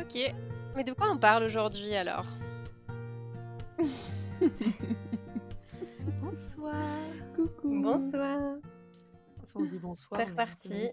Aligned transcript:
Ok. 0.00 0.34
Mais 0.74 0.84
de 0.84 0.92
quoi 0.92 1.10
on 1.12 1.18
parle 1.18 1.44
aujourd'hui 1.44 1.94
alors 1.94 2.26
Bonsoir. 6.20 6.74
Coucou. 7.34 7.80
Bonsoir. 7.82 8.56
Enfin, 9.42 9.60
on 9.60 9.64
dit 9.64 9.78
bonsoir. 9.78 10.20
C'est 10.20 10.30
reparti. 10.30 10.90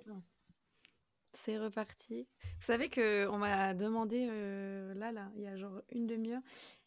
C'est 1.33 1.57
reparti. 1.57 2.27
Vous 2.59 2.65
savez 2.65 2.89
que 2.89 3.27
on 3.29 3.37
m'a 3.37 3.73
demandé 3.73 4.27
euh, 4.29 4.93
là, 4.95 5.11
là, 5.11 5.31
il 5.35 5.43
y 5.43 5.47
a 5.47 5.55
genre 5.55 5.81
une 5.91 6.05
demi-heure, 6.05 6.41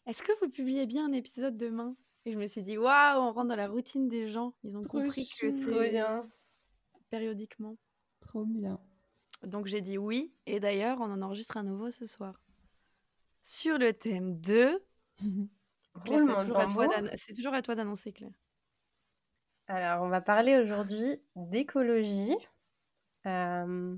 est-ce 0.05 0.21
que 0.21 0.31
vous 0.41 0.49
publiez 0.49 0.85
bien 0.85 1.05
un 1.07 1.11
épisode 1.11 1.57
demain? 1.57 1.95
Et 2.25 2.31
je 2.31 2.37
me 2.37 2.45
suis 2.47 2.61
dit, 2.61 2.77
waouh, 2.77 3.19
on 3.19 3.31
rentre 3.33 3.49
dans 3.49 3.55
la 3.55 3.67
routine 3.67 4.07
des 4.07 4.29
gens. 4.29 4.53
Ils 4.63 4.77
ont 4.77 4.81
Trop 4.81 4.99
compris 5.01 5.27
que 5.27 5.49
chou. 5.49 5.57
C'est 5.57 5.89
bien. 5.89 6.29
périodiquement. 7.09 7.75
Trop 8.21 8.45
bien. 8.45 8.79
Donc 9.43 9.67
j'ai 9.67 9.81
dit 9.81 9.97
oui. 9.97 10.33
Et 10.45 10.59
d'ailleurs, 10.59 10.99
on 10.99 11.11
en 11.11 11.21
enregistre 11.21 11.57
un 11.57 11.63
nouveau 11.63 11.91
ce 11.91 12.05
soir. 12.05 12.39
Sur 13.41 13.77
le 13.77 13.93
thème 13.93 14.39
de. 14.39 14.81
Claire, 16.05 16.19
Roulement 16.19 16.39
c'est 16.39 16.45
toujours, 16.45 16.59
à 16.59 16.65
toi 16.67 16.87
tambour. 16.87 17.03
d'ann- 17.03 17.11
c'est 17.17 17.33
toujours 17.33 17.53
à 17.53 17.61
toi 17.61 17.75
d'annoncer, 17.75 18.11
Claire. 18.13 18.31
Alors, 19.67 20.03
on 20.03 20.09
va 20.09 20.21
parler 20.21 20.57
aujourd'hui 20.57 21.21
d'écologie, 21.35 22.35
euh, 23.25 23.95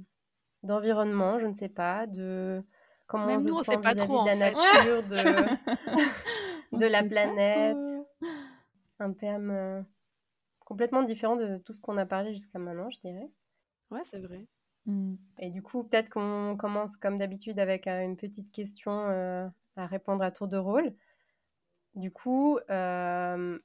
d'environnement, 0.64 1.40
je 1.40 1.48
ne 1.48 1.54
sais 1.54 1.70
pas, 1.70 2.06
de 2.06 2.62
comment 3.08 3.28
Même 3.28 3.40
on 3.40 3.42
se 3.42 3.48
nous, 3.48 3.56
on 3.56 3.64
sent 3.64 3.72
sait 3.72 3.78
pas 3.82 3.96
trop, 3.96 4.22
de 4.22 4.28
la 4.28 4.36
nature, 4.36 5.04
de, 5.04 6.80
la 6.86 7.04
planète. 7.04 7.78
un 9.00 9.14
thème 9.14 9.52
euh, 9.52 9.82
complètement 10.60 11.04
différent 11.04 11.36
de 11.36 11.58
tout 11.58 11.74
ce 11.74 11.82
qu'on 11.82 11.98
a 11.98 12.06
parlé 12.06 12.32
jusqu'à 12.34 12.60
maintenant, 12.60 12.90
je 12.90 13.00
dirais. 13.00 13.30
Ouais, 13.90 14.02
c'est 14.12 14.20
vrai. 14.20 14.46
Mm. 14.86 15.16
Et 15.40 15.50
du 15.50 15.62
coup, 15.62 15.84
peut-être 15.84 16.10
qu'on 16.10 16.56
commence 16.58 16.96
comme 16.96 17.18
d'habitude 17.18 17.60
avec 17.60 17.88
euh, 17.88 18.04
une 18.04 18.18
petite 18.18 18.52
question 18.52 19.08
euh, 19.10 19.48
à 19.76 19.88
répondre 19.88 20.24
à 20.24 20.32
tour 20.32 20.48
de 20.48 20.58
rôle. 20.58 20.94
Du 21.96 22.12
coup, 22.12 22.60
euh, 22.70 23.58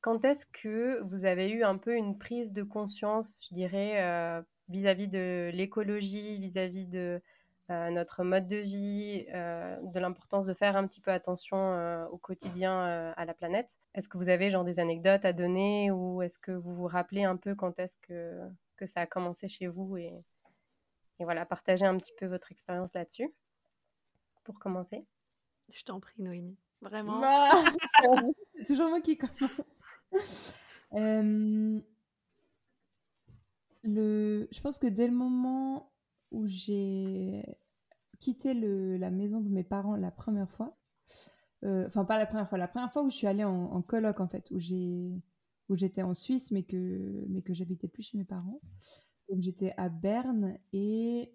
quand 0.00 0.24
est-ce 0.24 0.46
que 0.46 1.00
vous 1.02 1.24
avez 1.24 1.50
eu 1.50 1.64
un 1.64 1.76
peu 1.78 1.96
une 1.96 2.18
prise 2.18 2.52
de 2.52 2.62
conscience, 2.62 3.40
je 3.48 3.54
dirais, 3.54 4.44
vis-à-vis 4.68 5.08
de 5.08 5.50
l'écologie, 5.52 6.38
vis-à-vis 6.38 6.86
de 6.86 7.20
notre 7.68 8.22
mode 8.22 8.46
de 8.46 8.56
vie, 8.56 9.24
de 9.24 9.98
l'importance 9.98 10.44
de 10.44 10.54
faire 10.54 10.76
un 10.76 10.86
petit 10.86 11.00
peu 11.00 11.10
attention 11.10 12.06
au 12.10 12.18
quotidien 12.18 13.12
à 13.16 13.24
la 13.24 13.34
planète? 13.34 13.78
Est-ce 13.94 14.08
que 14.08 14.18
vous 14.18 14.28
avez 14.28 14.50
genre 14.50 14.64
des 14.64 14.78
anecdotes 14.78 15.24
à 15.24 15.32
donner 15.32 15.90
ou 15.90 16.22
est-ce 16.22 16.38
que 16.38 16.52
vous 16.52 16.74
vous 16.74 16.86
rappelez 16.86 17.24
un 17.24 17.36
peu 17.36 17.56
quand 17.56 17.78
est-ce 17.80 17.96
que, 17.96 18.40
que 18.76 18.86
ça 18.86 19.00
a 19.00 19.06
commencé 19.06 19.48
chez 19.48 19.66
vous 19.66 19.96
et, 19.96 20.22
et 21.22 21.24
voilà, 21.24 21.46
partager 21.46 21.86
un 21.86 21.96
petit 21.98 22.12
peu 22.18 22.26
votre 22.26 22.50
expérience 22.50 22.94
là-dessus 22.94 23.32
pour 24.42 24.58
commencer. 24.58 25.06
Je 25.70 25.84
t'en 25.84 26.00
prie, 26.00 26.20
Noémie. 26.20 26.58
Vraiment. 26.80 27.20
Bah, 27.20 27.48
c'est 28.56 28.64
toujours 28.64 28.88
moi 28.88 29.00
qui 29.00 29.16
commence. 29.16 30.54
Euh, 30.94 31.80
le, 33.84 34.48
je 34.50 34.60
pense 34.60 34.80
que 34.80 34.88
dès 34.88 35.06
le 35.06 35.14
moment 35.14 35.92
où 36.32 36.48
j'ai 36.48 37.44
quitté 38.18 38.52
le, 38.52 38.96
la 38.96 39.10
maison 39.10 39.40
de 39.40 39.48
mes 39.48 39.62
parents 39.62 39.94
la 39.94 40.10
première 40.10 40.50
fois, 40.50 40.76
euh, 41.64 41.86
enfin 41.86 42.04
pas 42.04 42.18
la 42.18 42.26
première 42.26 42.48
fois, 42.48 42.58
la 42.58 42.68
première 42.68 42.92
fois 42.92 43.02
où 43.02 43.10
je 43.10 43.16
suis 43.16 43.28
allée 43.28 43.44
en, 43.44 43.72
en 43.72 43.80
coloc 43.80 44.18
en 44.18 44.26
fait, 44.26 44.50
où 44.50 44.58
j'ai 44.58 45.22
où 45.68 45.76
j'étais 45.76 46.02
en 46.02 46.14
Suisse 46.14 46.50
mais 46.50 46.64
que 46.64 47.24
mais 47.28 47.42
que 47.42 47.54
j'habitais 47.54 47.88
plus 47.88 48.02
chez 48.02 48.18
mes 48.18 48.24
parents. 48.24 48.60
Donc 49.28 49.40
j'étais 49.40 49.72
à 49.76 49.88
Berne 49.88 50.58
et 50.72 51.32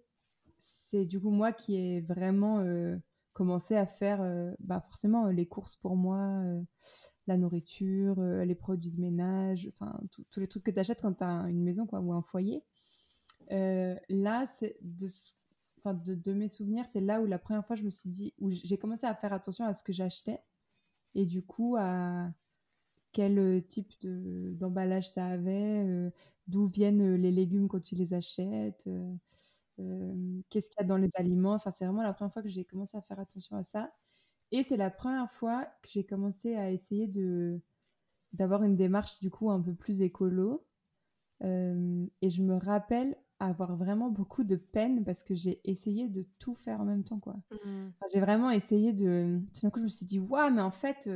c'est 0.57 1.05
du 1.05 1.19
coup 1.19 1.29
moi 1.29 1.51
qui 1.51 1.75
ai 1.75 2.01
vraiment 2.01 2.59
euh, 2.59 2.97
commencé 3.33 3.75
à 3.75 3.85
faire 3.85 4.21
euh, 4.21 4.53
bah 4.59 4.81
forcément 4.81 5.27
euh, 5.27 5.31
les 5.31 5.45
courses 5.45 5.75
pour 5.75 5.95
moi, 5.95 6.43
la 7.27 7.37
nourriture, 7.37 8.21
les 8.21 8.55
produits 8.55 8.91
de 8.91 8.99
ménage, 8.99 9.69
enfin 9.73 9.99
tous 10.29 10.39
les 10.39 10.47
trucs 10.47 10.63
que 10.63 10.71
tu 10.71 10.79
achètes 10.79 11.01
quand 11.01 11.13
tu 11.13 11.23
as 11.23 11.45
une 11.49 11.63
maison 11.63 11.85
quoi, 11.85 11.99
ou 11.99 12.13
un 12.13 12.21
foyer. 12.21 12.63
Là, 13.49 14.45
c'est 14.45 14.77
de, 14.81 16.15
de 16.15 16.33
mes 16.33 16.49
souvenirs, 16.49 16.85
c'est 16.89 17.01
là 17.01 17.21
où 17.21 17.25
la 17.25 17.39
première 17.39 17.65
fois 17.65 17.75
je 17.75 17.83
me 17.83 17.89
suis 17.91 18.09
dit, 18.09 18.33
où 18.39 18.49
j'ai 18.49 18.77
commencé 18.77 19.05
à 19.05 19.15
faire 19.15 19.33
attention 19.33 19.65
à 19.65 19.73
ce 19.73 19.83
que 19.83 19.93
j'achetais 19.93 20.39
et 21.15 21.25
du 21.25 21.41
coup 21.41 21.75
à 21.79 22.29
quel 23.11 23.39
euh, 23.39 23.61
type 23.61 23.91
de- 24.01 24.53
d'emballage 24.55 25.09
ça 25.09 25.25
avait, 25.27 25.83
euh, 25.85 26.09
d'où 26.47 26.67
viennent 26.67 27.01
euh, 27.01 27.17
les 27.17 27.31
légumes 27.31 27.67
quand 27.67 27.81
tu 27.81 27.95
les 27.95 28.13
achètes, 28.13 28.87
euh, 29.79 30.41
qu'est-ce 30.49 30.69
qu'il 30.69 30.81
y 30.81 30.83
a 30.83 30.87
dans 30.87 30.97
les 30.97 31.09
aliments. 31.15 31.53
Enfin, 31.53 31.71
c'est 31.71 31.85
vraiment 31.85 32.03
la 32.03 32.13
première 32.13 32.33
fois 32.33 32.41
que 32.43 32.49
j'ai 32.49 32.65
commencé 32.65 32.97
à 32.97 33.01
faire 33.01 33.19
attention 33.19 33.57
à 33.57 33.63
ça. 33.63 33.91
Et 34.51 34.63
c'est 34.63 34.77
la 34.77 34.89
première 34.89 35.31
fois 35.31 35.65
que 35.83 35.89
j'ai 35.89 36.05
commencé 36.05 36.55
à 36.55 36.71
essayer 36.71 37.07
de 37.07 37.61
d'avoir 38.33 38.63
une 38.63 38.75
démarche 38.75 39.19
du 39.19 39.29
coup 39.31 39.51
un 39.51 39.61
peu 39.61 39.73
plus 39.73 40.01
écolo. 40.01 40.65
Euh, 41.43 42.05
et 42.21 42.29
je 42.29 42.43
me 42.43 42.55
rappelle 42.55 43.17
avoir 43.39 43.75
vraiment 43.75 44.09
beaucoup 44.09 44.43
de 44.43 44.55
peine 44.55 45.03
parce 45.03 45.23
que 45.23 45.35
j'ai 45.35 45.61
essayé 45.69 46.07
de 46.09 46.25
tout 46.39 46.55
faire 46.55 46.81
en 46.81 46.85
même 46.85 47.03
temps, 47.03 47.19
quoi. 47.19 47.35
Mm. 47.51 47.87
Enfin, 47.89 48.05
j'ai 48.13 48.19
vraiment 48.19 48.51
essayé 48.51 48.93
de... 48.93 49.39
Tout 49.53 49.61
d'un 49.61 49.69
coup, 49.69 49.79
je 49.79 49.83
me 49.85 49.89
suis 49.89 50.05
dit, 50.05 50.19
waouh, 50.19 50.51
mais 50.51 50.61
en 50.61 50.71
fait, 50.71 51.09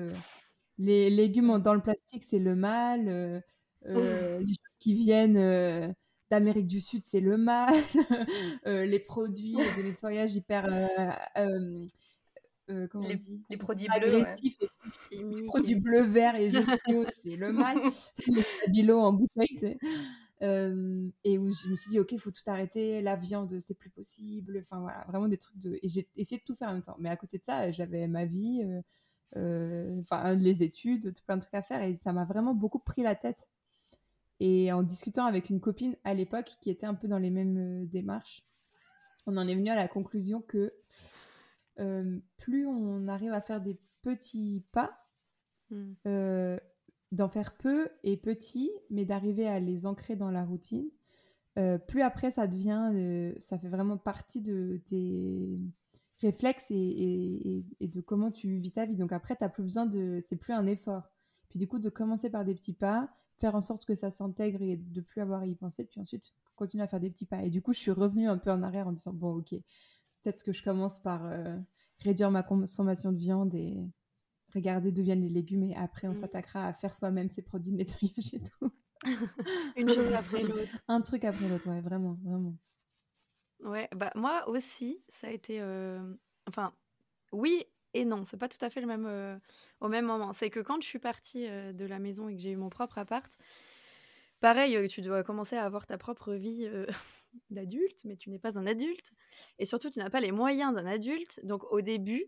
les 0.81 1.09
légumes 1.09 1.59
dans 1.59 1.73
le 1.73 1.81
plastique, 1.81 2.23
c'est 2.23 2.39
le 2.39 2.55
mal. 2.55 3.07
euh, 3.07 3.39
euh, 3.87 4.39
les 4.39 4.47
choses 4.47 4.57
qui 4.79 4.93
viennent 4.93 5.37
euh, 5.37 5.91
d'Amérique 6.29 6.67
du 6.67 6.81
Sud, 6.81 7.03
c'est 7.03 7.19
le 7.21 7.37
mal. 7.37 7.73
les 8.65 8.99
produits 8.99 9.53
de 9.53 9.83
nettoyage 9.83 10.35
hyper... 10.35 10.67
comment 12.89 13.07
on 13.07 13.13
dit? 13.15 13.41
Les 13.49 13.57
produits 13.57 13.87
bleus, 13.87 14.21
ouais. 14.21 14.35
Et 15.11 15.17
les 15.23 15.43
produits 15.43 15.73
et- 15.73 15.79
bleu, 15.79 16.01
vert 16.01 16.35
et 16.35 16.51
jaune 16.51 16.65
fluo, 16.85 17.05
c'est 17.15 17.35
le 17.35 17.51
mal. 17.51 17.77
les 18.27 18.41
stabilo 18.41 18.99
en 18.99 19.13
bouteille. 19.13 19.77
Euh, 20.41 21.07
et 21.23 21.37
où 21.37 21.51
je 21.51 21.69
me 21.69 21.75
suis 21.75 21.91
dit, 21.91 21.99
ok, 21.99 22.13
il 22.13 22.19
faut 22.19 22.31
tout 22.31 22.41
arrêter, 22.47 23.01
la 23.01 23.15
viande, 23.15 23.59
c'est 23.59 23.75
plus 23.75 23.89
possible. 23.91 24.57
Enfin 24.61 24.79
voilà, 24.79 25.05
vraiment 25.07 25.27
des 25.27 25.37
trucs 25.37 25.57
de. 25.59 25.77
Et 25.83 25.87
j'ai 25.87 26.07
essayé 26.15 26.39
de 26.39 26.43
tout 26.43 26.55
faire 26.55 26.69
en 26.69 26.73
même 26.73 26.81
temps. 26.81 26.95
Mais 26.99 27.09
à 27.09 27.15
côté 27.17 27.37
de 27.37 27.43
ça, 27.43 27.71
j'avais 27.71 28.07
ma 28.07 28.25
vie, 28.25 28.63
euh, 28.63 28.81
enfin 29.35 30.35
les 30.35 30.63
études, 30.63 31.13
tout 31.13 31.23
plein 31.25 31.37
de 31.37 31.41
trucs 31.41 31.55
à 31.55 31.61
faire. 31.61 31.81
Et 31.81 31.95
ça 31.95 32.13
m'a 32.13 32.25
vraiment 32.25 32.53
beaucoup 32.53 32.79
pris 32.79 33.03
la 33.03 33.15
tête. 33.15 33.49
Et 34.39 34.71
en 34.71 34.81
discutant 34.83 35.25
avec 35.25 35.49
une 35.49 35.59
copine 35.59 35.95
à 36.03 36.13
l'époque 36.13 36.57
qui 36.61 36.69
était 36.69 36.87
un 36.87 36.95
peu 36.95 37.07
dans 37.07 37.19
les 37.19 37.29
mêmes 37.29 37.57
euh, 37.57 37.85
démarches, 37.85 38.43
on 39.27 39.37
en 39.37 39.47
est 39.47 39.55
venu 39.55 39.69
à 39.69 39.75
la 39.75 39.87
conclusion 39.87 40.41
que 40.41 40.73
euh, 41.79 42.19
plus 42.37 42.65
on 42.65 43.07
arrive 43.07 43.33
à 43.33 43.41
faire 43.41 43.61
des 43.61 43.77
petits 44.01 44.65
pas, 44.71 45.01
Mm. 45.71 45.93
euh, 46.05 46.57
d'en 47.11 47.29
faire 47.29 47.55
peu 47.57 47.89
et 48.03 48.17
petit, 48.17 48.71
mais 48.89 49.05
d'arriver 49.05 49.47
à 49.47 49.59
les 49.59 49.85
ancrer 49.85 50.15
dans 50.15 50.31
la 50.31 50.45
routine. 50.45 50.89
Euh, 51.59 51.77
plus 51.77 52.01
après, 52.01 52.31
ça 52.31 52.47
devient, 52.47 52.91
euh, 52.93 53.33
ça 53.39 53.57
fait 53.57 53.67
vraiment 53.67 53.97
partie 53.97 54.41
de 54.41 54.81
tes 54.85 55.59
réflexes 56.21 56.71
et, 56.71 56.75
et- 56.75 57.57
et- 57.57 57.65
et 57.81 57.87
de 57.87 58.01
comment 58.01 58.31
tu 58.31 58.57
vis 58.59 58.71
ta 58.71 58.85
vie. 58.85 58.95
Donc 58.95 59.11
après, 59.11 59.35
t'as 59.35 59.49
plus 59.49 59.63
besoin 59.63 59.85
de, 59.85 60.19
c'est 60.21 60.35
plus 60.37 60.53
un 60.53 60.65
effort. 60.67 61.03
Puis 61.49 61.59
du 61.59 61.67
coup, 61.67 61.79
de 61.79 61.89
commencer 61.89 62.29
par 62.29 62.45
des 62.45 62.55
petits 62.55 62.73
pas, 62.73 63.09
faire 63.37 63.55
en 63.55 63.61
sorte 63.61 63.85
que 63.85 63.95
ça 63.95 64.11
s'intègre 64.11 64.61
et 64.61 64.77
de 64.77 65.01
plus 65.01 65.19
avoir 65.21 65.41
à 65.41 65.45
y 65.47 65.55
penser, 65.55 65.83
puis 65.85 65.99
ensuite 65.99 66.33
continuer 66.55 66.83
à 66.83 66.87
faire 66.87 66.99
des 66.99 67.09
petits 67.09 67.25
pas. 67.25 67.43
Et 67.43 67.49
du 67.49 67.61
coup, 67.61 67.73
je 67.73 67.79
suis 67.79 67.91
revenue 67.91 68.27
un 68.29 68.37
peu 68.37 68.51
en 68.51 68.61
arrière 68.63 68.87
en 68.87 68.91
disant 68.91 69.13
bon, 69.13 69.37
ok, 69.37 69.49
peut-être 70.23 70.43
que 70.43 70.53
je 70.53 70.63
commence 70.63 70.99
par 70.99 71.25
euh, 71.25 71.57
réduire 71.99 72.29
ma 72.31 72.43
consommation 72.43 73.11
de 73.11 73.17
viande 73.17 73.53
et 73.55 73.83
regarder 74.53 74.91
d'où 74.91 75.01
viennent 75.01 75.21
les 75.21 75.29
légumes 75.29 75.63
et 75.63 75.75
après 75.75 76.07
on 76.07 76.11
Mm. 76.11 76.15
s'attaquera 76.15 76.67
à 76.67 76.73
faire 76.73 76.93
soi-même 76.95 77.29
ses 77.29 77.41
produits 77.41 77.71
de 77.71 77.77
nettoyage 77.77 78.33
et 78.33 78.41
tout. 78.41 78.71
Une 79.77 79.89
chose 79.89 80.13
après 80.13 80.43
l'autre. 80.43 80.77
Un 80.87 81.01
truc 81.01 81.23
après 81.23 81.47
l'autre, 81.49 81.67
ouais, 81.69 81.81
vraiment, 81.81 82.17
vraiment. 82.23 82.55
Ouais, 83.63 83.87
bah 83.95 84.11
moi 84.15 84.47
aussi, 84.49 85.03
ça 85.07 85.27
a 85.27 85.31
été. 85.31 85.61
euh, 85.61 85.99
Enfin, 86.47 86.73
oui 87.31 87.65
et 87.93 88.05
non, 88.05 88.23
c'est 88.23 88.37
pas 88.37 88.47
tout 88.47 88.63
à 88.63 88.69
fait 88.69 88.81
le 88.81 88.87
même 88.87 89.05
euh, 89.05 89.37
au 89.81 89.87
même 89.89 90.05
moment. 90.05 90.33
C'est 90.33 90.49
que 90.49 90.59
quand 90.61 90.81
je 90.81 90.87
suis 90.87 90.99
partie 90.99 91.47
euh, 91.47 91.73
de 91.73 91.85
la 91.85 91.99
maison 91.99 92.29
et 92.29 92.35
que 92.35 92.41
j'ai 92.41 92.51
eu 92.51 92.55
mon 92.55 92.69
propre 92.69 92.97
appart, 92.97 93.31
pareil, 94.39 94.87
tu 94.89 95.01
dois 95.01 95.23
commencer 95.23 95.55
à 95.55 95.65
avoir 95.65 95.85
ta 95.85 95.97
propre 95.97 96.33
vie 96.33 96.67
d'adulte, 97.51 98.03
mais 98.05 98.15
tu 98.15 98.29
n'es 98.29 98.39
pas 98.39 98.57
un 98.57 98.65
adulte. 98.65 99.11
Et 99.59 99.65
surtout, 99.65 99.89
tu 99.91 99.99
n'as 99.99 100.09
pas 100.09 100.21
les 100.21 100.31
moyens 100.31 100.73
d'un 100.73 100.85
adulte. 100.87 101.39
Donc, 101.43 101.63
au 101.71 101.81
début, 101.81 102.25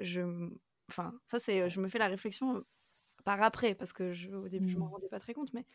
je, 0.00 0.48
enfin, 0.88 1.14
ça, 1.26 1.38
c'est, 1.38 1.68
je 1.68 1.80
me 1.80 1.88
fais 1.88 1.98
la 1.98 2.08
réflexion 2.08 2.64
par 3.24 3.42
après, 3.42 3.74
parce 3.74 3.92
que 3.92 4.12
je, 4.12 4.30
au 4.30 4.48
début, 4.48 4.70
je 4.70 4.76
ne 4.76 4.80
m'en 4.80 4.86
mmh. 4.86 4.92
rendais 4.92 5.08
pas 5.08 5.20
très 5.20 5.34
compte, 5.34 5.52
mais 5.52 5.66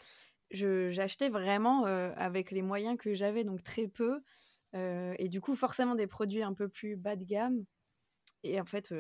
j'achetais 0.52 1.30
vraiment 1.30 1.86
avec 1.86 2.52
les 2.52 2.62
moyens 2.62 2.98
que 2.98 3.14
j'avais, 3.14 3.44
donc 3.44 3.64
très 3.64 3.88
peu. 3.88 4.22
Et 4.74 5.30
du 5.30 5.42
coup, 5.42 5.56
forcément, 5.56 5.96
des 5.96 6.08
produits 6.08 6.44
un 6.44 6.54
peu 6.54 6.68
plus 6.68 6.96
bas 6.96 7.16
de 7.16 7.24
gamme. 7.24 7.64
Et 8.44 8.60
en 8.60 8.66
fait, 8.66 8.94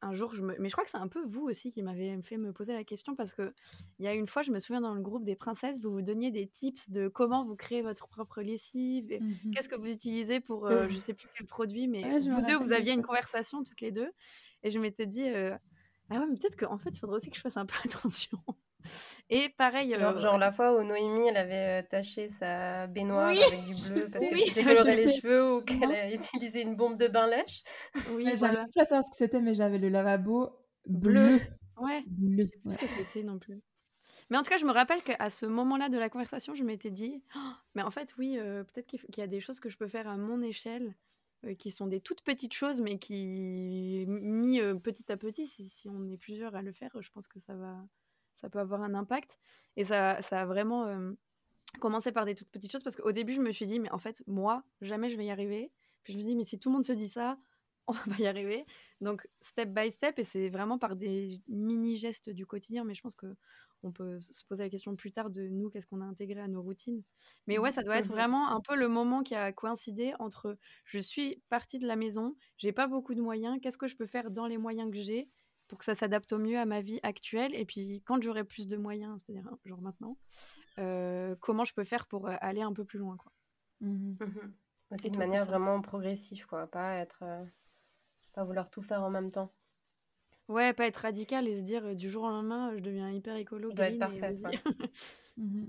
un 0.00 0.14
jour, 0.14 0.34
je 0.34 0.42
me... 0.42 0.56
mais 0.58 0.68
je 0.68 0.74
crois 0.74 0.84
que 0.84 0.90
c'est 0.90 0.98
un 0.98 1.08
peu 1.08 1.24
vous 1.24 1.42
aussi 1.42 1.72
qui 1.72 1.82
m'avez 1.82 2.20
fait 2.22 2.36
me 2.36 2.52
poser 2.52 2.72
la 2.72 2.84
question 2.84 3.16
parce 3.16 3.32
que 3.32 3.52
il 3.98 4.04
y 4.04 4.08
a 4.08 4.14
une 4.14 4.26
fois, 4.26 4.42
je 4.42 4.52
me 4.52 4.58
souviens 4.58 4.80
dans 4.80 4.94
le 4.94 5.00
groupe 5.00 5.24
des 5.24 5.34
princesses, 5.34 5.80
vous 5.80 5.90
vous 5.90 6.02
donniez 6.02 6.30
des 6.30 6.46
tips 6.46 6.90
de 6.90 7.08
comment 7.08 7.44
vous 7.44 7.56
créez 7.56 7.82
votre 7.82 8.08
propre 8.08 8.40
lessive, 8.42 9.18
mmh 9.20 9.50
qu'est-ce 9.52 9.68
que 9.68 9.76
vous 9.76 9.90
utilisez 9.90 10.40
pour, 10.40 10.66
euh, 10.66 10.88
je 10.88 10.96
sais 10.98 11.14
plus 11.14 11.28
quel 11.36 11.46
produit, 11.46 11.88
mais 11.88 12.02
vous 12.18 12.42
deux, 12.42 12.56
vous 12.56 12.72
aviez 12.72 12.92
une 12.92 13.02
conversation 13.02 13.62
toutes 13.62 13.80
les 13.80 13.90
deux, 13.90 14.10
et 14.62 14.70
je 14.70 14.78
m'étais 14.78 15.06
dit, 15.06 15.28
ah 15.28 15.58
ouais, 16.18 16.26
mais 16.26 16.36
peut-être 16.36 16.56
qu'en 16.56 16.78
fait, 16.78 16.90
il 16.90 16.98
faudrait 16.98 17.16
aussi 17.16 17.30
que 17.30 17.36
je 17.36 17.42
fasse 17.42 17.56
un 17.56 17.66
peu 17.66 17.74
attention. 17.84 18.38
Et 19.30 19.48
pareil. 19.50 19.94
Genre, 19.98 20.20
genre, 20.20 20.38
la 20.38 20.52
fois 20.52 20.78
où 20.78 20.82
Noémie, 20.82 21.28
elle 21.28 21.36
avait 21.36 21.82
taché 21.84 22.28
sa 22.28 22.86
baignoire 22.86 23.28
avec 23.28 23.64
du 23.64 23.74
bleu 23.74 24.08
parce 24.12 24.24
qu'elle 24.26 24.64
coloré 24.64 24.96
les 25.04 25.08
cheveux 25.08 25.56
ou 25.56 25.62
qu'elle 25.62 25.92
a 25.92 26.12
utilisé 26.12 26.62
une 26.62 26.76
bombe 26.76 26.98
de 26.98 27.08
bain 27.08 27.26
lèche. 27.26 27.62
Oui, 28.12 28.24
ouais, 28.24 28.36
j'arrive 28.36 28.66
pas 28.74 28.82
à 28.82 28.84
savoir 28.84 29.04
ce 29.04 29.10
que 29.10 29.16
c'était, 29.16 29.40
mais 29.40 29.54
j'avais 29.54 29.78
le 29.78 29.88
lavabo 29.88 30.50
bleu. 30.86 31.40
Ouais. 31.76 32.02
Bleu. 32.06 32.44
Je 32.44 32.44
sais 32.44 32.58
plus 32.58 32.70
ce 32.72 32.78
que 32.78 32.86
c'était 32.86 33.22
non 33.22 33.38
plus. 33.38 33.60
Mais 34.30 34.36
en 34.36 34.42
tout 34.42 34.50
cas, 34.50 34.58
je 34.58 34.66
me 34.66 34.72
rappelle 34.72 35.02
qu'à 35.02 35.30
ce 35.30 35.46
moment-là 35.46 35.88
de 35.88 35.96
la 35.96 36.10
conversation, 36.10 36.54
je 36.54 36.62
m'étais 36.62 36.90
dit, 36.90 37.22
«Oh, 37.34 37.52
mais 37.74 37.82
en 37.82 37.90
fait, 37.90 38.14
oui, 38.18 38.36
peut-être 38.36 38.86
qu'il 38.86 39.00
y 39.16 39.22
a 39.22 39.26
des 39.26 39.40
choses 39.40 39.58
que 39.58 39.70
je 39.70 39.78
peux 39.78 39.88
faire 39.88 40.06
à 40.06 40.16
mon 40.18 40.42
échelle, 40.42 40.94
qui 41.58 41.70
sont 41.70 41.86
des 41.86 42.00
toutes 42.00 42.22
petites 42.22 42.52
choses, 42.52 42.80
mais 42.80 42.98
qui, 42.98 44.04
mis 44.06 44.60
petit 44.82 45.10
à 45.10 45.16
petit, 45.16 45.46
si, 45.46 45.68
si, 45.68 45.88
on 45.88 46.10
est 46.10 46.18
plusieurs 46.18 46.54
à 46.56 46.62
le 46.62 46.72
faire, 46.72 46.90
je 47.00 47.10
pense 47.10 47.26
que 47.26 47.38
ça 47.38 47.54
va, 47.54 47.76
ça 48.40 48.48
peut 48.48 48.58
avoir 48.58 48.82
un 48.82 48.94
impact. 48.94 49.38
Et 49.76 49.84
ça, 49.84 50.20
ça 50.22 50.42
a 50.42 50.46
vraiment 50.46 51.14
commencé 51.80 52.12
par 52.12 52.24
des 52.24 52.34
toutes 52.34 52.50
petites 52.50 52.72
choses 52.72 52.82
parce 52.82 52.96
qu'au 52.96 53.12
début, 53.12 53.32
je 53.32 53.40
me 53.40 53.52
suis 53.52 53.66
dit, 53.66 53.78
mais 53.78 53.90
en 53.90 53.98
fait, 53.98 54.22
moi, 54.26 54.62
jamais 54.80 55.10
je 55.10 55.16
vais 55.16 55.26
y 55.26 55.30
arriver. 55.30 55.70
Puis 56.02 56.12
je 56.12 56.18
me 56.18 56.22
suis 56.22 56.30
dit, 56.30 56.36
mais 56.36 56.44
si 56.44 56.58
tout 56.58 56.70
le 56.70 56.74
monde 56.74 56.84
se 56.84 56.92
dit 56.92 57.08
ça, 57.08 57.38
on 57.88 57.92
va 57.92 58.16
y 58.18 58.26
arriver. 58.26 58.66
Donc, 59.00 59.26
step 59.40 59.70
by 59.70 59.90
step, 59.90 60.18
et 60.18 60.24
c'est 60.24 60.50
vraiment 60.50 60.78
par 60.78 60.94
des 60.94 61.40
mini-gestes 61.48 62.28
du 62.30 62.44
quotidien, 62.46 62.84
mais 62.84 62.94
je 62.94 63.00
pense 63.00 63.14
que 63.14 63.34
on 63.84 63.92
peut 63.92 64.18
se 64.20 64.44
poser 64.44 64.64
la 64.64 64.70
question 64.70 64.96
plus 64.96 65.12
tard 65.12 65.30
de 65.30 65.42
nous, 65.42 65.70
qu'est-ce 65.70 65.86
qu'on 65.86 66.00
a 66.00 66.04
intégré 66.04 66.40
à 66.40 66.48
nos 66.48 66.60
routines. 66.60 67.02
Mais 67.46 67.58
ouais, 67.58 67.70
ça 67.70 67.82
doit 67.82 67.96
être 67.96 68.10
mmh 68.10 68.12
vraiment 68.12 68.50
un 68.50 68.60
peu 68.60 68.76
le 68.76 68.88
moment 68.88 69.22
qui 69.22 69.36
a 69.36 69.52
coïncidé 69.52 70.14
entre 70.18 70.58
je 70.84 70.98
suis 70.98 71.40
partie 71.48 71.78
de 71.78 71.86
la 71.86 71.96
maison, 71.96 72.36
j'ai 72.56 72.72
pas 72.72 72.88
beaucoup 72.88 73.14
de 73.14 73.22
moyens, 73.22 73.58
qu'est-ce 73.62 73.78
que 73.78 73.86
je 73.86 73.96
peux 73.96 74.06
faire 74.06 74.30
dans 74.30 74.46
les 74.46 74.58
moyens 74.58 74.90
que 74.90 75.00
j'ai 75.00 75.28
pour 75.68 75.78
que 75.78 75.84
ça 75.84 75.94
s'adapte 75.94 76.32
au 76.32 76.38
mieux 76.38 76.58
à 76.58 76.64
ma 76.64 76.80
vie 76.80 76.98
actuelle. 77.02 77.54
Et 77.54 77.64
puis, 77.64 78.02
quand 78.06 78.20
j'aurai 78.22 78.44
plus 78.44 78.66
de 78.66 78.76
moyens, 78.76 79.22
c'est-à-dire 79.22 79.46
hein, 79.46 79.58
genre 79.64 79.82
maintenant, 79.82 80.16
euh, 80.78 81.36
comment 81.40 81.64
je 81.64 81.74
peux 81.74 81.84
faire 81.84 82.06
pour 82.06 82.26
euh, 82.28 82.34
aller 82.40 82.62
un 82.62 82.72
peu 82.72 82.84
plus 82.84 82.98
loin, 82.98 83.16
quoi. 83.16 83.32
Mmh 83.80 84.16
mmh 84.18 84.52
Aussi 84.90 85.10
de 85.10 85.18
manière 85.18 85.44
vraiment 85.44 85.80
progressive, 85.82 86.46
quoi. 86.46 86.66
Pas 86.66 86.94
être, 86.94 87.22
euh, 87.22 87.44
pas 88.32 88.42
vouloir 88.44 88.70
tout 88.70 88.82
faire 88.82 89.02
en 89.02 89.10
même 89.10 89.30
temps. 89.30 89.52
Ouais, 90.48 90.72
pas 90.72 90.86
être 90.86 90.96
radical 90.96 91.46
et 91.46 91.60
se 91.60 91.64
dire 91.64 91.94
du 91.94 92.08
jour 92.08 92.24
au 92.24 92.30
lendemain, 92.30 92.72
je 92.74 92.80
deviens 92.80 93.10
hyper 93.10 93.36
écolo. 93.36 93.70
Doit 93.72 93.88
être 93.88 93.98
parfait. 93.98 94.34
Mmh 95.40 95.66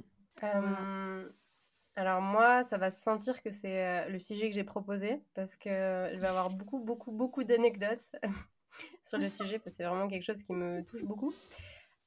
alors 1.96 2.22
moi, 2.22 2.64
ça 2.64 2.78
va 2.78 2.90
se 2.92 3.04
sentir 3.04 3.44
que 3.44 3.52
c'est 3.52 4.10
le 4.10 4.20
sujet 4.20 4.50
que 4.50 4.56
j'ai 4.56 4.64
proposé 4.64 5.22
parce 5.34 5.58
que 5.58 5.70
je 6.14 6.18
vais 6.18 6.28
avoir 6.28 6.50
beaucoup, 6.50 6.80
beaucoup, 6.80 7.12
beaucoup 7.12 7.44
d'anecdotes 7.44 8.16
sur 9.04 9.18
le 9.18 9.30
sujet 9.30 9.60
parce 9.60 9.76
que 9.76 9.78
c'est 9.78 9.84
vraiment 9.84 10.08
quelque 10.08 10.24
chose 10.26 10.44
qui 10.44 10.54
me 10.54 10.84
touche 10.84 11.04
beaucoup. 11.04 11.34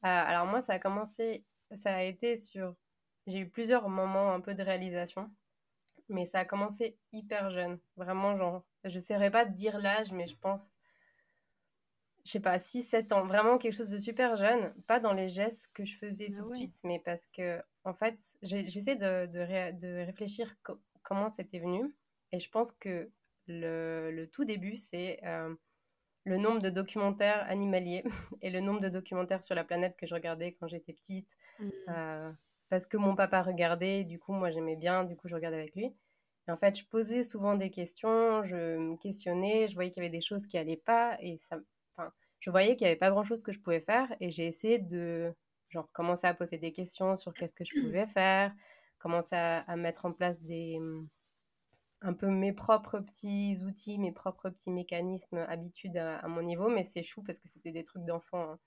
Euh, 0.04 0.08
alors 0.08 0.46
moi, 0.46 0.60
ça 0.60 0.74
a 0.74 0.78
commencé, 0.78 1.44
ça 1.74 1.94
a 1.94 2.02
été 2.02 2.36
sur... 2.36 2.74
J'ai 3.26 3.38
eu 3.38 3.48
plusieurs 3.48 3.88
moments 3.88 4.32
un 4.32 4.40
peu 4.40 4.54
de 4.54 4.62
réalisation, 4.62 5.30
mais 6.08 6.26
ça 6.26 6.40
a 6.40 6.44
commencé 6.44 6.98
hyper 7.12 7.50
jeune. 7.50 7.78
Vraiment, 7.96 8.36
genre, 8.36 8.64
je 8.84 8.96
ne 8.96 9.00
saurais 9.00 9.30
pas 9.30 9.44
dire 9.44 9.78
l'âge, 9.78 10.10
mais 10.10 10.26
je 10.26 10.36
pense, 10.36 10.78
je 12.24 12.32
sais 12.32 12.40
pas, 12.40 12.56
6-7 12.56 13.14
ans. 13.14 13.26
Vraiment 13.26 13.58
quelque 13.58 13.74
chose 13.74 13.90
de 13.90 13.98
super 13.98 14.36
jeune. 14.36 14.74
Pas 14.88 14.98
dans 14.98 15.12
les 15.12 15.28
gestes 15.28 15.70
que 15.72 15.84
je 15.84 15.96
faisais 15.96 16.32
ah 16.32 16.38
tout 16.38 16.46
de 16.46 16.54
suite, 16.54 16.80
mais 16.82 16.98
parce 16.98 17.26
que, 17.26 17.62
en 17.84 17.94
fait, 17.94 18.18
j'essaie 18.42 18.96
de, 18.96 19.26
de, 19.26 20.04
réfléchir 20.04 20.56
comment 21.02 21.28
c'était 21.28 21.60
venu. 21.60 21.94
Et 22.32 22.40
je 22.40 22.50
pense 22.50 22.72
que 22.72 23.08
le, 23.46 24.10
le 24.10 24.28
tout 24.28 24.44
début, 24.44 24.76
c'est... 24.76 25.20
Euh, 25.24 25.54
le 26.24 26.36
nombre 26.36 26.60
de 26.60 26.70
documentaires 26.70 27.44
animaliers 27.48 28.04
et 28.42 28.50
le 28.50 28.60
nombre 28.60 28.80
de 28.80 28.88
documentaires 28.88 29.42
sur 29.42 29.54
la 29.54 29.64
planète 29.64 29.96
que 29.96 30.06
je 30.06 30.14
regardais 30.14 30.52
quand 30.52 30.68
j'étais 30.68 30.92
petite. 30.92 31.36
Mmh. 31.58 31.70
Euh, 31.88 32.32
parce 32.68 32.86
que 32.86 32.96
mon 32.96 33.14
papa 33.14 33.42
regardait, 33.42 34.04
du 34.04 34.18
coup, 34.18 34.32
moi 34.32 34.50
j'aimais 34.50 34.76
bien, 34.76 35.04
du 35.04 35.16
coup, 35.16 35.28
je 35.28 35.34
regardais 35.34 35.58
avec 35.58 35.74
lui. 35.74 35.94
Et 36.48 36.50
en 36.50 36.56
fait, 36.56 36.78
je 36.78 36.84
posais 36.86 37.22
souvent 37.22 37.54
des 37.54 37.70
questions, 37.70 38.42
je 38.44 38.76
me 38.76 38.96
questionnais, 38.96 39.68
je 39.68 39.74
voyais 39.74 39.90
qu'il 39.90 40.02
y 40.02 40.06
avait 40.06 40.16
des 40.16 40.22
choses 40.22 40.46
qui 40.46 40.56
n'allaient 40.56 40.76
pas, 40.76 41.16
et 41.20 41.38
ça, 41.38 41.58
enfin, 41.94 42.10
je 42.40 42.50
voyais 42.50 42.74
qu'il 42.74 42.86
n'y 42.86 42.90
avait 42.90 42.98
pas 42.98 43.10
grand-chose 43.10 43.42
que 43.44 43.52
je 43.52 43.60
pouvais 43.60 43.80
faire, 43.80 44.12
et 44.20 44.30
j'ai 44.30 44.46
essayé 44.46 44.78
de, 44.78 45.32
genre, 45.68 45.88
commencer 45.92 46.26
à 46.26 46.34
poser 46.34 46.58
des 46.58 46.72
questions 46.72 47.16
sur 47.16 47.32
qu'est-ce 47.32 47.54
que 47.54 47.64
je 47.64 47.80
pouvais 47.80 48.06
faire, 48.06 48.52
commencer 48.98 49.36
à 49.36 49.76
mettre 49.76 50.04
en 50.04 50.12
place 50.12 50.40
des, 50.40 50.80
un 52.02 52.12
peu 52.12 52.26
mes 52.26 52.52
propres 52.52 52.98
petits 52.98 53.58
outils, 53.64 53.98
mes 53.98 54.12
propres 54.12 54.50
petits 54.50 54.70
mécanismes, 54.70 55.38
habitudes 55.48 55.96
à, 55.96 56.26
mon 56.28 56.42
niveau, 56.42 56.68
mais 56.68 56.84
c'est 56.84 57.02
chou 57.02 57.22
parce 57.22 57.38
que 57.38 57.48
c'était 57.48 57.72
des 57.72 57.84
trucs 57.84 58.04
d'enfant. 58.04 58.52
Hein. 58.52 58.58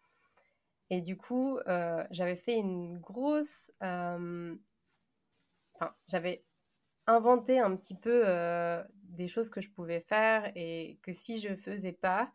Et 0.90 1.02
du 1.02 1.18
coup, 1.18 1.58
euh, 1.68 2.04
j'avais 2.12 2.36
fait 2.36 2.56
une 2.56 2.98
grosse... 2.98 3.72
Euh, 3.84 4.56
enfin, 5.74 5.94
j'avais 6.08 6.46
inventé 7.08 7.60
un 7.60 7.76
petit 7.76 7.96
peu 7.96 8.24
euh, 8.26 8.84
des 9.04 9.28
choses 9.28 9.50
que 9.50 9.62
je 9.62 9.70
pouvais 9.70 10.00
faire 10.00 10.52
et 10.56 10.98
que 11.04 11.14
si 11.14 11.40
je 11.40 11.56
faisais 11.56 11.94
pas, 11.94 12.32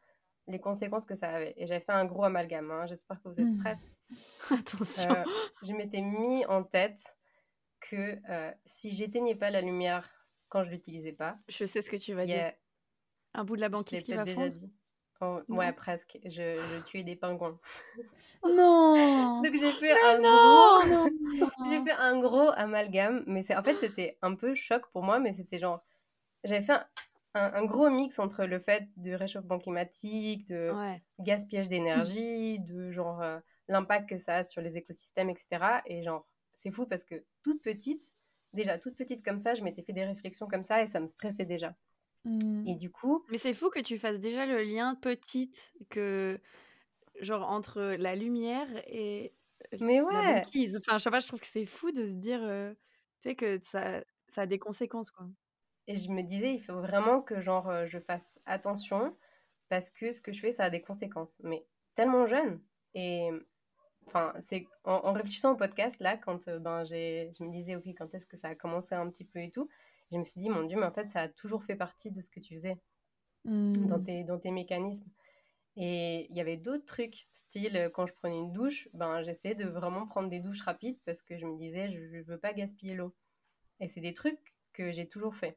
les 0.48 0.60
conséquences 0.60 1.06
que 1.06 1.14
ça 1.14 1.30
avait. 1.30 1.54
Et 1.56 1.66
j'avais 1.66 1.80
fait 1.80 1.92
un 1.92 2.04
gros 2.04 2.24
amalgame. 2.24 2.70
Hein. 2.70 2.86
J'espère 2.86 3.22
que 3.22 3.28
vous 3.28 3.40
êtes 3.40 3.46
mmh. 3.46 3.58
prêtes. 3.58 3.90
Attention. 4.50 5.14
je 5.62 5.72
m'étais 5.72 6.02
mis 6.02 6.44
en 6.46 6.62
tête 6.62 7.16
que 7.80 8.20
si 8.66 8.90
j'éteignais 8.90 9.34
pas 9.34 9.50
la 9.50 9.62
lumière 9.62 10.19
quand 10.50 10.64
je 10.64 10.70
l'utilisais 10.70 11.12
pas. 11.12 11.38
Je 11.48 11.64
sais 11.64 11.80
ce 11.80 11.88
que 11.88 11.96
tu 11.96 12.12
vas 12.12 12.26
dire. 12.26 12.52
Un 13.32 13.44
bout 13.44 13.56
de 13.56 13.62
la 13.62 13.70
banquise 13.70 14.02
qui 14.02 14.12
va 14.12 14.26
fondre. 14.26 14.54
Oh, 15.22 15.40
ouais, 15.48 15.72
presque. 15.72 16.18
Je, 16.24 16.56
je, 16.56 16.82
tuais 16.84 17.02
des 17.02 17.16
pingouins. 17.16 17.58
Non 18.44 19.42
Donc 19.42 19.54
j'ai 19.54 19.72
fait, 19.72 19.92
un 19.92 20.18
gros... 20.18 21.10
j'ai 21.70 21.84
fait 21.84 21.92
un 21.92 22.18
gros 22.20 22.50
amalgame. 22.54 23.22
Mais 23.26 23.44
en 23.54 23.62
fait, 23.62 23.74
c'était 23.74 24.18
un 24.22 24.34
peu 24.34 24.54
choc 24.54 24.86
pour 24.92 25.02
moi, 25.02 25.18
mais 25.18 25.32
c'était 25.32 25.58
genre... 25.58 25.84
J'avais 26.42 26.62
fait 26.62 26.72
un, 26.72 26.86
un, 27.34 27.64
gros 27.66 27.90
mix 27.90 28.18
entre 28.18 28.46
le 28.46 28.58
fait 28.58 28.88
du 28.96 29.14
réchauffement 29.14 29.58
climatique, 29.58 30.46
de 30.48 30.72
gaspillage 31.18 31.68
d'énergie, 31.68 32.58
de 32.60 32.90
genre 32.90 33.20
euh, 33.20 33.38
l'impact 33.68 34.08
que 34.08 34.16
ça 34.16 34.36
a 34.36 34.42
sur 34.42 34.62
les 34.62 34.78
écosystèmes, 34.78 35.28
etc. 35.28 35.80
Et 35.84 36.02
genre, 36.02 36.26
c'est 36.54 36.70
fou 36.70 36.86
parce 36.86 37.04
que 37.04 37.26
toute 37.42 37.62
petite, 37.62 38.14
déjà 38.52 38.78
toute 38.78 38.96
petite 38.96 39.24
comme 39.24 39.38
ça, 39.38 39.54
je 39.54 39.62
m'étais 39.62 39.82
fait 39.82 39.92
des 39.92 40.04
réflexions 40.04 40.46
comme 40.46 40.62
ça 40.62 40.82
et 40.82 40.86
ça 40.86 41.00
me 41.00 41.06
stressait 41.06 41.44
déjà. 41.44 41.74
Mmh. 42.24 42.66
Et 42.66 42.74
du 42.74 42.90
coup. 42.90 43.24
Mais 43.30 43.38
c'est 43.38 43.54
fou 43.54 43.70
que 43.70 43.80
tu 43.80 43.98
fasses 43.98 44.20
déjà 44.20 44.46
le 44.46 44.62
lien 44.62 44.94
petite 44.94 45.72
que 45.88 46.38
genre 47.20 47.50
entre 47.50 47.80
la 47.98 48.14
lumière 48.14 48.68
et 48.86 49.34
mais 49.80 50.00
ouais. 50.00 50.12
la 50.12 50.34
banquise. 50.34 50.78
Enfin, 50.78 50.98
je 50.98 51.04
sais 51.04 51.10
pas, 51.10 51.20
je 51.20 51.26
trouve 51.26 51.40
que 51.40 51.46
c'est 51.46 51.66
fou 51.66 51.92
de 51.92 52.04
se 52.04 52.14
dire, 52.14 52.40
euh, 52.42 52.72
tu 53.22 53.30
sais, 53.30 53.34
que 53.34 53.60
ça, 53.62 54.02
ça 54.28 54.42
a 54.42 54.46
des 54.46 54.58
conséquences, 54.58 55.10
quoi. 55.10 55.26
Et 55.86 55.96
je 55.96 56.10
me 56.10 56.22
disais, 56.22 56.54
il 56.54 56.60
faut 56.60 56.80
vraiment 56.80 57.20
que 57.20 57.40
genre 57.40 57.68
euh, 57.68 57.86
je 57.86 57.98
fasse 57.98 58.40
attention 58.46 59.16
parce 59.68 59.90
que 59.90 60.12
ce 60.12 60.20
que 60.20 60.32
je 60.32 60.40
fais, 60.40 60.52
ça 60.52 60.64
a 60.64 60.70
des 60.70 60.80
conséquences. 60.80 61.38
Mais 61.42 61.66
tellement 61.94 62.26
jeune. 62.26 62.60
Et 62.94 63.30
enfin, 64.10 64.32
c'est 64.40 64.66
en, 64.84 65.12
réfléchissant 65.12 65.52
au 65.52 65.56
podcast, 65.56 65.96
là, 66.00 66.16
quand 66.16 66.48
euh, 66.48 66.58
ben, 66.58 66.84
je 66.84 67.42
me 67.42 67.52
disais, 67.52 67.76
OK, 67.76 67.86
quand 67.96 68.12
est-ce 68.14 68.26
que 68.26 68.36
ça 68.36 68.48
a 68.48 68.54
commencé 68.54 68.94
un 68.94 69.08
petit 69.08 69.24
peu 69.24 69.40
et 69.40 69.50
tout, 69.50 69.68
je 70.10 70.18
me 70.18 70.24
suis 70.24 70.40
dit, 70.40 70.48
mon 70.48 70.64
Dieu, 70.64 70.78
mais 70.78 70.86
en 70.86 70.92
fait, 70.92 71.08
ça 71.08 71.22
a 71.22 71.28
toujours 71.28 71.64
fait 71.64 71.76
partie 71.76 72.10
de 72.10 72.20
ce 72.20 72.30
que 72.30 72.40
tu 72.40 72.54
faisais 72.54 72.78
dans, 73.44 73.98
mmh. 73.98 74.04
tes, 74.04 74.24
dans 74.24 74.38
tes 74.38 74.50
mécanismes. 74.50 75.08
Et 75.76 76.26
il 76.30 76.36
y 76.36 76.40
avait 76.40 76.56
d'autres 76.56 76.84
trucs, 76.84 77.28
style 77.32 77.76
euh, 77.76 77.88
quand 77.88 78.06
je 78.06 78.12
prenais 78.12 78.36
une 78.36 78.52
douche, 78.52 78.88
ben, 78.92 79.22
j'essayais 79.22 79.54
de 79.54 79.66
vraiment 79.66 80.06
prendre 80.06 80.28
des 80.28 80.40
douches 80.40 80.62
rapides 80.62 80.98
parce 81.04 81.22
que 81.22 81.38
je 81.38 81.46
me 81.46 81.56
disais, 81.56 81.90
je 81.92 82.16
ne 82.16 82.22
veux 82.22 82.38
pas 82.38 82.52
gaspiller 82.52 82.94
l'eau. 82.94 83.14
Et 83.78 83.88
c'est 83.88 84.00
des 84.00 84.12
trucs 84.12 84.54
que 84.72 84.90
j'ai 84.90 85.08
toujours 85.08 85.36
fait. 85.36 85.56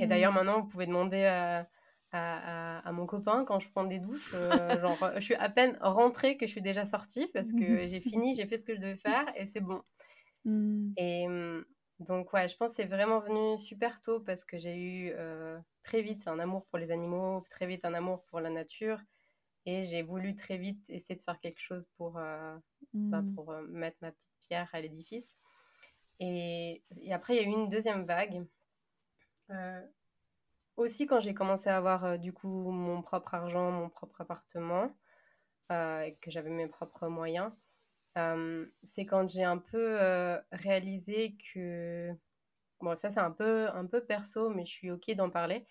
Et 0.00 0.08
d'ailleurs, 0.08 0.32
mmh. 0.32 0.36
maintenant, 0.36 0.60
vous 0.60 0.68
pouvez 0.68 0.86
demander 0.86 1.24
à, 1.24 1.68
à, 2.14 2.92
mon 2.92 3.06
copain 3.06 3.44
quand 3.44 3.60
je 3.60 3.68
prends 3.70 3.84
des 3.84 3.98
douches. 3.98 4.32
Euh, 4.34 4.48
genre, 4.80 5.12
je 5.16 5.20
suis 5.20 5.34
à 5.34 5.48
peine 5.48 5.76
rentrée 5.80 6.36
que 6.36 6.46
je 6.46 6.52
suis 6.52 6.62
déjà 6.62 6.84
sortie 6.84 7.26
parce 7.28 7.52
que 7.52 7.86
j'ai 7.88 8.00
fini, 8.00 8.34
j'ai 8.34 8.46
fait 8.46 8.56
ce 8.56 8.64
que 8.64 8.74
je 8.74 8.80
devais 8.80 8.96
faire 8.96 9.26
et 9.36 9.46
c'est 9.46 9.60
bon. 9.60 9.82
Hmm. 10.44 10.92
Et 10.96 11.26
hum, 11.26 11.64
Donc 11.98 12.32
ouais, 12.32 12.48
je 12.48 12.56
pense 12.56 12.70
que 12.70 12.76
c'est 12.76 12.84
vraiment 12.84 13.20
venu 13.20 13.58
super 13.58 14.00
tôt 14.00 14.20
parce 14.20 14.44
que 14.44 14.58
j'ai 14.58 14.76
eu 14.76 15.12
euh, 15.16 15.58
très 15.82 16.02
vite 16.02 16.28
un 16.28 16.38
amour 16.38 16.66
pour 16.66 16.78
les 16.78 16.90
animaux, 16.90 17.44
très 17.50 17.66
vite 17.66 17.84
un 17.84 17.94
amour 17.94 18.24
pour 18.24 18.40
la 18.40 18.50
nature. 18.50 19.00
Et 19.66 19.84
j'ai 19.84 20.02
voulu 20.02 20.34
très 20.34 20.58
vite 20.58 20.90
essayer 20.90 21.16
de 21.16 21.22
faire 21.22 21.40
quelque 21.40 21.60
chose 21.60 21.86
pour, 21.96 22.18
euh, 22.18 22.54
bah, 22.92 23.22
Mm. 23.22 23.34
pour 23.34 23.50
euh, 23.50 23.62
mettre 23.68 23.96
ma 24.00 24.12
petite 24.12 24.30
pierre 24.40 24.70
à 24.72 24.80
l'édifice. 24.80 25.36
Et, 26.20 26.82
et 27.00 27.12
après, 27.12 27.34
il 27.34 27.42
y 27.42 27.44
a 27.44 27.48
eu 27.48 27.52
une 27.52 27.68
deuxième 27.68 28.04
vague. 28.04 28.46
Euh, 29.50 29.86
aussi 30.76 31.06
quand 31.06 31.20
j'ai 31.20 31.34
commencé 31.34 31.68
à 31.70 31.76
avoir 31.76 32.18
du 32.18 32.32
coup 32.32 32.70
mon 32.70 33.02
propre 33.02 33.34
argent, 33.34 33.70
mon 33.70 33.88
propre 33.88 34.20
appartement, 34.20 34.94
que 35.68 36.30
j'avais 36.30 36.50
mes 36.50 36.68
propres 36.68 37.08
moyens, 37.08 37.52
c'est 38.82 39.06
quand 39.06 39.28
j'ai 39.28 39.44
un 39.44 39.58
peu 39.58 39.98
réalisé 40.52 41.36
que... 41.52 42.12
Bon, 42.80 42.96
ça 42.96 43.10
c'est 43.10 43.20
un 43.20 43.30
peu, 43.30 43.68
un 43.68 43.86
peu 43.86 44.04
perso, 44.04 44.50
mais 44.50 44.66
je 44.66 44.72
suis 44.72 44.90
OK 44.90 45.10
d'en 45.14 45.30
parler. 45.30 45.66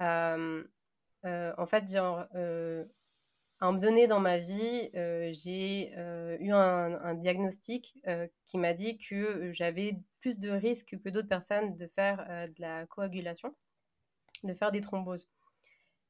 En 0.00 1.66
fait, 1.66 1.90
genre, 1.90 2.26
à 3.60 3.66
un 3.66 3.72
moment 3.72 3.78
donné 3.78 4.06
dans 4.06 4.20
ma 4.20 4.38
vie, 4.38 4.90
j'ai 5.32 5.92
eu 6.40 6.52
un, 6.52 7.14
diagnostic 7.14 7.98
qui 8.44 8.58
m'a 8.58 8.74
dit 8.74 8.98
que 8.98 9.50
j'avais 9.52 9.98
plus 10.20 10.38
de 10.38 10.50
risques 10.50 10.98
que 11.02 11.08
d'autres 11.08 11.28
personnes 11.28 11.76
de 11.76 11.86
faire 11.86 12.26
de 12.48 12.60
la 12.60 12.86
coagulation, 12.86 13.54
de 14.46 14.54
faire 14.54 14.70
des 14.72 14.80
thromboses. 14.80 15.28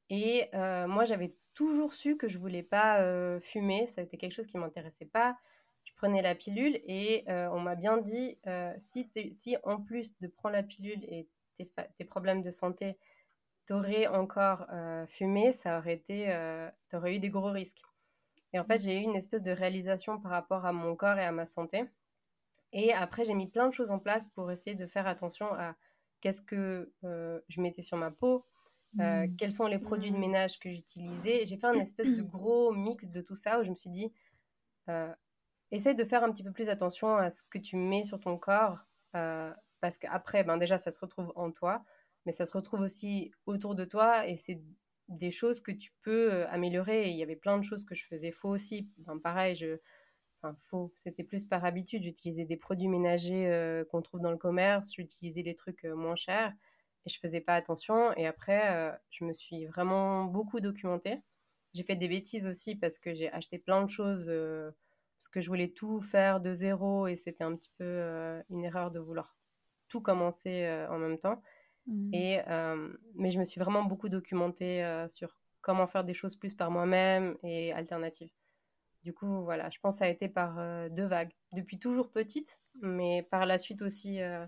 Et 0.09 0.49
euh, 0.53 0.87
moi, 0.87 1.05
j'avais 1.05 1.35
toujours 1.53 1.93
su 1.93 2.17
que 2.17 2.27
je 2.27 2.37
voulais 2.37 2.63
pas 2.63 3.01
euh, 3.01 3.39
fumer, 3.39 3.87
ça 3.87 4.01
été 4.01 4.17
quelque 4.17 4.33
chose 4.33 4.47
qui 4.47 4.57
m'intéressait 4.57 5.05
pas. 5.05 5.37
Je 5.83 5.93
prenais 5.95 6.21
la 6.21 6.35
pilule 6.35 6.79
et 6.85 7.23
euh, 7.29 7.49
on 7.51 7.59
m'a 7.59 7.75
bien 7.75 7.97
dit 7.97 8.37
si, 8.77 9.09
si 9.33 9.57
en 9.63 9.81
plus 9.81 10.19
de 10.19 10.27
prendre 10.27 10.55
la 10.55 10.63
pilule 10.63 11.03
et 11.05 11.27
tes, 11.55 12.05
problèmes 12.05 12.43
de 12.43 12.51
santé, 12.51 12.97
t'aurais 13.65 14.05
encore 14.07 14.67
fumé, 15.07 15.53
ça 15.53 15.79
aurait 15.79 15.93
été, 15.93 16.27
t'aurais 16.89 17.15
eu 17.15 17.19
des 17.19 17.29
gros 17.29 17.51
risques. 17.51 17.81
Et 18.53 18.59
en 18.59 18.63
fait, 18.63 18.81
j'ai 18.81 18.99
eu 18.99 19.03
une 19.03 19.15
espèce 19.15 19.43
de 19.43 19.51
réalisation 19.51 20.19
par 20.19 20.31
rapport 20.31 20.65
à 20.65 20.71
mon 20.71 20.95
corps 20.95 21.17
et 21.17 21.25
à 21.25 21.31
ma 21.31 21.45
santé. 21.45 21.85
Et 22.73 22.93
après, 22.93 23.25
j'ai 23.25 23.33
mis 23.33 23.47
plein 23.47 23.67
de 23.67 23.73
choses 23.73 23.91
en 23.91 23.99
place 23.99 24.27
pour 24.35 24.51
essayer 24.51 24.75
de 24.75 24.85
faire 24.85 25.07
attention 25.07 25.47
à 25.53 25.75
qu'est-ce 26.21 26.41
que 26.41 26.93
euh, 27.03 27.39
je 27.49 27.61
mettais 27.61 27.81
sur 27.83 27.97
ma 27.97 28.11
peau, 28.11 28.45
euh, 28.99 29.27
Mm. 29.27 29.35
quels 29.37 29.51
sont 29.51 29.67
les 29.67 29.79
produits 29.79 30.11
de 30.11 30.17
Mm. 30.17 30.21
ménage 30.21 30.59
que 30.59 30.69
j'utilisais. 30.71 31.45
J'ai 31.45 31.57
fait 31.57 31.67
un 31.67 31.79
espèce 31.79 32.13
de 32.13 32.23
gros 32.23 32.71
mix 32.73 33.07
de 33.09 33.21
tout 33.21 33.35
ça 33.35 33.59
où 33.59 33.63
je 33.63 33.69
me 33.71 33.75
suis 33.75 33.89
dit, 33.91 34.11
euh, 34.89 35.13
essaye 35.71 35.95
de 35.95 36.03
faire 36.03 36.23
un 36.23 36.31
petit 36.31 36.43
peu 36.43 36.51
plus 36.51 36.69
attention 36.69 37.15
à 37.17 37.29
ce 37.29 37.43
que 37.49 37.59
tu 37.59 37.75
mets 37.77 38.03
sur 38.03 38.19
ton 38.19 38.37
corps, 38.37 38.85
euh, 39.15 39.53
parce 39.81 39.97
qu'après, 39.97 40.43
ben 40.43 40.57
déjà, 40.57 40.77
ça 40.77 40.91
se 40.91 40.99
retrouve 40.99 41.31
en 41.35 41.51
toi, 41.51 41.83
mais 42.25 42.31
ça 42.31 42.45
se 42.45 42.51
retrouve 42.53 42.81
aussi 42.81 43.31
autour 43.45 43.75
de 43.75 43.85
toi, 43.85 44.27
et 44.27 44.35
c'est 44.37 44.61
des 45.09 45.31
choses 45.31 45.61
que 45.61 45.71
tu 45.71 45.91
peux 46.01 46.45
améliorer. 46.47 47.07
Et 47.07 47.11
il 47.11 47.17
y 47.17 47.23
avait 47.23 47.35
plein 47.37 47.57
de 47.57 47.63
choses 47.63 47.85
que 47.85 47.95
je 47.95 48.05
faisais 48.07 48.31
faux 48.31 48.49
aussi. 48.49 48.89
Ben, 48.99 49.19
pareil, 49.19 49.55
je... 49.55 49.77
Enfin, 50.47 50.57
faux, 50.61 50.93
c'était 50.97 51.23
plus 51.23 51.45
par 51.45 51.65
habitude. 51.65 52.03
J'utilisais 52.03 52.45
des 52.45 52.57
produits 52.57 52.87
ménagers 52.87 53.47
euh, 53.47 53.83
qu'on 53.85 54.01
trouve 54.01 54.21
dans 54.21 54.31
le 54.31 54.37
commerce, 54.37 54.93
j'utilisais 54.95 55.41
les 55.41 55.55
trucs 55.55 55.85
euh, 55.85 55.95
moins 55.95 56.15
chers, 56.15 56.53
et 57.05 57.09
je 57.09 57.19
faisais 57.19 57.41
pas 57.41 57.55
attention. 57.55 58.13
Et 58.13 58.25
après, 58.25 58.75
euh, 58.75 58.91
je 59.09 59.25
me 59.25 59.33
suis 59.33 59.65
vraiment 59.65 60.25
beaucoup 60.25 60.59
documentée. 60.59 61.21
J'ai 61.73 61.83
fait 61.83 61.95
des 61.95 62.07
bêtises 62.07 62.47
aussi 62.47 62.75
parce 62.75 62.97
que 62.97 63.13
j'ai 63.13 63.31
acheté 63.31 63.59
plein 63.59 63.83
de 63.83 63.89
choses 63.89 64.25
parce 64.25 65.27
que 65.29 65.41
je 65.41 65.47
voulais 65.47 65.69
tout 65.69 66.01
faire 66.01 66.39
de 66.39 66.53
zéro 66.53 67.07
et 67.07 67.15
c'était 67.15 67.43
un 67.43 67.55
petit 67.55 67.71
peu 67.77 68.41
une 68.49 68.63
erreur 68.63 68.89
de 68.89 68.99
vouloir 68.99 69.37
tout 69.87 70.01
commencer 70.01 70.67
en 70.89 70.97
même 70.97 71.19
temps. 71.19 71.43
Mm. 71.85 72.13
Et, 72.13 72.39
mais 73.13 73.29
je 73.29 73.37
me 73.37 73.45
suis 73.45 73.59
vraiment 73.59 73.83
beaucoup 73.83 74.09
documentée 74.09 75.05
sur 75.09 75.37
comment 75.61 75.85
faire 75.85 76.03
des 76.03 76.15
choses 76.15 76.35
plus 76.35 76.55
par 76.55 76.71
moi-même 76.71 77.37
et 77.43 77.73
alternatives. 77.73 78.31
Du 79.07 79.13
coup, 79.13 79.41
voilà, 79.45 79.69
je 79.69 79.79
pense 79.79 79.95
que 79.95 79.99
ça 79.99 80.03
a 80.05 80.09
été 80.09 80.27
par 80.27 80.59
euh, 80.59 80.89
deux 80.89 81.05
vagues. 81.05 81.31
Depuis 81.53 81.79
toujours 81.79 82.11
petite, 82.11 82.59
mais 82.81 83.23
par 83.31 83.45
la 83.45 83.57
suite 83.57 83.81
aussi, 83.81 84.21
euh, 84.21 84.45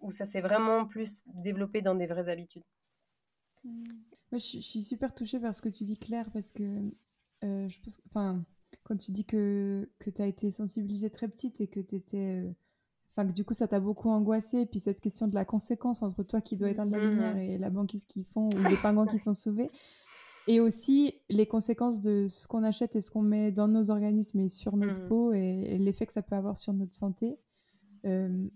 où 0.00 0.10
ça 0.10 0.26
s'est 0.26 0.40
vraiment 0.40 0.84
plus 0.84 1.22
développé 1.28 1.80
dans 1.80 1.94
des 1.94 2.06
vraies 2.08 2.28
habitudes. 2.28 2.64
Moi, 3.62 3.70
je, 4.32 4.38
suis- 4.38 4.60
je 4.60 4.66
suis 4.66 4.82
super 4.82 5.14
touchée 5.14 5.38
par 5.38 5.54
ce 5.54 5.62
que 5.62 5.68
tu 5.68 5.84
dis, 5.84 5.96
Claire, 5.96 6.28
parce 6.32 6.50
que 6.50 6.64
euh, 7.44 7.68
je 7.68 7.80
pense, 7.80 8.00
enfin, 8.08 8.44
quand 8.82 8.96
tu 8.96 9.12
dis 9.12 9.24
que, 9.24 9.88
que 10.00 10.10
tu 10.10 10.22
as 10.22 10.26
été 10.26 10.50
sensibilisée 10.50 11.10
très 11.10 11.28
petite 11.28 11.60
et 11.60 11.68
que 11.68 11.78
tu 11.78 11.94
étais. 11.94 12.52
Enfin, 13.12 13.28
que 13.28 13.32
du 13.32 13.44
coup, 13.44 13.54
ça 13.54 13.68
t'a 13.68 13.78
beaucoup 13.78 14.10
angoissée, 14.10 14.62
et 14.62 14.66
puis 14.66 14.80
cette 14.80 15.00
question 15.00 15.28
de 15.28 15.36
la 15.36 15.44
conséquence 15.44 16.02
entre 16.02 16.24
toi 16.24 16.40
qui 16.40 16.56
dois 16.56 16.70
éteindre 16.70 16.90
la 16.90 16.98
Mhm. 16.98 17.10
lumière 17.10 17.36
et 17.36 17.58
la 17.58 17.70
banquise 17.70 18.04
qui 18.06 18.24
font, 18.24 18.48
ou 18.48 18.64
les 18.64 18.76
pingouins 18.82 19.06
qui 19.06 19.20
sont 19.20 19.34
sauvés, 19.34 19.70
et 20.48 20.58
aussi 20.60 21.14
les 21.28 21.46
conséquences 21.46 22.00
de 22.00 22.26
ce 22.26 22.48
qu'on 22.48 22.64
achète 22.64 22.96
et 22.96 23.00
ce 23.00 23.10
qu'on 23.12 23.22
met 23.22 23.52
dans 23.52 23.68
nos 23.68 23.90
organismes 23.90 24.40
et 24.40 24.48
sur 24.48 24.76
notre 24.76 25.00
Mhm. 25.02 25.08
peau, 25.08 25.32
et, 25.32 25.38
et 25.74 25.78
l'effet 25.78 26.06
que 26.06 26.12
ça 26.12 26.22
peut 26.22 26.34
avoir 26.36 26.56
sur 26.56 26.72
notre 26.72 26.94
santé. 26.94 27.38
Euh, 28.04 28.48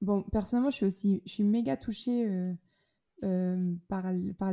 Bon, 0.00 0.22
personnellement, 0.22 0.70
je 0.70 0.76
suis 0.76 0.86
aussi, 0.86 1.22
je 1.24 1.32
suis 1.32 1.44
méga 1.44 1.76
touchée 1.78 2.28
euh, 2.28 2.52
euh, 3.22 3.74
par, 3.88 4.04
par, 4.36 4.52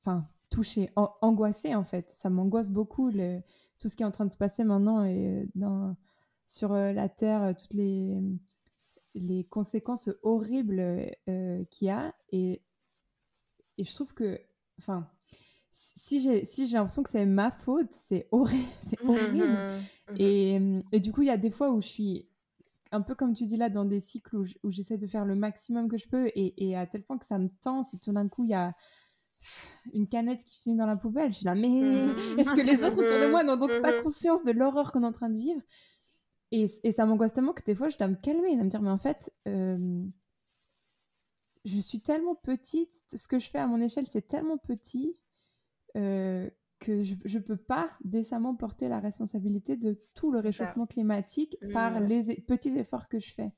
enfin, 0.00 0.28
touchée, 0.50 0.90
an- 0.96 1.14
angoissée 1.20 1.74
en 1.76 1.84
fait. 1.84 2.10
Ça 2.10 2.30
m'angoisse 2.30 2.68
beaucoup 2.68 3.08
le, 3.08 3.40
tout 3.78 3.88
ce 3.88 3.94
qui 3.94 4.02
est 4.02 4.06
en 4.06 4.10
train 4.10 4.26
de 4.26 4.32
se 4.32 4.36
passer 4.36 4.64
maintenant 4.64 5.04
et 5.04 5.48
dans, 5.54 5.94
sur 6.46 6.72
la 6.72 7.08
Terre, 7.08 7.54
toutes 7.56 7.74
les, 7.74 8.20
les 9.14 9.44
conséquences 9.44 10.10
horribles 10.24 11.12
qu'il 11.70 11.86
y 11.86 11.90
a. 11.90 12.12
Et, 12.32 12.62
et 13.76 13.84
je 13.84 13.94
trouve 13.94 14.14
que, 14.14 14.40
enfin, 14.80 15.08
si 15.70 16.20
j'ai 16.20 16.44
si 16.44 16.66
j'ai 16.66 16.76
l'impression 16.76 17.02
que 17.02 17.10
c'est 17.10 17.26
ma 17.26 17.50
faute, 17.50 17.88
c'est 17.92 18.28
horrible, 18.32 18.68
c'est 18.80 19.00
horrible. 19.04 19.46
Mhm. 19.46 20.16
Et, 20.18 20.60
et 20.92 21.00
du 21.00 21.12
coup, 21.12 21.22
il 21.22 21.28
y 21.28 21.30
a 21.30 21.36
des 21.36 21.50
fois 21.50 21.70
où 21.70 21.82
je 21.82 21.88
suis 21.88 22.28
un 22.90 23.02
peu 23.02 23.14
comme 23.14 23.34
tu 23.34 23.44
dis 23.44 23.56
là, 23.56 23.68
dans 23.68 23.84
des 23.84 24.00
cycles 24.00 24.36
où 24.36 24.70
j'essaie 24.70 24.96
de 24.96 25.06
faire 25.06 25.24
le 25.24 25.34
maximum 25.34 25.88
que 25.88 25.98
je 25.98 26.08
peux 26.08 26.28
et, 26.28 26.68
et 26.68 26.76
à 26.76 26.86
tel 26.86 27.02
point 27.02 27.18
que 27.18 27.26
ça 27.26 27.38
me 27.38 27.48
tend 27.60 27.82
si 27.82 27.98
tout 27.98 28.12
d'un 28.12 28.28
coup 28.28 28.44
il 28.44 28.50
y 28.50 28.54
a 28.54 28.74
une 29.92 30.08
canette 30.08 30.42
qui 30.44 30.58
finit 30.58 30.76
dans 30.76 30.86
la 30.86 30.96
poubelle. 30.96 31.30
Je 31.30 31.36
suis 31.36 31.44
là, 31.44 31.54
mais 31.54 31.68
est-ce 32.38 32.54
que 32.54 32.60
les 32.60 32.82
autres 32.84 32.98
autour 32.98 33.18
de 33.18 33.26
moi 33.26 33.44
n'ont 33.44 33.56
donc 33.56 33.80
pas 33.82 33.92
conscience 34.02 34.42
de 34.42 34.52
l'horreur 34.52 34.92
qu'on 34.92 35.02
est 35.02 35.06
en 35.06 35.12
train 35.12 35.28
de 35.28 35.36
vivre? 35.36 35.60
Et, 36.50 36.64
et 36.82 36.92
ça 36.92 37.04
m'angoisse 37.04 37.34
tellement 37.34 37.52
que 37.52 37.62
des 37.62 37.74
fois 37.74 37.90
je 37.90 37.98
dois 37.98 38.08
me 38.08 38.16
calmer 38.16 38.52
et 38.52 38.56
me 38.56 38.68
dire, 38.70 38.80
mais 38.80 38.90
en 38.90 38.98
fait, 38.98 39.32
euh, 39.46 40.06
je 41.64 41.78
suis 41.80 42.00
tellement 42.00 42.34
petite, 42.34 42.92
ce 43.14 43.28
que 43.28 43.38
je 43.38 43.50
fais 43.50 43.58
à 43.58 43.66
mon 43.66 43.80
échelle, 43.82 44.06
c'est 44.06 44.26
tellement 44.26 44.56
petit 44.56 45.16
euh, 45.98 46.48
que 46.78 47.02
je 47.02 47.14
ne 47.38 47.42
peux 47.42 47.56
pas 47.56 47.90
décemment 48.04 48.54
porter 48.54 48.88
la 48.88 49.00
responsabilité 49.00 49.76
de 49.76 50.00
tout 50.14 50.30
le 50.30 50.38
ça. 50.38 50.42
réchauffement 50.42 50.86
climatique 50.86 51.56
par 51.72 52.00
Mhm. 52.00 52.08
les 52.08 52.30
e- 52.30 52.40
petits 52.46 52.76
efforts 52.78 53.08
que 53.08 53.18
je 53.18 53.34
fais. 53.34 53.52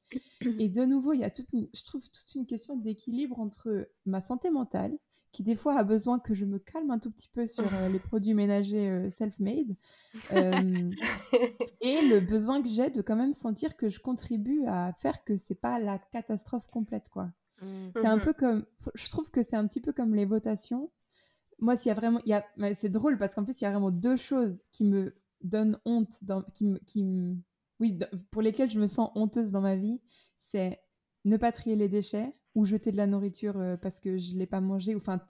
Et 0.59 0.69
de 0.71 0.85
nouveau, 0.87 1.13
il 1.13 1.21
y 1.21 1.25
a 1.25 1.31
toute 1.31 1.53
une, 1.53 1.69
je 1.75 1.85
trouve 1.85 2.03
toute 2.09 2.35
une 2.35 2.47
question 2.47 2.77
d'équilibre 2.77 3.39
entre 3.39 3.89
ma 4.07 4.21
santé 4.23 4.49
mentale, 4.51 4.97
qui 5.33 5.43
des 5.43 5.55
fois 5.55 5.77
a 5.79 5.85
besoin 5.85 6.19
que 6.19 6.33
je 6.35 6.45
me 6.47 6.59
calme 6.59 6.91
un 6.91 6.99
tout 6.99 7.11
petit 7.11 7.29
peu 7.29 7.47
sur 7.47 7.73
euh, 7.75 7.89
les 7.89 8.01
produits 8.01 8.35
ménagers 8.35 8.89
euh, 8.89 9.11
self-made, 9.11 9.77
euh, 10.33 10.91
et 11.83 12.01
le 12.03 12.21
besoin 12.21 12.63
que 12.63 12.69
j'ai 12.69 12.91
de 12.91 13.03
quand 13.03 13.17
même 13.17 13.35
sentir 13.35 13.77
que 13.77 13.91
je 13.91 14.01
contribue 14.01 14.65
à 14.67 14.93
faire 14.95 15.25
que 15.25 15.37
c'est 15.37 15.55
pas 15.55 15.79
la 15.79 15.99
catastrophe 15.99 16.69
complète, 16.69 17.09
quoi. 17.11 17.31
C'est 17.97 18.07
un 18.07 18.17
Mhm. 18.17 18.25
peu 18.25 18.33
comme, 18.33 18.65
je 18.95 19.09
trouve 19.11 19.31
que 19.31 19.43
c'est 19.43 19.57
un 19.57 19.67
petit 19.67 19.81
peu 19.83 19.93
comme 19.93 20.15
les 20.15 20.25
votations. 20.25 20.91
Moi, 21.61 21.77
s'il 21.77 21.89
y 21.89 21.93
a 21.93 21.95
vraiment, 21.95 22.21
il 22.25 22.31
y 22.31 22.35
a, 22.35 22.45
mais 22.57 22.75
c'est 22.75 22.89
drôle 22.89 23.17
parce 23.19 23.35
qu'en 23.35 23.45
plus, 23.45 23.61
il 23.61 23.65
y 23.65 23.67
a 23.67 23.71
vraiment 23.71 23.91
deux 23.91 24.17
choses 24.17 24.63
qui 24.73 24.85
me 24.85 25.15
donnent 25.43 25.79
honte, 25.85 26.23
dans, 26.25 26.43
qui 26.43 26.67
me, 26.67 26.79
qui 26.79 27.05
me- 27.05 27.37
oui, 27.81 27.99
pour 28.31 28.43
lesquelles 28.43 28.71
je 28.71 28.81
me 28.81 28.87
sens 28.87 29.11
honteuse 29.15 29.53
dans 29.53 29.61
ma 29.61 29.77
vie. 29.77 30.01
C'est 30.37 30.81
ne 31.25 31.37
pas 31.37 31.53
trier 31.53 31.77
les 31.77 31.89
déchets 31.89 32.35
ou 32.55 32.65
jeter 32.65 32.91
de 32.93 32.97
la 32.97 33.07
nourriture 33.07 33.59
euh, 33.59 33.77
parce 33.77 34.01
que 34.01 34.19
je 34.19 34.35
l'ai 34.37 34.47
pas 34.47 34.61
mangé, 34.61 34.95
ou 34.95 34.99
enfin 34.99 35.21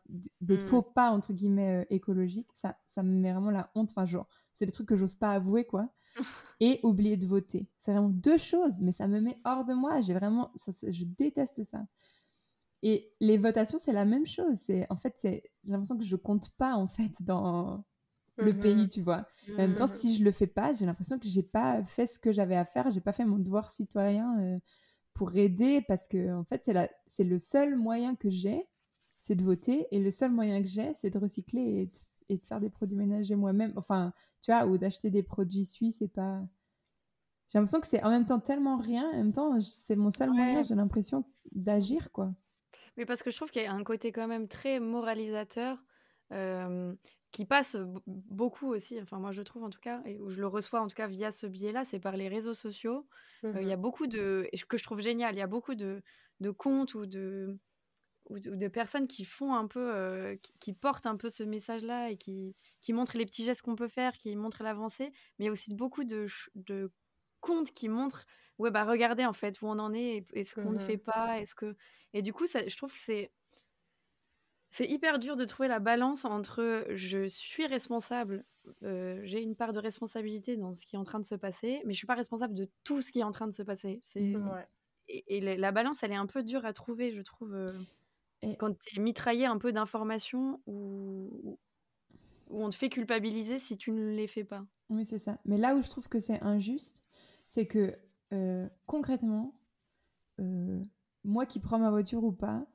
des 0.41 0.57
Mhm. 0.57 0.67
faux 0.67 0.83
pas 0.83 1.11
entre 1.11 1.33
guillemets 1.33 1.83
euh, 1.83 1.85
écologiques. 1.91 2.49
Ça, 2.55 2.77
ça 2.87 3.03
me 3.03 3.13
met 3.13 3.33
vraiment 3.33 3.51
la 3.51 3.71
honte. 3.75 3.91
Enfin, 3.91 4.07
genre, 4.07 4.27
c'est 4.53 4.67
des 4.67 4.73
trucs 4.73 4.89
que 4.89 4.97
j'ose 4.97 5.15
pas 5.17 5.33
avouer, 5.33 5.65
quoi. 5.65 5.89
Et 6.61 6.81
oublier 6.83 7.17
de 7.17 7.27
voter. 7.27 7.69
C'est 7.79 7.93
vraiment 7.93 8.09
deux 8.11 8.37
choses, 8.39 8.75
mais 8.81 8.93
ça 8.93 9.09
me 9.09 9.21
met 9.21 9.39
hors 9.45 9.65
de 9.65 9.73
moi. 9.75 10.01
J'ai 10.03 10.15
vraiment, 10.15 10.51
ça, 10.55 10.73
je 10.89 11.05
déteste 11.05 11.63
ça. 11.63 11.87
Et 12.83 13.13
les 13.21 13.37
votations, 13.39 13.79
c'est 13.79 13.93
la 13.93 14.05
même 14.05 14.27
chose. 14.27 14.57
C'est 14.57 14.87
en 14.91 14.97
fait, 14.97 15.15
c'est 15.19 15.43
j'ai 15.65 15.73
l'impression 15.73 15.99
que 15.99 16.05
je 16.05 16.17
compte 16.17 16.51
pas 16.57 16.75
en 16.75 16.89
fait 16.89 17.13
dans 17.23 17.85
le 18.39 18.53
Mhm. 18.53 18.61
pays, 18.61 18.89
tu 18.89 19.03
vois. 19.03 19.27
En 19.59 19.63
même 19.63 19.75
temps, 19.75 19.87
Mhm. 19.87 19.97
si 19.97 20.17
je 20.17 20.25
le 20.25 20.33
fais 20.33 20.47
pas, 20.47 20.73
j'ai 20.73 20.87
l'impression 20.87 21.19
que 21.19 21.29
j'ai 21.29 21.43
pas 21.43 21.85
fait 21.85 22.07
ce 22.07 22.19
que 22.19 22.33
j'avais 22.33 22.57
à 22.57 22.65
faire. 22.65 22.91
J'ai 22.91 23.01
pas 23.03 23.13
fait 23.13 23.25
mon 23.27 23.39
devoir 23.39 23.71
citoyen 23.71 24.39
euh, 24.41 24.59
pour 25.15 25.37
aider 25.37 25.83
parce 25.89 26.07
que 26.07 26.33
en 26.35 26.45
fait, 26.45 26.63
c'est 26.65 26.73
la, 26.73 26.89
c'est 27.07 27.25
le 27.25 27.39
seul 27.39 27.77
moyen 27.77 28.15
que 28.17 28.31
j'ai, 28.31 28.67
c'est 29.19 29.35
de 29.37 29.45
voter. 29.45 29.87
Et 29.91 30.01
le 30.01 30.11
seul 30.11 30.33
moyen 30.33 30.63
que 30.63 30.69
j'ai, 30.69 30.95
c'est 30.95 31.11
de 31.11 31.19
recycler 31.19 31.63
et 31.63 31.87
de, 31.87 31.99
et 32.31 32.39
de 32.39 32.47
faire 32.47 32.61
des 32.61 32.71
produits 32.71 32.97
ménagers 32.97 33.37
moi-même. 33.37 33.73
Enfin, 33.77 34.13
tu 34.43 34.53
vois, 34.53 34.67
ou 34.67 34.79
d'acheter 34.79 35.11
des 35.11 35.23
produits 35.23 35.67
suisses 35.67 36.01
et 36.03 36.09
pas. 36.09 36.43
j'ai 37.49 37.59
l'impression 37.59 37.81
que 37.81 37.87
c'est 37.87 38.03
en 38.05 38.11
même 38.11 38.25
temps 38.27 38.41
tellement 38.41 38.77
rien, 38.77 39.09
en 39.11 39.17
même 39.17 39.33
temps, 39.33 39.61
c'est 39.61 39.97
mon 39.97 40.11
seul 40.11 40.31
moyen, 40.31 40.63
j'ai 40.63 40.75
l'impression 40.75 41.25
d'agir, 41.53 42.11
quoi. 42.13 42.33
Mais 42.97 43.07
parce 43.07 43.23
que 43.23 43.31
je 43.31 43.37
trouve 43.37 43.51
qu'il 43.51 43.63
y 43.63 43.67
a 43.67 43.73
un 43.73 43.85
côté 43.85 44.13
quand 44.13 44.27
même 44.29 44.49
très 44.49 44.81
moralisateur 44.81 45.85
euh, 46.33 46.95
qui 47.33 47.45
passe 47.47 47.77
beaucoup 48.07 48.69
aussi, 48.69 49.01
enfin 49.01 49.19
moi 49.19 49.33
je 49.33 49.43
trouve 49.43 49.65
en 49.65 49.71
tout 49.71 49.81
cas, 49.81 50.03
et 50.05 50.19
où 50.21 50.31
je 50.31 50.41
le 50.41 50.47
reçois 50.47 50.81
en 50.81 50.87
tout 50.89 50.95
cas 50.97 51.07
via 51.09 51.33
ce 51.33 51.47
biais-là, 51.47 51.85
c'est 51.85 52.01
par 52.01 52.17
les 52.17 52.29
réseaux 52.29 52.55
sociaux. 52.55 53.09
Euh, 53.55 53.63
Il 53.63 53.69
y 53.69 53.73
a 53.73 53.77
Mhm. 53.77 53.79
beaucoup 53.79 54.07
de, 54.07 54.49
que 54.69 54.77
je 54.77 54.85
trouve 54.85 55.01
génial, 55.01 55.35
il 55.35 55.39
y 55.39 55.43
a 55.43 55.47
beaucoup 55.47 55.75
de, 55.75 56.03
de 56.41 56.51
comptes 56.51 56.95
ou 56.95 57.07
de, 57.07 57.59
ou 58.29 58.39
de, 58.39 58.51
ou 58.51 58.57
de 58.57 58.69
personnes 58.69 59.09
qui 59.09 59.25
font 59.25 59.55
un 59.55 59.67
peu, 59.67 59.95
euh, 59.95 60.37
qui, 60.37 60.53
qui 60.61 60.73
portent 60.73 61.07
un 61.07 61.17
peu 61.17 61.31
ce 61.31 61.43
message-là 61.43 62.11
et 62.11 62.17
qui, 62.17 62.57
qui 62.81 62.93
montrent 62.93 63.17
les 63.17 63.27
petits 63.27 63.45
gestes 63.45 63.63
qu'on 63.63 63.77
peut 63.77 63.89
faire, 63.89 64.17
qui 64.19 64.35
montrent 64.37 64.63
l'avancée, 64.63 65.11
mais 65.39 65.45
il 65.45 65.47
y 65.47 65.49
a 65.49 65.53
aussi 65.53 65.75
beaucoup 65.75 66.05
de, 66.05 66.27
de 66.55 66.93
comptes 67.41 67.73
qui 67.73 67.89
montrent, 67.89 68.27
ouais 68.61 68.71
bah 68.71 68.85
regardez 68.85 69.25
en 69.27 69.33
fait 69.33 69.61
où 69.63 69.67
on 69.67 69.79
en 69.79 69.93
est 69.95 70.19
et, 70.19 70.27
et 70.35 70.45
ce 70.45 70.55
qu'on 70.55 70.73
ne 70.73 70.79
fait 70.79 70.99
pas, 70.99 71.41
est-ce 71.41 71.55
que, 71.55 71.77
et 72.13 72.23
du 72.23 72.33
coup 72.33 72.47
ça, 72.47 72.67
je 72.67 72.77
trouve 72.77 72.93
que 72.93 72.99
c'est 72.99 73.33
c'est 74.71 74.87
hyper 74.89 75.19
dur 75.19 75.35
de 75.37 75.45
trouver 75.45 75.69
la 75.69 75.81
balance 75.81 76.25
entre 76.25 76.87
je 76.91 77.27
suis 77.29 77.67
responsable, 77.67 78.45
euh, 78.85 79.21
j'ai 79.25 79.43
une 79.43 79.57
part 79.57 79.73
de 79.73 79.81
responsabilité 79.81 80.57
dans 80.57 80.73
ce 80.73 80.87
qui 80.87 80.95
est 80.95 80.99
en 80.99 81.03
train 81.03 81.19
de 81.19 81.25
se 81.25 81.35
passer, 81.35 81.83
mais 81.87 81.93
je 81.93 81.99
suis 81.99 82.07
pas 82.07 82.15
responsable 82.15 82.55
de 82.55 82.71
tout 82.85 83.03
ce 83.03 83.11
qui 83.11 83.21
est 83.21 83.25
en 83.25 83.33
train 83.33 83.49
de 83.49 83.53
se 83.53 83.63
passer. 83.63 83.99
C'est 84.03 84.37
Ouais. 84.37 84.67
et, 85.09 85.39
et 85.39 85.41
la, 85.41 85.57
la 85.57 85.73
balance, 85.73 86.03
elle 86.05 86.13
est 86.13 86.17
un 86.17 86.27
peu 86.27 86.45
dure 86.45 86.65
à 86.65 86.73
trouver, 86.73 87.11
je 87.11 87.21
trouve, 87.23 87.55
euh, 87.55 87.73
Et- 88.43 88.57
quand 88.57 88.79
tu 88.79 88.99
es 88.99 89.03
mitraillé 89.03 89.47
un 89.47 89.59
peu 89.59 89.73
d'informations 89.73 90.63
ou 90.67 91.59
où 92.49 92.65
on 92.65 92.69
te 92.71 92.75
fait 92.77 92.89
culpabiliser 92.91 93.59
si 93.59 93.77
tu 93.79 93.93
ne 93.93 94.11
les 94.15 94.27
fais 94.27 94.45
pas. 94.45 94.67
Oui, 94.89 95.05
c'est 95.05 95.19
ça. 95.19 95.39
Mais 95.45 95.57
là 95.57 95.75
où 95.77 95.83
je 95.83 95.89
trouve 95.89 96.09
que 96.09 96.21
c'est 96.21 96.41
injuste, 96.43 97.05
c'est 97.47 97.67
que 97.67 97.97
euh, 98.33 98.69
concrètement, 98.87 99.55
euh, 100.41 100.83
moi 101.25 101.47
qui 101.47 101.61
prends 101.61 101.79
ma 101.79 101.91
voiture 101.91 102.25
ou 102.25 102.33
pas, 102.33 102.67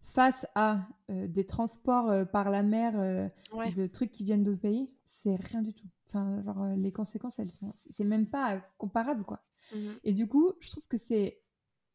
face 0.00 0.46
à 0.54 0.80
euh, 1.10 1.26
des 1.26 1.44
transports 1.44 2.26
par 2.30 2.50
la 2.50 2.62
mer 2.62 3.30
Ouais. 3.52 3.72
de 3.72 3.86
trucs 3.86 4.10
qui 4.10 4.24
viennent 4.24 4.42
d'autres 4.42 4.60
pays, 4.60 4.90
c'est 5.04 5.36
rien 5.36 5.62
du 5.62 5.74
tout. 5.74 5.86
Enfin, 6.06 6.42
genre, 6.42 6.66
les 6.76 6.92
conséquences, 6.92 7.38
elles 7.38 7.50
sont. 7.50 7.70
C'est 7.74 8.04
même 8.04 8.26
pas 8.26 8.60
comparable, 8.78 9.24
quoi. 9.24 9.42
Mhm. 9.74 9.94
Et 10.04 10.12
du 10.12 10.26
coup, 10.26 10.52
je 10.60 10.70
trouve 10.70 10.86
que 10.88 10.96
c'est. 10.98 11.40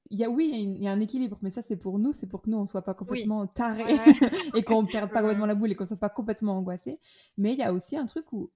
Il 0.10 0.20
y 0.20 0.24
a, 0.24 0.30
oui, 0.30 0.52
il 0.54 0.84
y 0.84 0.88
a 0.88 0.92
un 0.92 1.00
équilibre, 1.00 1.40
mais 1.42 1.50
ça, 1.50 1.62
c'est 1.62 1.78
pour 1.78 1.98
nous, 1.98 2.14
c'est 2.14 2.28
pour 2.28 2.42
que 2.42 2.50
nous, 2.50 2.58
on 2.58 2.66
soit 2.66 2.84
pas 2.84 2.94
complètement 2.94 3.48
tarés 3.48 3.86
Ouais, 3.86 4.14
et 4.56 4.64
qu'on 4.64 4.86
perde 4.86 5.10
pas 5.12 5.22
complètement 5.22 5.46
la 5.46 5.56
boule 5.56 5.72
et 5.72 5.76
qu'on 5.76 5.86
soit 5.86 5.98
pas 5.98 6.10
complètement 6.10 6.58
angoissé. 6.58 7.00
Mais 7.38 7.54
il 7.54 7.60
y 7.60 7.64
a 7.64 7.74
aussi 7.74 7.98
un 7.98 8.06
truc 8.06 8.32
où. 8.34 8.52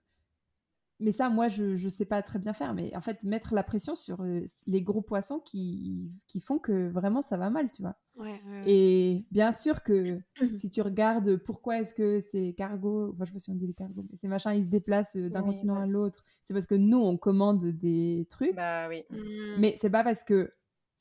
Mais 0.99 1.11
ça, 1.11 1.29
moi, 1.29 1.47
je 1.47 1.63
ne 1.83 1.89
sais 1.89 2.05
pas 2.05 2.21
très 2.23 2.39
bien 2.39 2.53
faire. 2.53 2.73
Mais 2.73 2.95
en 2.95 3.01
fait, 3.01 3.23
mettre 3.23 3.53
la 3.53 3.63
pression 3.63 3.93
sur 3.93 4.21
euh, 4.21 4.41
les 4.65 4.81
gros 4.81 5.01
poissons 5.01 5.39
qui, 5.39 6.11
qui 6.25 6.39
font 6.39 6.57
que 6.57 6.87
vraiment 6.89 7.21
ça 7.21 7.37
va 7.37 7.49
mal, 7.51 7.69
tu 7.69 7.83
vois. 7.83 7.95
Ouais, 8.15 8.25
ouais, 8.25 8.51
ouais. 8.51 8.63
Et 8.65 9.25
bien 9.29 9.53
sûr 9.53 9.83
que 9.83 10.19
si 10.55 10.69
tu 10.71 10.81
regardes 10.81 11.37
pourquoi 11.37 11.79
est-ce 11.81 11.93
que 11.93 12.19
ces 12.19 12.53
cargos, 12.55 13.11
enfin, 13.13 13.25
je 13.25 13.29
sais 13.29 13.33
pas 13.33 13.39
si 13.39 13.49
on 13.51 13.55
dit 13.55 13.67
les 13.67 13.75
cargos, 13.75 14.05
mais 14.09 14.17
ces 14.17 14.27
machins, 14.27 14.53
ils 14.55 14.65
se 14.65 14.71
déplacent 14.71 15.15
euh, 15.17 15.29
d'un 15.29 15.41
Oui, 15.41 15.49
continent 15.49 15.75
ouais. 15.75 15.83
à 15.83 15.85
l'autre, 15.85 16.23
c'est 16.43 16.53
parce 16.55 16.65
que 16.65 16.73
nous, 16.75 16.97
on 16.97 17.15
commande 17.17 17.63
des 17.63 18.25
trucs. 18.31 18.55
Bah 18.55 18.87
oui. 18.89 19.03
Mhm. 19.11 19.57
Mais 19.59 19.75
c'est 19.77 19.91
pas 19.91 20.03
parce 20.03 20.23
que. 20.23 20.51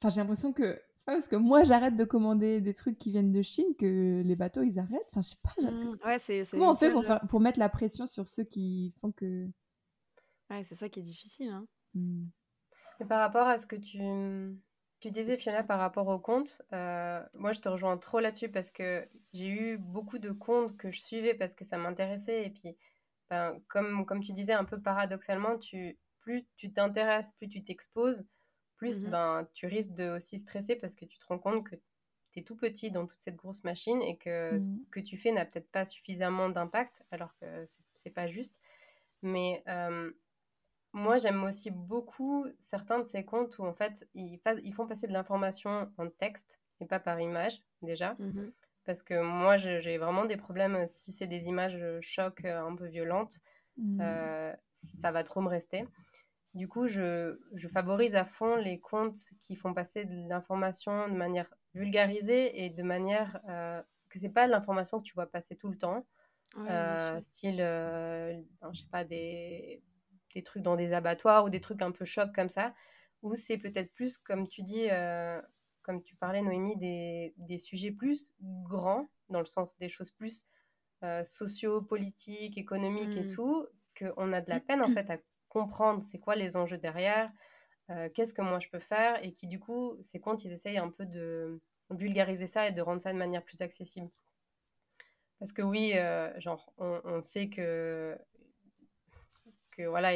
Enfin, 0.02 0.10
j'ai 0.10 0.20
l'impression 0.20 0.52
que 0.52 0.78
c'est 0.94 1.06
pas 1.06 1.12
parce 1.12 1.26
que 1.26 1.36
moi 1.36 1.64
j'arrête 1.64 1.96
de 1.96 2.04
commander 2.04 2.60
des 2.60 2.74
trucs 2.74 2.98
qui 2.98 3.10
viennent 3.10 3.32
de 3.32 3.40
Chine 3.40 3.64
que 3.78 4.20
les 4.22 4.36
bateaux 4.36 4.62
ils 4.62 4.78
arrêtent. 4.78 5.08
Enfin, 5.10 5.22
je 5.22 5.28
sais 5.28 5.36
pas. 5.42 5.52
j'ai-. 5.58 6.06
Ouais, 6.06 6.18
c'est 6.18 6.44
c'est 6.44 6.50
Comment 6.58 6.72
on 6.72 6.74
fait 6.74 6.90
pour, 6.92 7.02
faire, 7.02 7.20
pour 7.28 7.40
mettre 7.40 7.58
la 7.58 7.70
pression 7.70 8.04
sur 8.04 8.28
ceux 8.28 8.44
qui 8.44 8.92
font 9.00 9.10
que. 9.10 9.48
Ouais, 10.50 10.62
c'est 10.62 10.74
ça 10.76 10.88
qui 10.88 11.00
est 11.00 11.02
difficile. 11.02 11.48
Hein. 11.48 11.66
Hmm. 11.94 12.26
Et 13.00 13.04
par 13.04 13.20
rapport 13.20 13.46
à 13.46 13.58
ce 13.58 13.66
que 13.66 13.76
tu, 13.76 13.98
tu 15.00 15.10
disais, 15.10 15.36
Fiona, 15.36 15.62
par 15.62 15.78
rapport 15.78 16.08
aux 16.08 16.18
comptes, 16.18 16.62
euh, 16.72 17.22
moi 17.34 17.52
je 17.52 17.60
te 17.60 17.68
rejoins 17.68 17.98
trop 17.98 18.20
là-dessus 18.20 18.50
parce 18.50 18.70
que 18.70 19.08
j'ai 19.32 19.48
eu 19.48 19.78
beaucoup 19.78 20.18
de 20.18 20.30
comptes 20.30 20.76
que 20.76 20.90
je 20.90 21.00
suivais 21.00 21.34
parce 21.34 21.54
que 21.54 21.64
ça 21.64 21.76
m'intéressait. 21.78 22.46
Et 22.46 22.50
puis, 22.50 22.76
ben, 23.30 23.60
comme, 23.68 24.06
comme 24.06 24.20
tu 24.22 24.32
disais, 24.32 24.52
un 24.52 24.64
peu 24.64 24.80
paradoxalement, 24.80 25.58
tu, 25.58 25.98
plus 26.20 26.46
tu 26.56 26.72
t'intéresses, 26.72 27.32
plus 27.34 27.48
tu 27.48 27.62
t'exposes, 27.64 28.26
plus 28.76 29.04
Mhm. 29.04 29.10
ben, 29.10 29.48
tu 29.54 29.66
risques 29.66 29.92
de 29.94 30.10
aussi 30.16 30.38
stresser 30.38 30.76
parce 30.76 30.94
que 30.94 31.04
tu 31.04 31.18
te 31.18 31.26
rends 31.26 31.38
compte 31.38 31.68
que 31.68 31.76
tu 32.32 32.40
es 32.40 32.42
tout 32.42 32.56
petit 32.56 32.90
dans 32.90 33.06
toute 33.06 33.20
cette 33.20 33.36
grosse 33.36 33.64
machine 33.64 34.00
et 34.02 34.16
que 34.16 34.58
ce 34.58 34.68
Mhm. 34.68 34.84
que 34.90 35.00
tu 35.00 35.16
fais 35.18 35.32
n'a 35.32 35.44
peut-être 35.44 35.70
pas 35.70 35.84
suffisamment 35.84 36.48
d'impact, 36.50 37.02
alors 37.10 37.34
que 37.36 37.64
c'est- 37.66 37.82
c'est 37.96 38.10
pas 38.10 38.26
juste. 38.26 38.60
Mais 39.22 39.62
euh, 39.68 40.12
moi, 40.96 41.18
j'aime 41.18 41.44
aussi 41.44 41.70
beaucoup 41.70 42.46
certains 42.60 42.98
de 43.00 43.04
ces 43.04 43.24
comptes 43.24 43.58
où 43.58 43.64
en 43.64 43.74
fait 43.74 44.08
ils, 44.14 44.38
fassent- 44.40 44.60
ils 44.64 44.74
font 44.74 44.86
passer 44.88 45.06
de 45.08 45.12
l'information 45.14 45.92
en 45.98 46.10
texte 46.10 46.60
et 46.80 46.86
pas 46.86 47.00
par 47.00 47.20
image 47.20 47.62
déjà. 47.82 48.18
Mhm. 48.18 48.52
Parce 48.84 49.02
que 49.02 49.20
moi, 49.22 49.56
j'ai 49.56 49.98
vraiment 49.98 50.26
des 50.26 50.36
problèmes 50.38 50.76
euh, 50.76 50.86
si 50.86 51.12
c'est 51.12 51.26
des 51.28 51.46
images 51.48 51.76
euh, 51.82 52.00
chocs 52.02 52.44
euh, 52.44 52.60
un 52.64 52.76
peu 52.76 52.86
violentes, 52.86 53.40
Hmm. 53.76 54.00
euh, 54.02 54.54
ça 54.72 55.12
va 55.12 55.24
trop 55.24 55.40
me 55.42 55.48
rester. 55.48 55.88
Du 56.54 56.68
coup, 56.68 56.88
je, 56.88 57.38
je 57.52 57.68
favorise 57.68 58.14
à 58.14 58.24
fond 58.24 58.56
les 58.56 58.80
comptes 58.80 59.18
qui 59.40 59.56
font 59.56 59.74
passer 59.74 60.04
de 60.06 60.28
l'information 60.28 61.08
de 61.08 61.14
manière 61.14 61.52
vulgarisée 61.74 62.64
et 62.64 62.70
de 62.70 62.82
manière 62.82 63.40
euh, 63.48 63.82
que 64.08 64.18
c'est 64.18 64.30
pas 64.30 64.46
l'information 64.46 64.98
que 64.98 65.04
tu 65.04 65.14
vois 65.14 65.26
passer 65.30 65.56
tout 65.56 65.68
le 65.68 65.76
temps. 65.78 66.06
Ouais, 66.56 66.96
Euh, 67.10 67.20
style, 67.22 67.60
euh, 67.60 68.42
je 68.72 68.80
sais 68.80 68.88
pas, 68.90 69.04
des, 69.04 69.82
des 70.36 70.42
trucs 70.42 70.62
dans 70.62 70.76
des 70.76 70.92
abattoirs 70.92 71.44
ou 71.46 71.50
des 71.50 71.60
trucs 71.60 71.80
un 71.82 71.90
peu 71.92 72.04
chocs 72.04 72.34
comme 72.34 72.50
ça, 72.50 72.74
où 73.22 73.34
c'est 73.34 73.56
peut-être 73.58 73.90
plus, 73.94 74.18
comme 74.18 74.46
tu 74.46 74.62
dis, 74.62 74.88
euh, 74.90 75.40
comme 75.82 76.02
tu 76.02 76.14
parlais, 76.16 76.42
Noémie, 76.42 76.76
des, 76.76 77.32
des 77.38 77.58
sujets 77.58 77.90
plus 77.90 78.30
grands, 78.40 79.08
dans 79.30 79.40
le 79.40 79.46
sens 79.46 79.76
des 79.78 79.88
choses 79.88 80.10
plus 80.10 80.46
euh, 81.04 81.24
sociaux, 81.24 81.80
politiques, 81.80 82.58
économiques 82.58 83.16
et 83.16 83.24
Mm. 83.24 83.34
tout, 83.34 83.66
qu'on 83.98 84.32
a 84.34 84.40
de 84.42 84.50
la 84.50 84.60
peine 84.60 84.82
en 84.82 84.88
fait 84.90 85.08
à 85.10 85.18
comprendre 85.48 86.02
c'est 86.02 86.18
quoi 86.18 86.36
les 86.36 86.54
enjeux 86.56 86.76
derrière, 86.78 87.32
euh, 87.90 88.10
qu'est-ce 88.14 88.34
que 88.34 88.42
moi 88.42 88.58
je 88.58 88.68
peux 88.68 88.80
faire, 88.80 89.24
et 89.24 89.32
qui 89.32 89.46
du 89.46 89.58
coup, 89.58 89.96
ces 90.02 90.20
comptes, 90.20 90.44
ils 90.44 90.52
essayent 90.52 90.78
un 90.78 90.90
peu 90.90 91.06
de 91.06 91.60
vulgariser 91.90 92.46
ça 92.46 92.68
et 92.68 92.72
de 92.72 92.82
rendre 92.82 93.00
ça 93.00 93.12
de 93.12 93.18
manière 93.18 93.42
plus 93.44 93.62
accessible. 93.62 94.10
Parce 95.38 95.52
que 95.52 95.62
oui, 95.62 95.92
euh, 95.94 96.32
genre, 96.40 96.72
on, 96.78 97.00
on 97.04 97.20
sait 97.20 97.48
que, 97.48 98.18
que 99.76 99.84
voilà, 99.86 100.12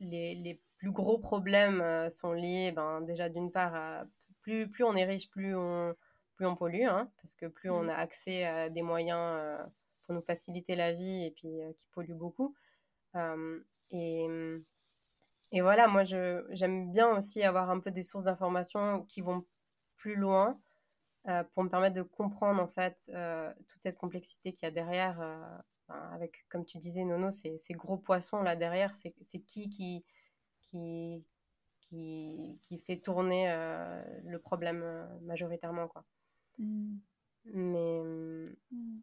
les, 0.00 0.34
les 0.34 0.60
plus 0.78 0.92
gros 0.92 1.18
problèmes 1.18 1.80
euh, 1.80 2.10
sont 2.10 2.32
liés, 2.32 2.72
ben, 2.72 3.00
déjà 3.02 3.28
d'une 3.28 3.52
part, 3.52 3.74
à 3.74 4.04
plus, 4.42 4.68
plus 4.68 4.84
on 4.84 4.96
est 4.96 5.04
riche, 5.04 5.30
plus 5.30 5.54
on, 5.56 5.94
plus 6.36 6.46
on 6.46 6.56
pollue, 6.56 6.84
hein, 6.86 7.10
parce 7.22 7.34
que 7.34 7.46
plus 7.46 7.70
on 7.70 7.82
Mhm. 7.82 7.88
a 7.88 7.94
accès 7.94 8.44
à 8.44 8.70
des 8.70 8.82
moyens 8.82 9.18
euh, 9.20 9.64
pour 10.04 10.14
nous 10.14 10.22
faciliter 10.22 10.76
la 10.76 10.92
vie 10.92 11.24
et 11.26 11.30
puis 11.32 11.62
euh, 11.62 11.72
qui 11.74 11.86
polluent 11.92 12.14
beaucoup. 12.14 12.54
Et, 13.90 14.26
et 15.52 15.60
voilà, 15.62 15.88
moi, 15.88 16.04
j'aime 16.04 16.92
bien 16.92 17.08
aussi 17.16 17.42
avoir 17.42 17.70
un 17.70 17.80
peu 17.80 17.90
des 17.90 18.02
sources 18.02 18.24
d'informations 18.24 19.02
qui 19.04 19.20
vont 19.20 19.44
plus 19.96 20.14
loin 20.14 20.60
euh, 21.28 21.44
pour 21.54 21.64
me 21.64 21.68
permettre 21.68 21.96
de 21.96 22.02
comprendre 22.02 22.62
en 22.62 22.68
fait 22.68 23.10
euh, 23.14 23.52
toute 23.68 23.82
cette 23.82 23.98
complexité 23.98 24.52
qu'il 24.52 24.66
y 24.66 24.68
a 24.68 24.70
derrière. 24.70 25.20
Enfin, 25.90 26.10
avec, 26.12 26.46
comme 26.48 26.64
tu 26.64 26.78
disais, 26.78 27.04
Nono, 27.04 27.30
ces, 27.30 27.58
ces 27.58 27.74
gros 27.74 27.96
poissons 27.96 28.42
là 28.42 28.56
derrière, 28.56 28.94
c'est, 28.94 29.12
qui 29.46 29.68
qui, 29.68 30.04
qui, 30.62 31.24
qui, 31.80 32.58
qui 32.62 32.78
fait 32.78 32.98
tourner 32.98 33.50
euh, 33.50 34.02
le 34.24 34.38
problème 34.38 34.82
euh, 34.82 35.06
majoritairement, 35.22 35.88
quoi. 35.88 36.04
Hmm. 36.58 36.98
Mais, 37.44 38.02
Hmm. 38.70 38.98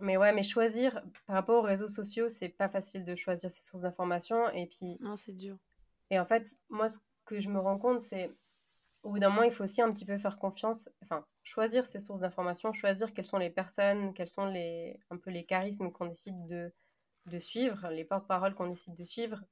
mais 0.00 0.16
ouais, 0.16 0.32
mais 0.32 0.42
choisir 0.42 1.02
par 1.26 1.36
rapport 1.36 1.58
aux 1.58 1.66
réseaux 1.66 1.88
sociaux, 1.88 2.28
c'est 2.28 2.48
pas 2.48 2.68
facile 2.68 3.04
de 3.04 3.14
choisir 3.14 3.50
ses 3.50 3.62
sources 3.62 3.82
d'information. 3.82 4.48
Et 4.50 4.66
puis, 4.66 4.98
Non, 5.00 5.16
c'est 5.16 5.32
dur. 5.32 5.56
et 6.10 6.18
en 6.18 6.24
fait, 6.24 6.56
moi, 6.68 6.88
ce 6.88 6.98
que 7.24 7.40
je 7.40 7.48
me 7.48 7.58
rends 7.58 7.78
compte, 7.78 8.00
c'est 8.00 8.30
au 9.02 9.10
bout 9.10 9.18
d'un 9.18 9.30
moment, 9.30 9.42
il 9.42 9.52
faut 9.52 9.64
aussi 9.64 9.82
un 9.82 9.92
petit 9.92 10.04
peu 10.04 10.16
faire 10.18 10.38
confiance, 10.38 10.88
enfin, 11.02 11.26
choisir 11.44 11.84
ses 11.84 12.00
sources 12.00 12.20
d'information, 12.20 12.72
choisir 12.72 13.12
quelles 13.12 13.26
sont 13.26 13.38
les 13.38 13.50
personnes, 13.50 14.14
quels 14.14 14.28
sont 14.28 14.46
les, 14.46 14.98
un 15.10 15.18
peu 15.18 15.30
les 15.30 15.44
charismes 15.44 15.92
qu'on 15.92 16.06
décide 16.06 16.46
de, 16.46 16.72
de 17.26 17.38
suivre, 17.38 17.88
les 17.90 18.04
porte-paroles 18.04 18.54
qu'on 18.54 18.68
décide 18.68 18.94
de 18.94 19.04
suivre, 19.04 19.44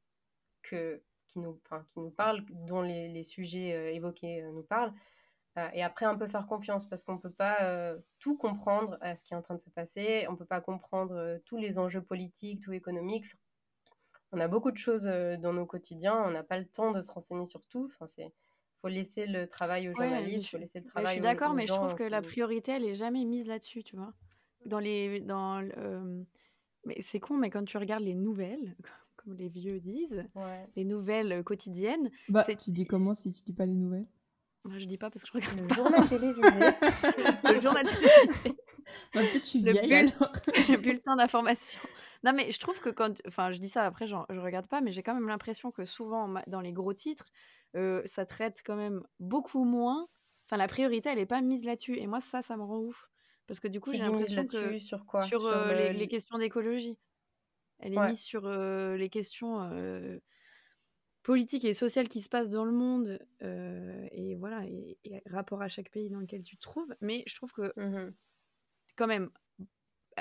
que, 0.63 1.03
qui, 1.29 1.39
nous, 1.39 1.61
qui 1.93 2.01
nous 2.01 2.11
parlent, 2.11 2.45
dont 2.51 2.83
les, 2.83 3.09
les 3.09 3.25
sujets 3.25 3.75
euh, 3.75 3.93
évoqués 3.93 4.43
euh, 4.43 4.51
nous 4.53 4.63
parlent. 4.63 4.93
Euh, 5.59 5.69
et 5.75 5.83
après, 5.83 6.07
un 6.07 6.17
peu 6.17 6.27
faire 6.29 6.47
confiance, 6.47 6.89
parce 6.89 7.03
qu'on 7.03 7.15
ne 7.15 7.21
peut 7.21 7.31
pas 7.31 7.95
tout 8.19 8.39
comprendre 8.39 8.97
à 9.03 9.15
ce 9.17 9.25
qui 9.25 9.35
est 9.35 9.37
en 9.37 9.43
train 9.43 9.55
de 9.55 9.61
se 9.61 9.69
passer, 9.69 10.25
on 10.29 10.33
ne 10.33 10.37
peut 10.39 10.47
pas 10.47 10.63
comprendre 10.63 11.39
tous 11.45 11.59
les 11.59 11.79
enjeux 11.79 12.03
politiques, 12.03 12.63
tout 12.63 12.73
économiques. 12.73 13.27
On 14.33 14.41
a 14.41 14.49
beaucoup 14.49 14.71
de 14.71 14.79
choses 14.79 15.05
dans 15.05 15.53
nos 15.53 15.67
quotidiens, 15.67 16.17
on 16.25 16.31
n'a 16.31 16.43
pas 16.43 16.59
le 16.59 16.65
temps 16.65 16.91
de 16.91 17.03
se 17.03 17.11
renseigner 17.13 17.47
sur 17.49 17.67
tout. 17.67 17.85
Enfin, 17.85 18.07
c'est 18.07 18.33
faut 18.83 18.89
laisser 18.89 19.27
le 19.27 19.47
travail 19.47 19.89
aux 19.89 19.95
Ouais, 19.95 20.09
journalistes, 20.09 20.47
je, 20.47 20.51
faut 20.51 20.59
laisser 20.59 20.81
le 20.81 20.85
mais 20.85 20.89
je 20.89 20.93
travail 20.93 21.13
suis 21.15 21.23
d'accord, 21.23 21.55
mais 21.55 21.67
je 21.67 21.73
trouve 21.73 21.95
que 21.95 22.03
la 22.03 22.21
priorité, 22.21 22.73
elle 22.73 22.85
est 22.85 22.95
jamais 22.95 23.25
mise 23.25 23.47
là-dessus, 23.47 23.83
tu 23.83 23.97
vois. 23.97 24.13
Dans 24.67 24.79
les, 24.79 25.21
dans, 25.21 25.61
le- 25.61 25.73
euh, 25.79 26.23
mais 26.85 26.97
c'est 27.01 27.21
con, 27.21 27.37
mais 27.37 27.51
quand 27.51 27.65
tu 27.65 27.79
regardes 27.79 28.03
les 28.05 28.15
nouvelles, 28.15 28.77
comme 29.17 29.35
les 29.35 29.49
vieux 29.49 29.81
disent, 29.81 30.25
les 30.77 30.85
nouvelles 30.85 31.43
quotidiennes. 31.45 32.11
Bah, 32.29 32.45
tu 32.45 32.71
dis 32.73 32.85
comment 32.85 33.15
si 33.15 33.33
tu 33.33 33.43
dis 33.43 33.53
pas 33.53 33.67
les 33.67 33.75
nouvelles? 33.75 34.07
Moi, 34.65 34.79
je 34.79 34.85
dis 34.85 34.97
pas 34.99 35.11
parce 35.11 35.25
que 35.25 35.29
je 35.29 35.33
regarde 35.33 35.69
le 35.69 35.75
journal 35.75 36.09
télévisé. 36.09 36.43
le 37.45 37.61
journal 37.61 37.85
télévisé. 37.85 38.57
Bah, 39.13 39.21
je 39.35 39.41
suis 39.41 39.61
vieille 39.61 39.93
alors. 39.95 40.33
le 40.71 40.77
bulletin 40.77 41.17
d'information. 41.17 41.81
Non, 42.23 42.33
mais 42.33 42.53
je 42.53 42.61
trouve 42.61 42.79
que 42.81 42.91
quand. 42.91 43.21
Enfin, 43.27 43.51
je 43.51 43.59
dis 43.59 43.69
ça 43.69 43.85
après, 43.85 44.07
je 44.07 44.15
regarde 44.15 44.69
pas, 44.69 44.81
mais 44.81 44.93
j'ai 44.93 45.03
quand 45.03 45.15
même 45.15 45.27
l'impression 45.29 45.73
que 45.73 45.85
souvent, 45.85 46.33
dans 46.47 46.61
les 46.61 46.73
gros 46.73 46.95
titres, 46.95 47.27
euh, 47.77 48.03
ça 48.05 48.27
traite 48.27 48.63
quand 48.65 48.77
même 48.77 49.03
beaucoup 49.21 49.65
moins. 49.65 50.09
Enfin, 50.47 50.57
la 50.57 50.69
priorité, 50.69 51.09
elle 51.11 51.19
est 51.19 51.27
pas 51.27 51.41
mise 51.41 51.65
là-dessus. 51.65 51.99
Et 51.99 52.07
moi, 52.07 52.21
ça, 52.21 52.43
ça 52.43 52.57
me 52.57 52.63
rend 52.63 52.79
ouf. 52.79 53.11
Parce 53.47 53.61
que 53.61 53.69
du 53.69 53.81
coup, 53.81 53.93
j'ai 53.93 53.99
l'impression 53.99 54.47
que. 54.47 54.79
Sur 54.79 55.07
quoi? 55.07 55.23
Sur, 55.23 55.47
euh, 55.47 55.93
les, 55.93 56.09
questions 56.09 56.39
d'écologie. 56.39 56.99
Elle 57.79 57.95
est 57.95 58.09
mise 58.09 58.21
sur 58.21 58.47
euh, 58.47 58.97
les 58.97 59.09
questions 59.09 59.71
politiques 61.23 61.65
et 61.65 61.75
sociales 61.75 62.09
qui 62.09 62.21
se 62.21 62.29
passent 62.29 62.51
dans 62.51 62.65
le 62.65 62.73
monde. 62.73 63.19
et 63.41 64.37
voilà, 64.37 64.65
et, 64.67 64.99
rapport 65.27 65.63
à 65.63 65.69
chaque 65.69 65.91
pays 65.91 66.11
dans 66.11 66.21
lequel 66.21 66.43
tu 66.43 66.57
te 66.57 66.63
trouves. 66.63 66.95
Mais 67.01 67.25
je 67.27 67.35
trouve 67.35 67.53
que. 67.53 67.73
Mmh 67.77 68.13
quand 68.97 69.07
même, 69.07 69.31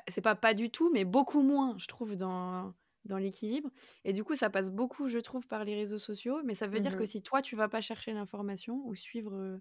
c'est 0.07 0.21
pas 0.21 0.35
pas 0.35 0.53
du 0.53 0.69
tout, 0.69 0.91
mais 0.91 1.05
beaucoup 1.05 1.41
moins, 1.41 1.75
je 1.77 1.87
trouve, 1.87 2.15
dans, 2.15 2.73
dans 3.05 3.17
l'équilibre. 3.17 3.69
Et 4.03 4.13
du 4.13 4.23
coup, 4.23 4.35
ça 4.35 4.49
passe 4.49 4.71
beaucoup, 4.71 5.07
je 5.07 5.19
trouve, 5.19 5.47
par 5.47 5.63
les 5.63 5.75
réseaux 5.75 5.97
sociaux. 5.97 6.41
Mais 6.43 6.55
ça 6.55 6.67
veut 6.67 6.79
dire 6.79 6.95
que 6.95 7.03
mmh 7.03 7.07
si 7.07 7.21
toi, 7.21 7.41
tu 7.41 7.55
vas 7.55 7.67
pas 7.67 7.81
chercher 7.81 8.13
l'information 8.13 8.81
ou 8.85 8.95
suivre 8.95 9.59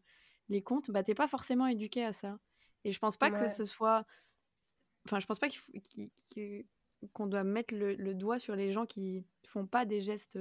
les 0.49 0.63
comptes, 0.63 0.91
bah, 0.91 1.03
t'es 1.03 1.15
pas 1.15 1.29
forcément 1.29 1.67
éduqué 1.67 2.05
à 2.05 2.13
ça. 2.13 2.39
Et 2.85 2.93
je 2.93 2.99
pense 2.99 3.17
pas 3.17 3.31
que 3.31 3.49
ce 3.49 3.65
soit. 3.65 4.05
Enfin, 5.07 5.21
je 5.21 5.27
pense 5.27 5.39
pas 5.39 5.49
qu'on 7.13 7.27
doit 7.27 7.45
mettre 7.45 7.75
le, 7.75 8.15
doigt 8.15 8.39
sur 8.39 8.57
les 8.57 8.73
gens 8.73 8.87
qui 8.87 9.25
font 9.47 9.67
pas 9.67 9.85
des 9.85 10.01
gestes. 10.01 10.39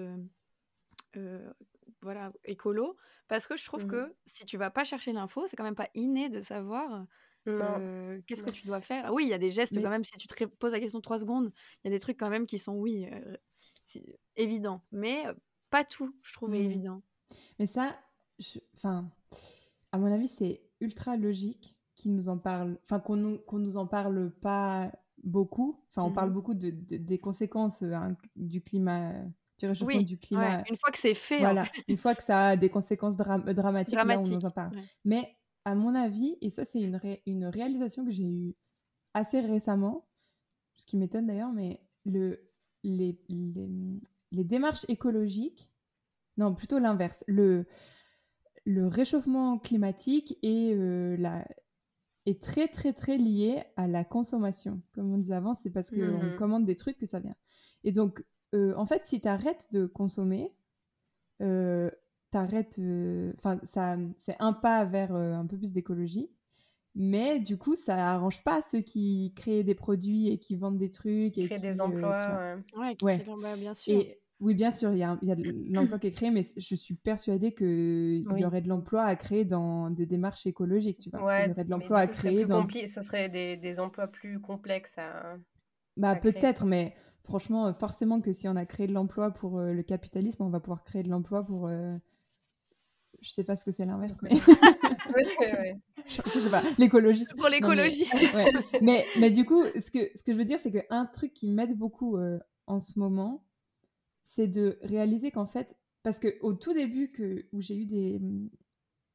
voilà, 2.02 2.32
écolo, 2.46 2.96
parce 3.28 3.48
que 3.48 3.58
je 3.58 3.66
trouve 3.66 3.86
mmh 3.86 3.90
que 3.90 4.16
si 4.26 4.46
tu 4.46 4.58
vas 4.58 4.70
pas 4.70 4.84
chercher 4.84 5.14
l'info, 5.14 5.48
c'est 5.48 5.56
quand 5.56 5.64
même 5.64 5.76
pas 5.76 5.90
inné 5.96 6.30
de 6.30 6.42
savoir 6.42 7.06
Qu'est-ce 7.46 8.44
que 8.44 8.52
tu 8.52 8.68
dois 8.68 8.82
faire? 8.82 9.12
Oui, 9.14 9.26
il 9.26 9.30
y 9.30 9.34
a 9.34 9.38
des 9.38 9.52
gestes 9.52 9.82
quand 9.82 9.90
même. 9.90 10.04
Si 10.04 10.18
tu 10.18 10.28
te 10.28 10.46
poses 10.46 10.72
la 10.72 10.80
question 10.80 11.02
trois 11.02 11.20
secondes, 11.20 11.52
il 11.84 11.88
y 11.88 11.94
a 11.94 11.96
des 11.96 12.00
trucs 12.00 12.18
quand 12.18 12.30
même 12.30 12.46
qui 12.46 12.60
sont, 12.60 12.74
oui, 12.74 13.08
évidents. 14.36 14.82
Mais 14.92 15.24
pas 15.70 15.84
tout, 15.84 16.16
je 16.24 16.34
trouvais 16.34 16.60
mmh. 16.60 16.66
évident. 16.66 17.02
Mais 17.60 17.66
ça, 17.66 17.96
enfin, 18.76 19.10
à 19.92 19.98
mon 19.98 20.12
avis, 20.12 20.28
c'est 20.28 20.62
ultra 20.80 21.18
logique 21.18 21.76
qu'ils 21.96 22.16
nous 22.16 22.30
en 22.30 22.38
parlent, 22.38 22.78
enfin, 22.86 23.00
qu'on 23.00 23.18
nous, 23.18 23.40
qu'on 23.40 23.60
nous 23.60 23.78
en 23.78 23.86
parle 23.86 24.32
pas 24.42 24.92
beaucoup. 25.24 25.84
Enfin, 25.90 26.04
on 26.04 26.14
parle 26.14 26.30
mmh. 26.30 26.34
beaucoup 26.34 26.54
de, 26.54 26.70
des 26.70 27.20
conséquences 27.20 27.84
hein, 27.84 28.16
du 28.36 28.62
climat 28.62 29.14
du 29.60 29.68
réchauffement 29.68 30.02
du 30.02 30.18
climat. 30.18 30.64
une 30.70 30.78
fois 30.78 30.90
que 30.90 30.98
c'est 30.98 31.14
fait. 31.14 31.40
Voilà, 31.40 31.66
une 31.90 31.98
fois 31.98 32.16
que 32.16 32.24
ça 32.24 32.50
a 32.50 32.56
des 32.56 32.70
conséquences 32.70 33.18
dramatiques, 33.18 33.96
là, 33.96 34.06
on 34.18 34.22
nous 34.22 34.46
en 34.46 34.52
parle. 34.52 34.72
Mais 35.04 35.36
à 35.66 35.76
mon 35.76 35.96
avis, 35.96 36.38
et 36.42 36.50
ça 36.50 36.66
c'est 36.66 36.82
une, 36.82 37.00
une 37.26 37.46
réalisation 37.46 38.06
que 38.06 38.12
j'ai 38.12 38.24
eue 38.24 38.56
assez 39.14 39.40
récemment, 39.40 40.08
ce 40.78 40.86
qui 40.86 40.98
m'étonne 40.98 41.28
d'ailleurs, 41.28 41.52
mais 41.52 41.82
le, 42.06 42.50
les, 42.84 43.20
les, 43.28 44.44
démarches 44.44 44.86
écologiques, 44.88 45.70
non 46.38 46.54
plutôt 46.56 46.80
l'inverse, 46.80 47.24
le, 47.28 47.66
le 48.66 48.88
réchauffement 48.88 49.58
climatique 49.58 50.38
est, 50.42 50.74
euh, 50.74 51.18
la, 51.18 51.46
est 52.26 52.42
très 52.42 52.68
très 52.68 52.94
très 52.94 53.18
lié 53.18 53.64
à 53.76 53.88
la 53.88 54.04
consommation. 54.04 54.82
Comme 54.94 55.12
on 55.14 55.18
disait 55.18 55.34
avant, 55.34 55.54
c'est 55.54 55.70
parce 55.70 55.92
qu'on 55.92 56.24
mmh 56.24 56.36
commande 56.38 56.66
des 56.66 56.76
trucs 56.76 56.98
que 56.98 57.06
ça 57.06 57.20
vient. 57.20 57.36
Et 57.84 57.92
donc, 57.92 58.24
euh, 58.54 58.74
en 58.76 58.86
fait, 58.86 59.06
si 59.06 59.22
tu 59.22 59.28
arrêtes 59.28 59.68
de 59.72 59.86
consommer, 59.86 60.54
euh, 61.42 61.90
t'arrêtes. 62.32 62.80
Euh, 62.80 63.34
enfin, 63.38 63.60
ça, 63.64 63.98
c'est 64.18 64.36
un 64.40 64.54
pas 64.54 64.86
vers 64.86 65.14
euh, 65.14 65.34
un 65.34 65.46
peu 65.46 65.58
plus 65.58 65.72
d'écologie. 65.72 66.30
Mais 66.96 67.40
du 67.40 67.58
coup, 67.58 67.76
ça 67.76 68.14
arrange 68.14 68.44
pas 68.44 68.62
ceux 68.62 68.82
qui 68.82 69.32
créent 69.36 69.64
des 69.64 69.76
produits 69.76 70.30
et 70.30 70.40
qui 70.40 70.56
vendent 70.56 70.78
des 70.78 70.90
trucs. 70.90 71.38
Et 71.38 71.46
créent 71.46 71.60
des 71.60 71.80
euh, 71.80 71.84
emplois. 71.84 72.58
ouais, 72.78 72.96
qui 72.96 73.06
ouais. 73.06 73.20
Créent, 73.20 73.56
bien 73.58 73.74
sûr. 73.74 73.94
Et, 73.94 74.20
oui, 74.42 74.54
bien 74.54 74.72
sûr, 74.72 74.92
il 74.94 75.00
y 75.00 75.04
a, 75.04 75.18
y 75.22 75.32
a 75.32 75.36
l'emploi 75.70 76.00
qui 76.00 76.08
est 76.08 76.12
créé, 76.12 76.32
mais 76.32 76.44
je 76.56 76.76
suis 76.76 76.96
persuadée 76.96 77.54
qu'il 77.54 78.26
y 78.38 78.46
aurait 78.46 78.62
de 78.62 78.70
l'emploi 78.70 79.04
à 79.04 79.16
créer 79.16 79.46
dans 79.46 79.90
des 79.90 80.06
démarches 80.06 80.48
écologiques, 80.48 80.98
tu 80.98 81.10
vois. 81.10 81.24
Ouais, 81.24 81.46
il 81.46 81.50
y 81.50 81.52
aurait 81.52 81.66
de 81.66 81.70
l'emploi 81.70 82.00
à 82.00 82.08
créer 82.08 82.46
dans... 82.46 82.68
Ce 82.70 83.02
serait 83.02 83.30
des, 83.30 83.58
des, 83.58 83.80
emplois 83.80 84.08
plus 84.08 84.40
complexes 84.40 84.98
à... 84.98 85.36
Bah 85.98 86.16
peut-être, 86.16 86.66
mais 86.66 86.96
franchement, 87.24 87.74
forcément 87.74 88.22
que 88.22 88.32
si 88.32 88.48
on 88.48 88.56
a 88.56 88.66
créé 88.66 88.88
de 88.88 88.94
l'emploi 88.94 89.32
pour 89.32 89.60
le 89.60 89.84
capitalisme, 89.84 90.44
on 90.44 90.50
va 90.50 90.62
pouvoir 90.62 90.86
créer 90.86 91.04
de 91.04 91.10
l'emploi 91.10 91.46
pour 91.46 91.70
je 93.22 93.32
sais 93.32 93.44
pas 93.44 93.56
ce 93.56 93.66
que 93.66 93.72
c'est 93.72 93.86
l'inverse, 93.86 94.22
mais. 94.22 94.30
je, 96.08 96.40
sais 96.40 96.50
pas, 96.50 96.64
l'écologie. 96.78 97.26
Pour 97.38 97.48
l'écologie. 97.48 98.06
Mais, 98.82 99.06
mais, 99.20 99.32
du 99.32 99.46
coup, 99.46 99.64
ce 99.64 99.92
que, 99.92 100.10
ce 100.16 100.24
que 100.24 100.34
je 100.34 100.38
veux 100.38 100.46
dire, 100.46 100.60
c'est 100.60 100.72
qu'un 100.72 101.06
truc 101.06 101.34
qui 101.34 101.48
m'aide 101.48 101.78
beaucoup 101.78 102.18
euh, 102.18 102.40
en 102.68 102.80
ce 102.80 102.98
moment, 103.00 103.46
c'est 104.22 104.48
de 104.48 104.80
réaliser 104.84 105.32
qu'en 105.32 105.46
fait, 105.46 105.78
parce 106.04 106.20
qu'au 106.20 106.54
tout 106.54 106.74
début 106.74 107.12
que, 107.12 107.46
où 107.52 107.62
j'ai 107.62 107.78
eu 107.78 107.86
des. 107.86 108.22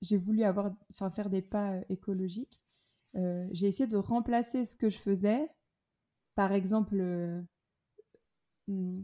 J'ai 0.03 0.17
voulu 0.19 0.43
avoir, 0.43 0.75
enfin, 0.91 1.11
faire 1.11 1.31
des 1.31 1.41
pas 1.41 1.73
euh, 1.73 1.81
écologiques, 1.89 2.61
euh, 3.17 3.49
j'ai 3.53 3.69
essayé 3.69 3.87
de 3.87 3.97
remplacer 3.97 4.67
ce 4.67 4.77
que 4.77 4.91
je 4.91 4.99
faisais, 4.99 5.49
par 6.35 6.53
exemple. 6.53 6.97
Hmm, 8.67 9.03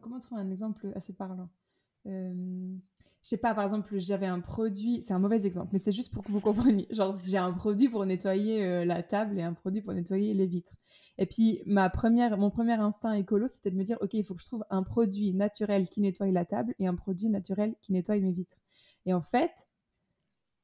comment 0.00 0.20
trouver 0.20 0.40
un 0.40 0.50
exemple 0.50 0.90
assez 0.94 1.12
parlant? 1.12 1.50
Je 3.22 3.30
sais 3.30 3.36
pas, 3.36 3.54
par 3.54 3.64
exemple, 3.64 3.98
j'avais 3.98 4.26
un 4.26 4.40
produit, 4.40 5.02
c'est 5.02 5.12
un 5.12 5.18
mauvais 5.18 5.44
exemple, 5.44 5.70
mais 5.72 5.78
c'est 5.78 5.92
juste 5.92 6.12
pour 6.12 6.22
que 6.22 6.30
vous 6.30 6.40
compreniez. 6.40 6.86
Genre, 6.90 7.16
j'ai 7.26 7.36
un 7.36 7.52
produit 7.52 7.88
pour 7.88 8.06
nettoyer 8.06 8.64
euh, 8.64 8.84
la 8.84 9.02
table 9.02 9.38
et 9.38 9.42
un 9.42 9.54
produit 9.54 9.82
pour 9.82 9.92
nettoyer 9.92 10.34
les 10.34 10.46
vitres. 10.46 10.72
Et 11.18 11.26
puis, 11.26 11.60
ma 11.66 11.90
première, 11.90 12.38
mon 12.38 12.50
premier 12.50 12.74
instinct 12.74 13.12
écolo, 13.12 13.48
c'était 13.48 13.70
de 13.70 13.76
me 13.76 13.82
dire, 13.82 13.98
OK, 14.00 14.14
il 14.14 14.24
faut 14.24 14.34
que 14.34 14.40
je 14.40 14.46
trouve 14.46 14.64
un 14.70 14.82
produit 14.82 15.34
naturel 15.34 15.88
qui 15.88 16.00
nettoie 16.00 16.28
la 16.28 16.44
table 16.44 16.74
et 16.78 16.86
un 16.86 16.94
produit 16.94 17.28
naturel 17.28 17.74
qui 17.82 17.92
nettoie 17.92 18.18
mes 18.18 18.32
vitres. 18.32 18.56
Et 19.04 19.12
en 19.12 19.22
fait, 19.22 19.66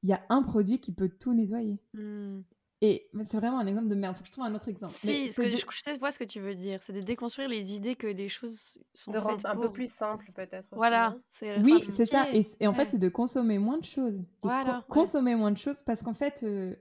il 0.02 0.10
y 0.10 0.12
a 0.12 0.22
un 0.28 0.42
produit 0.42 0.78
qui 0.78 0.92
peut 0.92 1.08
tout 1.08 1.34
nettoyer. 1.34 1.78
Hmm. 1.92 2.42
Et 2.86 3.08
c'est 3.24 3.38
vraiment 3.38 3.60
un 3.60 3.66
exemple 3.66 3.88
de 3.88 3.94
merde. 3.94 4.14
Faut 4.14 4.20
que 4.20 4.26
je 4.26 4.32
trouve 4.32 4.44
un 4.44 4.54
autre 4.54 4.68
exemple. 4.68 4.92
Si, 4.92 5.32
ce 5.32 5.40
que 5.40 5.46
je, 5.48 5.56
je 5.56 5.98
vois 5.98 6.10
ce 6.10 6.18
que 6.18 6.24
tu 6.24 6.38
veux 6.38 6.54
dire. 6.54 6.82
C'est 6.82 6.92
de 6.92 7.00
déconstruire 7.00 7.48
les 7.48 7.74
idées 7.74 7.96
que 7.96 8.06
les 8.06 8.28
choses 8.28 8.78
sont 8.92 9.10
de 9.10 9.16
rendre 9.16 9.46
un 9.46 9.56
peu 9.56 9.72
plus 9.72 9.90
simple 9.90 10.30
peut-être. 10.34 10.68
Voilà. 10.72 11.16
Oui, 11.62 11.82
c'est 11.88 12.04
ça. 12.04 12.26
Et, 12.60 12.66
en 12.66 12.74
fait, 12.74 12.88
c'est 12.88 12.98
de 12.98 13.08
consommer 13.08 13.58
moins 13.58 13.78
de 13.78 13.84
choses. 13.84 14.22
Voilà. 14.42 14.84
consommer 14.90 15.34
moins 15.34 15.50
de 15.50 15.56
choses 15.56 15.82
parce 15.82 16.02
qu'en 16.02 16.12
fait, 16.12 16.42
euh, 16.42 16.74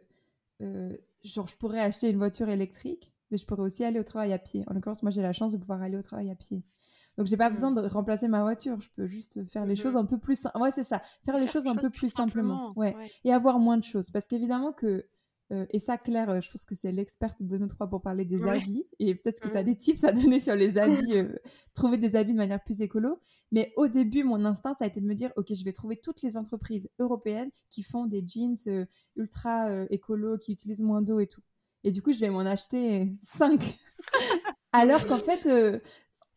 euh, 0.61 0.97
genre, 1.23 1.47
je 1.47 1.55
pourrais 1.55 1.79
acheter 1.79 2.09
une 2.09 2.17
voiture 2.17 2.49
électrique, 2.49 3.13
mais 3.31 3.37
je 3.37 3.45
pourrais 3.45 3.63
aussi 3.63 3.85
aller 3.85 4.01
au 4.01 4.03
travail 4.03 4.33
à 4.33 4.39
pied. 4.39 4.65
En 4.67 4.73
l'occurrence, 4.73 5.03
moi, 5.03 5.11
j'ai 5.11 5.21
la 5.21 5.31
chance 5.31 5.53
de 5.53 5.57
pouvoir 5.57 5.81
aller 5.81 5.95
au 5.95 6.01
travail 6.01 6.29
à 6.29 6.35
pied. 6.35 6.63
Donc, 7.17 7.27
j'ai 7.27 7.37
pas 7.37 7.49
mmh. 7.49 7.53
besoin 7.53 7.71
de 7.71 7.87
remplacer 7.87 8.27
ma 8.27 8.41
voiture. 8.41 8.81
Je 8.81 8.89
peux 8.89 9.05
juste 9.05 9.47
faire 9.49 9.65
les 9.65 9.75
mmh 9.75 9.77
choses 9.77 9.95
un 9.95 10.05
peu 10.05 10.17
plus. 10.17 10.45
Ouais, 10.55 10.71
c'est 10.71 10.83
ça. 10.83 11.01
Faire, 11.23 11.37
les 11.37 11.47
choses 11.47 11.65
un 11.65 11.75
peu 11.75 11.89
plus 11.89 12.11
simplement. 12.11 12.73
Ouais. 12.75 12.93
Et 13.23 13.31
avoir 13.31 13.59
moins 13.59 13.77
de 13.77 13.85
choses. 13.85 14.11
Parce 14.11 14.27
qu'évidemment 14.27 14.73
que 14.73 15.05
euh, 15.53 15.65
et 15.69 15.79
ça, 15.79 15.97
Claire, 15.97 16.29
euh, 16.29 16.41
je 16.41 16.49
pense 16.49 16.65
que 16.65 16.73
c'est 16.73 16.91
l'experte 16.91 17.43
de 17.43 17.57
nous 17.57 17.67
trois 17.67 17.87
pour 17.87 18.01
parler 18.01 18.25
des 18.25 18.43
habits. 18.45 18.85
Et 18.99 19.13
peut-être 19.13 19.39
que 19.39 19.49
tu 19.49 19.57
as 19.57 19.63
des 19.63 19.75
tips 19.75 20.03
à 20.03 20.11
donner 20.11 20.39
sur 20.39 20.55
les 20.55 20.77
habits, 20.77 21.17
euh, 21.17 21.35
trouver 21.73 21.97
des 21.97 22.15
habits 22.15 22.33
de 22.33 22.37
manière 22.37 22.63
plus 22.63 22.81
écolo. 22.81 23.19
Mais 23.51 23.71
au 23.77 23.87
début, 23.87 24.23
mon 24.23 24.45
instinct, 24.45 24.73
ça 24.73 24.85
a 24.85 24.87
été 24.87 24.99
de 24.99 25.05
me 25.05 25.13
dire, 25.13 25.31
OK, 25.35 25.53
je 25.53 25.63
vais 25.63 25.73
trouver 25.73 25.97
toutes 25.97 26.21
les 26.21 26.37
entreprises 26.37 26.89
européennes 26.97 27.51
qui 27.69 27.83
font 27.83 28.05
des 28.05 28.23
jeans 28.25 28.57
ultra 29.15 29.69
écolo, 29.89 30.37
qui 30.37 30.53
utilisent 30.53 30.81
moins 30.81 31.01
d'eau 31.01 31.19
et 31.19 31.27
tout. 31.27 31.41
Et 31.83 31.91
du 31.91 32.01
coup, 32.01 32.11
je 32.11 32.19
vais 32.19 32.29
m'en 32.29 32.39
acheter 32.39 33.13
cinq. 33.19 33.77
Alors 34.71 35.05
qu'en 35.05 35.19
fait, 35.19 35.47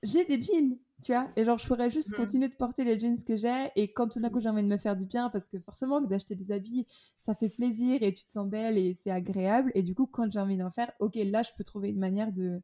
j'ai 0.03 0.25
des 0.25 0.41
jeans 0.41 0.77
tu 1.03 1.13
vois 1.13 1.29
et 1.37 1.45
genre 1.45 1.59
je 1.59 1.67
pourrais 1.67 1.91
juste 1.91 2.13
mmh. 2.13 2.17
continuer 2.17 2.49
de 2.49 2.55
porter 2.55 2.85
les 2.85 2.99
jeans 2.99 3.23
que 3.23 3.37
j'ai 3.37 3.71
et 3.77 3.93
quand 3.93 4.09
tout 4.09 4.21
d'un 4.21 4.31
coup 4.31 4.41
j'ai 4.41 4.49
envie 4.49 4.63
de 4.63 4.69
me 4.69 4.79
faire 4.79 4.97
du 4.97 5.05
bien 5.05 5.29
parce 5.29 5.49
que 5.49 5.59
forcément 5.59 6.03
que 6.03 6.09
d'acheter 6.09 6.35
des 6.35 6.53
habits 6.53 6.87
ça 7.19 7.35
fait 7.35 7.51
plaisir 7.51 8.03
et 8.03 8.13
tu 8.15 8.25
te 8.25 8.31
sens 8.31 8.49
belle 8.49 8.79
et 8.79 8.95
c'est 8.95 9.11
agréable 9.11 9.71
et 9.75 9.83
du 9.83 9.95
coup 9.95 10.07
quand 10.07 10.31
j'ai 10.31 10.41
envie 10.41 10.57
d'en 10.57 10.71
faire 10.71 10.91
ok 11.01 11.17
là 11.17 11.43
je 11.43 11.51
peux 11.57 11.65
trouver 11.65 11.91
une 11.91 11.99
manière 11.99 12.33
de, 12.33 12.63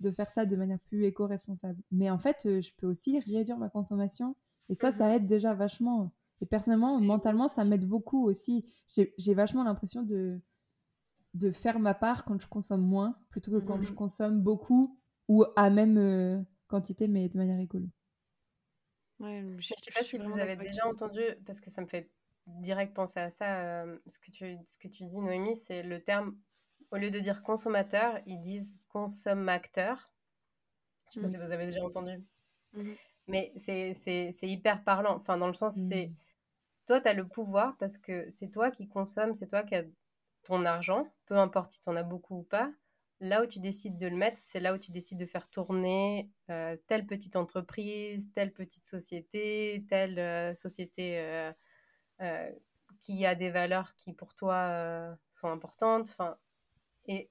de 0.00 0.10
faire 0.10 0.30
ça 0.30 0.46
de 0.46 0.56
manière 0.56 0.80
plus 0.80 1.04
éco-responsable 1.04 1.80
mais 1.90 2.08
en 2.10 2.18
fait 2.18 2.46
euh, 2.46 2.62
je 2.62 2.72
peux 2.76 2.86
aussi 2.86 3.20
réduire 3.20 3.58
ma 3.58 3.68
consommation 3.68 4.34
et 4.70 4.74
ça 4.74 4.90
ça 4.90 5.08
mmh. 5.08 5.12
aide 5.12 5.26
déjà 5.26 5.52
vachement 5.52 6.12
et 6.40 6.46
personnellement 6.46 6.98
mentalement 7.00 7.48
ça 7.48 7.64
m'aide 7.64 7.86
beaucoup 7.86 8.26
aussi 8.26 8.64
j'ai 8.88 9.34
vachement 9.34 9.62
l'impression 9.62 10.02
de 10.02 10.40
de 11.34 11.50
faire 11.50 11.80
ma 11.80 11.94
part 11.94 12.24
quand 12.24 12.40
je 12.40 12.46
consomme 12.46 12.82
moins 12.82 13.16
plutôt 13.28 13.50
que 13.50 13.58
quand 13.58 13.82
je 13.82 13.92
mmh. 13.92 13.96
consomme 13.96 14.40
beaucoup 14.40 14.98
ou 15.28 15.44
à 15.56 15.68
même 15.68 15.98
euh, 15.98 16.40
quantité, 16.74 17.06
mais 17.06 17.28
de 17.28 17.36
manière 17.36 17.60
écolo. 17.60 17.86
Ouais, 19.20 19.40
je, 19.58 19.72
ne 19.72 19.78
sais 19.80 19.92
pas 19.94 20.02
si 20.02 20.18
vous 20.18 20.38
avez 20.38 20.56
déjà 20.56 20.88
entendu, 20.88 21.22
parce 21.46 21.60
que 21.60 21.70
ça 21.70 21.80
me 21.80 21.86
fait 21.86 22.10
direct 22.46 22.92
penser 22.94 23.20
à 23.20 23.30
ça, 23.30 23.60
euh, 23.60 23.96
ce, 24.08 24.18
que 24.18 24.32
tu, 24.32 24.56
ce 24.66 24.76
que 24.78 24.88
tu 24.88 25.04
dis, 25.04 25.20
Noémie, 25.20 25.54
c'est 25.54 25.84
le 25.84 26.02
terme, 26.02 26.36
au 26.90 26.96
lieu 26.96 27.10
de 27.10 27.20
dire 27.20 27.44
consommateur, 27.44 28.18
ils 28.26 28.40
disent 28.40 28.74
consommateur. 28.88 30.10
Je 31.10 31.14
sais 31.14 31.20
pas 31.20 31.28
si 31.28 31.36
vous 31.36 31.52
avez 31.52 31.66
déjà 31.66 31.84
entendu. 31.84 32.24
Mmh 32.72 32.92
Mais 33.28 33.52
c'est 33.56 34.34
hyper 34.42 34.82
parlant. 34.82 35.16
Enfin, 35.16 35.38
dans 35.38 35.46
le 35.46 35.54
sens, 35.54 35.76
c'est 35.76 36.08
Mmh. 36.08 36.14
toi, 36.86 37.00
tu 37.00 37.08
as 37.08 37.14
le 37.14 37.26
pouvoir 37.28 37.76
parce 37.78 37.98
que 37.98 38.28
c'est 38.30 38.48
toi 38.48 38.72
qui 38.72 38.88
consommes, 38.88 39.34
c'est 39.34 39.46
toi 39.46 39.62
qui 39.62 39.76
as 39.76 39.84
ton 40.42 40.64
argent, 40.64 41.06
peu 41.26 41.36
importe 41.36 41.72
si 41.72 41.80
tu 41.80 41.88
en 41.88 41.94
as 41.94 42.02
beaucoup 42.02 42.38
ou 42.38 42.42
pas. 42.42 42.68
Là 43.20 43.42
où 43.42 43.46
tu 43.46 43.60
décides 43.60 43.96
de 43.96 44.08
le 44.08 44.16
mettre, 44.16 44.38
c'est 44.38 44.60
là 44.60 44.74
où 44.74 44.78
tu 44.78 44.90
décides 44.90 45.18
de 45.18 45.26
faire 45.26 45.48
tourner 45.48 46.30
euh, 46.50 46.76
telle 46.88 47.06
petite 47.06 47.36
entreprise, 47.36 48.28
telle 48.34 48.52
petite 48.52 48.84
société, 48.84 49.84
telle 49.88 50.18
euh, 50.18 50.54
société 50.54 51.18
euh, 52.20 52.50
qui 53.00 53.24
a 53.24 53.34
des 53.34 53.50
valeurs 53.50 53.94
qui 53.94 54.12
pour 54.12 54.34
toi 54.34 55.16
sont 55.32 55.48
importantes. 55.48 56.10
Enfin, 56.10 56.36
et 57.06 57.30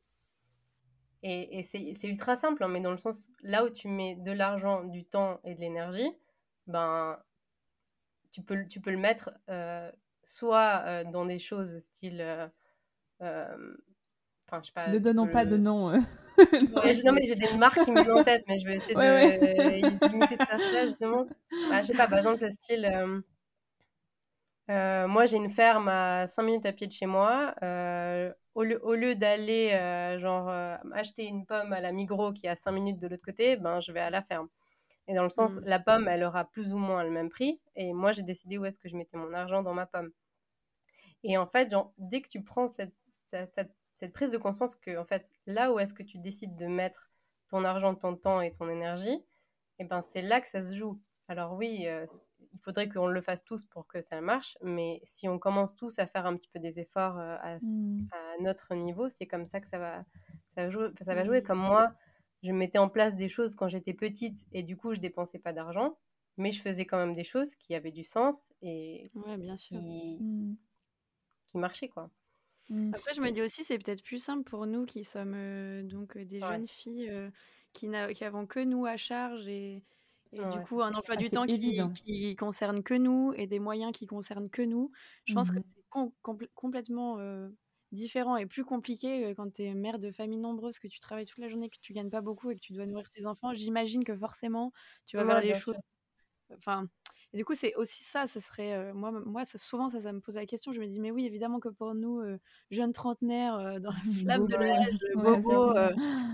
et, 1.26 1.64
c'est 1.64 2.08
ultra 2.10 2.36
simple, 2.36 2.64
hein, 2.64 2.68
mais 2.68 2.82
dans 2.82 2.92
le 2.92 2.98
sens, 2.98 3.30
là 3.44 3.64
où 3.64 3.70
tu 3.70 3.88
mets 3.88 4.16
de 4.16 4.32
l'argent, 4.32 4.84
du 4.84 5.06
temps 5.06 5.40
et 5.46 5.56
de 5.56 5.62
l'énergie, 5.62 6.12
ben, 6.68 7.18
tu 8.32 8.42
peux, 8.42 8.68
tu 8.68 8.82
peux 8.82 8.92
le 8.92 8.98
mettre 8.98 9.32
soit 10.24 11.04
dans 11.06 11.26
des 11.26 11.40
choses 11.40 11.80
style... 11.80 12.52
euh, 14.54 14.58
euh, 14.58 14.60
Enfin, 14.60 14.62
je 14.62 14.68
sais 14.68 14.74
pas... 14.74 14.92
Ne 14.92 15.00
donnons 15.00 15.28
pas 15.28 15.46
de 15.46 15.58
nom. 15.58 15.90
euh. 15.92 16.00
Ouais, 16.72 16.94
je- 16.94 17.04
non, 17.04 17.14
mais 17.14 17.26
j'ai 17.28 17.36
des 17.36 17.50
marques 17.58 17.84
qui 17.84 17.92
me 17.92 17.98
viennent 17.98 18.12
en 18.14 18.22
tête, 18.24 18.44
mais 18.48 18.58
je 18.60 18.66
vais 18.66 18.76
essayer 18.78 18.96
Ouais, 18.96 19.38
de 19.76 20.00
limiter 20.10 20.38
de 20.38 20.44
faire 20.44 20.62
ça, 20.72 20.86
justement. 20.88 21.30
Bah, 21.70 21.82
je 21.82 21.88
sais 21.88 21.96
pas, 21.96 22.08
par 22.08 22.20
exemple, 22.20 22.44
le 22.44 22.50
style... 22.50 22.86
euh, 22.86 23.22
euh, 24.70 25.08
moi, 25.08 25.26
j'ai 25.26 25.38
une 25.38 25.50
ferme 25.50 25.88
à 25.90 26.28
5 26.28 26.44
minutes 26.44 26.66
à 26.66 26.72
pied 26.74 26.88
de 26.88 26.92
chez 26.92 27.06
moi. 27.06 27.54
Euh, 27.64 28.32
au 28.56 28.64
lieu, 28.64 28.80
au 28.84 28.94
lieu 28.96 29.16
d'aller 29.16 29.72
euh, 29.74 30.20
genre 30.20 30.50
euh, 30.50 30.78
acheter 30.94 31.26
une 31.26 31.46
pomme 31.46 31.74
à 31.74 31.82
la 31.82 31.92
Migros 31.92 32.32
qui 32.34 32.46
est 32.46 32.50
à 32.50 32.56
5 32.56 32.72
minutes 32.72 33.00
de 33.00 33.08
l'autre 33.08 33.26
côté, 33.26 33.58
ben, 33.58 33.82
je 33.82 33.92
vais 33.92 34.00
à 34.00 34.10
la 34.10 34.22
ferme. 34.22 34.48
Et 35.08 35.16
dans 35.16 35.24
le 35.24 35.30
sens, 35.30 35.60
Mm. 35.60 35.64
la 35.64 35.80
pomme, 35.80 36.08
elle 36.10 36.24
aura 36.24 36.46
plus 36.46 36.74
ou 36.74 36.78
moins 36.80 37.04
le 37.04 37.12
même 37.12 37.30
prix. 37.30 37.60
Et 37.76 37.94
moi, 37.94 38.12
j'ai 38.14 38.24
décidé 38.24 38.58
où 38.58 38.66
est-ce 38.66 38.80
que 38.80 38.90
je 38.90 38.98
mettais 38.98 39.18
mon 39.18 39.34
argent 39.34 39.64
dans 39.64 39.74
ma 39.74 39.86
pomme. 39.88 40.12
Et 41.24 41.38
en 41.38 41.48
fait, 41.48 41.72
genre, 41.72 41.94
dès 41.98 42.22
que 42.22 42.28
tu 42.28 42.44
prends 42.44 42.68
cette, 42.68 42.94
cette, 43.46 43.72
cette- 44.06 44.14
prise 44.14 44.32
de 44.32 44.38
conscience 44.38 44.76
que, 44.76 44.98
en 44.98 45.06
fait, 45.06 45.28
là 45.46 45.72
où 45.74 45.80
est-ce 45.80 45.94
que 45.94 46.04
tu 46.04 46.18
décides 46.20 46.56
de 46.56 46.66
mettre 46.68 47.10
ton 47.50 47.64
argent, 47.64 47.96
ton 47.96 48.16
temps 48.16 48.42
et 48.42 48.52
ton 48.54 48.70
énergie, 48.70 49.24
et 49.80 49.86
ben, 49.86 50.02
c'est 50.02 50.22
là 50.22 50.42
que 50.42 50.48
ça 50.48 50.62
se 50.62 50.74
joue. 50.76 51.00
Alors 51.28 51.54
oui, 51.54 51.88
euh, 51.88 52.06
il 52.54 52.60
faudrait 52.60 52.90
qu'on 52.90 53.08
le 53.08 53.22
fasse 53.22 53.44
tous 53.44 53.66
pour 53.66 53.88
que 53.88 54.02
ça 54.02 54.20
marche, 54.22 54.58
mais 54.62 55.00
si 55.04 55.28
on 55.28 55.40
commence 55.40 55.76
tous 55.76 56.00
à 56.00 56.06
faire 56.08 56.26
un 56.26 56.36
petit 56.36 56.50
peu 56.50 56.60
des 56.60 56.80
efforts 56.80 57.18
euh, 57.18 57.38
à, 57.42 57.58
Mmh. 57.62 58.08
à 58.12 58.42
notre 58.42 58.76
niveau, 58.76 59.10
c'est 59.10 59.26
comme 59.26 59.46
ça 59.46 59.60
que 59.62 59.68
ça 59.68 59.80
va, 59.80 60.04
ça 60.56 60.66
va 60.66 60.70
jouer. 60.70 60.90
Ça 61.02 61.16
va 61.16 61.24
Mm. 61.24 61.26
jouer. 61.28 61.44
Comme 61.44 61.60
moi, 61.60 61.94
je 62.44 62.52
mettais 62.52 62.78
en 62.78 62.90
place 62.90 63.16
des 63.16 63.30
choses 63.30 63.56
quand 63.56 63.68
j'étais 63.70 63.94
petite 63.94 64.46
et 64.52 64.64
du 64.64 64.76
coup, 64.78 64.94
je 64.94 65.00
dépensais 65.00 65.40
pas 65.40 65.54
d'argent, 65.54 65.98
mais 66.38 66.52
je 66.52 66.62
faisais 66.62 66.86
quand 66.86 66.98
même 66.98 67.16
des 67.16 67.24
choses 67.24 67.56
qui 67.56 67.74
avaient 67.74 67.92
du 67.92 68.04
sens 68.04 68.52
et 68.62 69.10
Ouais, 69.16 69.38
bien 69.38 69.56
sûr. 69.58 69.80
qui, 69.80 70.18
Mmh. 70.20 70.56
qui 71.48 71.58
marchaient, 71.58 71.90
quoi. 71.90 72.10
Mmh. 72.70 72.92
Après, 72.94 73.14
je 73.14 73.22
me 73.22 73.32
dis 73.32 73.42
aussi, 73.42 73.64
c'est 73.64 73.78
peut-être 73.80 74.04
plus 74.04 74.24
simple 74.24 74.44
pour 74.50 74.66
nous 74.68 74.86
qui 74.86 75.04
sommes 75.04 75.34
euh, 75.36 75.84
donc 75.84 76.18
des 76.18 76.42
Ouais. 76.42 76.48
jeunes 76.48 76.68
filles 76.68 77.10
euh, 77.10 77.30
qui 77.74 77.90
qui 78.16 78.24
avons 78.24 78.46
que 78.46 78.60
nous 78.60 78.86
à 78.86 78.98
charge 78.98 79.48
et, 79.48 79.84
et 80.32 80.40
Ouais, 80.40 80.46
du 80.46 80.62
coup 80.62 80.82
un 80.82 80.94
emploi 80.94 81.16
Ah, 81.16 81.20
du 81.20 81.30
temps 81.32 81.46
qui, 81.48 82.36
concerne 82.36 82.84
que 82.84 82.94
nous 82.94 83.34
et 83.36 83.48
des 83.48 83.60
moyens 83.60 83.92
qui 83.94 84.06
concernent 84.08 84.50
que 84.50 84.62
nous. 84.62 84.92
Je 85.26 85.34
pense 85.34 85.50
que 85.52 85.60
Mhm. 85.60 85.64
c'est 85.76 85.84
com- 85.90 86.12
compl- 86.24 86.50
complètement 86.56 87.20
euh, 87.20 87.50
différent 87.92 88.38
et 88.38 88.46
plus 88.46 88.64
compliqué 88.66 89.34
quand 89.36 89.52
tu 89.54 89.64
es 89.64 89.74
mère 89.74 90.00
de 90.00 90.12
famille 90.12 90.40
nombreuse, 90.40 90.80
que 90.80 90.88
tu 90.88 91.00
travailles 91.00 91.26
toute 91.26 91.40
la 91.40 91.50
journée, 91.50 91.70
que 91.70 91.78
tu 91.82 91.94
gagnes 91.94 92.10
pas 92.10 92.22
beaucoup 92.22 92.52
et 92.52 92.56
que 92.56 92.62
tu 92.62 92.74
dois 92.74 92.86
nourrir 92.86 93.10
tes 93.12 93.26
enfants. 93.26 93.54
J'imagine 93.54 94.04
que 94.04 94.16
forcément, 94.16 94.72
tu 95.06 95.18
vas 95.18 95.24
Ouais, 95.24 95.26
voir 95.26 95.42
les 95.42 95.54
choses 95.56 95.78
Enfin, 96.58 96.88
et 97.34 97.38
du 97.38 97.46
coup, 97.46 97.56
c'est 97.56 97.74
aussi 97.76 98.04
ça, 98.04 98.28
ce 98.28 98.40
serait, 98.40 98.74
euh, 98.74 98.94
moi, 98.94 99.12
moi 99.12 99.44
ça- 99.44 99.58
souvent, 99.58 99.90
ça, 99.90 100.00
ça 100.00 100.14
me 100.14 100.20
pose 100.20 100.36
la 100.36 100.46
question. 100.46 100.72
Je 100.72 100.80
me 100.80 100.88
dis, 100.88 101.00
mais 101.00 101.12
oui, 101.12 101.26
évidemment 101.26 101.60
que 101.60 101.70
pour 101.70 101.96
nous, 101.96 102.20
euh, 102.20 102.38
jeunes 102.70 102.94
trentenaires, 102.94 103.56
euh, 103.56 103.80
dans 103.80 103.92
la 103.92 104.14
flamme 104.22 104.46
de 104.46 104.56
l'âge, 104.56 104.88
Ouais, 104.88 104.98
c'est 105.00 105.16
bobo, 105.16 105.74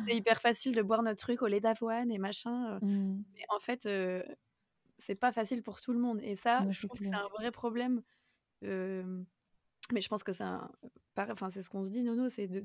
c'est 0.08 0.16
hyper 0.16 0.42
facile 0.42 0.76
de 0.76 0.82
boire 0.82 1.02
notre 1.04 1.20
truc 1.20 1.42
au 1.42 1.48
lait 1.48 1.62
d'avoine 1.62 2.12
et 2.12 2.18
machin. 2.18 2.80
Mmh. 2.82 3.24
Mais 3.34 3.44
en 3.50 3.60
fait, 3.60 3.88
c'est 4.98 5.16
pas 5.16 5.32
facile 5.32 5.64
pour 5.64 5.80
tout 5.80 5.94
le 5.94 6.00
monde. 6.00 6.20
Et 6.22 6.36
ça, 6.36 6.64
Ouais, 6.66 6.74
je 6.74 6.86
trouve 6.86 7.00
que 7.00 7.06
c'est 7.06 7.16
un 7.16 7.30
vrai 7.38 7.52
problème. 7.52 8.02
mais 8.62 10.02
je 10.02 10.10
pense 10.10 10.24
que 10.24 10.34
c'est 10.34 10.44
un... 10.44 10.70
Enfin, 11.18 11.50
c'est 11.50 11.64
ce 11.64 11.70
qu'on 11.70 11.84
se 11.84 11.90
dit, 11.92 12.04
Nono, 12.04 12.30
c'est 12.30 12.48
de... 12.48 12.64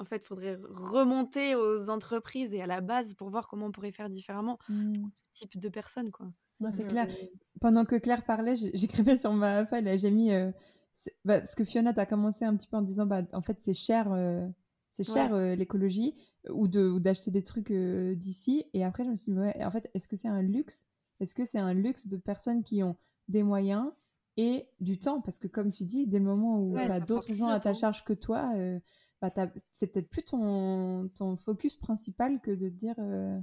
En 0.00 0.04
fait, 0.04 0.16
il 0.22 0.26
faudrait 0.26 0.58
remonter 0.70 1.54
aux 1.54 1.90
entreprises 1.90 2.52
et 2.54 2.62
à 2.62 2.66
la 2.66 2.80
base 2.80 3.14
pour 3.14 3.28
voir 3.30 3.46
comment 3.48 3.66
on 3.66 3.72
pourrait 3.72 3.92
faire 3.92 4.08
différemment 4.10 4.58
Mmh. 4.68 4.92
pour 4.94 5.02
tout 5.04 5.10
type 5.32 5.58
de 5.58 5.68
personnes, 5.68 6.10
quoi. 6.10 6.26
C'est 6.70 6.84
Euh, 6.84 6.88
clair. 6.88 7.06
Pendant 7.60 7.84
que 7.84 7.96
Claire 7.96 8.24
parlait, 8.24 8.54
j'écrivais 8.56 9.16
sur 9.16 9.32
ma 9.32 9.64
feuille, 9.66 9.84
là, 9.84 9.96
j'ai 9.96 10.10
mis. 10.10 10.32
euh, 10.32 10.50
bah, 11.24 11.40
parce 11.40 11.54
que 11.54 11.64
Fiona, 11.64 11.92
tu 11.94 12.00
as 12.00 12.06
commencé 12.06 12.44
un 12.44 12.54
petit 12.56 12.66
peu 12.66 12.76
en 12.78 12.82
disant, 12.82 13.06
bah, 13.06 13.22
en 13.32 13.40
fait, 13.42 13.60
c'est 13.60 13.72
cher, 13.74 14.10
euh, 14.12 14.46
c'est 14.90 15.04
cher 15.04 15.32
euh, 15.34 15.54
l'écologie, 15.54 16.14
ou 16.50 16.68
de- 16.68 16.98
d'acheter 16.98 17.30
des 17.30 17.42
trucs 17.42 17.70
euh, 17.70 18.14
d'ici. 18.14 18.64
Et 18.74 18.84
après, 18.84 19.04
je 19.04 19.10
me 19.10 19.14
suis 19.14 19.32
dit, 19.32 19.38
ouais, 19.38 19.62
en 19.64 19.70
fait, 19.70 19.90
est-ce 19.94 20.08
que 20.08 20.16
c'est 20.16 20.28
un 20.28 20.42
luxe? 20.42 20.84
Est-ce 21.20 21.34
que 21.34 21.44
c'est 21.44 21.58
un 21.58 21.72
luxe 21.74 22.06
de 22.08 22.16
personnes 22.16 22.62
qui 22.62 22.82
ont 22.82 22.96
des 23.28 23.42
moyens 23.42 23.90
et 24.38 24.66
du 24.80 24.98
temps? 24.98 25.20
Parce 25.22 25.38
que, 25.38 25.46
comme 25.48 25.70
tu 25.70 25.84
dis, 25.84 26.06
dès 26.06 26.18
le 26.18 26.24
moment 26.24 26.58
où 26.58 26.72
Ouais, 26.74 26.86
tu 26.86 26.92
as 26.92 27.00
d'autres 27.00 27.32
gens 27.34 27.48
à 27.48 27.60
ta 27.60 27.72
charge 27.74 28.04
que 28.04 28.12
toi, 28.14 28.52
euh, 28.56 28.78
bah, 29.22 29.30
c'est 29.72 29.88
peut-être 29.88 30.08
plus 30.08 30.24
ton, 30.24 31.08
ton 31.14 31.36
focus 31.36 31.76
principal 31.76 32.40
que 32.40 32.50
de 32.50 32.68
te 32.68 32.74
dire. 32.74 32.94
euh, 32.98 33.38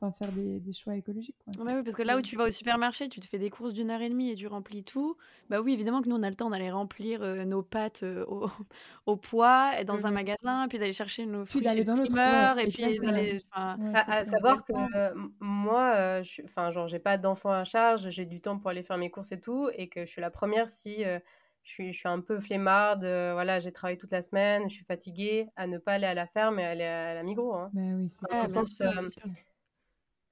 Enfin, 0.00 0.12
faire 0.12 0.32
des, 0.32 0.60
des 0.60 0.72
choix 0.74 0.96
écologiques. 0.96 1.38
Quoi. 1.44 1.54
Ouais, 1.58 1.74
oui, 1.74 1.82
parce 1.82 1.96
que 1.96 2.02
là 2.02 2.18
où 2.18 2.20
tu 2.20 2.36
vas 2.36 2.44
au 2.44 2.50
supermarché, 2.50 3.08
tu 3.08 3.18
te 3.18 3.24
fais 3.26 3.38
des 3.38 3.48
courses 3.48 3.72
d'une 3.72 3.90
heure 3.90 4.02
et 4.02 4.10
demie 4.10 4.30
et 4.30 4.34
tu 4.34 4.46
remplis 4.46 4.84
tout. 4.84 5.16
Bah 5.48 5.62
oui, 5.62 5.72
évidemment 5.72 6.02
que 6.02 6.08
nous, 6.10 6.16
on 6.16 6.22
a 6.22 6.28
le 6.28 6.36
temps 6.36 6.50
d'aller 6.50 6.70
remplir 6.70 7.22
euh, 7.22 7.46
nos 7.46 7.62
pâtes 7.62 8.02
euh, 8.02 8.26
au, 8.26 8.46
au 9.06 9.16
poids 9.16 9.80
et 9.80 9.84
dans 9.86 10.04
un 10.04 10.10
Mhm. 10.10 10.14
magasin, 10.14 10.68
puis 10.68 10.78
d'aller 10.78 10.92
chercher 10.92 11.24
nos 11.24 11.46
Puis 11.46 11.60
fruits 11.60 11.62
d'aller 11.62 11.80
chez 11.80 11.84
dans 11.84 11.96
primeur, 11.96 12.58
ouais, 12.58 12.64
et 12.64 12.68
puis 12.68 12.82
d'aller... 13.00 13.38
enfin, 13.50 13.78
Ouais, 13.78 13.92
À, 13.94 14.18
à 14.18 14.24
savoir 14.24 14.64
que 14.64 14.72
euh, 14.96 15.14
moi, 15.40 15.94
euh, 15.96 16.22
enfin, 16.44 16.70
genre, 16.72 16.88
j'ai 16.88 16.98
pas 16.98 17.16
d'enfants 17.16 17.50
à 17.52 17.64
charge, 17.64 18.10
j'ai 18.10 18.26
du 18.26 18.40
temps 18.42 18.58
pour 18.58 18.68
aller 18.70 18.82
faire 18.82 18.98
mes 18.98 19.10
courses 19.10 19.32
et 19.32 19.40
tout, 19.40 19.70
et 19.74 19.88
que 19.88 20.00
je 20.04 20.10
suis 20.10 20.20
la 20.20 20.30
première 20.30 20.68
si 20.68 21.04
euh, 21.06 21.18
je 21.66 21.72
suis, 21.72 21.92
je 21.92 21.98
suis 21.98 22.08
un 22.08 22.20
peu 22.20 22.38
flemmarde, 22.40 23.02
euh, 23.04 23.32
voilà, 23.32 23.58
j'ai 23.58 23.72
travaillé 23.72 23.98
toute 23.98 24.12
la 24.12 24.22
semaine, 24.22 24.70
je 24.70 24.74
suis 24.76 24.84
fatiguée, 24.84 25.48
à 25.56 25.66
ne 25.66 25.78
pas 25.78 25.94
aller 25.94 26.06
à 26.06 26.14
la 26.14 26.28
ferme 26.28 26.60
et 26.60 26.64
aller 26.64 26.84
à 26.84 27.12
la 27.12 27.24
Migros. 27.24 27.54
Hein. 27.54 27.70
Bah 27.74 27.80
oui, 27.96 28.08
c'est 28.08 28.48
sens, 28.48 28.76
sûr, 28.76 28.86
euh, 28.86 29.08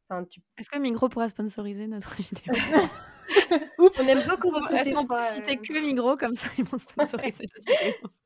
enfin, 0.09 0.25
tu... 0.25 0.41
Est-ce 0.57 0.71
que 0.71 0.79
Migros 0.79 1.09
pourra 1.09 1.29
sponsoriser 1.29 1.89
notre 1.89 2.15
vidéo? 2.23 2.55
Oups 3.79 4.01
On 4.01 4.07
aime 4.07 4.23
beaucoup 4.29 4.51
votre 4.53 4.73
Est-ce 4.75 4.93
qu'on 4.95 5.07
peut 5.07 5.19
citer 5.29 5.59
euh. 5.59 5.61
que 5.61 5.81
Migros 5.85 6.17
comme 6.17 6.35
ça 6.35 6.49
ils 6.57 6.65
vont 6.65 6.79
sponsoriser 6.79 7.47
notre 7.55 7.83
vidéo? 7.83 8.11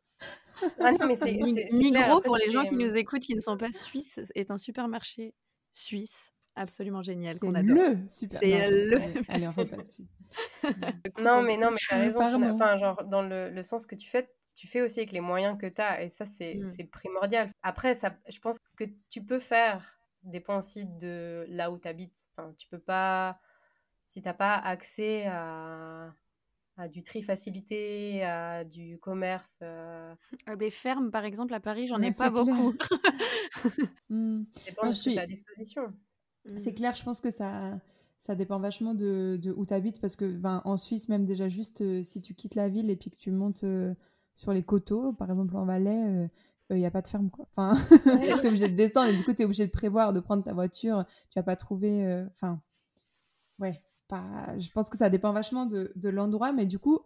Ah 0.80 0.90
non, 0.90 1.06
mais 1.06 1.14
c'est 1.14 1.38
clair. 1.38 2.20
Pour 2.20 2.36
les 2.36 2.50
gens 2.50 2.64
qui 2.64 2.74
nous 2.74 2.96
écoutent, 2.96 3.22
qui 3.22 3.36
ne 3.36 3.40
sont 3.40 3.56
pas 3.56 3.70
suisses, 3.70 4.18
est 4.34 4.50
un 4.50 4.58
supermarché 4.58 5.32
suisse 5.70 6.32
absolument 6.56 7.00
génial 7.00 7.34
C'est 7.36 7.46
qu'on 7.46 7.54
adore. 7.54 7.76
le. 7.76 7.98
C'est 8.08 8.26
le- 8.42 8.96
Allez, 9.00 9.20
allez, 9.28 9.46
on 9.46 9.52
fait 9.52 9.66
pas 9.66 9.76
de 9.76 9.82
pub. 9.82 10.06
Non, 11.18 11.42
mais 11.42 11.56
non, 11.56 11.70
mais 11.70 11.78
t'as 11.88 11.96
raison. 11.98 12.20
Enfin, 12.54 12.78
genre, 12.78 13.04
dans 13.04 13.22
le, 13.22 13.50
le 13.50 13.62
sens 13.62 13.86
que 13.86 13.94
tu 13.94 14.08
fais, 14.08 14.30
tu 14.54 14.66
fais 14.66 14.82
aussi 14.82 15.00
avec 15.00 15.12
les 15.12 15.20
moyens 15.20 15.56
que 15.58 15.66
tu 15.66 15.80
as, 15.80 16.02
et 16.02 16.08
ça, 16.08 16.24
c'est 16.24 16.54
Mm. 16.56 16.66
c'est 16.66 16.84
primordial. 16.84 17.50
Après, 17.62 17.94
ça, 17.94 18.16
je 18.28 18.38
pense 18.38 18.58
que 18.76 18.84
tu 19.10 19.22
peux 19.24 19.38
faire 19.38 19.98
dépend 20.24 20.58
aussi 20.58 20.84
de 20.84 21.46
là 21.48 21.70
où 21.70 21.78
tu 21.78 21.88
habites. 21.88 22.26
Enfin, 22.36 22.52
tu 22.58 22.68
peux 22.68 22.78
pas, 22.78 23.40
si 24.08 24.20
t'as 24.20 24.34
pas 24.34 24.54
accès 24.56 25.26
à, 25.26 26.12
à 26.76 26.88
du 26.88 27.02
tri 27.02 27.22
facilité, 27.22 28.24
à 28.24 28.64
du 28.64 28.98
commerce, 28.98 29.58
euh, 29.62 30.14
À 30.46 30.56
Des 30.56 30.70
fermes, 30.70 31.10
par 31.10 31.24
exemple, 31.24 31.54
à 31.54 31.60
Paris, 31.60 31.86
j'en 31.86 32.02
ai 32.02 32.12
pas 32.12 32.30
beaucoup. 32.30 32.74
Ça 34.10 34.64
dépend 34.66 34.82
Moi, 34.82 34.90
de 34.90 34.92
je 34.92 34.98
ce 34.98 35.02
que 35.04 35.10
suis- 35.10 35.14
tu 35.14 35.18
as 35.20 35.22
à 35.22 35.26
disposition. 35.26 35.94
C'est 36.56 36.74
clair, 36.74 36.94
je 36.94 37.02
pense 37.04 37.20
que 37.20 37.30
ça, 37.30 37.78
ça 38.18 38.34
dépend 38.34 38.58
vachement 38.58 38.94
de, 38.94 39.38
de 39.40 39.52
où 39.52 39.64
tu 39.66 39.74
habites 39.74 40.00
parce 40.00 40.16
que 40.16 40.24
ben, 40.26 40.60
en 40.64 40.76
Suisse, 40.76 41.08
même 41.08 41.24
déjà 41.24 41.48
juste 41.48 41.80
euh, 41.82 42.02
si 42.02 42.20
tu 42.20 42.34
quittes 42.34 42.54
la 42.56 42.68
ville 42.68 42.90
et 42.90 42.96
puis 42.96 43.10
que 43.10 43.16
tu 43.16 43.30
montes 43.30 43.64
euh, 43.64 43.94
sur 44.34 44.52
les 44.52 44.62
coteaux, 44.62 45.12
par 45.12 45.30
exemple 45.30 45.56
en 45.56 45.64
Valais, 45.64 46.28
il 46.70 46.76
n'y 46.76 46.86
a 46.86 46.90
pas 46.90 47.02
de 47.02 47.08
ferme. 47.08 47.30
Quoi. 47.30 47.46
Enfin, 47.50 47.74
tu 48.04 48.08
es 48.10 48.46
obligé 48.46 48.68
de 48.68 48.76
descendre 48.76 49.08
et 49.08 49.16
du 49.16 49.24
coup, 49.24 49.32
tu 49.32 49.42
es 49.42 49.44
obligé 49.44 49.66
de 49.66 49.70
prévoir, 49.72 50.12
de 50.12 50.20
prendre 50.20 50.44
ta 50.44 50.52
voiture. 50.52 51.04
Tu 51.30 51.38
vas 51.38 51.42
pas 51.42 51.56
trouver. 51.56 52.04
euh, 52.06 52.26
Enfin, 52.32 52.60
ouais. 53.58 53.82
Pas, 54.08 54.58
je 54.58 54.70
pense 54.70 54.88
que 54.88 54.96
ça 54.96 55.10
dépend 55.10 55.32
vachement 55.32 55.66
de, 55.66 55.92
de 55.96 56.08
l'endroit, 56.08 56.52
mais 56.52 56.64
du 56.66 56.78
coup, 56.78 57.00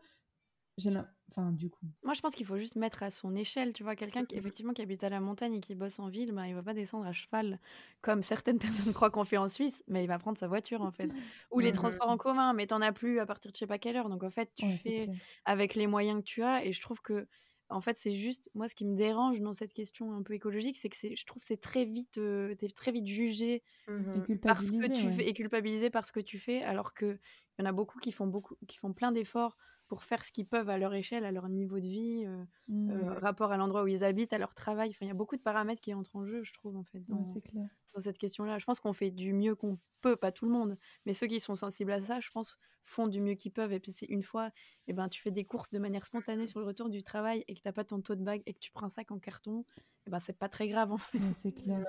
Enfin, 1.30 1.52
du 1.52 1.70
coup. 1.70 1.86
Moi, 2.04 2.14
je 2.14 2.20
pense 2.20 2.34
qu'il 2.34 2.46
faut 2.46 2.56
juste 2.58 2.74
mettre 2.74 3.04
à 3.04 3.10
son 3.10 3.36
échelle. 3.36 3.72
Tu 3.72 3.84
vois, 3.84 3.94
quelqu'un 3.94 4.24
qui, 4.24 4.34
effectivement, 4.34 4.72
qui 4.72 4.82
habite 4.82 5.04
à 5.04 5.08
la 5.08 5.20
montagne 5.20 5.54
et 5.54 5.60
qui 5.60 5.76
bosse 5.76 6.00
en 6.00 6.08
ville, 6.08 6.32
ben, 6.32 6.46
il 6.46 6.54
va 6.54 6.62
pas 6.64 6.74
descendre 6.74 7.06
à 7.06 7.12
cheval 7.12 7.60
comme 8.00 8.22
certaines 8.24 8.58
personnes 8.58 8.92
croient 8.92 9.10
qu'on 9.10 9.24
fait 9.24 9.36
en 9.36 9.46
Suisse, 9.46 9.84
mais 9.86 10.02
il 10.02 10.08
va 10.08 10.18
prendre 10.18 10.36
sa 10.36 10.48
voiture, 10.48 10.82
en 10.82 10.90
fait. 10.90 11.14
Ou 11.52 11.60
les 11.60 11.70
transports 11.70 12.08
en 12.08 12.16
commun, 12.16 12.54
mais 12.54 12.66
t'en 12.66 12.80
as 12.80 12.92
plus 12.92 13.20
à 13.20 13.26
partir 13.26 13.52
de 13.52 13.56
je 13.56 13.60
sais 13.60 13.66
pas 13.68 13.78
quelle 13.78 13.96
heure. 13.96 14.08
Donc, 14.08 14.24
en 14.24 14.30
fait, 14.30 14.50
tu 14.56 14.68
Ouais, 14.68 14.72
fais 14.72 15.10
avec 15.44 15.74
les 15.76 15.86
moyens 15.86 16.18
que 16.18 16.24
tu 16.26 16.42
as. 16.42 16.64
Et 16.64 16.72
je 16.72 16.80
trouve 16.80 17.00
que, 17.00 17.28
en 17.68 17.80
fait, 17.80 17.96
c'est 17.96 18.16
juste, 18.16 18.50
moi, 18.54 18.66
ce 18.66 18.74
qui 18.74 18.84
me 18.84 18.96
dérange 18.96 19.40
dans 19.40 19.52
cette 19.52 19.72
question 19.72 20.12
un 20.12 20.22
peu 20.24 20.34
écologique, 20.34 20.76
c'est 20.76 20.88
que 20.88 20.96
je 21.16 21.24
trouve 21.24 21.40
que 21.40 21.46
c'est 21.46 21.60
très 21.60 21.84
vite, 21.84 22.18
euh, 22.18 22.54
tu 22.58 22.64
es 22.64 22.68
très 22.68 22.90
vite 22.90 23.06
jugé 23.06 23.62
mmh 23.86 24.42
parce 24.44 24.70
que 24.72 24.86
tu 24.88 25.10
fais, 25.10 25.28
et 25.28 25.32
culpabilisé 25.32 25.90
par 25.90 26.04
ce 26.06 26.12
que 26.12 26.20
tu 26.20 26.38
fais, 26.38 26.62
alors 26.62 26.94
qu'il 26.94 27.18
y 27.58 27.62
en 27.62 27.66
a 27.66 27.72
beaucoup 27.72 27.98
qui 28.00 28.12
font, 28.12 28.26
beaucoup, 28.26 28.56
qui 28.68 28.76
font 28.78 28.92
plein 28.92 29.12
d'efforts 29.12 29.56
pour 29.92 30.04
faire 30.04 30.24
ce 30.24 30.32
qu'ils 30.32 30.46
peuvent 30.46 30.70
à 30.70 30.78
leur 30.78 30.94
échelle, 30.94 31.22
à 31.22 31.30
leur 31.30 31.50
niveau 31.50 31.78
de 31.78 31.86
vie, 31.86 32.24
euh, 32.24 32.42
euh, 32.70 32.72
mmh. 32.72 33.18
rapport 33.18 33.52
à 33.52 33.58
l'endroit 33.58 33.82
où 33.82 33.88
ils 33.88 34.04
habitent, 34.04 34.32
à 34.32 34.38
leur 34.38 34.54
travail. 34.54 34.88
Enfin, 34.88 35.04
il 35.04 35.08
y 35.08 35.10
a 35.10 35.14
beaucoup 35.14 35.36
de 35.36 35.42
paramètres 35.42 35.82
qui 35.82 35.92
entrent 35.92 36.16
en 36.16 36.24
jeu, 36.24 36.42
je 36.44 36.54
trouve, 36.54 36.78
en 36.78 36.82
fait, 36.82 37.04
dans, 37.08 37.22
clair. 37.24 37.68
dans 37.92 38.00
cette 38.00 38.16
question-là. 38.16 38.56
Je 38.58 38.64
pense 38.64 38.80
qu'on 38.80 38.94
fait 38.94 39.10
du 39.10 39.34
mieux 39.34 39.54
qu'on 39.54 39.78
peut, 40.00 40.16
pas 40.16 40.32
tout 40.32 40.46
le 40.46 40.50
monde, 40.50 40.78
mais 41.04 41.12
ceux 41.12 41.26
qui 41.26 41.40
sont 41.40 41.54
sensibles 41.54 41.92
à 41.92 42.02
ça, 42.02 42.20
je 42.20 42.30
pense, 42.30 42.56
font 42.84 43.06
du 43.06 43.20
mieux 43.20 43.34
qu'ils 43.34 43.52
peuvent. 43.52 43.74
Et 43.74 43.80
puis, 43.80 43.92
si 43.92 44.06
une 44.06 44.22
fois, 44.22 44.50
eh 44.86 44.94
ben, 44.94 45.10
tu 45.10 45.20
fais 45.20 45.30
des 45.30 45.44
courses 45.44 45.68
de 45.68 45.78
manière 45.78 46.06
spontanée 46.06 46.46
sur 46.46 46.60
le 46.60 46.64
retour 46.64 46.88
du 46.88 47.02
travail 47.02 47.44
et 47.46 47.54
que 47.54 47.60
tu 47.60 47.68
n'as 47.68 47.72
pas 47.72 47.84
ton 47.84 48.00
taux 48.00 48.14
de 48.14 48.24
bague 48.24 48.42
et 48.46 48.54
que 48.54 48.60
tu 48.60 48.72
prends 48.72 48.86
un 48.86 48.88
sac 48.88 49.10
en 49.10 49.18
carton, 49.18 49.66
eh 50.06 50.10
ben, 50.10 50.20
c'est 50.20 50.38
pas 50.38 50.48
très 50.48 50.68
grave, 50.68 50.90
en 50.90 50.96
fait. 50.96 51.20
c'est 51.34 51.52
clair. 51.52 51.84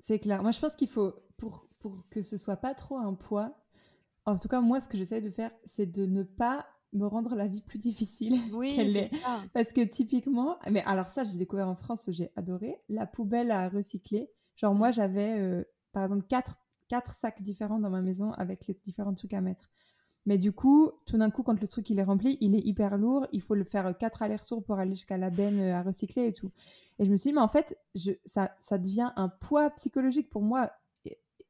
C'est 0.00 0.18
clair. 0.18 0.42
Moi, 0.42 0.50
je 0.50 0.58
pense 0.58 0.74
qu'il 0.74 0.88
faut, 0.88 1.14
pour, 1.36 1.68
pour 1.78 2.04
que 2.08 2.20
ce 2.20 2.36
soit 2.36 2.56
pas 2.56 2.74
trop 2.74 2.96
un 2.96 3.14
poids, 3.14 3.64
en 4.26 4.34
tout 4.36 4.48
cas, 4.48 4.60
moi, 4.60 4.80
ce 4.80 4.88
que 4.88 4.98
j'essaie 4.98 5.20
de 5.20 5.30
faire, 5.30 5.52
c'est 5.64 5.86
de 5.86 6.04
ne 6.04 6.24
pas 6.24 6.66
me 6.92 7.06
rendre 7.06 7.34
la 7.34 7.46
vie 7.46 7.62
plus 7.62 7.78
difficile 7.78 8.40
oui, 8.52 8.74
qu'elle 8.76 8.96
est. 8.96 9.10
Parce 9.52 9.72
que 9.72 9.82
typiquement, 9.82 10.58
mais 10.70 10.82
alors 10.84 11.08
ça, 11.08 11.24
j'ai 11.24 11.38
découvert 11.38 11.68
en 11.68 11.76
France, 11.76 12.08
j'ai 12.10 12.30
adoré, 12.36 12.78
la 12.88 13.06
poubelle 13.06 13.50
à 13.50 13.68
recycler. 13.68 14.30
Genre 14.56 14.74
moi, 14.74 14.90
j'avais 14.90 15.38
euh, 15.38 15.64
par 15.92 16.04
exemple 16.04 16.26
quatre, 16.28 16.56
quatre 16.88 17.14
sacs 17.14 17.42
différents 17.42 17.78
dans 17.78 17.90
ma 17.90 18.02
maison 18.02 18.32
avec 18.32 18.66
les 18.66 18.74
différents 18.84 19.14
trucs 19.14 19.34
à 19.34 19.40
mettre. 19.40 19.70
Mais 20.24 20.38
du 20.38 20.52
coup, 20.52 20.90
tout 21.06 21.18
d'un 21.18 21.30
coup, 21.30 21.42
quand 21.42 21.60
le 21.60 21.66
truc 21.66 21.90
il 21.90 21.98
est 21.98 22.04
rempli, 22.04 22.38
il 22.40 22.54
est 22.54 22.64
hyper 22.64 22.96
lourd. 22.96 23.26
Il 23.32 23.40
faut 23.40 23.54
le 23.54 23.64
faire 23.64 23.96
quatre 23.98 24.22
allers-retours 24.22 24.62
pour 24.62 24.78
aller 24.78 24.94
jusqu'à 24.94 25.16
la 25.16 25.30
benne 25.30 25.60
euh, 25.60 25.74
à 25.74 25.82
recycler 25.82 26.28
et 26.28 26.32
tout. 26.32 26.50
Et 26.98 27.04
je 27.04 27.10
me 27.10 27.16
suis 27.16 27.30
dit, 27.30 27.34
mais 27.34 27.40
en 27.40 27.48
fait, 27.48 27.76
je, 27.94 28.12
ça, 28.24 28.54
ça 28.60 28.78
devient 28.78 29.10
un 29.16 29.28
poids 29.28 29.70
psychologique 29.70 30.30
pour 30.30 30.42
moi. 30.42 30.70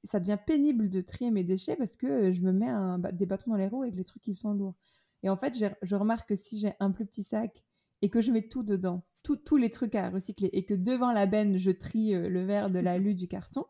Ça 0.05 0.19
devient 0.19 0.39
pénible 0.45 0.89
de 0.89 1.01
trier 1.01 1.31
mes 1.31 1.45
déchets 1.45 1.77
parce 1.77 1.97
que 1.97 2.07
euh, 2.07 2.33
je 2.33 2.41
me 2.43 2.53
mets 2.53 2.69
un, 2.69 2.99
des 2.99 3.27
bâtons 3.27 3.51
dans 3.51 3.57
les 3.57 3.69
roues 3.69 3.83
avec 3.83 3.95
les 3.95 4.05
trucs 4.05 4.23
qui 4.23 4.35
sont 4.35 4.55
lourds. 4.55 4.75
Et 5.23 5.29
en 5.29 5.37
fait, 5.37 5.57
je 5.83 5.97
remarque 5.97 6.29
que 6.29 6.37
si 6.37 6.59
j'ai 6.59 6.73
un 6.81 6.91
plus 6.91 7.07
petit 7.07 7.23
sac 7.23 7.65
et 8.01 8.11
que 8.11 8.21
je 8.21 8.33
mets 8.33 8.49
tout 8.49 8.63
dedans, 8.63 9.05
tous 9.23 9.57
les 9.57 9.71
trucs 9.71 9.95
à 9.95 10.11
recycler, 10.11 10.51
et 10.53 10.65
que 10.65 10.75
devant 10.75 11.13
la 11.13 11.27
benne, 11.27 11.57
je 11.57 11.71
trie 11.71 12.15
euh, 12.15 12.29
le 12.29 12.45
verre 12.45 12.71
de 12.71 12.79
l'alu 12.79 13.15
du 13.15 13.29
carton, 13.29 13.67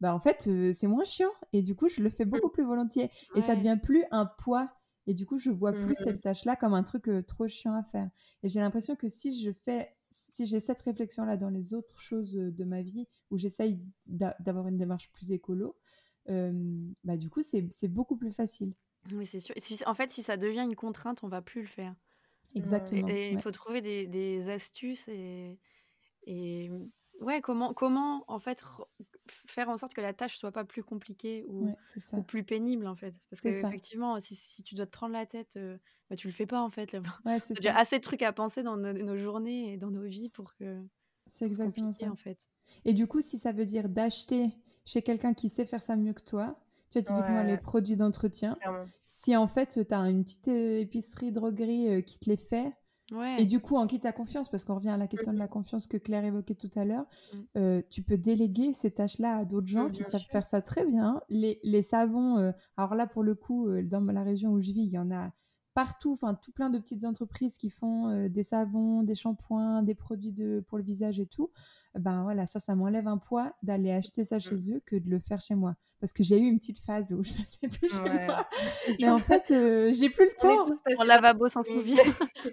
bah 0.00 0.14
en 0.14 0.20
fait, 0.20 0.46
euh, 0.46 0.72
c'est 0.72 0.86
moins 0.86 1.04
chiant. 1.04 1.30
Et 1.52 1.62
du 1.62 1.74
coup, 1.74 1.88
je 1.88 2.00
le 2.02 2.10
fais 2.10 2.24
mmh. 2.24 2.30
beaucoup 2.30 2.50
plus 2.50 2.64
volontiers. 2.64 3.10
Et 3.34 3.40
ça 3.40 3.56
devient 3.56 3.78
plus 3.82 4.04
un 4.10 4.26
poids. 4.26 4.70
Et 5.06 5.14
du 5.14 5.24
coup, 5.26 5.38
je 5.38 5.50
vois 5.50 5.72
plus 5.72 5.94
cette 5.94 6.16
mmh. 6.16 6.20
tâche-là 6.20 6.56
comme 6.56 6.74
un 6.74 6.82
truc 6.82 7.08
euh, 7.08 7.22
trop 7.22 7.48
chiant 7.48 7.74
à 7.74 7.82
faire. 7.82 8.08
Et 8.42 8.48
j'ai 8.48 8.60
l'impression 8.60 8.94
que 8.94 9.08
si 9.08 9.42
je 9.42 9.50
fais, 9.50 9.96
si 10.10 10.44
j'ai 10.44 10.60
cette 10.60 10.80
réflexion-là 10.80 11.36
dans 11.36 11.50
les 11.50 11.74
autres 11.74 11.98
choses 11.98 12.34
de 12.34 12.64
ma 12.64 12.82
vie, 12.82 13.08
où 13.30 13.38
j'essaye 13.38 13.80
d'avoir 14.06 14.68
une 14.68 14.76
démarche 14.76 15.10
plus 15.12 15.32
écolo, 15.32 15.76
bah 16.26 17.16
du 17.16 17.30
coup, 17.30 17.42
c'est 17.42 17.88
beaucoup 17.88 18.16
plus 18.16 18.32
facile. 18.32 18.74
Oui, 19.12 19.26
c'est 19.26 19.40
sûr. 19.40 19.54
en 19.86 19.94
fait, 19.94 20.10
si 20.10 20.22
ça 20.22 20.36
devient 20.36 20.62
une 20.62 20.76
contrainte, 20.76 21.22
on 21.22 21.28
va 21.28 21.42
plus 21.42 21.62
le 21.62 21.68
faire. 21.68 21.94
Exactement. 22.54 23.08
Et 23.08 23.32
il 23.32 23.40
faut 23.40 23.50
trouver 23.50 23.80
des, 23.80 24.06
des 24.06 24.48
astuces 24.48 25.06
et, 25.08 25.58
et 26.24 26.70
ouais, 27.20 27.40
comment, 27.40 27.74
comment 27.74 28.24
en 28.28 28.38
fait 28.38 28.64
faire 29.46 29.68
en 29.68 29.76
sorte 29.76 29.94
que 29.94 30.00
la 30.00 30.12
tâche 30.12 30.36
soit 30.36 30.52
pas 30.52 30.64
plus 30.64 30.82
compliquée 30.82 31.44
ou, 31.48 31.74
ou 32.12 32.22
plus 32.22 32.44
pénible 32.44 32.86
en 32.86 32.96
fait. 32.96 33.14
Parce 33.30 33.40
qu'effectivement, 33.40 34.18
si, 34.20 34.34
si, 34.34 34.62
tu 34.62 34.74
dois 34.74 34.86
te 34.86 34.90
prendre 34.90 35.12
la 35.12 35.26
tête, 35.26 35.56
euh, 35.56 35.76
bah, 36.08 36.16
tu 36.16 36.26
le 36.26 36.32
fais 36.32 36.46
pas 36.46 36.60
en 36.62 36.70
fait. 36.70 36.96
Ouais, 37.24 37.38
Il 37.50 37.62
y 37.62 37.68
a 37.68 37.76
assez 37.76 37.98
de 37.98 38.02
trucs 38.02 38.22
à 38.22 38.32
penser 38.32 38.62
dans 38.62 38.76
nos, 38.76 39.16
journées 39.16 39.72
et 39.72 39.76
dans 39.76 39.90
nos 39.90 40.04
vies 40.04 40.30
pour 40.30 40.54
que 40.54 40.82
c'est 41.26 41.44
exactement 41.44 41.92
ça 41.92 42.10
en 42.10 42.16
fait. 42.16 42.38
Et 42.84 42.94
du 42.94 43.06
coup, 43.06 43.20
si 43.20 43.38
ça 43.38 43.52
veut 43.52 43.64
dire 43.64 43.88
d'acheter 43.88 44.50
chez 44.84 45.02
quelqu'un 45.02 45.34
qui 45.34 45.48
sait 45.48 45.66
faire 45.66 45.82
ça 45.82 45.96
mieux 45.96 46.12
que 46.12 46.22
toi, 46.22 46.58
tu 46.90 47.00
vois, 47.00 47.02
typiquement 47.02 47.42
les 47.42 47.56
produits 47.56 47.96
d'entretien. 47.96 48.56
Si 49.06 49.36
en 49.36 49.46
fait, 49.46 49.84
tu 49.86 49.94
as 49.94 49.98
une 50.00 50.24
petite 50.24 50.48
euh, 50.48 50.80
épicerie, 50.80 51.32
droguerie 51.32 51.88
euh, 51.88 52.00
qui 52.00 52.18
te 52.18 52.28
les 52.28 52.36
fait, 52.36 52.72
et 53.38 53.46
du 53.46 53.58
coup, 53.60 53.76
en 53.76 53.86
qui 53.86 54.00
ta 54.00 54.12
confiance, 54.12 54.50
parce 54.50 54.64
qu'on 54.64 54.74
revient 54.74 54.90
à 54.90 54.98
la 54.98 55.06
question 55.06 55.32
de 55.32 55.38
la 55.38 55.48
confiance 55.48 55.86
que 55.86 55.96
Claire 55.96 56.26
évoquait 56.26 56.54
tout 56.54 56.70
à 56.76 56.84
l'heure, 56.84 57.06
mmh. 57.32 57.38
euh, 57.56 57.82
tu 57.88 58.02
peux 58.02 58.18
déléguer 58.18 58.74
ces 58.74 58.90
tâches-là 58.90 59.38
à 59.38 59.44
d'autres 59.46 59.66
gens 59.66 59.88
qui 59.88 60.04
savent 60.04 60.20
faire 60.30 60.44
ça 60.44 60.60
très 60.60 60.84
bien. 60.84 61.22
Les, 61.30 61.58
les 61.62 61.82
savons, 61.82 62.52
alors 62.76 62.94
là, 62.94 63.06
pour 63.06 63.22
le 63.22 63.34
coup, 63.34 63.66
dans 63.82 64.00
la 64.00 64.22
région 64.22 64.50
où 64.50 64.60
je 64.60 64.72
vis, 64.72 64.82
il 64.82 64.90
y 64.90 64.98
en 64.98 65.10
a 65.10 65.32
partout, 65.78 66.10
enfin 66.20 66.34
tout 66.34 66.50
plein 66.50 66.70
de 66.70 66.78
petites 66.80 67.04
entreprises 67.04 67.56
qui 67.56 67.70
font 67.70 68.08
euh, 68.08 68.28
des 68.28 68.42
savons, 68.42 69.04
des 69.04 69.14
shampoings, 69.14 69.84
des 69.84 69.94
produits 69.94 70.32
de, 70.32 70.60
pour 70.66 70.76
le 70.76 70.82
visage 70.82 71.20
et 71.20 71.26
tout. 71.26 71.52
Ben 71.94 72.24
voilà, 72.24 72.48
ça, 72.48 72.58
ça 72.58 72.74
m'enlève 72.74 73.06
un 73.06 73.16
poids 73.16 73.52
d'aller 73.62 73.92
acheter 73.92 74.24
ça 74.24 74.40
chez 74.40 74.56
mmh. 74.56 74.74
eux 74.74 74.82
que 74.84 74.96
de 74.96 75.08
le 75.08 75.20
faire 75.20 75.40
chez 75.40 75.54
moi. 75.54 75.76
Parce 76.00 76.12
que 76.12 76.24
j'ai 76.24 76.36
eu 76.36 76.48
une 76.48 76.58
petite 76.58 76.80
phase 76.80 77.12
où 77.12 77.22
je 77.22 77.30
faisais 77.30 77.68
tout 77.68 77.86
chez 77.86 78.00
moi. 78.00 78.44
Mais 79.00 79.08
en 79.08 79.18
fait, 79.18 79.52
euh, 79.52 79.92
j'ai 79.92 80.10
plus 80.10 80.24
le 80.24 80.34
temps. 80.34 80.68
Mon 80.98 81.04
lavabo 81.04 81.46
s'en 81.46 81.62
souvient. 81.62 82.02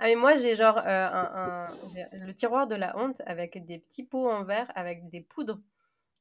ah 0.00 0.04
mais 0.04 0.16
moi 0.16 0.36
j'ai 0.36 0.56
genre 0.56 0.78
euh, 0.78 1.06
un, 1.12 1.66
le 2.12 2.32
tiroir 2.32 2.68
de 2.68 2.74
la 2.74 2.96
honte 2.96 3.20
avec 3.26 3.66
des 3.66 3.78
petits 3.80 4.04
pots 4.04 4.30
en 4.30 4.44
verre 4.44 4.72
avec 4.74 5.10
des 5.10 5.20
poudres 5.20 5.60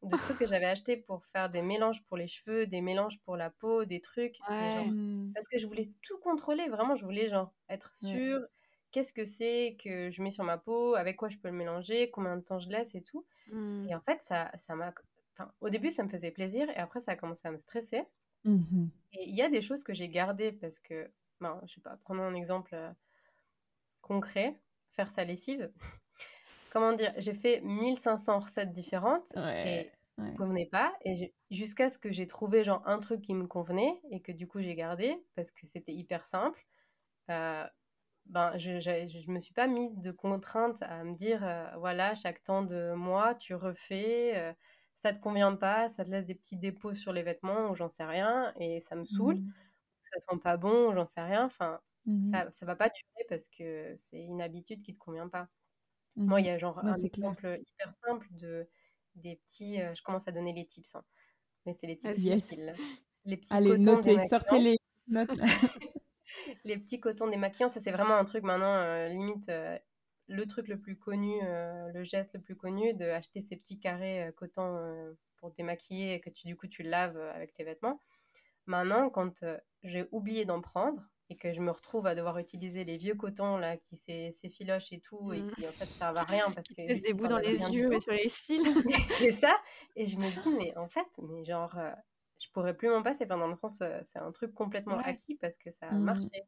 de 0.03 0.17
trucs 0.17 0.38
que 0.38 0.47
j'avais 0.47 0.65
achetés 0.65 0.97
pour 0.97 1.25
faire 1.27 1.49
des 1.49 1.62
mélanges 1.62 2.03
pour 2.05 2.17
les 2.17 2.27
cheveux, 2.27 2.67
des 2.67 2.81
mélanges 2.81 3.19
pour 3.25 3.35
la 3.38 3.49
peau, 3.49 3.85
des 3.85 4.01
trucs. 4.01 4.38
Mmh. 4.49 5.31
parce 5.33 5.47
que 5.47 5.57
je 5.57 5.67
voulais 5.67 5.91
tout 6.01 6.17
contrôler, 6.19 6.67
vraiment, 6.69 6.95
je 6.95 7.03
voulais 7.03 7.29
genre 7.29 7.53
être 7.69 7.95
sûre. 7.95 8.41
Qu'est-ce 8.91 9.13
que 9.13 9.25
c'est 9.25 9.77
que 9.83 10.09
je 10.09 10.21
mets 10.23 10.31
sur 10.31 10.43
ma 10.43 10.57
peau, 10.57 10.95
avec 10.95 11.15
quoi 11.15 11.29
je 11.29 11.38
peux 11.38 11.47
le 11.47 11.53
mélanger, 11.53 12.09
combien 12.09 12.35
de 12.35 12.41
temps 12.41 12.59
je 12.59 12.69
laisse 12.69 12.95
et 12.95 13.03
tout. 13.03 13.25
Mmh. 13.51 13.88
Et 13.89 13.95
en 13.95 14.01
fait, 14.01 14.21
ça, 14.21 14.51
ça 14.57 14.75
m'a. 14.75 14.93
Enfin, 15.33 15.51
au 15.62 15.69
début, 15.69 15.89
ça 15.89 16.03
me 16.03 16.09
faisait 16.09 16.31
plaisir 16.31 16.69
et 16.71 16.77
après, 16.77 16.99
ça 16.99 17.12
a 17.12 17.15
commencé 17.15 17.47
à 17.47 17.51
me 17.51 17.59
stresser. 17.59 18.03
Mmh 18.45 18.88
et 19.12 19.27
il 19.27 19.35
y 19.35 19.41
a 19.41 19.49
des 19.49 19.62
choses 19.62 19.83
que 19.83 19.93
j'ai 19.93 20.07
gardées 20.07 20.51
parce 20.51 20.79
que, 20.79 21.12
ben, 21.41 21.59
je 21.65 21.73
sais 21.73 21.81
pas, 21.81 21.97
prenons 22.03 22.23
un 22.23 22.35
exemple 22.35 22.75
euh, 22.75 22.91
concret 24.01 24.55
faire 24.91 25.09
sa 25.09 25.23
lessive 25.23 25.71
comment 26.69 26.93
dire, 26.93 27.13
j'ai 27.17 27.34
fait 27.34 27.62
1500 27.62 28.39
recettes 28.39 28.71
différentes 28.71 29.32
et 29.36 29.89
ne 30.17 30.36
convenait 30.36 30.65
pas. 30.65 30.93
Et 31.05 31.34
jusqu'à 31.49 31.89
ce 31.89 31.97
que 31.97 32.12
j'ai 32.12 32.27
trouvé 32.27 32.63
genre 32.63 32.82
un 32.86 32.99
truc 32.99 33.21
qui 33.21 33.34
me 33.34 33.47
convenait 33.47 33.99
et 34.12 34.21
que 34.21 34.32
du 34.32 34.47
coup 34.47 34.62
j'ai 34.62 34.75
gardé 34.75 35.23
parce 35.36 35.51
que 35.51 35.65
c'était 35.65 35.93
hyper 35.93 36.25
simple. 36.25 36.65
Euh, 37.29 37.65
ben, 38.25 38.55
je, 38.58 38.71
ne 38.71 39.34
me 39.34 39.39
suis 39.39 39.53
pas 39.53 39.67
mise 39.67 39.97
de 39.97 40.12
contrainte 40.12 40.84
à 40.84 41.03
me 41.03 41.15
dire 41.15 41.43
euh, 41.43 41.65
voilà, 41.77 42.13
chaque 42.15 42.43
temps 42.43 42.63
de 42.63 42.93
mois, 42.93 43.34
tu 43.34 43.55
refais, 43.55 44.38
euh, 44.38 44.53
ça 44.95 45.13
te 45.13 45.19
convient 45.19 45.55
pas, 45.55 45.89
ça 45.89 46.05
te 46.05 46.12
laisse 46.12 46.25
des 46.25 46.36
petits 46.36 46.58
dépôts 46.58 46.93
sur 46.93 47.12
les 47.12 47.23
vêtements 47.23 47.69
ou 47.69 47.75
j'en 47.75 47.89
sais 47.89 48.05
rien 48.05 48.53
et 48.60 48.82
ça 48.82 48.95
me 48.95 49.05
saoule, 49.05 49.39
mmh. 49.39 49.53
ça 50.01 50.19
sent 50.19 50.39
pas 50.43 50.58
bon, 50.58 50.93
j'en 50.93 51.05
sais 51.08 51.21
rien. 51.21 51.45
Enfin, 51.45 51.79
mmh 52.05 52.32
ça, 52.32 52.51
ça 52.51 52.65
va 52.65 52.75
pas 52.75 52.89
durer 52.89 53.25
parce 53.29 53.47
que 53.47 53.93
c'est 53.97 54.21
une 54.21 54.41
habitude 54.41 54.84
qui 54.84 54.93
te 54.93 54.99
convient 54.99 55.29
pas. 55.29 55.47
Moi, 56.19 56.41
il 56.41 56.47
y 56.47 56.49
a 56.49 56.58
genre 56.58 56.77
un 56.79 56.93
exemple 56.95 57.60
hyper 57.65 57.93
simple 57.93 58.27
de 58.32 58.67
des 59.15 59.38
petits. 59.38 59.82
Euh, 59.82 59.93
je 59.95 60.03
commence 60.03 60.27
à 60.27 60.32
donner 60.32 60.53
les 60.53 60.65
tips, 60.65 60.95
hein. 60.95 61.03
mais 61.65 61.73
c'est 61.73 61.88
les 61.88 61.97
tips 61.97 62.17
Les 63.25 63.38
petits 63.38 63.53
Allez, 63.53 63.77
notez, 63.77 64.21
sortez 64.27 64.60
les 64.60 64.77
notes. 65.08 65.29
les 66.65 66.77
petits 66.77 66.99
cotons 66.99 67.27
démaquillants, 67.27 67.69
ça 67.69 67.79
c'est 67.79 67.91
vraiment 67.91 68.15
un 68.15 68.25
truc 68.25 68.43
maintenant, 68.43 68.75
euh, 68.75 69.08
limite 69.08 69.49
euh, 69.49 69.77
le 70.27 70.45
truc 70.45 70.67
le 70.67 70.79
plus 70.79 70.97
connu, 70.97 71.39
le 71.41 72.03
geste 72.03 72.36
le 72.36 72.41
plus 72.41 72.55
connu, 72.55 72.93
de 72.93 73.05
acheter 73.05 73.41
ces 73.41 73.55
petits 73.55 73.79
carrés 73.79 74.32
coton 74.36 75.15
pour 75.38 75.51
démaquiller 75.53 76.13
et 76.13 76.21
que 76.21 76.29
tu, 76.29 76.45
du 76.45 76.55
coup 76.55 76.67
tu 76.67 76.84
laves 76.84 77.17
avec 77.17 77.53
tes 77.55 77.63
vêtements. 77.63 77.99
Maintenant, 78.67 79.10
quand 79.10 79.43
j'ai 79.82 80.08
oublié 80.12 80.45
d'en 80.45 80.62
prendre, 80.62 81.01
et 81.29 81.35
que 81.35 81.53
je 81.53 81.59
me 81.59 81.71
retrouve 81.71 82.07
à 82.07 82.15
devoir 82.15 82.39
utiliser 82.39 82.83
les 82.83 82.97
vieux 82.97 83.15
cotons 83.15 83.57
là 83.57 83.77
qui 83.77 83.95
s'effilochent 83.95 84.91
et 84.91 84.99
tout 84.99 85.31
et 85.31 85.41
mmh. 85.41 85.51
qui 85.51 85.67
en 85.67 85.71
fait 85.71 85.85
servent 85.85 86.17
à 86.17 86.23
rien 86.23 86.51
parce 86.51 86.67
que 86.67 86.75
des 86.75 87.13
bouts 87.13 87.27
dans 87.27 87.37
les 87.37 87.61
yeux 87.71 87.93
et 87.93 87.99
sur 87.99 88.13
les 88.13 88.29
cils. 88.29 88.59
C'est 89.17 89.31
ça 89.31 89.55
et 89.95 90.07
je 90.07 90.17
me 90.17 90.29
dis 90.35 90.57
mais 90.57 90.75
en 90.77 90.87
fait 90.87 91.07
mais 91.21 91.45
genre 91.45 91.77
euh, 91.77 91.91
je 92.39 92.47
pourrais 92.51 92.75
plus 92.75 92.89
m'en 92.89 93.03
passer. 93.03 93.27
Pendant 93.27 93.47
le 93.47 93.55
sens 93.55 93.82
euh, 93.82 93.99
c'est 94.03 94.19
un 94.19 94.32
truc 94.32 94.53
complètement 94.53 94.97
acquis 94.99 95.36
parce 95.36 95.57
que 95.57 95.69
ça 95.69 95.88
a 95.88 95.91
mmh. 95.91 96.03
marché. 96.03 96.43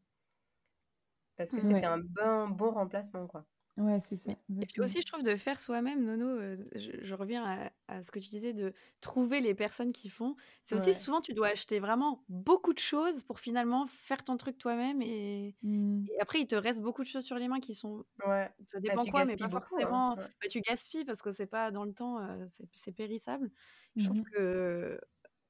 Parce 1.38 1.51
que 1.51 1.61
c'était 1.61 1.86
un 1.86 1.99
bon 1.99 2.49
bon 2.49 2.71
remplacement 2.71 3.27
quoi 3.27 3.45
Ouais, 3.82 3.99
c'est 3.99 4.15
ça. 4.15 4.32
Et 4.32 4.65
puis 4.65 4.82
aussi, 4.82 5.01
je 5.01 5.05
trouve 5.07 5.23
de 5.23 5.36
faire 5.36 5.59
soi-même, 5.59 6.05
Nono, 6.05 6.27
euh, 6.27 6.57
je, 6.75 7.13
reviens 7.15 7.69
à, 7.88 8.01
ce 8.03 8.11
que 8.11 8.19
tu 8.19 8.27
disais, 8.27 8.53
de 8.53 8.73
trouver 8.99 9.41
les 9.41 9.55
personnes 9.55 9.91
qui 9.91 10.09
font. 10.09 10.36
C'est 10.63 10.75
aussi 10.75 10.93
souvent, 10.93 11.19
tu 11.19 11.34
dois 11.34 11.47
acheter 11.47 11.79
vraiment 11.79 12.23
beaucoup 12.29 12.73
de 12.73 12.79
choses 12.79 13.23
pour 13.23 13.39
finalement 13.39 13.88
faire 13.88 14.23
ton 14.23 14.38
truc 14.38 14.57
toi-même. 14.57 15.01
Et, 15.01 15.55
mmh. 15.63 16.05
après, 16.19 16.41
il 16.41 16.47
te 16.47 16.55
reste 16.55 16.82
beaucoup 16.82 17.01
de 17.01 17.07
choses 17.07 17.25
sur 17.25 17.38
les 17.38 17.47
mains 17.47 17.59
qui 17.59 17.73
sont. 17.73 18.05
Ouais. 18.25 18.49
Ça 18.67 18.79
bah, 18.79 18.89
dépend 18.89 19.05
quoi, 19.05 19.25
mais 19.25 19.36
pas 19.36 19.47
beaucoup, 19.47 19.75
hein. 19.77 19.82
forcément. 19.82 20.15
Bah, 20.15 20.47
tu 20.49 20.61
gaspilles 20.61 21.05
parce 21.05 21.21
que 21.21 21.32
c'est 21.32 21.47
pas 21.47 21.71
dans 21.71 21.86
le 21.86 21.93
temps, 21.93 22.19
euh, 22.19 22.45
c'est 22.73 22.91
périssable. 22.91 23.49
Je 23.95 24.05
trouve 24.05 24.19
mmh 24.19 24.23
que 24.34 24.99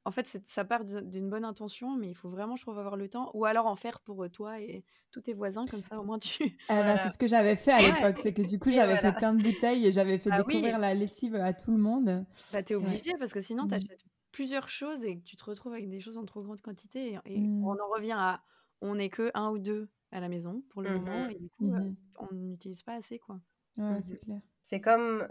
en 0.04 0.12
fait, 0.12 0.39
ça 0.45 0.66
part 0.66 0.84
d'une 0.84 1.30
bonne 1.30 1.45
intention, 1.45 1.95
mais 1.95 2.10
il 2.10 2.16
faut 2.16 2.30
vraiment, 2.30 2.56
je 2.56 2.64
trouve, 2.64 2.80
avoir 2.80 2.95
le 2.95 3.08
temps. 3.08 3.30
Ou 3.36 3.45
alors 3.45 3.68
en 3.68 3.76
faire 3.76 3.99
pour 3.99 4.26
toi 4.32 4.60
et 4.60 4.84
tous 5.12 5.22
tes 5.22 5.34
voisins, 5.34 5.66
comme 5.68 5.84
ça, 5.84 5.99
au 5.99 6.04
moins 6.04 6.18
tu. 6.18 6.58
Ah 6.70 6.82
bah, 6.84 6.97
c'est 6.97 7.10
ce 7.10 7.18
que 7.18 7.28
j'avais 7.28 7.56
fait 7.56 7.72
à 7.72 7.82
l'époque. 7.82 8.18
C'est 8.18 8.34
que 8.34 8.41
du 8.41 8.58
coup, 8.58 8.72
j'avais 8.72 8.97
fait 8.97 9.14
plein 9.14 9.34
de 9.34 9.43
bouteilles 9.43 9.86
et 9.86 9.91
j'avais 9.91 10.18
fait 10.18 10.32
bah 10.32 10.38
découvrir 10.38 10.80
la 10.80 10.93
lessive 10.95 11.36
à 11.36 11.54
tout 11.54 11.72
le 11.72 11.78
monde. 11.78 12.26
Bah, 12.52 12.64
t'es 12.64 12.76
obligé 12.76 13.12
parce 13.20 13.32
que 13.32 13.41
sinon, 13.41 13.66
mmh. 13.66 13.70
t'achètes 13.70 14.06
plusieurs 14.32 14.70
choses 14.70 15.04
et 15.04 15.20
que 15.20 15.24
tu 15.24 15.36
te 15.36 15.43
retrouves 15.43 15.74
avec 15.74 15.89
des 15.89 15.99
choses 15.99 16.18
en 16.18 16.26
trop 16.26 16.41
grande 16.41 16.62
quantité. 16.62 17.20
Et, 17.26 17.39
mmh. 17.39 17.64
on 17.64 17.74
en 17.74 17.89
revient 17.93 18.16
à 18.18 18.41
on 18.82 18.95
n'est 18.95 19.10
que 19.10 19.30
un 19.36 19.52
ou 19.52 19.60
deux 19.60 19.89
à 20.12 20.20
la 20.20 20.30
maison 20.30 20.64
pour 20.70 20.82
le 20.82 20.89
mmh 20.89 20.93
moment 20.93 21.30
et 21.30 21.36
du 21.36 21.49
coup, 21.49 21.72
on 22.18 22.34
n'utilise 22.34 22.82
pas 22.82 22.95
assez, 22.95 23.20
quoi. 23.20 23.39
Ouais, 23.78 24.02
c'est 24.02 24.20
clair. 24.20 24.41
C'est 24.64 24.82
comme 24.82 25.28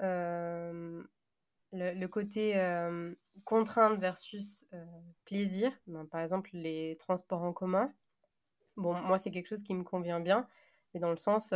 le, 1.72 2.06
côté 2.06 2.54
contrainte 3.44 3.98
versus 3.98 4.66
plaisir. 5.24 5.72
Ben, 5.86 6.06
par 6.06 6.20
exemple, 6.20 6.50
les 6.52 6.96
transports 6.98 7.42
en 7.42 7.52
commun. 7.52 7.92
Bon, 8.76 8.94
moi, 8.94 9.18
c'est 9.18 9.30
quelque 9.30 9.48
chose 9.48 9.62
qui 9.62 9.74
me 9.74 9.82
convient 9.82 10.20
bien, 10.20 10.48
mais 10.94 11.00
dans 11.00 11.10
le 11.10 11.16
sens, 11.16 11.52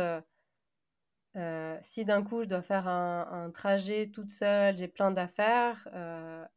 si 1.81 2.05
d'un 2.05 2.23
coup, 2.23 2.43
je 2.43 2.47
dois 2.47 2.61
faire 2.61 2.87
un, 2.87 3.51
trajet 3.51 4.09
toute 4.13 4.31
seule, 4.31 4.77
j'ai 4.77 4.87
plein 4.87 5.11
d'affaires 5.11 5.87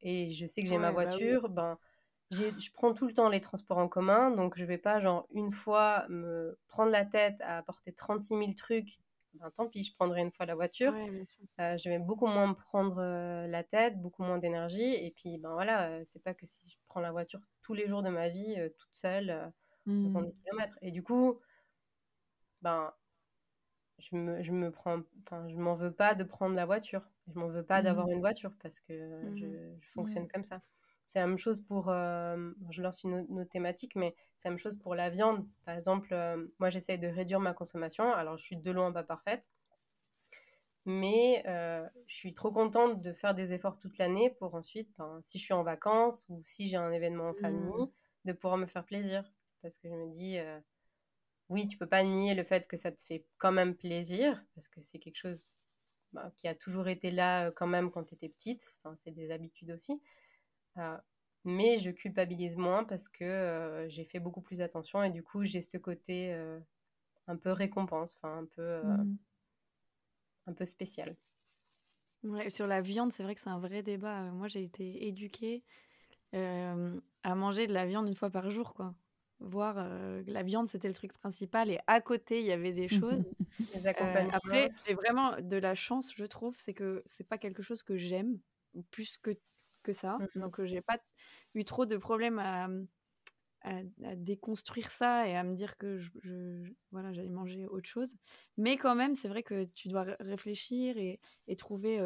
et 0.00 0.30
je 0.30 0.46
sais 0.46 0.62
que 0.62 0.68
j'ai 0.68 0.78
ma 0.78 0.92
bah 0.92 1.04
voiture, 1.04 1.48
ben, 1.48 1.78
je 2.30 2.70
prends 2.72 2.92
tout 2.92 3.06
le 3.06 3.12
temps 3.12 3.28
les 3.28 3.40
transports 3.40 3.78
en 3.78 3.88
commun, 3.88 4.30
donc 4.30 4.58
je 4.58 4.64
vais 4.64 4.78
pas, 4.78 5.00
genre, 5.00 5.26
une 5.32 5.50
fois 5.50 6.06
me 6.08 6.58
prendre 6.68 6.90
la 6.90 7.04
tête 7.04 7.40
à 7.40 7.58
apporter 7.58 7.92
36 7.92 8.28
000 8.28 8.52
trucs 8.52 8.98
ben, 9.40 9.50
tant 9.50 9.68
pis, 9.68 9.84
je 9.84 9.94
prendrai 9.94 10.20
une 10.20 10.32
fois 10.32 10.46
la 10.46 10.54
voiture. 10.54 10.94
Euh, 10.94 11.76
je 11.78 11.88
vais 11.88 11.98
beaucoup 11.98 12.26
moins 12.26 12.48
me 12.48 12.54
prendre 12.54 12.98
euh, 12.98 13.46
la 13.46 13.64
tête, 13.64 14.00
beaucoup 14.00 14.22
moins 14.22 14.38
d'énergie. 14.38 14.94
Et 14.94 15.10
puis, 15.10 15.38
ben 15.38 15.52
voilà, 15.52 15.90
euh, 15.90 16.02
c'est 16.04 16.22
pas 16.22 16.34
que 16.34 16.46
si 16.46 16.62
je 16.68 16.76
prends 16.88 17.00
la 17.00 17.12
voiture 17.12 17.40
tous 17.62 17.74
les 17.74 17.88
jours 17.88 18.02
de 18.02 18.10
ma 18.10 18.28
vie, 18.28 18.56
toute 18.78 18.94
seule, 18.94 19.52
mmh. 19.86 20.08
100 20.08 20.22
km. 20.44 20.78
Et 20.82 20.90
du 20.90 21.02
coup, 21.02 21.38
ben, 22.62 22.92
je 23.98 24.16
me, 24.16 24.42
je 24.42 24.52
me 24.52 24.70
prends, 24.70 25.00
enfin, 25.22 25.48
je 25.48 25.56
m'en 25.56 25.74
veux 25.74 25.92
pas 25.92 26.14
de 26.14 26.24
prendre 26.24 26.54
la 26.54 26.66
voiture. 26.66 27.08
Je 27.26 27.38
m'en 27.38 27.48
veux 27.48 27.64
pas 27.64 27.82
d'avoir 27.82 28.06
mmh. 28.06 28.12
une 28.12 28.20
voiture 28.20 28.52
parce 28.62 28.80
que 28.80 28.94
je, 29.36 29.46
mmh. 29.46 29.78
je, 29.80 29.88
fonctionne 29.90 30.28
comme 30.28 30.44
ça. 30.44 30.62
C'est 31.08 31.20
la 31.20 31.26
même 31.26 31.38
chose 31.38 31.60
pour, 31.60 31.88
euh, 31.88 32.52
je 32.68 32.82
lance 32.82 33.02
une 33.02 33.14
autre, 33.14 33.48
thématique, 33.50 33.96
mais 33.96 34.14
c'est 34.36 34.48
la 34.48 34.50
même 34.50 34.58
chose 34.58 34.76
pour 34.76 34.94
la 34.94 35.08
viande. 35.08 35.48
Par 35.64 35.74
exemple, 35.74 36.12
euh, 36.12 36.46
moi 36.58 36.68
j'essaie 36.68 36.98
de 36.98 37.08
réduire 37.08 37.40
ma 37.40 37.54
consommation. 37.54 38.12
Alors 38.12 38.36
je 38.36 38.44
suis 38.44 38.58
de 38.58 38.70
loin 38.70 38.92
pas 38.92 39.02
parfaite, 39.02 39.50
mais 40.84 41.42
euh, 41.46 41.88
je 42.06 42.14
suis 42.14 42.34
trop 42.34 42.52
contente 42.52 43.00
de 43.00 43.14
faire 43.14 43.34
des 43.34 43.54
efforts 43.54 43.78
toute 43.78 43.96
l'année 43.96 44.28
pour 44.38 44.54
ensuite, 44.54 44.90
ben, 44.98 45.18
si 45.22 45.38
je 45.38 45.44
suis 45.44 45.54
en 45.54 45.62
vacances 45.62 46.26
ou 46.28 46.42
si 46.44 46.68
j'ai 46.68 46.76
un 46.76 46.92
événement 46.92 47.30
en 47.30 47.34
famille, 47.34 47.84
mmh. 47.84 47.90
de 48.26 48.32
pouvoir 48.34 48.58
me 48.58 48.66
faire 48.66 48.84
plaisir. 48.84 49.32
Parce 49.62 49.78
que 49.78 49.88
je 49.88 49.94
me 49.94 50.12
dis, 50.12 50.36
oui, 51.48 51.66
tu 51.68 51.78
peux 51.78 51.88
pas 51.88 52.04
nier 52.04 52.34
le 52.34 52.44
fait 52.44 52.68
que 52.68 52.76
ça 52.76 52.92
te 52.92 53.00
fait 53.00 53.24
quand 53.38 53.50
même 53.50 53.74
plaisir, 53.74 54.44
parce 54.54 54.68
que 54.68 54.82
c'est 54.82 54.98
quelque 54.98 55.16
chose 55.16 55.48
ben, 56.12 56.30
qui 56.36 56.48
a 56.48 56.54
toujours 56.54 56.88
été 56.88 57.10
là 57.10 57.50
quand 57.52 57.66
même 57.66 57.90
quand 57.90 58.04
tu 58.04 58.14
étais 58.14 58.28
petite. 58.28 58.76
Enfin, 58.84 58.94
c'est 58.94 59.10
des 59.10 59.30
habitudes 59.30 59.70
aussi. 59.70 60.02
Euh, 60.78 60.96
mais 61.44 61.78
je 61.78 61.90
culpabilise 61.90 62.56
moins 62.56 62.84
parce 62.84 63.08
que 63.08 63.24
euh, 63.24 63.88
j'ai 63.88 64.04
fait 64.04 64.20
beaucoup 64.20 64.40
plus 64.40 64.60
attention 64.60 65.02
et 65.02 65.10
du 65.10 65.22
coup 65.22 65.44
j'ai 65.44 65.62
ce 65.62 65.78
côté 65.78 66.32
euh, 66.32 66.58
un 67.26 67.36
peu 67.36 67.52
récompense, 67.52 68.16
enfin 68.16 68.38
un 68.38 68.44
peu 68.44 68.82
mmh. 68.82 69.16
un 70.46 70.52
peu 70.52 70.64
spécial. 70.64 71.16
sur 72.48 72.66
la 72.66 72.80
viande, 72.80 73.12
c'est 73.12 73.22
vrai 73.22 73.34
que 73.34 73.40
c'est 73.40 73.50
un 73.50 73.60
vrai 73.60 73.82
débat. 73.82 74.22
Moi, 74.32 74.48
j'ai 74.48 74.62
été 74.62 75.06
éduquée 75.06 75.62
à 76.32 77.34
manger 77.34 77.66
de 77.66 77.72
la 77.72 77.86
viande 77.86 78.08
une 78.08 78.14
fois 78.14 78.30
par 78.30 78.50
jour, 78.50 78.74
quoi. 78.74 78.94
Voir 79.40 79.76
la 80.26 80.42
viande, 80.42 80.66
c'était 80.66 80.88
le 80.88 80.94
truc 80.94 81.12
principal, 81.12 81.70
et 81.70 81.78
à 81.86 82.00
côté, 82.00 82.40
il 82.40 82.46
y 82.46 82.52
avait 82.52 82.72
des 82.72 82.88
choses. 82.88 83.24
après, 84.32 84.70
j'ai 84.86 84.94
vraiment 84.94 85.40
de 85.40 85.56
la 85.56 85.74
chance, 85.74 86.12
je 86.14 86.24
trouve, 86.24 86.56
c'est 86.58 86.74
que 86.74 87.02
c'est 87.06 87.26
pas 87.26 87.38
quelque 87.38 87.62
chose 87.62 87.82
que 87.82 87.96
j'aime 87.96 88.38
plus 88.90 89.16
que 89.16 89.38
que 89.88 89.94
ça. 89.94 90.18
Mmh 90.18 90.28
Donc, 90.36 90.62
j'ai 90.64 90.82
pas 90.82 90.98
eu 91.54 91.64
trop 91.64 91.86
de 91.86 91.96
problèmes 91.96 92.38
à, 92.40 92.68
à, 93.62 93.82
déconstruire 94.16 94.90
ça 94.90 95.28
et 95.28 95.36
à 95.36 95.44
me 95.44 95.54
dire 95.54 95.76
que 95.78 95.98
je, 95.98 96.72
voilà, 96.92 97.12
j'allais 97.12 97.30
manger 97.30 97.66
autre 97.66 97.88
chose. 97.88 98.14
Mais 98.56 98.76
quand 98.76 98.94
même, 98.94 99.14
c'est 99.14 99.28
vrai 99.28 99.42
que 99.42 99.64
tu 99.64 99.88
dois 99.88 100.04
réfléchir 100.20 100.96
et, 100.98 101.20
et 101.48 101.56
trouver. 101.56 101.98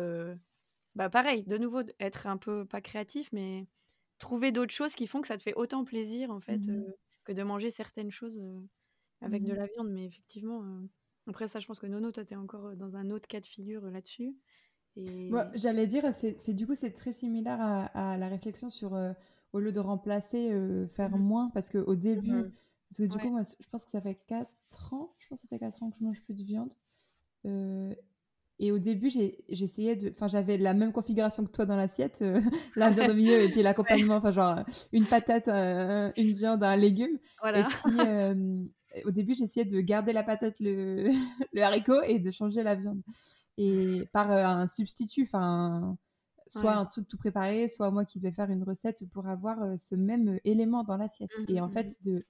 bah, 0.95 1.09
pareil, 1.11 1.45
de 1.45 1.57
nouveau, 1.59 1.83
être 2.01 2.27
un 2.27 2.37
peu 2.39 2.67
pas 2.67 2.81
créatif, 2.81 3.31
mais 3.33 3.67
trouver 4.19 4.53
d'autres 4.53 4.75
choses 4.75 4.95
qui 4.95 5.07
font 5.07 5.21
que 5.23 5.29
ça 5.29 5.37
te 5.37 5.43
fait 5.43 5.55
autant 5.55 5.85
plaisir, 5.85 6.31
en 6.31 6.41
fait, 6.41 6.71
mmh 6.71 6.93
que 7.25 7.33
de 7.33 7.43
manger 7.43 7.71
certaines 7.71 8.11
choses 8.11 8.43
avec 9.23 9.45
de 9.45 9.53
mmh 9.53 9.55
la 9.55 9.67
viande. 9.75 9.91
Mais 9.91 10.07
effectivement. 10.07 10.65
Après 11.29 11.49
ça, 11.49 11.61
je 11.61 11.67
pense 11.69 11.79
que 11.81 11.87
Nono, 11.87 12.13
toi, 12.13 12.25
tu 12.25 12.35
es 12.35 12.37
encore 12.37 12.77
dans 12.77 12.97
un 12.97 13.11
autre 13.11 13.29
cas 13.29 13.41
de 13.41 13.47
figure 13.47 13.83
là-dessus. 13.91 14.37
J'allais 15.55 15.87
dire, 15.87 16.05
c'est 16.13 16.55
du 16.55 16.67
coup, 16.67 16.75
c'est 16.75 16.93
très 16.93 17.13
similaire 17.13 17.61
à, 17.61 18.17
la 18.19 18.29
réflexion 18.29 18.69
sur, 18.69 18.95
euh, 18.95 19.13
au 19.53 19.59
lieu 19.59 19.73
de 19.73 19.81
remplacer, 19.81 20.51
euh, 20.53 20.87
faire 20.89 21.17
mmh 21.17 21.23
moins, 21.23 21.51
parce 21.51 21.71
qu'au 21.71 21.95
début, 21.95 22.33
mmh 22.33 22.53
parce 22.89 22.99
que 22.99 23.05
du 23.05 23.19
coup, 23.19 23.31
moi, 23.31 23.41
je 23.43 23.69
pense 23.71 23.87
que 23.87 23.91
ça 23.91 24.03
fait 24.03 24.19
4 24.27 24.93
ans, 24.93 25.15
je 25.19 25.29
pense 25.29 25.41
que 25.41 25.49
ça 25.49 25.57
fait 25.57 25.59
4 25.59 25.83
ans 25.83 25.91
que 25.91 25.97
je 25.99 26.05
mange 26.05 26.21
plus 26.25 26.35
de 26.35 26.43
viande. 26.43 26.75
Euh, 27.47 27.95
et 28.59 28.71
au 28.71 28.79
début, 28.79 29.09
j'essayais 29.49 29.97
de. 29.97 30.11
Enfin, 30.11 30.29
j'avais 30.29 30.59
la 30.59 30.75
même 30.75 30.93
configuration 30.93 31.43
que 31.47 31.51
toi 31.51 31.65
dans 31.65 31.77
l'assiette, 31.77 32.23
la 32.77 32.91
viande 32.91 33.11
au 33.11 33.15
milieu 33.15 33.41
et 33.41 33.49
puis 33.49 33.63
l'accompagnement, 33.63 34.17
enfin, 34.17 34.31
genre 34.31 34.59
une 34.93 35.07
patate, 35.07 35.49
une 35.49 36.35
viande, 36.35 36.63
un 36.63 36.77
légume. 36.77 37.19
Voilà. 37.41 37.61
Et 37.61 37.65
puis, 37.65 38.71
au 39.07 39.11
début, 39.11 39.35
j'essayais 39.35 39.65
de 39.65 39.81
garder 39.81 40.13
la 40.13 40.23
patate, 40.23 40.61
le, 40.61 41.09
le 41.55 41.63
haricot 41.63 42.03
et 42.03 42.19
de 42.19 42.31
changer 42.31 42.63
la 42.63 42.75
viande 42.75 43.01
et 43.59 44.09
par 44.13 44.31
euh, 44.31 44.45
un 44.45 44.67
substitut, 44.67 45.23
enfin 45.23 45.97
soit 46.49 46.75
un 46.75 46.85
truc 46.85 47.09
tout 47.09 47.17
préparé, 47.17 47.69
soit 47.69 47.91
moi 47.91 48.05
qui 48.05 48.19
devais 48.19 48.33
faire 48.33 48.51
une 48.51 48.63
recette 48.63 49.09
pour 49.11 49.27
avoir 49.27 49.63
euh, 49.63 49.77
ce 49.79 49.95
même 49.95 50.39
élément 50.45 50.85
dans 50.85 50.99
l'assiette. 50.99 51.31
Mmh, 51.39 51.53
et 51.55 51.61
en 51.61 51.69
mmh, 51.69 51.73
fait, 51.73 51.87
mmh. 51.87 52.05
de, 52.05 52.27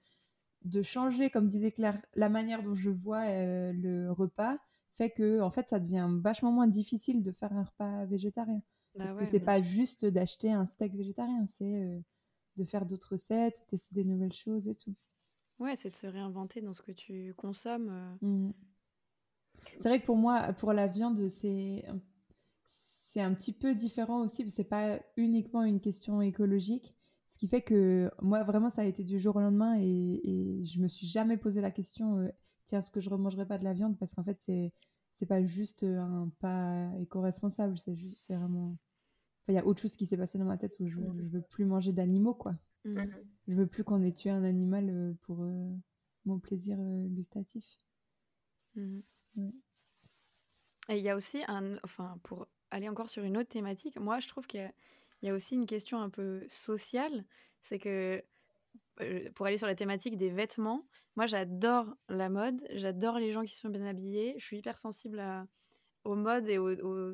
de 0.64 0.82
changer, 0.82 1.28
comme 1.30 1.48
disait 1.48 1.72
Claire, 1.72 2.00
la 2.14 2.28
manière 2.28 2.62
dont 2.62 2.74
je 2.74 2.90
vois 2.90 3.22
euh, 3.22 3.72
le 3.72 4.12
repas 4.12 4.58
fait 4.96 5.10
que 5.10 5.40
en 5.40 5.50
fait, 5.50 5.68
ça 5.68 5.80
devient 5.80 6.08
vachement 6.20 6.52
moins 6.52 6.68
difficile 6.68 7.22
de 7.22 7.32
faire 7.32 7.52
un 7.52 7.64
repas 7.64 8.04
végétarien. 8.04 8.62
Bah 8.94 9.04
Parce 9.04 9.16
que 9.16 9.24
c'est 9.24 9.40
pas 9.40 9.62
juste 9.62 10.04
d'acheter 10.04 10.52
un 10.52 10.66
steak 10.66 10.94
végétarien, 10.94 11.46
c'est 11.46 12.02
de 12.56 12.64
faire 12.64 12.84
d'autres 12.84 13.12
recettes, 13.12 13.66
tester 13.68 13.94
des 13.94 14.04
nouvelles 14.04 14.34
choses 14.34 14.68
et 14.68 14.74
tout. 14.74 14.94
Ouais, 15.58 15.76
c'est 15.76 15.88
de 15.88 15.96
se 15.96 16.06
réinventer 16.06 16.60
dans 16.60 16.74
ce 16.74 16.82
que 16.82 16.92
tu 16.92 17.32
consommes. 17.38 18.18
C'est 19.78 19.88
vrai 19.88 20.00
que 20.00 20.06
pour 20.06 20.16
moi, 20.16 20.52
pour 20.52 20.72
la 20.72 20.86
viande, 20.86 21.28
c'est 21.28 21.84
c'est 22.66 23.20
un 23.20 23.34
petit 23.34 23.52
peu 23.52 23.74
différent 23.74 24.22
aussi, 24.22 24.42
parce 24.42 24.54
que 24.54 24.56
c'est 24.62 24.68
pas 24.68 24.98
uniquement 25.16 25.62
une 25.64 25.80
question 25.80 26.22
écologique. 26.22 26.94
Ce 27.28 27.36
qui 27.36 27.46
fait 27.46 27.60
que 27.62 28.10
moi, 28.22 28.42
vraiment, 28.42 28.70
ça 28.70 28.82
a 28.82 28.84
été 28.84 29.04
du 29.04 29.18
jour 29.18 29.36
au 29.36 29.40
lendemain 29.40 29.74
et, 29.78 30.20
et 30.24 30.64
je 30.64 30.80
me 30.80 30.88
suis 30.88 31.06
jamais 31.06 31.36
posé 31.36 31.60
la 31.60 31.70
question, 31.70 32.18
euh, 32.18 32.28
tiens, 32.66 32.78
est-ce 32.78 32.90
que 32.90 33.00
je 33.00 33.10
remangerai 33.10 33.46
pas 33.46 33.58
de 33.58 33.64
la 33.64 33.72
viande? 33.74 33.98
Parce 33.98 34.14
qu'en 34.14 34.24
fait, 34.24 34.38
c'est 34.40 34.72
c'est 35.12 35.26
pas 35.26 35.42
juste 35.42 35.82
un 35.82 36.30
pas 36.40 36.90
éco-responsable, 37.00 37.76
c'est 37.76 37.94
juste, 37.94 38.22
c'est 38.26 38.34
vraiment. 38.34 38.76
il 39.48 39.54
y 39.54 39.58
a 39.58 39.66
autre 39.66 39.82
chose 39.82 39.94
qui 39.96 40.06
s'est 40.06 40.16
passé 40.16 40.38
dans 40.38 40.46
ma 40.46 40.56
tête 40.56 40.78
où 40.80 40.86
je, 40.86 40.96
je 40.96 41.28
veux 41.28 41.42
plus 41.42 41.64
manger 41.66 41.92
d'animaux, 41.92 42.34
quoi. 42.34 42.54
Mmh. 42.84 43.02
Je 43.48 43.54
veux 43.54 43.66
plus 43.66 43.84
qu'on 43.84 44.02
ait 44.02 44.12
tué 44.12 44.30
un 44.30 44.44
animal 44.44 44.88
euh, 44.88 45.12
pour 45.22 45.42
euh, 45.42 45.70
mon 46.24 46.38
plaisir 46.38 46.78
gustatif. 47.10 47.78
Mmh. 48.74 49.00
Et 49.36 50.96
il 50.96 51.02
y 51.02 51.08
a 51.08 51.16
aussi 51.16 51.42
un, 51.48 51.76
enfin, 51.84 52.18
pour 52.22 52.46
aller 52.70 52.88
encore 52.88 53.10
sur 53.10 53.24
une 53.24 53.36
autre 53.36 53.48
thématique, 53.48 53.98
moi 53.98 54.18
je 54.18 54.28
trouve 54.28 54.46
qu'il 54.46 54.72
y, 55.22 55.28
a 55.28 55.34
aussi 55.34 55.54
une 55.54 55.66
question 55.66 56.00
un 56.00 56.10
peu 56.10 56.44
sociale, 56.48 57.24
c'est 57.62 57.78
que 57.78 58.22
euh, 59.00 59.30
pour 59.34 59.46
aller 59.46 59.58
sur 59.58 59.66
la 59.66 59.74
thématique 59.74 60.16
des 60.16 60.30
vêtements, 60.30 60.86
moi 61.16 61.26
j'adore 61.26 61.86
la 62.08 62.28
mode, 62.28 62.60
j'adore 62.70 63.18
les 63.18 63.32
gens 63.32 63.42
qui 63.42 63.56
sont 63.56 63.68
bien 63.68 63.86
habillés, 63.86 64.34
je 64.38 64.44
suis 64.44 64.58
hyper 64.58 64.76
sensible 64.76 65.20
à, 65.20 65.46
aux 66.04 66.16
modes 66.16 66.48
et 66.48 66.58
aux... 66.58 67.10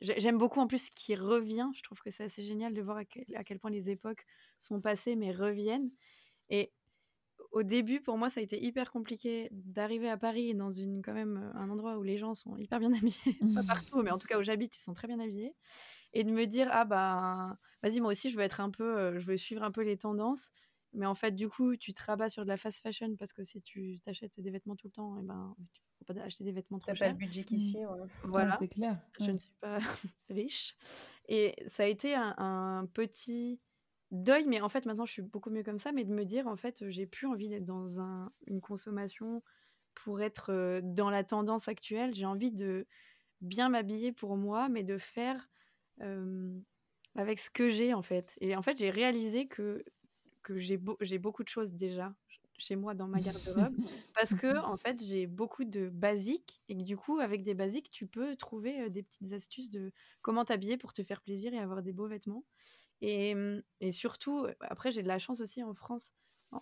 J'aime 0.00 0.38
beaucoup 0.38 0.60
en 0.60 0.66
plus 0.66 0.86
ce 0.86 0.90
qui 0.90 1.16
revient, 1.16 1.68
je 1.74 1.82
trouve 1.82 2.00
que 2.00 2.10
c'est 2.10 2.24
assez 2.24 2.42
génial 2.42 2.72
de 2.72 2.82
voir 2.82 2.98
à 2.98 3.04
quel, 3.04 3.24
à 3.34 3.42
quel 3.42 3.58
point 3.58 3.70
les 3.70 3.90
époques 3.90 4.24
sont 4.58 4.80
passées 4.80 5.16
mais 5.16 5.32
reviennent. 5.32 5.90
Et 6.50 6.72
au 7.56 7.62
début, 7.62 8.02
pour 8.02 8.18
moi, 8.18 8.28
ça 8.28 8.40
a 8.40 8.42
été 8.42 8.62
hyper 8.62 8.92
compliqué 8.92 9.48
d'arriver 9.50 10.10
à 10.10 10.18
Paris, 10.18 10.54
dans 10.54 10.70
une, 10.70 11.00
quand 11.00 11.14
même, 11.14 11.38
euh, 11.38 11.58
un 11.58 11.70
endroit 11.70 11.96
où 11.96 12.02
les 12.02 12.18
gens 12.18 12.34
sont 12.34 12.54
hyper 12.58 12.78
bien 12.80 12.92
habillés. 12.92 13.38
Pas 13.54 13.62
partout, 13.62 14.02
mais 14.02 14.10
en 14.10 14.18
tout 14.18 14.26
cas 14.26 14.38
où 14.38 14.42
j'habite, 14.42 14.76
ils 14.76 14.82
sont 14.82 14.92
très 14.92 15.08
bien 15.08 15.18
habillés. 15.20 15.54
Et 16.12 16.22
de 16.22 16.30
me 16.30 16.44
dire, 16.44 16.68
ah 16.70 16.84
bah, 16.84 17.56
vas-y, 17.82 18.00
moi 18.00 18.10
aussi, 18.10 18.28
je 18.28 18.36
veux 18.36 18.42
être 18.42 18.60
un 18.60 18.68
peu, 18.68 18.98
euh, 18.98 19.18
je 19.18 19.26
veux 19.26 19.38
suivre 19.38 19.62
un 19.62 19.70
peu 19.70 19.80
les 19.80 19.96
tendances. 19.96 20.50
Mais 20.92 21.06
en 21.06 21.14
fait, 21.14 21.30
du 21.30 21.48
coup, 21.48 21.76
tu 21.76 21.94
te 21.94 22.04
rabats 22.04 22.28
sur 22.28 22.42
de 22.42 22.48
la 22.48 22.58
fast 22.58 22.82
fashion 22.82 23.16
parce 23.16 23.32
que 23.32 23.42
si 23.42 23.62
tu 23.62 23.96
t'achètes 24.04 24.38
des 24.38 24.50
vêtements 24.50 24.76
tout 24.76 24.88
le 24.88 24.92
temps, 24.92 25.18
et 25.18 25.22
ben, 25.22 25.56
faut 25.98 26.12
pas 26.12 26.20
acheter 26.20 26.44
des 26.44 26.52
vêtements 26.52 26.78
trop 26.78 26.94
chers. 26.94 26.98
T'as 26.98 27.06
pas 27.06 27.12
le 27.12 27.18
budget 27.18 27.42
qui 27.44 27.58
suit. 27.58 27.78
Voilà, 28.24 28.54
c'est 28.58 28.68
clair. 28.68 28.98
Je 29.18 29.30
ne 29.30 29.38
suis 29.38 29.54
pas 29.62 29.78
riche. 30.28 30.76
Et 31.26 31.54
ça 31.68 31.84
a 31.84 31.86
été 31.86 32.14
un 32.14 32.86
petit 32.92 33.60
deuil, 34.22 34.46
mais 34.46 34.60
en 34.60 34.68
fait, 34.68 34.86
maintenant, 34.86 35.06
je 35.06 35.12
suis 35.12 35.22
beaucoup 35.22 35.50
mieux 35.50 35.62
comme 35.62 35.78
ça, 35.78 35.92
mais 35.92 36.04
de 36.04 36.12
me 36.12 36.24
dire, 36.24 36.46
en 36.46 36.56
fait, 36.56 36.88
j'ai 36.90 37.06
plus 37.06 37.26
envie 37.26 37.48
d'être 37.48 37.64
dans 37.64 38.00
un, 38.00 38.32
une 38.46 38.60
consommation 38.60 39.42
pour 39.94 40.20
être 40.22 40.52
euh, 40.52 40.80
dans 40.82 41.10
la 41.10 41.24
tendance 41.24 41.68
actuelle. 41.68 42.14
J'ai 42.14 42.26
envie 42.26 42.52
de 42.52 42.86
bien 43.40 43.68
m'habiller 43.68 44.12
pour 44.12 44.36
moi, 44.36 44.68
mais 44.68 44.84
de 44.84 44.98
faire 44.98 45.48
euh, 46.02 46.58
avec 47.16 47.40
ce 47.40 47.50
que 47.50 47.68
j'ai, 47.68 47.94
en 47.94 48.02
fait. 48.02 48.36
Et 48.40 48.56
en 48.56 48.62
fait, 48.62 48.78
j'ai 48.78 48.90
réalisé 48.90 49.46
que, 49.48 49.84
que 50.42 50.58
j'ai 50.58 50.80
j'ai 51.00 51.18
beaucoup 51.18 51.44
de 51.44 51.48
choses 51.48 51.72
déjà 51.74 52.14
chez 52.58 52.76
moi 52.76 52.94
dans 52.94 53.08
ma 53.08 53.20
garde-robe 53.20 53.74
parce 54.14 54.34
que 54.34 54.58
en 54.64 54.78
fait 54.78 55.02
j'ai 55.04 55.26
beaucoup 55.26 55.64
de 55.64 55.90
basiques 55.90 56.62
et 56.68 56.76
que 56.76 56.82
du 56.82 56.96
coup 56.96 57.18
avec 57.18 57.42
des 57.42 57.54
basiques 57.54 57.90
tu 57.90 58.06
peux 58.06 58.34
trouver 58.36 58.88
des 58.88 59.02
petites 59.02 59.32
astuces 59.32 59.68
de 59.70 59.92
comment 60.22 60.44
t'habiller 60.44 60.78
pour 60.78 60.94
te 60.94 61.02
faire 61.02 61.20
plaisir 61.20 61.52
et 61.52 61.58
avoir 61.58 61.82
des 61.82 61.92
beaux 61.92 62.06
vêtements 62.08 62.44
et, 63.00 63.34
mmh, 63.34 63.62
et 63.80 63.92
surtout 63.92 64.46
après 64.60 64.92
j'ai 64.92 65.02
de 65.02 65.08
la 65.08 65.18
chance 65.18 65.40
aussi 65.40 65.62
en 65.62 65.74
France 65.74 66.10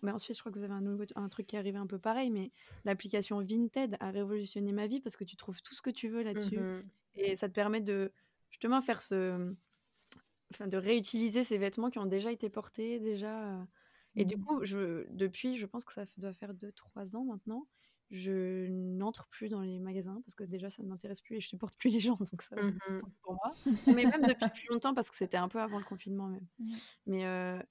mais 0.02 0.10
ensuite 0.12 0.36
je 0.36 0.42
crois 0.42 0.50
que 0.52 0.58
vous 0.58 0.64
avez 0.64 0.74
un, 0.74 0.80
nouveau, 0.80 1.04
un 1.14 1.28
truc 1.28 1.46
qui 1.46 1.56
est 1.56 1.58
arrivé 1.58 1.78
un 1.78 1.86
peu 1.86 1.98
pareil 1.98 2.30
mais 2.30 2.52
l'application 2.84 3.40
Vinted 3.44 3.96
a 4.00 4.10
révolutionné 4.10 4.72
ma 4.72 4.86
vie 4.86 5.00
parce 5.00 5.16
que 5.16 5.24
tu 5.24 5.36
trouves 5.36 5.62
tout 5.62 5.74
ce 5.74 5.82
que 5.82 5.90
tu 5.90 6.08
veux 6.08 6.22
là-dessus 6.22 6.66
Mhm. 6.66 6.90
et 7.14 7.36
ça 7.36 7.48
te 7.48 7.54
permet 7.54 7.80
de 7.80 8.12
justement 8.50 8.80
faire 8.82 9.02
ce 9.02 9.54
enfin 10.52 10.66
de 10.68 10.76
réutiliser 10.76 11.44
ces 11.44 11.58
vêtements 11.58 11.90
qui 11.90 11.98
ont 11.98 12.06
déjà 12.06 12.32
été 12.32 12.50
portés 12.50 13.00
déjà 13.00 13.66
et 14.16 14.24
du 14.24 14.36
Mhm. 14.36 14.46
coup, 14.46 14.64
je, 14.64 15.06
depuis, 15.10 15.58
je 15.58 15.66
pense 15.66 15.84
que 15.84 15.92
ça 15.92 16.04
doit 16.18 16.32
faire 16.34 16.54
2-3 16.54 17.16
ans 17.16 17.24
maintenant, 17.24 17.66
je 18.10 18.66
n'entre 18.68 19.26
plus 19.28 19.48
dans 19.48 19.60
les 19.60 19.78
magasins 19.80 20.20
parce 20.24 20.34
que 20.34 20.44
déjà, 20.44 20.70
ça 20.70 20.82
ne 20.82 20.88
m'intéresse 20.88 21.20
plus 21.20 21.36
et 21.36 21.40
je 21.40 21.48
supporte 21.48 21.76
plus 21.76 21.90
les 21.90 22.00
gens, 22.00 22.16
donc 22.16 22.42
ça, 22.42 22.56
tant 22.56 23.06
pis 23.08 23.16
pour 23.22 23.34
moi. 23.34 23.52
Mais 23.86 24.04
même 24.04 24.22
depuis 24.22 24.48
plus 24.50 24.68
longtemps 24.70 24.94
parce 24.94 25.10
que 25.10 25.16
c'était 25.16 25.36
un 25.36 25.48
peu 25.48 25.60
avant 25.60 25.78
le 25.78 25.84
confinement 25.84 26.28
même. 26.28 26.46
Mhm. 26.58 26.74
Mais 27.06 27.26
euh, 27.26 27.62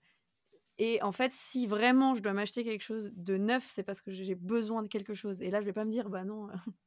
et 0.79 1.01
en 1.03 1.11
fait, 1.11 1.31
si 1.33 1.67
vraiment 1.67 2.15
je 2.15 2.21
dois 2.23 2.33
m'acheter 2.33 2.63
quelque 2.63 2.81
chose 2.83 3.11
de 3.15 3.37
neuf, 3.37 3.69
c'est 3.69 3.83
parce 3.83 4.01
que 4.01 4.11
j'ai 4.11 4.35
besoin 4.35 4.81
de 4.81 4.87
quelque 4.87 5.13
chose. 5.13 5.41
Et 5.41 5.51
là, 5.51 5.61
je 5.61 5.65
vais 5.65 5.73
pas 5.73 5.85
me 5.85 5.91
dire, 5.91 6.09
bah 6.09 6.23
non. 6.23 6.47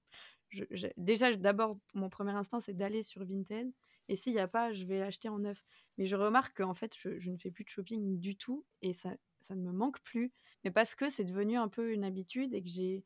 je- 0.50 0.88
déjà, 0.96 1.34
d'abord, 1.36 1.78
mon 1.94 2.08
premier 2.08 2.32
instinct, 2.32 2.60
c'est 2.60 2.74
d'aller 2.74 3.02
sur 3.02 3.24
Vinted. 3.24 3.72
Et 4.08 4.16
s'il 4.16 4.32
n'y 4.32 4.38
a 4.38 4.48
pas, 4.48 4.72
je 4.72 4.84
vais 4.86 4.98
l'acheter 4.98 5.28
en 5.28 5.38
neuf. 5.38 5.64
Mais 5.98 6.06
je 6.06 6.16
remarque 6.16 6.56
qu'en 6.58 6.74
fait, 6.74 6.94
je, 6.96 7.18
je 7.18 7.30
ne 7.30 7.38
fais 7.38 7.50
plus 7.50 7.64
de 7.64 7.68
shopping 7.70 8.18
du 8.18 8.36
tout 8.36 8.64
et 8.82 8.92
ça, 8.92 9.14
ça 9.40 9.54
ne 9.54 9.62
me 9.62 9.72
manque 9.72 10.00
plus. 10.02 10.32
Mais 10.64 10.70
parce 10.70 10.94
que 10.94 11.08
c'est 11.08 11.24
devenu 11.24 11.56
un 11.56 11.68
peu 11.68 11.92
une 11.92 12.04
habitude 12.04 12.54
et 12.54 12.62
que 12.62 12.68
j'ai, 12.68 13.04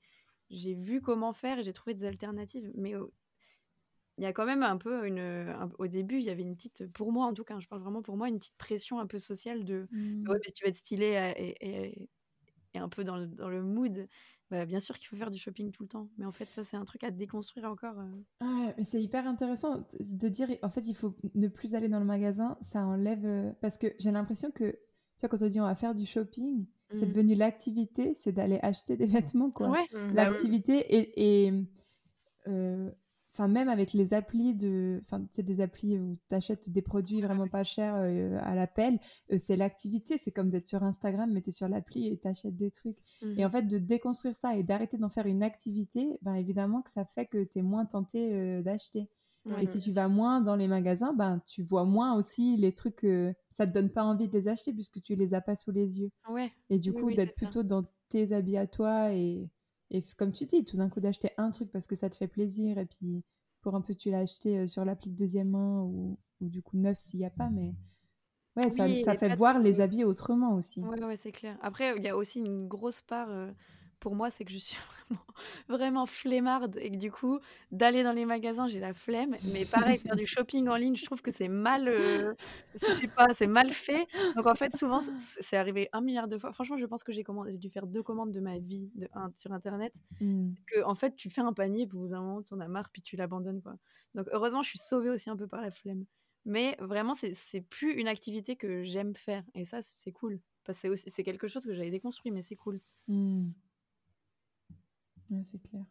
j'ai 0.51 0.75
vu 0.75 1.01
comment 1.01 1.33
faire 1.33 1.59
et 1.59 1.63
j'ai 1.65 1.73
trouvé 1.73 1.95
des 1.95 2.05
alternatives. 2.05 2.71
Mais 2.75 2.97
au- 2.97 3.13
il 4.19 4.25
y 4.25 4.27
a 4.27 4.33
quand 4.33 4.45
même 4.45 4.63
un 4.63 4.77
peu 4.77 5.07
une. 5.07 5.19
un- 5.19 5.71
au 5.79 5.87
début, 5.87 6.19
il 6.19 6.25
y 6.25 6.31
avait 6.31 6.43
une 6.43 6.55
petite. 6.57 6.87
Pour 6.93 7.11
moi, 7.13 7.27
en 7.27 7.33
tout 7.35 7.45
cas, 7.45 7.59
je 7.61 7.69
parle 7.69 7.81
vraiment 7.83 8.03
pour 8.03 8.17
moi, 8.17 8.29
une 8.29 8.39
petite 8.39 8.57
pression 8.59 8.99
un 9.01 9.07
peu 9.07 9.19
sociale 9.19 9.65
de. 9.65 9.89
Mm. 9.91 10.29
Ouais, 10.29 10.37
mais 10.43 10.49
si 10.49 10.55
tu 10.55 10.65
veux 10.65 10.69
être 10.69 10.77
stylé 10.77 11.07
et, 11.37 11.57
et- 11.89 12.09
et 12.75 12.79
un 12.79 12.89
peu 12.89 13.03
dans 13.05 13.17
le, 13.17 13.27
dans 13.27 13.49
le 13.49 13.63
mood, 13.63 14.09
bah, 14.51 14.65
bien 14.67 14.81
sûr 14.81 14.97
qu'il 14.99 15.09
faut 15.09 15.17
faire 15.17 15.31
du 15.31 15.39
shopping 15.39 15.73
tout 15.73 15.83
le 15.85 15.89
temps. 15.89 16.09
Mais 16.19 16.25
en 16.27 16.31
fait, 16.31 16.51
ça, 16.51 16.65
c'est 16.65 16.77
un 16.77 16.85
truc 16.85 17.03
à 17.05 17.11
déconstruire 17.11 17.65
encore. 17.71 17.97
Ouais, 18.41 18.75
mais 18.77 18.85
c'est 18.85 19.03
hyper 19.03 19.27
intéressant 19.27 19.87
de 19.99 20.29
dire, 20.29 20.49
en 20.63 20.69
fait, 20.71 20.87
il 20.87 20.95
faut 20.95 21.17
ne 21.35 21.49
plus 21.49 21.75
aller 21.75 21.89
dans 21.89 21.99
le 22.01 22.07
magasin, 22.07 22.57
ça 22.61 22.85
enlève... 22.87 23.25
euh, 23.27 23.53
Parce 23.61 23.77
que 23.77 23.89
j'ai 23.99 24.11
l'impression 24.11 24.51
que, 24.51 24.71
tu 24.71 25.21
vois, 25.21 25.29
quand 25.29 25.43
on 25.43 25.47
dit 25.47 25.61
on 25.61 25.65
va 25.65 25.75
faire 25.75 25.95
du 25.95 26.07
shopping, 26.07 26.67
c'est 26.93 27.07
Mhm. 27.07 27.13
devenu 27.13 27.35
l'activité, 27.35 28.15
c'est 28.15 28.33
d'aller 28.33 28.59
acheter 28.63 28.97
des 28.97 29.07
vêtements, 29.07 29.51
quoi. 29.51 29.71
Ouais, 29.71 29.87
Mhm. 29.93 30.13
Bah. 30.15 30.25
L'activité 30.25 30.79
et... 30.97 31.47
et, 31.47 31.53
euh, 32.49 32.91
Enfin, 33.33 33.47
même 33.47 33.69
avec 33.69 33.93
les 33.93 34.13
applis 34.13 34.57
de... 34.57 34.99
Enfin, 35.03 35.25
sais, 35.31 35.45
des 35.45 35.61
applis 35.61 35.97
où 36.01 36.19
tu 36.29 36.35
achètes 36.35 36.69
des 36.69 36.83
produits 36.83 37.21
vraiment 37.23 37.47
pas 37.47 37.63
chers 37.63 37.95
euh, 37.95 38.37
à 38.43 38.57
l'appel, 38.57 38.99
euh, 39.33 39.37
c'est 39.39 39.57
l'activité. 39.57 40.19
C'est 40.19 40.33
comme 40.33 40.51
d'être 40.51 40.67
sur 40.67 40.83
Instagram, 40.83 41.31
mais 41.33 41.41
tu 41.41 41.51
es 41.51 41.53
sur 41.53 41.69
l'appli 41.69 42.09
et 42.09 42.19
tu 42.19 42.27
achètes 42.27 42.57
des 42.57 42.73
trucs. 42.73 42.99
Et 43.39 43.45
en 43.45 43.49
fait, 43.51 43.63
de 43.63 43.79
déconstruire 43.79 44.35
ça 44.35 44.57
et 44.57 44.65
d'arrêter 44.65 44.99
d'en 44.99 45.11
faire 45.11 45.27
une 45.27 45.45
activité, 45.45 46.19
ben 46.23 46.35
évidemment 46.35 46.83
que 46.83 46.91
ça 46.91 47.05
fait 47.05 47.27
que 47.27 47.45
tu 47.45 47.61
es 47.61 47.63
moins 47.63 47.87
tenté 47.87 48.33
euh, 48.35 48.63
d'acheter. 48.63 49.07
Ouais. 49.47 49.65
Et 49.65 49.67
si 49.67 49.81
tu 49.81 49.91
vas 49.93 50.07
moins 50.09 50.41
dans 50.43 50.55
les 50.55 50.69
magasins, 50.69 51.15
ben 51.15 51.41
tu 51.47 51.63
vois 51.63 51.85
moins 51.85 52.15
aussi 52.15 52.57
les 52.59 52.73
trucs 52.73 52.97
que 52.97 53.33
ça 53.49 53.67
te 53.67 53.73
donne 53.73 53.89
pas 53.91 54.05
envie 54.05 54.29
de 54.29 54.33
les 54.35 54.49
acheter 54.49 54.73
puisque 54.73 55.01
tu 55.03 55.15
les 55.17 55.33
as 55.33 55.41
pas 55.41 55.57
sous 55.57 55.71
les 55.71 56.01
yeux. 56.01 56.11
Ouais. 56.29 56.53
Et 56.69 56.79
du 56.79 56.93
coup, 56.93 57.07
oui, 57.07 57.15
d'être 57.15 57.31
ça. 57.31 57.35
plutôt 57.37 57.63
dans 57.63 57.85
tes 58.11 58.33
habits 58.33 58.59
à 58.59 58.67
toi 58.67 59.13
et, 59.15 59.49
comme 60.19 60.33
tu 60.33 60.45
dis, 60.45 60.65
tout 60.65 60.77
d'un 60.77 60.89
coup 60.91 61.01
d'acheter 61.01 61.31
un 61.39 61.51
truc 61.51 61.71
parce 61.73 61.87
que 61.87 61.95
ça 61.95 62.11
te 62.11 62.17
fait 62.17 62.29
plaisir 62.29 62.77
et 62.79 62.85
puis 62.87 63.25
pour 63.63 63.75
un 63.75 63.81
peu 63.81 63.95
tu 63.95 64.11
l'as 64.11 64.21
acheté 64.21 64.59
euh, 64.59 64.67
sur 64.67 64.85
l'appli 64.85 65.11
de 65.11 65.17
deuxième 65.17 65.49
main 65.51 65.83
ou, 65.83 66.19
ou 66.41 66.49
du 66.49 66.63
coup 66.63 66.77
neuf 66.77 66.99
s'il 66.99 67.21
n'y 67.21 67.27
a 67.27 67.31
pas, 67.31 67.49
mais 67.51 67.75
ouais, 68.57 68.69
ça, 68.71 68.85
Oui, 68.85 69.03
ça 69.03 69.15
et 69.15 69.17
fait 69.17 69.35
voir 69.37 69.59
de- 69.59 69.65
les 69.65 69.81
habits 69.81 70.05
autrement 70.05 70.55
aussi. 70.55 70.81
Ouais, 70.81 71.03
ouais, 71.03 71.17
c'est 71.17 71.33
clair. 71.33 71.59
Après, 71.63 71.97
il 71.97 72.03
y 72.03 72.09
a 72.09 72.17
aussi 72.17 72.41
une 72.41 72.69
grosse 72.69 73.01
part 73.03 73.31
euh, 73.31 73.51
pour 74.01 74.17
moi, 74.17 74.31
c'est 74.31 74.45
que 74.45 74.51
je 74.51 74.59
suis 74.59 74.77
vraiment, 75.09 75.25
vraiment 75.69 76.07
flemmarde 76.07 76.77
et 76.81 76.91
que 76.91 76.97
du 76.97 77.13
coup, 77.13 77.39
d'aller 77.71 78.03
dans 78.03 78.13
les 78.13 78.25
magasins, 78.25 78.67
j'ai 78.67 78.81
la 78.81 78.95
flemme. 78.95 79.37
Mais 79.53 79.65
pareil, 79.65 79.99
faire 79.99 80.17
du 80.17 80.27
shopping 80.27 80.69
en 80.69 80.77
ligne, 80.77 80.97
je 80.97 81.05
trouve 81.05 81.23
que 81.23 81.31
c'est 81.31 81.49
mal, 81.49 81.89
euh, 81.89 82.35
je 82.75 82.87
sais 82.93 83.09
pas, 83.09 83.27
c'est 83.35 83.47
mal 83.47 83.71
fait. 83.71 84.07
Donc 84.37 84.47
en 84.47 84.55
fait, 84.55 84.75
souvent, 84.75 85.01
c'est 85.17 85.57
arrivé 85.57 85.89
un 85.93 86.01
milliard 86.01 86.29
de 86.29 86.39
fois. 86.39 86.53
Franchement, 86.53 86.77
je 86.77 86.87
pense 86.87 87.05
que 87.05 87.13
j'ai 87.13 87.25
dû 87.59 87.71
faire 87.71 87.87
deux 87.87 88.03
commandes 88.03 88.33
de 88.33 88.41
ma 88.41 88.59
vie 88.59 88.91
de, 88.95 89.09
un, 89.15 89.31
sur 89.35 89.53
Internet. 89.53 89.93
Mm. 90.21 90.49
que 90.67 90.83
en 90.85 90.95
fait 90.95 91.15
tu 91.15 91.31
fais 91.31 91.41
un 91.41 91.53
panier 91.53 91.87
puis 91.87 91.97
au 91.97 92.03
bout 92.03 92.09
d'un 92.09 92.21
moment 92.21 92.43
tu 92.43 92.55
en 92.55 92.61
as 92.61 92.69
marre 92.69 92.91
puis 92.91 93.03
tu 93.03 93.17
l'abandonnes 93.17 93.61
quoi 93.61 93.77
donc 94.15 94.27
heureusement 94.33 94.63
je 94.63 94.69
suis 94.69 94.79
sauvée 94.79 95.11
aussi 95.11 95.31
un 95.31 95.37
peu 95.37 95.47
par 95.47 95.61
la 95.61 95.71
flemme 95.71 96.05
mais 96.45 96.77
vraiment 96.81 97.15
c'est 97.15 97.61
plus 97.61 97.93
une 97.95 98.09
activité 98.09 98.57
que 98.57 98.83
j'aime 98.83 99.15
faire 99.15 99.45
et 99.55 99.65
ça 99.65 99.83
c'est 99.83 100.13
cool 100.13 100.41
parce 100.65 100.81
que 100.81 100.95
c'est 100.95 101.23
quelque 101.23 101.49
chose 101.49 101.65
que 101.65 101.75
j'avais 101.75 101.91
déconstruit 101.91 102.31
mais 102.31 102.43
c'est 102.43 102.57
cool 102.57 102.81
Mm. 103.11 103.51
Ouais, 105.31 105.43
c'est 105.45 105.63
clair. 105.63 105.85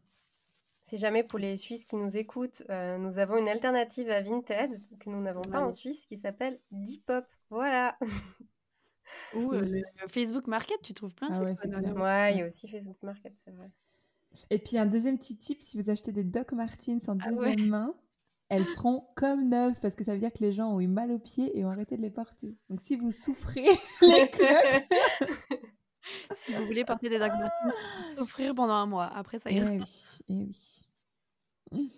Si 0.83 0.97
jamais 0.97 1.23
pour 1.23 1.37
les 1.37 1.55
Suisses 1.55 1.85
qui 1.85 1.95
nous 1.95 2.17
écoutent, 2.17 2.63
euh, 2.69 2.97
nous 2.97 3.19
avons 3.19 3.37
une 3.37 3.47
alternative 3.47 4.09
à 4.09 4.21
Vinted 4.21 4.81
que 4.99 5.09
nous 5.09 5.21
n'avons 5.21 5.43
pas 5.43 5.61
en 5.61 5.71
Suisse 5.71 6.05
qui 6.07 6.17
s'appelle 6.17 6.59
Depop. 6.71 7.25
Voilà. 7.49 7.97
ou 9.35 9.53
euh, 9.53 9.61
le, 9.61 9.81
Facebook 10.07 10.47
Market 10.47 10.81
tu 10.81 10.93
trouves 10.93 11.13
plein 11.13 11.29
de 11.29 11.33
Ah 11.33 11.53
trucs 11.53 11.73
ouais, 11.73 12.33
il 12.33 12.39
y 12.39 12.41
a 12.41 12.47
aussi 12.47 12.67
Facebook 12.67 12.97
Market, 13.03 13.33
c'est 13.43 13.51
vrai. 13.51 13.69
Et 14.49 14.59
puis 14.59 14.77
un 14.77 14.85
deuxième 14.85 15.17
petit 15.17 15.37
tip, 15.37 15.61
si 15.61 15.77
vous 15.77 15.89
achetez 15.89 16.11
des 16.11 16.23
Doc 16.23 16.53
Martens 16.53 17.07
en 17.07 17.17
Ah 17.19 17.29
deuxième 17.29 17.61
ouais. 17.61 17.67
main, 17.67 17.95
elles 18.49 18.65
seront 18.65 19.05
comme 19.15 19.47
neuves 19.47 19.79
parce 19.81 19.95
que 19.95 20.03
ça 20.03 20.13
veut 20.13 20.19
dire 20.19 20.33
que 20.33 20.43
les 20.43 20.51
gens 20.51 20.73
ont 20.73 20.79
eu 20.79 20.87
mal 20.87 21.11
aux 21.11 21.19
pieds 21.19 21.57
et 21.57 21.63
ont 21.65 21.69
arrêté 21.69 21.97
de 21.97 22.01
les 22.01 22.09
porter. 22.09 22.55
Donc 22.69 22.81
si 22.81 22.95
vous 22.95 23.11
souffrez 23.11 23.61
les 24.01 24.29
cloques, 24.29 24.87
si 26.31 26.53
vous 26.53 26.65
voulez 26.65 26.85
porter 26.85 27.09
des 27.09 27.19
Doc 27.19 27.31
Martens 27.31 27.73
souffrir 28.17 28.55
pendant 28.55 28.73
un 28.73 28.85
mois. 28.85 29.05
Après 29.05 29.39
ça 29.39 29.49
eh 29.51 29.55
ira. 29.55 29.71
oui, 29.71 29.83
eh 30.29 30.33
oui. 31.71 31.91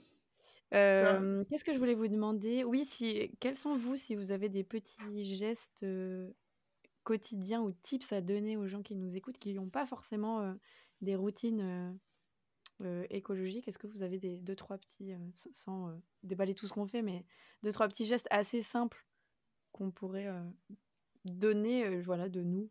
Euh, 0.73 1.43
Qu'est-ce 1.49 1.63
que 1.65 1.73
je 1.73 1.77
voulais 1.77 1.95
vous 1.95 2.07
demander? 2.07 2.63
Oui, 2.63 2.85
si 2.85 3.29
quels 3.39 3.57
sont 3.57 3.75
vous 3.75 3.97
si 3.97 4.15
vous 4.15 4.31
avez 4.31 4.47
des 4.47 4.63
petits 4.63 5.25
gestes 5.35 5.83
euh, 5.83 6.31
quotidiens 7.03 7.61
ou 7.61 7.71
tips 7.71 8.13
à 8.13 8.21
donner 8.21 8.55
aux 8.57 8.67
gens 8.67 8.81
qui 8.81 8.95
nous 8.95 9.15
écoutent, 9.15 9.37
qui 9.37 9.53
n'ont 9.53 9.69
pas 9.69 9.85
forcément 9.85 10.39
euh, 10.41 10.53
des 11.01 11.15
routines 11.15 11.61
euh, 11.61 11.91
euh, 12.85 13.05
écologiques? 13.09 13.67
Est-ce 13.67 13.77
que 13.77 13.87
vous 13.87 14.01
avez 14.01 14.17
des 14.17 14.37
deux 14.37 14.55
trois 14.55 14.77
petits, 14.77 15.11
euh, 15.11 15.17
sans 15.51 15.89
euh, 15.89 15.93
déballer 16.23 16.55
tout 16.55 16.67
ce 16.67 16.73
qu'on 16.73 16.87
fait, 16.87 17.01
mais 17.01 17.25
deux 17.63 17.73
trois 17.73 17.89
petits 17.89 18.05
gestes 18.05 18.27
assez 18.29 18.61
simples 18.61 19.05
qu'on 19.73 19.91
pourrait 19.91 20.27
euh, 20.27 20.41
donner, 21.25 21.85
euh, 21.85 22.01
voilà, 22.01 22.29
de 22.29 22.43
nous? 22.43 22.69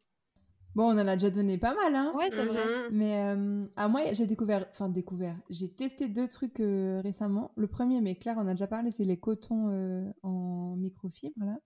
Bon, 0.75 0.85
on 0.85 0.99
en 0.99 1.09
a 1.09 1.17
déjà 1.17 1.31
donné 1.31 1.59
pas 1.59 1.75
mal, 1.75 1.95
hein. 1.95 2.13
Ouais, 2.15 2.31
c'est 2.31 2.45
vrai. 2.45 2.65
Mhm. 2.65 2.97
Mais 2.97 3.17
euh, 3.19 3.67
à 3.77 3.89
moi, 3.89 4.13
j'ai 4.13 4.27
découvert, 4.27 4.67
enfin 4.71 4.89
découvert, 4.89 5.37
j'ai 5.49 5.69
testé 5.69 6.09
deux 6.09 6.29
trucs 6.29 6.61
euh, 6.61 7.01
récemment. 7.03 7.51
Le 7.57 7.67
premier, 7.67 8.01
mais 8.01 8.15
Claire, 8.15 8.37
on 8.39 8.47
a 8.47 8.53
déjà 8.53 8.67
parlé, 8.67 8.91
c'est 8.91 9.05
les 9.05 9.19
cotons 9.19 9.69
euh, 9.71 10.09
en 10.23 10.77
microfibre, 10.77 11.45
là. 11.45 11.59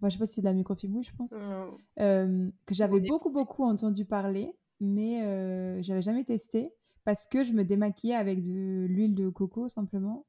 Enfin, 0.00 0.08
je 0.08 0.14
sais 0.14 0.18
pas 0.18 0.26
si 0.26 0.34
c'est 0.34 0.40
de 0.40 0.46
la 0.46 0.54
microfibre, 0.54 0.96
oui, 0.96 1.02
je 1.02 1.14
pense. 1.14 1.32
Mm. 1.32 1.76
euh, 2.00 2.50
que 2.66 2.74
j'avais 2.74 3.00
beaucoup 3.00 3.30
beaucoup 3.30 3.64
entendu 3.64 4.04
parler, 4.04 4.54
mais 4.80 5.22
euh, 5.24 5.82
j'avais 5.82 6.02
jamais 6.02 6.24
testé 6.24 6.72
parce 7.04 7.26
que 7.26 7.42
je 7.42 7.52
me 7.52 7.64
démaquillais 7.64 8.14
avec 8.14 8.40
de 8.40 8.86
l'huile 8.88 9.14
de 9.14 9.28
coco 9.28 9.68
simplement 9.68 10.26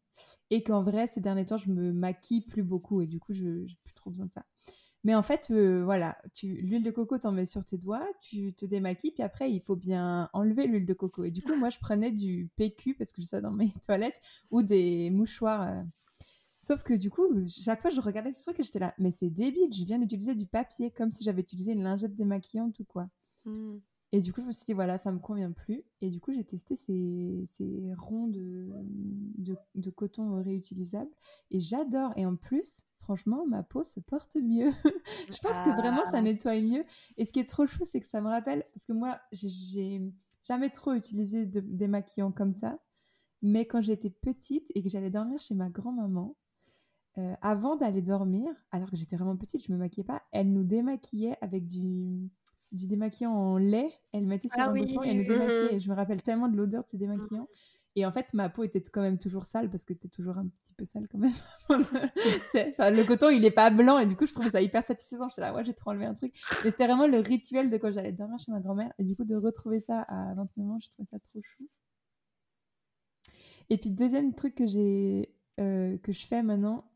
et 0.50 0.62
qu'en 0.64 0.82
vrai 0.82 1.08
ces 1.08 1.22
derniers 1.22 1.46
temps 1.46 1.58
je 1.58 1.70
me 1.70 1.92
maquille 1.92 2.42
plus 2.42 2.64
beaucoup 2.64 3.02
et 3.02 3.08
du 3.08 3.20
coup 3.20 3.34
je 3.34 3.66
j'ai 3.66 3.78
plus 3.84 3.94
trop 3.94 4.10
besoin 4.10 4.26
de 4.26 4.32
ça. 4.32 4.46
Mais 5.04 5.16
en 5.16 5.24
fait 5.24 5.50
euh, 5.52 5.84
voilà, 5.84 6.18
tu 6.34 6.48
l'huile 6.48 6.84
de 6.84 6.92
coco 6.92 7.18
t'en 7.18 7.32
mets 7.32 7.46
sur 7.46 7.66
tes 7.66 7.78
doigts, 7.78 8.08
tu 8.22 8.54
te 8.54 8.66
démaquilles 8.66 9.12
puis 9.12 9.24
après 9.24 9.52
il 9.52 9.62
faut 9.62 9.76
bien 9.76 10.30
enlever 10.34 10.68
l'huile 10.68 10.86
de 10.86 10.94
coco 10.94 11.24
et 11.24 11.32
du 11.32 11.42
coup 11.42 11.56
moi 11.56 11.70
je 11.70 11.80
prenais 11.80 12.12
du 12.12 12.50
PQ 12.56 12.94
parce 12.96 13.12
que 13.12 13.22
j'ai 13.22 13.28
ça 13.28 13.42
dans 13.42 13.52
mes 13.52 13.72
toilettes 13.86 14.22
ou 14.52 14.62
des 14.62 15.10
mouchoirs 15.10 15.64
euh, 15.64 15.82
Sauf 16.62 16.84
que 16.84 16.94
du 16.94 17.10
coup, 17.10 17.28
chaque 17.64 17.82
fois, 17.82 17.90
je 17.90 18.00
regardais 18.00 18.32
ce 18.32 18.44
truc 18.44 18.60
et 18.60 18.64
j'étais 18.64 18.78
là, 18.78 18.94
mais 19.00 19.10
c'est 19.10 19.32
débile, 19.32 19.74
je 19.74 19.84
viens 19.84 19.98
d'utiliser 19.98 20.36
du 20.36 20.46
papier 20.46 20.92
comme 20.92 21.10
si 21.10 21.24
j'avais 21.24 21.42
utilisé 21.42 21.72
une 21.72 21.82
lingette 21.82 22.16
démaquillante 22.16 22.80
ou 22.80 22.84
quoi. 22.84 23.10
Mhm. 23.46 23.82
Et 24.14 24.20
du 24.20 24.34
coup, 24.34 24.42
je 24.42 24.48
me 24.48 24.52
suis 24.52 24.66
dit, 24.66 24.74
voilà, 24.74 24.98
ça 24.98 25.12
me 25.12 25.20
convient 25.20 25.52
plus. 25.52 25.84
Et 26.02 26.10
du 26.10 26.20
coup, 26.20 26.34
j'ai 26.34 26.44
testé 26.44 26.76
ces, 26.76 27.44
ces 27.48 27.94
ronds 27.98 28.28
de, 28.28 28.70
de 29.38 29.54
de, 29.54 29.58
de 29.76 29.90
coton 29.90 30.42
réutilisable. 30.44 31.10
Et 31.50 31.60
j'adore. 31.62 32.12
Et 32.18 32.26
en 32.26 32.36
plus, 32.36 32.84
franchement, 33.00 33.46
ma 33.48 33.64
peau 33.64 33.84
se 33.84 34.00
porte 34.02 34.36
mieux. 34.36 34.72
je 35.32 35.38
pense 35.40 35.62
que 35.64 35.76
vraiment, 35.80 36.04
ça 36.06 36.18
Ah. 36.18 36.22
nettoie 36.22 36.60
mieux. 36.60 36.84
Et 37.18 37.24
ce 37.26 37.32
qui 37.32 37.40
est 37.40 37.50
trop 37.50 37.66
chou, 37.68 37.84
c'est 37.86 38.02
que 38.02 38.08
ça 38.08 38.20
me 38.22 38.28
rappelle, 38.28 38.66
parce 38.74 38.86
que 38.86 38.94
moi, 38.94 39.20
j'ai- 39.32 40.02
jamais 40.44 40.72
trop 40.72 40.94
utilisé 40.94 41.46
de, 41.46 41.60
démaquillant 41.62 42.32
comme 42.32 42.54
ça. 42.54 42.80
Mais 43.44 43.66
quand 43.66 43.82
j'étais 43.82 44.10
petite 44.10 44.72
et 44.76 44.84
que 44.84 44.90
j'allais 44.90 45.10
dormir 45.12 45.40
chez 45.40 45.54
ma 45.56 45.70
grand-maman, 45.70 46.36
euh, 47.18 47.36
avant 47.42 47.76
d'aller 47.76 48.02
dormir, 48.02 48.50
alors 48.72 48.90
que 48.90 48.96
j'étais 48.98 49.16
vraiment 49.16 49.36
petite, 49.38 49.66
je 49.66 49.72
me 49.72 49.78
maquillais 49.78 50.04
pas, 50.04 50.22
elle 50.32 50.52
nous 50.52 50.64
démaquillait 50.64 51.38
avec 51.42 51.66
du, 51.68 52.30
du 52.72 52.88
démaquillant 52.88 53.32
en 53.34 53.58
lait. 53.58 53.92
Elle 54.14 54.26
mettait 54.26 54.48
sur 54.48 54.60
Ah 54.60 54.70
un 54.70 54.74
oui, 54.74 54.86
bouton 54.86 55.04
et 55.04 55.10
elle 55.10 55.18
nous 55.18 55.24
oui, 55.24 55.28
démaquillait. 55.30 55.80
je 55.80 55.90
me 55.90 55.96
rappelle 55.96 56.22
tellement 56.22 56.48
de 56.48 56.56
l'odeur 56.58 56.84
de 56.84 56.88
ces 56.90 56.98
démaquillants. 56.98 57.48
Et 57.98 58.06
en 58.06 58.12
fait, 58.14 58.34
ma 58.34 58.48
peau 58.48 58.64
était 58.64 58.82
quand 58.82 59.02
même 59.02 59.18
toujours 59.18 59.46
sale 59.46 59.70
parce 59.70 59.84
que 59.84 59.94
t'es 59.94 60.08
toujours 60.08 60.38
un 60.38 60.48
petit 60.48 60.74
peu 60.74 60.86
sale 60.86 61.10
quand 61.10 61.18
même. 61.18 61.34
Le 61.70 63.04
coton, 63.06 63.30
il 63.30 63.44
est 63.44 63.52
pas 63.52 63.70
blanc 63.70 64.00
et 64.00 64.06
du 64.06 64.16
coup, 64.16 64.26
je 64.26 64.34
trouvais 64.34 64.52
ça 64.52 64.62
hyper 64.62 64.82
satisfaisant. 64.84 65.28
J'étais 65.28 65.42
là, 65.42 65.54
ouais, 65.54 65.66
j'ai 65.66 65.74
trop 65.74 65.90
enlevé 65.90 66.06
un 66.06 66.14
truc. 66.14 66.34
Mais 66.64 66.72
c'était 66.72 66.86
vraiment 66.86 67.08
le 67.08 67.20
rituel 67.20 67.70
de 67.70 67.76
quand 67.76 67.92
j'allais 67.92 68.14
dormir 68.14 68.38
chez 68.40 68.52
ma 68.54 68.62
grand-mère. 68.62 68.94
Et 68.98 69.04
du 69.04 69.16
coup, 69.18 69.26
de 69.26 69.36
retrouver 69.36 69.82
ça 69.82 70.04
à 70.04 70.34
29 70.36 70.70
ans, 70.70 70.80
je 70.82 70.90
trouvais 70.90 71.06
ça 71.06 71.20
trop 71.20 71.42
chou. 71.44 71.68
Et 73.70 73.78
puis, 73.78 73.90
deuxième 73.90 74.34
truc 74.36 74.56
que 74.56 74.68
j'ai, 74.68 75.34
euh, 75.60 75.98
que 75.98 76.14
je 76.14 76.26
fais 76.26 76.44
maintenant, 76.44 76.91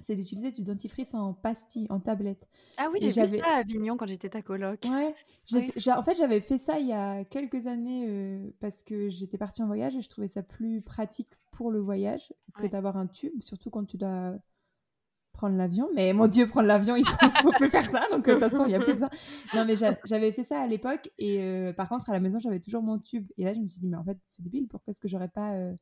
c'est 0.00 0.14
d'utiliser 0.14 0.50
du 0.52 0.62
dentifrice 0.62 1.14
en 1.14 1.32
pastille, 1.32 1.86
en 1.90 2.00
tablette. 2.00 2.46
Ah 2.76 2.88
oui, 2.92 2.98
j'ai 3.00 3.08
vu 3.08 3.12
j'avais- 3.14 3.38
ça 3.38 3.46
à 3.46 3.58
Avignon 3.60 3.96
quand 3.96 4.06
j'étais 4.06 4.28
ta 4.28 4.42
coloc. 4.42 4.84
Ouais, 4.84 5.14
Oui. 5.52 5.70
en 5.96 6.02
fait, 6.02 6.14
j'avais 6.16 6.40
fait 6.40 6.58
ça 6.58 6.78
il 6.78 6.86
y 6.86 6.92
a 6.92 7.24
quelques 7.24 7.66
années 7.66 8.04
euh, 8.08 8.50
parce 8.60 8.82
que 8.82 9.08
j'étais 9.08 9.38
partie 9.38 9.62
en 9.62 9.66
voyage 9.66 9.96
et 9.96 10.00
je 10.00 10.08
trouvais 10.08 10.28
ça 10.28 10.42
plus 10.42 10.82
pratique 10.82 11.30
pour 11.52 11.70
le 11.70 11.80
voyage 11.80 12.32
que 12.54 12.62
Ouais. 12.64 12.68
d'avoir 12.68 12.96
un 12.96 13.06
tube, 13.06 13.40
surtout 13.40 13.70
quand 13.70 13.84
tu 13.84 13.96
dois 13.96 14.34
prendre 15.32 15.56
l'avion. 15.56 15.88
Mais 15.94 16.12
mon 16.14 16.28
Dieu, 16.28 16.46
prendre 16.46 16.66
l'avion, 16.68 16.96
il 16.96 17.06
faut, 17.06 17.16
faut 17.42 17.52
plus 17.52 17.68
faire 17.70 17.90
ça. 17.90 18.00
Donc, 18.10 18.26
de 18.26 18.32
toute 18.32 18.40
façon, 18.40 18.64
il 18.64 18.68
n'y 18.68 18.74
a 18.74 18.80
plus 18.80 18.92
besoin. 18.92 19.10
Non, 19.54 19.64
mais 19.66 19.76
j'a- 19.76 19.98
j'avais 20.04 20.32
fait 20.32 20.42
ça 20.44 20.60
à 20.62 20.66
l'époque. 20.66 21.10
Et 21.18 21.40
euh, 21.42 21.72
par 21.74 21.88
contre, 21.90 22.08
à 22.08 22.12
la 22.14 22.20
maison, 22.20 22.38
j'avais 22.38 22.60
toujours 22.60 22.82
mon 22.82 22.98
tube. 22.98 23.30
Et 23.36 23.44
là, 23.44 23.52
je 23.52 23.60
me 23.60 23.66
suis 23.66 23.80
dit, 23.80 23.86
mais 23.86 23.96
en 23.98 24.04
fait, 24.04 24.16
c'est 24.24 24.42
débile. 24.42 24.66
Pourquoi 24.66 24.92
est-ce 24.92 25.00
que 25.00 25.08
j'aurais 25.08 25.28
pas 25.28 25.52
euh, 25.52 25.74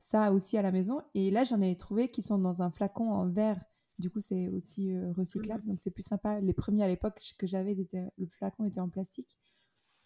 ça 0.00 0.32
aussi 0.32 0.56
à 0.58 0.62
la 0.62 0.72
maison 0.72 1.00
Et 1.14 1.30
là, 1.30 1.44
j'en 1.44 1.60
ai 1.60 1.76
trouvé 1.76 2.10
qui 2.10 2.22
sont 2.22 2.38
dans 2.38 2.62
un 2.62 2.70
flacon 2.70 3.10
en 3.12 3.28
verre. 3.28 3.62
Du 3.98 4.10
coup, 4.10 4.20
c'est 4.20 4.48
aussi 4.48 4.92
euh, 4.92 5.12
recyclable. 5.12 5.64
Donc, 5.66 5.80
c'est 5.80 5.90
plus 5.90 6.02
sympa. 6.02 6.40
Les 6.40 6.54
premiers 6.54 6.82
à 6.82 6.88
l'époque 6.88 7.20
que 7.38 7.46
j'avais, 7.46 7.74
le 7.74 8.26
flacon 8.26 8.64
était 8.64 8.80
en 8.80 8.88
plastique. 8.88 9.38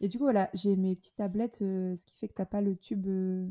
Et 0.00 0.08
du 0.08 0.18
coup, 0.18 0.24
voilà, 0.24 0.50
j'ai 0.52 0.76
mes 0.76 0.96
petites 0.96 1.16
tablettes, 1.16 1.62
euh, 1.62 1.94
ce 1.96 2.04
qui 2.04 2.16
fait 2.18 2.28
que 2.28 2.34
t'as 2.34 2.44
pas 2.44 2.60
le 2.60 2.76
tube. 2.76 3.06
euh, 3.06 3.48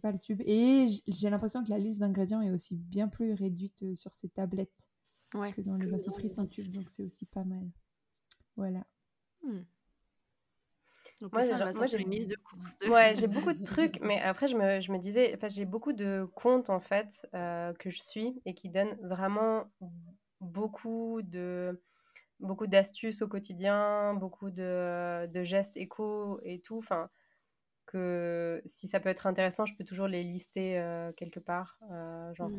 pas 0.00 0.12
le 0.12 0.18
tube. 0.18 0.42
Et 0.44 0.88
j'ai 1.06 1.30
l'impression 1.30 1.64
que 1.64 1.70
la 1.70 1.78
liste 1.78 2.00
d'ingrédients 2.00 2.40
est 2.42 2.50
aussi 2.50 2.74
bien 2.76 3.08
plus 3.08 3.32
réduite 3.34 3.82
euh, 3.82 3.94
sur 3.94 4.12
ces 4.12 4.28
tablettes 4.28 4.86
Ouais. 5.34 5.52
que 5.52 5.60
dans 5.60 5.76
les 5.76 5.86
dentifrices 5.86 6.38
en 6.38 6.46
tube. 6.46 6.70
Donc, 6.72 6.88
c'est 6.88 7.02
aussi 7.02 7.26
pas 7.26 7.44
mal. 7.44 7.70
Voilà. 8.56 8.86
Hmm. 9.42 9.60
Donc 11.20 11.32
Moi, 11.32 11.86
j'ai 11.86 12.00
une 12.00 12.10
liste 12.10 12.30
de 12.30 12.36
courses. 12.36 12.76
de- 12.78 12.88
Ouais, 12.90 13.14
j'ai 13.16 13.26
beaucoup 13.26 13.52
de 13.52 13.62
trucs, 13.62 14.00
mais 14.02 14.20
après, 14.20 14.48
je 14.48 14.56
me, 14.56 14.80
je 14.80 14.92
me 14.92 14.98
disais, 14.98 15.38
j'ai 15.48 15.64
beaucoup 15.64 15.92
de 15.92 16.26
comptes, 16.34 16.70
en 16.70 16.80
fait, 16.80 17.26
euh, 17.34 17.72
que 17.74 17.90
je 17.90 18.00
suis 18.00 18.40
et 18.44 18.54
qui 18.54 18.68
donnent 18.68 18.96
vraiment 19.02 19.70
beaucoup 20.40 21.22
de 21.22 21.82
beaucoup 22.40 22.66
d'astuces 22.66 23.22
au 23.22 23.28
quotidien, 23.28 24.14
beaucoup 24.14 24.50
de, 24.50 25.26
de 25.26 25.44
gestes 25.44 25.76
éco 25.78 26.40
et 26.44 26.60
tout. 26.60 26.78
Enfin, 26.78 27.10
que 27.86 28.62
si 28.66 28.88
ça 28.88 29.00
peut 29.00 29.08
être 29.08 29.26
intéressant, 29.26 29.66
je 29.66 29.74
peux 29.76 29.84
toujours 29.84 30.08
les 30.08 30.22
lister 30.24 30.78
euh, 30.78 31.12
quelque 31.12 31.40
part. 31.40 31.78
euh, 31.92 32.34
genre. 32.34 32.52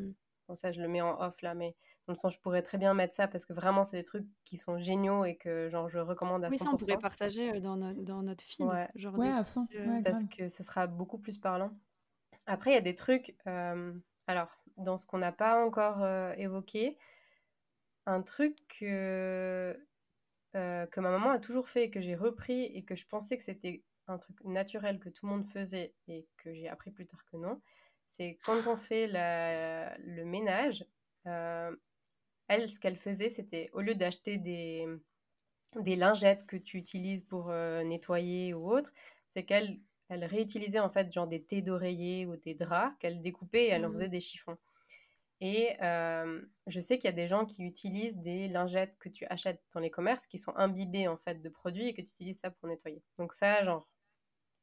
Bon, 0.48 0.56
ça, 0.56 0.72
je 0.72 0.82
le 0.82 0.88
mets 0.88 1.02
en 1.02 1.20
off 1.22 1.42
là, 1.42 1.56
mais 1.56 1.76
dans 2.08 2.14
le 2.14 2.18
sens, 2.18 2.34
je 2.34 2.40
pourrais 2.40 2.62
très 2.62 2.78
bien 2.78 2.94
mettre 2.94 3.14
ça 3.14 3.28
parce 3.28 3.46
que 3.46 3.54
vraiment, 3.54 3.84
c'est 3.84 3.98
des 3.98 4.04
trucs 4.06 4.26
qui 4.46 4.58
sont 4.58 4.80
géniaux 4.80 5.26
et 5.26 5.36
que 5.36 5.70
genre, 5.70 5.90
je 5.90 6.00
recommande 6.00 6.44
à 6.44 6.50
Oui, 6.50 6.58
100%. 6.58 6.64
ça, 6.64 6.70
on 6.74 6.78
pourrait 6.78 6.98
partager 6.98 7.52
euh, 7.52 7.60
dans, 7.60 7.76
notre 7.76 8.02
dans 8.02 8.22
notre 8.24 8.44
feed. 8.44 8.66
Ouais. 8.66 8.88
Genre 8.96 9.18
Ouais, 9.18 9.28
des 9.28 9.34
à 9.34 9.44
fond. 9.44 9.68
euh, 9.76 9.92
Ouais, 9.94 10.02
parce 10.04 10.24
grave. 10.24 10.38
que 10.38 10.50
ce 10.50 10.64
sera 10.64 10.88
beaucoup 10.88 11.18
plus 11.18 11.38
parlant. 11.38 11.72
Après, 12.46 12.72
il 12.72 12.74
y 12.76 12.78
a 12.78 12.82
des 12.82 12.96
trucs, 12.96 13.36
euh, 13.46 13.94
alors, 14.28 14.58
dans 14.78 14.98
ce 14.98 15.06
qu'on 15.06 15.18
n'a 15.18 15.34
pas 15.34 15.64
encore 15.66 16.02
euh, 16.02 16.34
évoqué, 16.38 16.98
un 18.06 18.22
truc 18.22 18.56
que, 18.80 19.78
euh, 20.56 20.86
que 20.88 21.00
ma 21.00 21.10
maman 21.12 21.32
a 21.32 21.40
toujours 21.40 21.70
fait 21.70 21.86
et 21.86 21.92
que 21.92 22.02
j'ai 22.02 22.16
repris 22.16 22.64
et 22.66 22.84
que 22.84 22.96
je 22.96 23.06
pensais 23.08 23.38
que 23.38 23.44
c'était 23.44 23.84
un 24.08 24.18
truc 24.18 24.42
naturel 24.46 25.00
que 25.00 25.10
tout 25.10 25.26
le 25.26 25.34
monde 25.34 25.46
faisait 25.46 25.94
et 26.08 26.28
que 26.38 26.54
j'ai 26.54 26.70
appris 26.70 26.92
plus 26.92 27.06
tard 27.06 27.26
que 27.26 27.38
non, 27.38 27.62
c'est 28.08 28.40
quand 28.44 28.68
on 28.68 28.78
fait 28.78 29.08
la- 29.08 29.98
le 29.98 30.24
ménage, 30.26 30.86
euh, 31.28 31.76
elle, 32.48 32.70
ce 32.70 32.80
qu'elle 32.80 32.98
faisait, 32.98 33.30
c'était 33.30 33.70
au 33.74 33.82
lieu 33.82 33.96
d'acheter 33.96 34.38
des, 34.38 34.88
des 35.80 35.96
lingettes 35.96 36.46
que 36.48 36.58
tu 36.58 36.78
utilises 36.78 37.24
pour 37.24 37.50
euh, 37.50 37.84
nettoyer 37.84 38.54
ou 38.54 38.72
autre, 38.72 38.92
c'est 39.28 39.46
qu'elle 39.46 39.80
elle 40.10 40.24
réutilisait 40.26 40.80
en 40.80 40.90
fait 40.90 41.12
genre 41.12 41.28
des 41.28 41.44
thés 41.44 41.62
d'oreiller 41.62 42.26
ou 42.26 42.38
des 42.38 42.56
draps 42.56 42.96
qu'elle 43.00 43.22
découpait 43.22 43.66
et 43.66 43.70
elle 43.70 43.86
en 43.86 43.90
Mhm. 43.90 43.92
faisait 43.92 44.10
des 44.10 44.22
chiffons. 44.22 44.58
Et 45.42 45.76
euh, 45.84 46.42
je 46.68 46.80
sais 46.80 46.98
qu'il 46.98 47.06
y 47.06 47.14
a 47.14 47.16
des 47.16 47.28
gens 47.28 47.46
qui 47.46 47.64
utilisent 47.64 48.18
des 48.18 48.48
lingettes 48.48 48.98
que 48.98 49.10
tu 49.10 49.26
achètes 49.28 49.62
dans 49.74 49.80
les 49.80 49.92
commerces 49.92 50.26
qui 50.28 50.40
sont 50.40 50.54
imbibées 50.56 51.08
en 51.08 51.18
fait 51.18 51.42
de 51.42 51.50
produits 51.50 51.88
et 51.90 51.94
que 51.94 52.02
tu 52.02 52.10
utilises 52.12 52.40
ça 52.40 52.52
pour 52.52 52.68
nettoyer. 52.70 53.04
Donc 53.18 53.34
ça, 53.34 53.64
genre, 53.64 53.88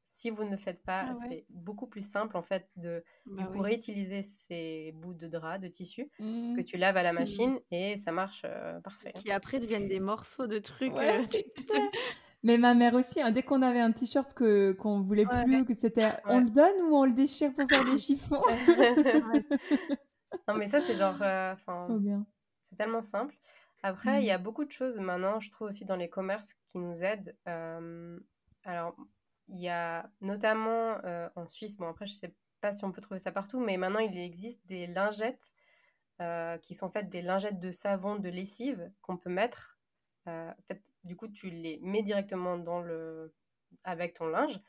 si 0.05 0.31
vous 0.31 0.45
ne 0.45 0.51
le 0.51 0.57
faites 0.57 0.83
pas, 0.85 1.07
Ah 1.09 1.15
ouais. 1.15 1.27
c'est 1.29 1.47
beaucoup 1.51 1.87
plus 1.87 2.07
simple 2.09 2.37
en 2.37 2.43
fait 2.43 2.71
de 2.77 3.03
bah 3.27 3.49
oui. 3.53 3.61
réutiliser 3.61 4.23
ces 4.23 4.93
bouts 4.97 5.15
de 5.15 5.27
drap, 5.27 5.59
de 5.59 5.69
tissu 5.69 6.11
Mmh. 6.21 6.57
que 6.57 6.61
tu 6.63 6.77
laves 6.77 6.97
à 6.97 7.03
la 7.03 7.13
machine 7.13 7.59
et 7.71 7.97
ça 7.97 8.13
marche 8.13 8.43
euh, 8.45 8.79
parfait. 8.81 9.13
Qui 9.15 9.31
après 9.33 9.59
deviennent 9.59 9.89
des 9.89 10.01
morceaux 10.01 10.47
de 10.47 10.59
trucs. 10.59 10.95
Ouais, 10.95 11.19
euh. 11.75 11.79
Mais 12.43 12.59
ma 12.59 12.75
mère 12.75 12.93
aussi, 12.95 13.23
hein, 13.23 13.31
dès 13.31 13.43
qu'on 13.43 13.63
avait 13.63 13.81
un 13.81 13.91
t-shirt 13.93 14.35
que 14.35 14.73
qu'on 14.73 15.01
voulait 15.01 15.25
Ouais. 15.25 15.45
plus, 15.45 15.65
que 15.65 15.75
c'était 15.75 16.11
on 16.27 16.41
le 16.41 16.51
donne 16.51 16.77
ou 16.83 16.95
on 16.97 17.05
le 17.07 17.13
déchire 17.13 17.53
pour 17.55 17.67
faire 17.69 17.85
des 17.85 17.99
chiffons? 17.99 18.43
Non 20.47 20.55
mais 20.55 20.69
ça 20.69 20.81
c'est 20.83 20.95
genre, 20.95 21.17
euh, 21.23 21.53
enfin, 21.55 21.87
Trop 21.89 21.99
bien. 21.99 22.27
C'est 22.71 22.77
tellement 22.77 23.03
simple. 23.03 23.35
Après, 23.83 24.23
il 24.23 24.27
y 24.27 24.31
Mm. 24.31 24.35
a 24.35 24.39
beaucoup 24.39 24.65
de 24.65 24.71
choses 24.73 24.99
maintenant, 24.99 25.41
je 25.41 25.51
trouve 25.51 25.69
aussi 25.69 25.85
dans 25.85 25.97
les 25.97 26.09
commerces 26.09 26.55
qui 26.67 26.79
nous 26.79 27.03
aident. 27.03 27.37
Euh, 27.49 28.19
alors, 28.65 28.95
il 29.49 29.59
y 29.61 29.69
a 29.69 30.11
notamment 30.21 30.99
euh, 31.05 31.29
en 31.37 31.47
Suisse, 31.47 31.77
bon 31.77 31.89
après 31.89 32.07
je 32.07 32.15
sais 32.15 32.35
pas 32.61 32.73
si 32.73 32.85
on 32.85 32.93
peut 32.93 33.01
trouver 33.03 33.21
ça 33.21 33.33
partout, 33.33 33.61
mais 33.61 33.77
maintenant 33.77 34.01
il 34.01 34.17
existe 34.17 34.65
des 34.67 34.87
lingettes 34.87 35.55
euh, 36.21 36.57
qui 36.59 36.75
sont 36.75 36.91
faites 36.91 37.09
des 37.11 37.23
lingettes 37.23 37.61
de 37.61 37.73
savon, 37.73 38.17
de 38.17 38.29
lessive 38.29 38.91
qu'on 39.03 39.17
peut 39.17 39.31
mettre. 39.31 39.79
Euh, 40.29 40.51
en 40.51 40.63
fait, 40.69 40.81
du 41.03 41.17
coup, 41.17 41.29
tu 41.29 41.51
les 41.51 41.79
mets 41.83 42.03
directement 42.03 42.57
dans 42.57 42.81
le 42.81 43.35
avec 43.83 44.15
ton 44.15 44.27
linge, 44.29 44.61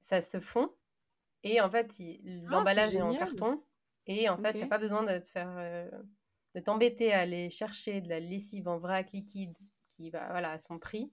ça 0.00 0.20
se 0.20 0.40
fond 0.40 0.70
et 1.44 1.60
en 1.60 1.70
fait 1.70 1.98
il- 1.98 2.44
Ah, 2.46 2.50
l'emballage 2.50 2.94
est 2.96 3.02
en 3.02 3.14
carton 3.14 3.62
et 4.06 4.28
en 4.28 4.36
fait 4.36 4.50
Ok. 4.50 4.60
t'as 4.60 4.66
pas 4.66 4.78
besoin 4.78 5.02
de 5.04 5.18
te 5.18 5.28
faire 5.28 5.90
de 6.54 6.60
t'embêter 6.60 7.12
à 7.12 7.20
aller 7.20 7.50
chercher 7.50 8.00
de 8.00 8.08
la 8.08 8.20
lessive 8.20 8.68
en 8.68 8.78
vrac 8.78 9.12
liquide 9.12 9.56
qui 9.96 10.10
va 10.10 10.28
voilà, 10.30 10.50
à 10.52 10.58
son 10.58 10.78
prix. 10.78 11.10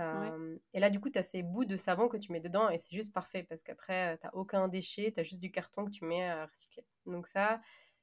Euh, 0.00 0.56
Et 0.74 0.80
là, 0.80 0.90
du 0.90 1.00
coup, 1.00 1.10
tu 1.10 1.18
as 1.18 1.22
ces 1.22 1.42
bouts 1.42 1.64
de 1.64 1.76
savon 1.76 2.08
que 2.08 2.16
tu 2.16 2.30
mets 2.32 2.40
dedans 2.40 2.68
et 2.70 2.78
c'est 2.78 2.94
juste 2.94 3.12
parfait 3.12 3.42
parce 3.42 3.62
qu'après, 3.62 4.16
tu 4.18 4.26
n'as 4.26 4.32
aucun 4.32 4.68
déchet, 4.68 5.12
tu 5.12 5.20
as 5.20 5.22
juste 5.24 5.40
du 5.40 5.50
carton 5.50 5.84
que 5.84 5.90
tu 5.90 6.04
mets 6.04 6.28
à 6.28 6.46
recycler. 6.46 6.84
Donc 7.06 7.26
ça, 7.26 7.60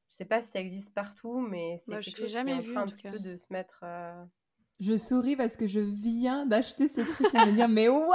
je 0.09 0.17
sais 0.17 0.25
pas 0.25 0.41
si 0.41 0.51
ça 0.51 0.59
existe 0.59 0.93
partout, 0.93 1.39
mais 1.39 1.77
c'est 1.79 1.91
Bah, 1.93 2.01
je 2.01 2.05
quelque 2.09 2.17
l'ai 2.17 2.23
chose 2.25 2.33
jamais 2.33 2.51
qui 2.51 2.57
est 2.57 2.59
en 2.59 2.63
vu, 2.63 2.71
train 2.73 2.81
en 2.81 2.83
un 2.83 2.87
tout 2.87 2.91
petit 2.93 3.01
cas. 3.03 3.11
peu 3.11 3.19
de 3.19 3.35
se 3.37 3.51
mettre... 3.53 3.79
euh, 3.83 4.23
Je 4.79 4.97
souris 4.97 5.35
parce 5.37 5.55
que 5.55 5.67
je 5.67 5.79
viens 5.79 6.45
d'acheter 6.45 6.87
ce 6.89 7.01
truc 7.01 7.27
et 7.33 7.37
me 7.45 7.51
dire 7.53 7.69
mais 7.69 7.87
waouh 7.87 8.11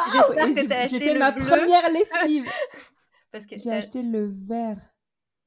j'ai- 0.88 0.98
fait 0.98 1.14
ma 1.18 1.30
bleu. 1.30 1.44
première 1.46 1.90
lessive. 1.90 2.50
Parce 3.32 3.46
que 3.46 3.56
J'ai 3.56 3.70
euh, 3.70 3.78
acheté 3.78 4.02
le 4.02 4.26
vert. 4.26 4.78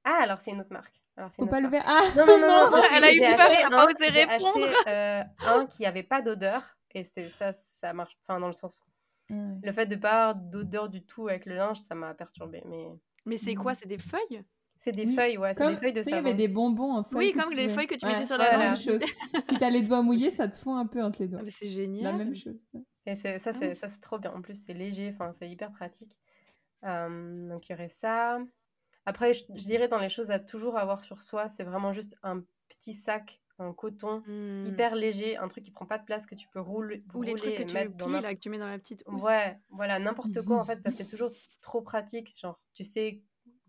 Ah, 0.05 0.17
alors 0.21 0.41
c'est 0.41 0.51
une 0.51 0.61
autre 0.61 0.71
marque. 0.73 1.01
Alors, 1.15 1.31
c'est 1.31 1.37
Faut 1.41 1.45
pas 1.47 1.59
le 1.59 1.67
vert. 1.67 1.83
Ah 1.85 2.01
Non, 2.17 2.25
non, 2.25 2.39
non, 2.39 2.47
non, 2.47 2.71
non, 2.71 2.77
non, 2.77 2.83
Elle 2.95 3.03
a 3.03 3.11
eu 3.11 3.15
j'ai 3.15 3.19
peur, 3.19 3.39
acheté 3.41 3.55
elle 3.59 3.65
a 3.65 3.69
pas 3.69 3.83
un- 3.83 3.85
osé 3.85 4.11
J'ai 4.11 4.23
répondre. 4.23 4.65
acheté 4.65 4.89
euh, 4.89 5.23
un 5.45 5.65
qui 5.67 5.85
avait 5.85 6.01
pas 6.03 6.21
d'odeur 6.21 6.75
et 6.93 7.03
c'est 7.03 7.29
ça, 7.29 7.53
ça 7.53 7.93
marche. 7.93 8.17
Enfin, 8.21 8.39
dans 8.39 8.47
le 8.47 8.53
sens, 8.53 8.83
Ah 9.29 9.63
le 9.63 9.71
fait 9.73 9.87
de 9.87 9.95
pas 9.97 10.29
avoir 10.31 10.35
d'odeur 10.35 10.89
du 10.89 11.05
tout 11.05 11.27
avec 11.29 11.45
le 11.47 11.55
linge, 11.55 11.79
ça 11.79 11.95
m'a 11.95 12.13
perturbé. 12.15 12.63
Mais 12.67 12.87
Mais 13.25 13.37
c'est 13.37 13.55
quoi 13.55 13.75
C'est 13.75 13.87
des 13.87 13.97
feuilles? 13.97 14.43
C'est 14.77 14.91
des 14.91 15.05
Oui, 15.05 15.07
feuilles, 15.07 15.37
ouais, 15.37 15.53
c'est 15.53 15.65
Comme, 15.65 15.75
des 15.75 15.77
feuilles 15.77 15.93
de 15.93 16.03
sais, 16.03 16.11
il 16.11 16.15
y 16.15 16.17
savon. 16.17 16.29
avait 16.29 16.33
des 16.33 16.47
bonbons 16.47 16.93
en 16.93 17.03
feuilles. 17.03 17.29
Oui, 17.29 17.33
comme 17.35 17.53
les 17.53 17.69
feuilles 17.69 17.87
que 17.87 17.95
tu 17.95 18.05
Ouais, 18.05 18.07
mettais 18.07 18.25
sur 18.25 18.37
la 18.37 18.49
la 18.49 18.57
même 18.57 18.75
chose. 18.75 19.01
si 19.49 19.57
t'as 19.57 19.69
les 19.69 19.81
doigts 19.81 20.01
mouillés, 20.01 20.31
ça 20.31 20.47
te 20.47 20.57
fond 20.57 20.75
un 20.75 20.85
peu 20.87 21.03
entre 21.03 21.21
les 21.21 21.27
doigts. 21.27 21.41
Ah, 21.41 21.45
C'est 21.45 21.69
La 21.99 22.11
génial. 22.11 22.13
même 22.13 22.35
chose. 22.35 22.59
Et 23.07 23.15
c'est, 23.15 23.39
ça, 23.39 23.53
Ah 23.53 23.53
c'est, 23.53 23.75
oui. 23.75 23.75
ça, 23.75 23.89
c'est 23.89 24.01
trop 24.01 24.19
bien. 24.19 24.33
En 24.33 24.41
plus, 24.43 24.55
c'est 24.55 24.73
léger, 24.75 25.11
enfin, 25.13 25.33
c'est 25.33 25.49
hyper 25.49 25.71
pratique. 25.73 26.19
Euh, 26.85 27.49
donc, 27.49 27.69
il 27.69 27.73
y 27.73 27.75
aurait 27.75 27.89
ça. 27.89 28.39
Après, 29.05 29.35
je, 29.35 29.45
je 29.55 29.63
dirais 29.63 29.89
dans 29.89 29.99
les 29.99 30.09
choses 30.09 30.31
à 30.31 30.39
toujours 30.39 30.77
avoir 30.79 31.03
sur 31.05 31.21
soi, 31.23 31.49
c'est 31.49 31.65
vraiment 31.65 31.93
juste 31.93 32.17
un 32.23 32.43
petit 32.69 32.93
sac 32.95 33.42
en 33.63 33.73
coton 33.73 34.21
Hmm. 34.27 34.65
hyper 34.67 34.95
léger, 34.95 35.37
un 35.37 35.47
truc 35.47 35.63
qui 35.63 35.71
prend 35.71 35.85
pas 35.85 35.97
de 35.97 36.05
place 36.05 36.25
que 36.25 36.35
tu 36.35 36.47
peux 36.49 36.59
rouler, 36.59 37.03
Ou 37.13 37.21
les 37.21 37.31
rouler 37.31 37.41
trucs 37.41 37.55
que 37.55 37.63
tu 37.63 37.73
dans 37.73 37.73
plies, 37.73 37.89
n'importe- 37.89 38.23
là, 38.23 38.35
que 38.35 38.39
tu 38.39 38.49
mets 38.49 38.59
dans 38.59 38.67
la 38.69 38.77
petite 38.79 39.03
housse. 39.07 39.23
Ouais, 39.23 39.57
voilà, 39.69 39.99
n'importe 39.99 40.41
quoi 40.43 40.57
en 40.59 40.63
fait, 40.65 40.81
parce 40.83 40.97
que 40.97 41.03
c'est 41.03 41.09
toujours 41.09 41.31
trop 41.61 41.81
pratique. 41.81 42.31
Genre, 42.39 42.59
tu 42.73 42.83
sais 42.83 43.21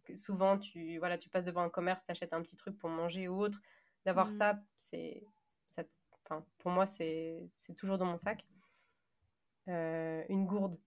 que 0.04 0.14
souvent, 0.14 0.58
tu, 0.58 0.98
voilà, 0.98 1.16
tu 1.18 1.28
passes 1.30 1.44
devant 1.44 1.62
un 1.62 1.70
commerce, 1.70 2.04
tu 2.04 2.10
achètes 2.12 2.32
un 2.32 2.42
petit 2.42 2.56
truc 2.56 2.76
pour 2.78 2.90
manger 2.90 3.28
ou 3.28 3.38
autre. 3.40 3.60
D'avoir 4.04 4.26
Mm. 4.26 4.30
ça, 4.30 4.60
c'est. 4.76 5.22
ça 5.66 5.82
pour 6.58 6.70
moi, 6.72 6.86
c'est 6.86 7.48
c'est 7.58 7.74
toujours 7.74 7.98
dans 7.98 8.06
mon 8.06 8.16
sac. 8.16 8.44
Euh, 9.68 10.22
une 10.28 10.46
gourde. 10.46 10.78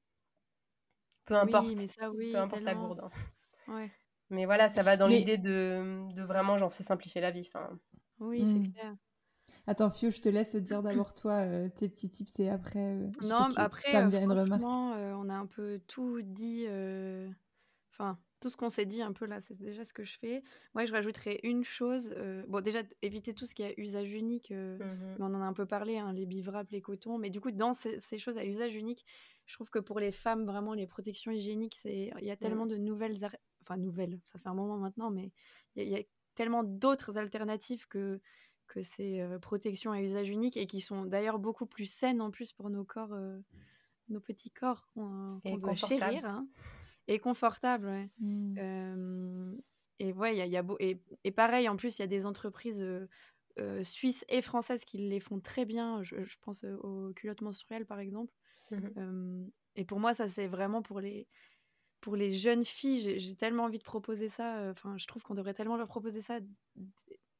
Peu 1.25 1.35
importe. 1.35 1.67
Oui, 1.67 1.75
mais 1.77 1.87
ça, 1.87 2.09
oui, 2.11 2.31
Peu 2.31 2.37
importe 2.39 2.61
la 2.63 2.75
gourde. 2.75 3.01
hein. 3.03 3.73
Ouais. 3.73 3.91
Mais 4.29 4.45
voilà, 4.45 4.69
ça 4.69 4.83
va 4.83 4.97
dans 4.97 5.07
Mais- 5.07 5.17
l'idée 5.19 5.37
de, 5.37 6.11
de 6.13 6.21
vraiment 6.23 6.57
genre 6.57 6.71
se 6.71 6.83
simplifier 6.83 7.21
la 7.21 7.31
vie. 7.31 7.47
Enfin, 7.47 7.77
Oui, 8.19 8.45
c'est 8.45 8.71
clair. 8.71 8.95
Attends, 9.65 9.89
Fio, 9.89 10.11
je 10.11 10.21
te 10.21 10.29
laisse 10.29 10.55
dire 10.55 10.81
d'abord 10.81 11.13
toi 11.13 11.33
euh, 11.33 11.69
tes 11.69 11.89
petits 11.89 12.09
tips 12.09 12.39
et 12.39 12.49
après. 12.49 12.79
euh, 12.79 13.07
je 13.19 13.25
Non, 13.27 13.43
si 13.49 13.55
après, 13.57 13.91
ça 13.91 14.01
me 14.01 14.07
euh, 14.07 14.11
vient 14.11 14.23
une 14.23 14.31
remarque. 14.31 14.61
on 14.63 15.29
a 15.29 15.33
un 15.35 15.45
peu 15.45 15.79
tout 15.87 16.21
dit. 16.21 16.65
Enfin, 17.91 18.17
tout 18.39 18.49
ce 18.49 18.57
qu'on 18.57 18.69
s'est 18.69 18.85
dit 18.85 19.01
un 19.01 19.11
peu 19.13 19.25
là, 19.25 19.39
c'est 19.39 19.55
déjà 19.57 19.83
ce 19.83 19.93
que 19.93 20.03
je 20.03 20.17
fais. 20.19 20.43
Moi, 20.75 20.85
je 20.85 20.93
rajouterais 20.93 21.39
une 21.43 21.63
chose. 21.63 22.13
euh, 22.15 22.43
Bon, 22.47 22.61
déjà, 22.61 22.83
éviter 23.01 23.33
tout 23.33 23.45
ce 23.47 23.55
qui 23.55 23.63
est 23.63 23.71
à 23.77 23.81
usage 23.81 24.13
unique. 24.13 24.51
euh, 24.51 24.77
mhm. 24.77 25.15
mais 25.17 25.25
on 25.25 25.33
en 25.33 25.41
a 25.41 25.45
un 25.45 25.53
peu 25.53 25.65
parlé, 25.65 25.97
hein, 25.97 26.13
les 26.13 26.25
bivraps, 26.25 26.71
les 26.71 26.81
cotons. 26.81 27.17
Mais 27.17 27.29
du 27.29 27.41
coup, 27.41 27.51
dans 27.51 27.73
ces, 27.73 27.99
ces 27.99 28.19
choses 28.19 28.37
à 28.37 28.45
usage 28.45 28.75
unique, 28.75 29.05
je 29.47 29.55
trouve 29.55 29.69
que 29.69 29.79
pour 29.79 29.99
les 29.99 30.11
femmes, 30.11 30.45
vraiment, 30.45 30.73
les 30.73 30.85
protections 30.87 31.31
hygiéniques, 31.31 31.79
il 31.85 32.11
y 32.21 32.31
a 32.31 32.37
tellement 32.37 32.67
de 32.67 32.77
nouvelles, 32.77 33.15
enfin 33.63 33.77
nouvelles, 33.77 34.19
ça 34.25 34.37
fait 34.37 34.49
un 34.49 34.53
moment 34.53 34.77
maintenant, 34.77 35.09
mais 35.09 35.31
il 35.75 35.83
y, 35.83 35.85
a- 35.85 35.85
il 35.85 35.91
y 35.91 36.03
a 36.03 36.05
tellement 36.37 36.63
d'autres 36.63 37.17
alternatives 37.17 37.87
que 37.87 38.21
que 38.67 38.81
ces 38.81 39.21
euh, 39.21 39.39
protections 39.39 39.91
à 39.91 40.01
usage 40.01 40.29
unique 40.29 40.57
et 40.57 40.67
qui 40.67 40.81
sont 40.81 41.05
d'ailleurs 41.05 41.39
beaucoup 41.39 41.65
plus 41.65 41.89
saines 41.89 42.21
en 42.21 42.31
plus 42.31 42.51
pour 42.51 42.69
nos 42.69 42.83
corps, 42.83 43.13
euh, 43.13 43.39
nos 44.09 44.19
petits 44.19 44.51
corps 44.51 44.87
qu'on 44.93 45.41
doit 45.43 45.75
chérir, 45.75 46.25
hein. 46.25 46.47
et 47.07 47.17
confortables. 47.17 47.87
ouais. 47.87 48.09
Mm. 48.19 48.55
Euh, 48.59 49.55
et 49.99 50.11
ouais, 50.13 50.35
il 50.35 50.37
y 50.37 50.41
a, 50.41 50.45
y 50.45 50.57
a 50.57 50.63
beau- 50.63 50.77
et, 50.79 51.01
et 51.23 51.31
pareil, 51.31 51.67
en 51.69 51.75
plus, 51.75 51.97
il 51.97 52.01
y 52.01 52.03
a 52.03 52.07
des 52.07 52.25
entreprises 52.25 52.83
euh, 52.83 53.07
euh, 53.57 53.81
suisses 53.83 54.25
et 54.29 54.41
françaises 54.41 54.85
qui 54.85 54.97
les 54.97 55.19
font 55.19 55.39
très 55.39 55.65
bien. 55.65 56.03
Je, 56.03 56.23
je 56.23 56.37
pense 56.41 56.63
aux 56.63 57.13
culottes 57.15 57.41
menstruelles, 57.41 57.85
par 57.85 57.99
exemple. 57.99 58.33
Mhm. 58.71 58.93
Euh, 58.97 59.47
et 59.75 59.85
pour 59.85 59.99
moi, 59.99 60.13
ça, 60.13 60.27
c'est 60.27 60.47
vraiment 60.47 60.81
pour 60.81 60.99
les, 60.99 61.27
pour 62.01 62.15
les 62.15 62.33
jeunes 62.33 62.65
filles. 62.65 63.19
J'ai- 63.19 63.35
tellement 63.35 63.63
envie 63.65 63.79
de 63.79 63.83
proposer 63.83 64.29
ça. 64.29 64.59
euh, 64.59 64.71
Enfin, 64.71 64.97
je 64.97 65.07
trouve 65.07 65.23
qu'on 65.23 65.33
devrait 65.35 65.53
tellement 65.53 65.77
leur 65.77 65.87
proposer 65.87 66.21
ça 66.21 66.39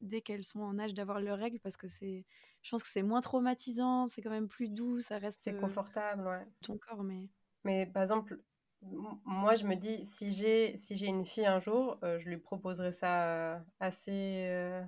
dès 0.00 0.22
qu'elles 0.22 0.44
sont 0.44 0.60
en 0.60 0.78
âge 0.78 0.94
d'avoir 0.94 1.20
leurs 1.20 1.38
règles 1.38 1.60
parce 1.60 1.76
que 1.76 1.86
c'est, 1.88 2.24
je 2.62 2.70
pense 2.70 2.82
que 2.82 2.88
c'est 2.88 3.02
moins 3.02 3.20
traumatisant, 3.20 4.06
c'est 4.08 4.22
quand 4.22 4.30
même 4.30 4.48
plus 4.48 4.70
doux, 4.70 5.00
ça 5.00 5.18
reste 5.18 5.46
C'est 5.46 5.54
euh, 5.54 5.56
confortable, 5.56 6.26
ouais. 6.28 6.46
ton 6.62 6.78
corps, 6.78 7.04
mais 7.04 7.30
Mais 7.64 7.86
par 7.86 8.02
exemple, 8.02 8.42
moi, 8.82 9.54
je 9.54 9.64
me 9.66 9.74
dis, 9.76 10.04
si 10.04 10.32
j'ai 10.32 10.76
si 10.76 10.96
j'ai 10.96 11.06
une 11.06 11.24
fille 11.24 11.46
un 11.46 11.58
jour, 11.58 11.98
euh, 12.04 12.18
je 12.18 12.28
lui 12.28 12.38
proposerai 12.38 12.92
ça 12.92 13.64
assez 13.80 14.44
euh, 14.46 14.84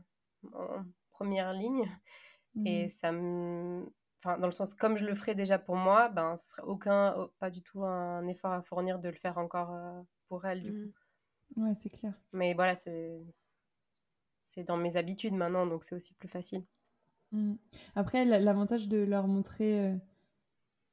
en 0.53 0.85
première 1.11 1.53
ligne. 1.53 1.91
Et 2.65 2.89
Mm. 2.89 2.91
ça 2.91 3.13
me... 3.13 3.87
Enfin, 4.23 4.39
dans 4.39 4.47
le 4.47 4.53
sens, 4.53 4.75
comme 4.75 4.97
je 4.99 5.05
le 5.07 5.15
ferai 5.15 5.35
déjà 5.35 5.59
pour 5.59 5.77
moi, 5.77 6.09
ben, 6.09 6.37
ce 6.37 6.51
serait 6.51 6.63
aucun, 6.63 7.29
pas 7.39 7.51
du 7.51 7.63
tout 7.63 7.85
un 7.85 8.27
effort 8.29 8.53
à 8.53 8.63
fournir 8.63 8.99
de 8.99 9.09
le 9.09 9.15
faire 9.17 9.39
encore 9.39 9.73
euh, 9.75 10.03
pour 10.29 10.45
elle, 10.47 10.63
du 10.63 10.75
coup. 10.75 10.89
mm, 11.57 11.63
Ouais, 11.63 11.75
c'est 11.75 11.91
clair. 11.91 12.15
Mais 12.33 12.55
voilà, 12.55 12.75
c'est 12.75 13.21
c'est 14.43 14.65
dans 14.65 14.77
mes 14.77 14.97
habitudes 14.99 15.33
maintenant, 15.33 15.67
donc 15.67 15.83
c'est 15.83 15.95
aussi 15.95 16.13
plus 16.13 16.29
facile. 16.29 16.67
Mm. 17.33 17.55
Après, 17.95 18.25
l'avantage 18.25 18.89
de 18.89 18.99
leur 18.99 19.29
montrer 19.29 19.81
euh, 19.93 19.97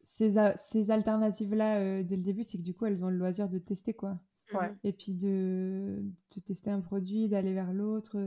ces, 0.03 0.37
a- 0.37 0.57
ces 0.57 0.91
alternatives-là 0.91 1.79
euh, 1.79 2.03
dès 2.03 2.15
le 2.17 2.23
début, 2.23 2.43
c'est 2.43 2.57
que 2.57 2.63
du 2.63 2.73
coup, 2.73 2.85
elles 2.85 3.03
ont 3.05 3.09
le 3.09 3.17
loisir 3.17 3.49
de 3.49 3.57
tester, 3.59 3.93
quoi. 3.93 4.19
Ouais. 4.53 4.75
Et 4.83 4.93
puis 4.93 5.13
de, 5.13 6.03
de 6.35 6.41
tester 6.41 6.71
un 6.71 6.81
produit, 6.81 7.29
d'aller 7.29 7.53
vers 7.53 7.73
l'autre, 7.73 8.17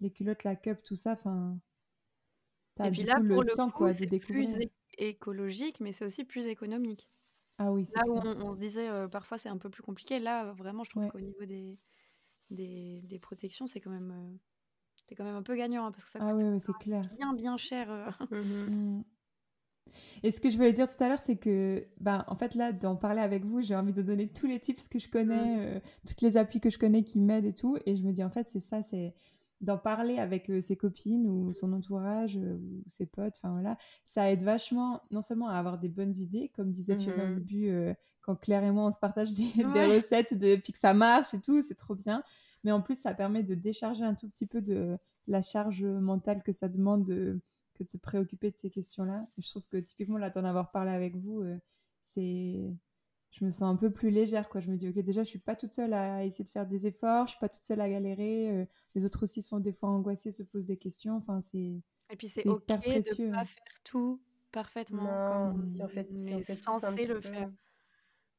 les 0.00 0.10
culottes, 0.12 0.44
la 0.44 0.56
cup, 0.56 0.82
tout 0.84 0.94
ça, 0.96 1.12
enfin... 1.12 1.58
Et 2.86 2.90
puis 2.90 3.02
là, 3.04 3.16
coup 3.16 3.22
pour 3.28 3.42
le 3.42 3.48
le 3.48 3.54
temps, 3.54 3.70
coup, 3.70 3.78
quoi, 3.78 3.92
c'est 3.92 4.06
plus 4.06 4.56
écologique, 4.98 5.80
mais 5.80 5.92
c'est 5.92 6.04
aussi 6.04 6.24
plus 6.24 6.46
économique. 6.46 7.08
Ah 7.58 7.70
oui, 7.72 7.84
c'est 7.86 7.96
Là 7.96 8.02
où 8.08 8.18
on, 8.24 8.46
on 8.48 8.52
se 8.52 8.58
disait 8.58 8.88
euh, 8.88 9.08
parfois 9.08 9.38
c'est 9.38 9.48
un 9.48 9.58
peu 9.58 9.70
plus 9.70 9.82
compliqué, 9.82 10.18
là 10.18 10.52
vraiment 10.52 10.84
je 10.84 10.90
trouve 10.90 11.04
Ouais. 11.04 11.10
qu'au 11.10 11.20
niveau 11.20 11.44
des, 11.44 11.78
des, 12.50 13.02
des 13.04 13.18
protections 13.18 13.66
c'est 13.66 13.80
quand 13.80 13.90
même 13.90 14.12
euh, 14.12 14.36
c'est 15.08 15.14
quand 15.16 15.24
même 15.24 15.36
un 15.36 15.42
peu 15.42 15.56
gagnant 15.56 15.86
hein, 15.86 15.92
parce 15.92 16.04
que 16.04 16.10
ça 16.10 16.20
Ah 16.20 16.32
coûte 16.32 16.44
oui, 16.44 16.48
oui, 16.50 16.60
c'est 16.60 16.76
clair. 16.78 17.02
bien 17.18 17.34
bien 17.34 17.56
cher. 17.58 17.90
euh. 17.90 18.10
Mm. 18.30 19.02
Et 20.22 20.30
ce 20.30 20.40
que 20.40 20.50
je 20.50 20.56
voulais 20.56 20.72
dire 20.72 20.86
tout 20.94 21.02
à 21.02 21.08
l'heure, 21.08 21.18
c'est 21.20 21.36
que, 21.36 21.86
ben, 21.98 22.24
en 22.28 22.36
fait, 22.36 22.54
là, 22.54 22.72
d'en 22.72 22.96
parler 22.96 23.20
avec 23.20 23.44
vous, 23.44 23.60
j'ai 23.60 23.74
envie 23.74 23.92
de 23.92 24.02
donner 24.02 24.28
tous 24.28 24.46
les 24.46 24.60
tips 24.60 24.88
que 24.88 24.98
je 24.98 25.08
connais, 25.08 25.56
Mm. 25.56 25.76
euh, 25.76 25.80
toutes 26.06 26.20
les 26.20 26.36
applis 26.36 26.60
que 26.60 26.70
je 26.70 26.78
connais 26.78 27.02
qui 27.02 27.18
m'aident 27.20 27.46
et 27.46 27.54
tout. 27.54 27.76
Et 27.86 27.96
je 27.96 28.02
me 28.04 28.12
dis, 28.12 28.22
en 28.22 28.30
fait, 28.30 28.48
c'est 28.48 28.60
ça, 28.60 28.82
c'est 28.82 29.14
d'en 29.60 29.76
parler 29.78 30.18
avec 30.18 30.48
euh, 30.50 30.60
ses 30.60 30.76
copines 30.76 31.26
ou 31.26 31.52
son 31.52 31.72
entourage 31.72 32.38
euh, 32.38 32.54
ou 32.56 32.82
ses 32.86 33.06
potes. 33.06 33.34
Enfin, 33.38 33.52
voilà. 33.52 33.76
Ça 34.04 34.30
aide 34.30 34.42
vachement, 34.42 35.02
non 35.10 35.22
seulement 35.22 35.48
à 35.48 35.54
avoir 35.54 35.78
des 35.78 35.88
bonnes 35.88 36.14
idées, 36.16 36.50
comme 36.54 36.70
disait 36.70 36.96
Fiona 36.96 37.24
au 37.24 37.26
Mhm. 37.28 37.34
début, 37.34 37.68
euh, 37.68 37.94
quand 38.22 38.36
Claire 38.36 38.64
et 38.64 38.70
moi, 38.70 38.86
on 38.86 38.90
se 38.90 38.98
partage 38.98 39.34
des, 39.34 39.64
recettes 39.84 40.34
de, 40.34 40.56
puis 40.56 40.72
que 40.72 40.78
ça 40.78 40.94
marche 40.94 41.34
et 41.34 41.40
tout, 41.40 41.60
c'est 41.60 41.74
trop 41.74 41.94
bien. 41.94 42.22
Mais 42.64 42.72
en 42.72 42.80
plus, 42.82 42.96
ça 42.96 43.14
permet 43.14 43.42
de 43.42 43.54
décharger 43.54 44.04
un 44.04 44.14
tout 44.14 44.28
petit 44.28 44.46
peu 44.46 44.60
de 44.62 44.96
la 45.26 45.42
charge 45.42 45.84
mentale 45.84 46.42
que 46.42 46.52
ça 46.52 46.68
demande 46.68 47.04
de, 47.04 47.40
que 47.74 47.84
de 47.84 47.88
se 47.88 47.96
préoccuper 47.98 48.50
de 48.50 48.56
ces 48.56 48.70
questions-là. 48.70 49.26
Je 49.38 49.48
trouve 49.48 49.64
que 49.70 49.76
typiquement, 49.78 50.18
là, 50.18 50.30
d'en 50.30 50.44
avoir 50.44 50.70
parlé 50.70 50.90
avec 50.90 51.16
vous, 51.16 51.40
euh, 51.42 51.58
c'est... 52.00 52.70
Je 53.30 53.44
me 53.44 53.50
sens 53.50 53.62
un 53.62 53.76
peu 53.76 53.90
plus 53.90 54.10
légère, 54.10 54.48
quoi. 54.48 54.60
Je 54.60 54.70
me 54.70 54.76
dis, 54.76 54.88
ok, 54.88 54.98
déjà, 54.98 55.22
je 55.22 55.28
suis 55.28 55.38
pas 55.38 55.54
toute 55.56 55.72
seule 55.72 55.92
à 55.92 56.24
essayer 56.24 56.44
de 56.44 56.48
faire 56.50 56.66
des 56.66 56.86
efforts, 56.86 57.26
je 57.26 57.32
suis 57.32 57.40
pas 57.40 57.48
toute 57.48 57.62
seule 57.62 57.80
à 57.80 57.88
galérer. 57.88 58.50
euh, 58.50 58.64
les 58.94 59.04
autres 59.04 59.22
aussi 59.22 59.40
sont 59.40 59.60
des 59.60 59.72
fois 59.72 59.88
angoissés, 59.88 60.32
se 60.32 60.42
posent 60.42 60.66
des 60.66 60.76
questions. 60.76 61.16
Enfin, 61.16 61.40
c'est... 61.40 61.80
Et 62.10 62.16
puis 62.16 62.28
c'est 62.28 62.42
C'est 62.42 62.48
ok 62.48 62.62
hyper 62.64 62.80
de 62.80 62.82
précieux. 62.82 63.30
pas 63.30 63.44
faire 63.44 63.80
tout 63.84 64.20
parfaitement 64.50 65.04
Non, 65.04 65.52
comme 65.52 65.66
si 65.68 65.82
on 65.82 65.88
fait, 65.88 66.18
si 66.18 66.34
on 66.34 66.38
est 66.38 66.42
fait 66.42 66.56
tous 66.56 66.68
un 66.70 66.80
censé 66.80 67.06
le 67.06 67.20
peu. 67.20 67.28
faire. 67.28 67.50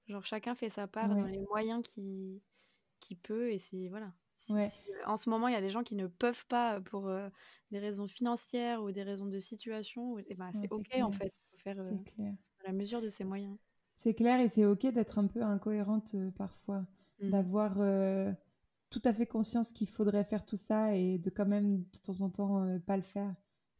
Genre 0.08 0.26
chacun 0.26 0.56
fait 0.56 0.70
sa 0.70 0.88
part 0.88 1.08
dans 1.10 1.24
les 1.28 1.39
moyens 1.39 1.88
qui 1.88 2.42
qui 3.00 3.16
peut 3.16 3.52
et 3.52 3.58
si 3.58 3.88
voilà. 3.88 4.12
Si- 4.36 4.54
Ouais. 4.54 4.68
si, 4.68 4.80
euh, 4.92 5.06
en 5.06 5.18
ce 5.18 5.30
moment 5.30 5.48
il 5.48 5.54
y 5.54 5.58
a 5.58 5.62
des 5.62 5.70
gens 5.70 5.84
qui 5.84 5.96
ne 5.96 6.08
peuvent 6.08 6.46
pas 6.48 6.82
pour 6.82 7.08
euh, 7.08 7.30
des 7.72 7.80
raisons 7.80 8.08
financières 8.08 8.84
ou 8.84 8.92
des 8.92 9.04
raisons 9.04 9.28
de 9.28 9.39
situation, 9.39 10.20
et 10.20 10.36
ben 10.36 10.52
Ouais, 10.54 10.62
c'est 10.62 10.68
c'est 10.68 10.76
ok 10.76 10.84
clair. 10.84 11.06
en 11.06 11.12
fait. 11.12 11.34
Faut 11.52 11.58
faire 11.58 11.80
euh, 11.80 11.89
C'est 11.89 12.04
clair. 12.14 12.34
à 12.62 12.68
la 12.68 12.74
mesure 12.74 13.02
de 13.02 13.10
ses 13.10 13.24
moyens. 13.24 13.58
C'est 14.04 14.16
clair 14.16 14.39
et 14.39 14.49
c'est 14.49 14.66
ok 14.66 14.88
d'être 14.93 15.20
un 15.20 15.28
peu 15.28 15.43
incohérente 15.43 16.12
euh, 16.16 16.32
parfois, 16.32 16.84
Mm. 17.20 17.30
d'avoir 17.30 17.76
euh, 17.78 18.32
tout 18.89 19.02
à 19.06 19.14
fait 19.14 19.28
conscience 19.28 19.72
qu'il 19.72 19.88
faudrait 19.88 20.24
faire 20.24 20.43
tout 20.43 20.58
ça 20.58 20.95
et 20.95 21.20
de 21.20 21.30
quand 21.30 21.45
même 21.45 21.84
de 21.93 21.97
temps 21.99 22.22
en 22.22 22.30
temps 22.32 22.64
euh, 22.64 22.80
pas 22.80 22.95
le 22.97 23.04
faire. 23.04 23.32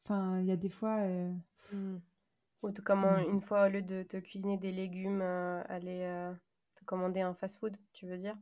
Enfin, 0.06 0.40
il 0.40 0.46
y 0.46 0.52
a 0.52 0.56
des 0.58 0.70
fois... 0.70 0.98
euh, 1.00 1.32
Mm. 1.74 1.98
Ou 2.64 2.70
tout 2.72 2.84
comment, 2.86 3.18
une 3.18 3.42
fois, 3.42 3.66
au 3.66 3.70
lieu 3.70 3.82
de 3.82 4.04
te 4.04 4.18
cuisiner 4.18 4.58
des 4.58 4.72
légumes, 4.72 5.22
euh, 5.24 5.64
aller 5.70 6.02
euh, 6.04 6.32
te 6.76 6.86
commander 6.86 7.22
un 7.22 7.34
fast-food, 7.34 7.76
tu 7.94 8.06
veux 8.06 8.18
dire? 8.18 8.38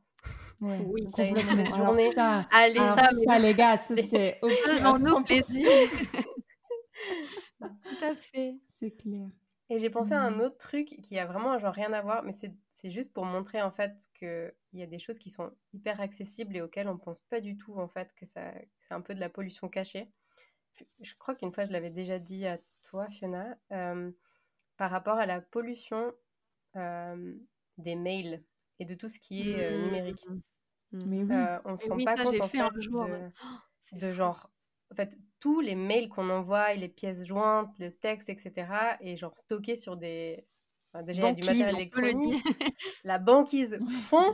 Ouais, 0.59 0.79
Oui, 0.85 1.05
complètement. 1.05 1.63
Alors 1.75 1.87
journée. 1.91 2.11
ça, 2.11 2.45
Allez, 2.51 2.79
alors 2.79 2.95
ça, 2.99 3.09
ça, 3.25 3.39
les 3.39 3.53
gars, 3.53 3.77
ça, 3.77 3.95
c'est 4.09 4.39
100%. 4.43 5.23
plaisir. 5.23 5.67
Tout 7.59 8.03
à 8.05 8.15
fait. 8.15 8.57
C'est 8.67 8.91
clair. 8.91 9.29
Et 9.69 9.77
j'ai 9.79 9.89
pensé 9.91 10.13
à 10.15 10.21
un 10.23 10.39
Mhm. 10.39 10.41
autre 10.41 10.57
truc 10.57 10.87
qui 11.03 11.19
a 11.19 11.25
vraiment 11.25 11.57
genre 11.59 11.73
rien 11.73 11.93
à 11.93 12.01
voir, 12.01 12.23
mais 12.23 12.33
c'est 12.33 12.91
juste 12.91 13.13
pour 13.13 13.25
montrer 13.25 13.61
en 13.61 13.71
fait 13.71 14.07
qu'il 14.15 14.53
y 14.73 14.81
a 14.81 14.87
des 14.87 14.97
choses 14.99 15.19
qui 15.19 15.29
sont 15.29 15.51
hyper 15.73 16.01
accessibles 16.01 16.55
et 16.57 16.61
auxquelles 16.61 16.87
on 16.89 16.97
pense 16.97 17.21
pas 17.21 17.39
du 17.39 17.55
tout 17.57 17.75
en 17.79 17.87
fait 17.87 18.13
que 18.15 18.25
ça 18.25 18.51
c'est 18.79 18.93
un 18.95 19.01
peu 19.01 19.13
de 19.13 19.19
la 19.19 19.29
pollution 19.29 19.69
cachée. 19.69 20.11
Je 21.01 21.13
crois 21.15 21.35
qu'une 21.35 21.51
fois 21.53 21.65
je 21.65 21.71
l'avais 21.71 21.89
déjà 21.91 22.19
dit 22.19 22.47
à 22.47 22.59
toi 22.83 23.07
Fiona 23.09 23.57
euh, 23.71 24.11
par 24.77 24.91
rapport 24.91 25.17
à 25.17 25.25
la 25.25 25.41
pollution 25.41 26.13
euh, 26.75 27.35
des 27.77 27.95
mails 27.95 28.43
et 28.79 28.85
de 28.85 28.95
tout 28.95 29.09
ce 29.09 29.19
qui 29.19 29.51
est 29.51 29.61
euh, 29.61 29.77
numérique. 29.77 30.25
Mm. 30.27 30.39
Mais 30.91 31.23
oui, 31.23 31.31
Euh, 31.35 31.59
on 31.65 31.75
se 31.77 31.85
rend 31.85 31.97
oui, 31.97 32.05
pas 32.05 32.15
ça, 32.17 32.23
compte 32.23 32.33
j'ai 32.33 32.41
en 32.41 32.47
fait 32.47 32.57
fait 32.57 32.63
un 32.63 32.81
jour. 32.81 33.05
de. 33.05 33.29
Oh, 33.43 33.47
de 33.93 34.11
genre 34.11 34.51
en 34.91 34.95
fait 34.95 35.17
tous 35.39 35.61
les 35.61 35.75
mails 35.75 36.09
qu'on 36.09 36.29
envoie 36.29 36.73
et 36.73 36.77
les 36.77 36.89
pièces 36.89 37.23
jointes 37.25 37.71
le 37.79 37.91
texte 37.91 38.29
etc 38.29 38.67
et 39.01 39.15
genre 39.17 39.37
stockés 39.37 39.75
sur 39.75 39.95
des 39.97 40.45
enfin, 40.93 41.03
déjà 41.03 41.21
il 41.21 41.25
y 41.25 41.27
a 41.29 41.33
du 41.33 41.45
matériel 41.47 41.75
électronique. 41.75 42.43
la 43.03 43.19
banquise 43.19 43.79
fond. 44.09 44.33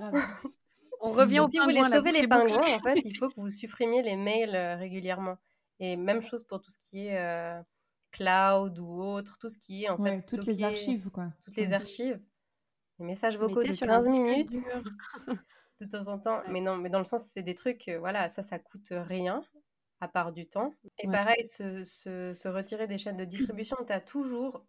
On 1.01 1.11
revient 1.11 1.41
au 1.41 1.47
si 1.49 1.57
vous 1.59 1.65
voulez 1.65 1.83
sauver 1.83 2.11
les 2.11 2.27
pingouins 2.27 2.75
en 2.75 2.79
fait 2.79 2.99
il 3.03 3.15
faut 3.17 3.29
que 3.33 3.39
vous 3.39 3.49
supprimiez 3.49 4.01
les 4.01 4.15
mails 4.15 4.55
euh, 4.55 4.75
régulièrement. 4.75 5.37
Et 5.79 5.97
même 5.97 6.21
chose 6.21 6.43
pour 6.43 6.61
tout 6.61 6.71
ce 6.71 6.77
qui 6.79 7.07
est 7.07 7.19
euh, 7.19 7.61
cloud 8.11 8.79
ou 8.79 9.01
autre 9.03 9.37
tout 9.39 9.49
ce 9.49 9.57
qui 9.57 9.83
est 9.83 9.89
en 9.89 9.97
Ouais, 9.97 10.17
fait 10.17 10.23
toutes 10.37 10.45
les 10.47 10.53
stocké, 10.55 10.63
archives, 10.63 11.09
quoi. 11.09 11.27
toutes 11.43 11.57
les 11.57 11.73
archives. 11.73 12.19
Les 12.99 13.05
messages 13.05 13.37
vocaux 13.37 13.55
Mettez 13.57 13.69
de 13.69 13.73
sur 13.73 13.89
un 13.89 14.01
15 14.01 14.07
disque 14.09 14.21
minutes. 14.21 14.53
de 15.81 15.85
temps 15.85 16.07
en 16.07 16.17
temps. 16.17 16.37
Ouais. 16.37 16.49
Mais 16.49 16.61
non, 16.61 16.77
mais 16.77 16.89
dans 16.89 16.99
le 16.99 17.03
sens, 17.03 17.25
c'est 17.25 17.43
des 17.43 17.55
trucs, 17.55 17.89
euh, 17.89 17.99
voilà, 17.99 18.29
ça, 18.29 18.41
ça 18.41 18.57
coûte 18.57 18.87
rien, 18.91 19.43
à 20.01 20.07
part 20.07 20.31
du 20.33 20.47
temps. 20.49 20.77
Et 20.99 21.07
Ouais. 21.07 21.09
pareil, 21.09 21.45
se, 21.45 21.83
se, 21.85 22.33
se 22.33 22.47
retirer 22.47 22.87
des 22.87 22.97
chaînes 22.97 23.17
de 23.17 23.25
distribution, 23.25 23.77
tu 23.85 23.93
as 23.93 24.01
toujours, 24.01 24.65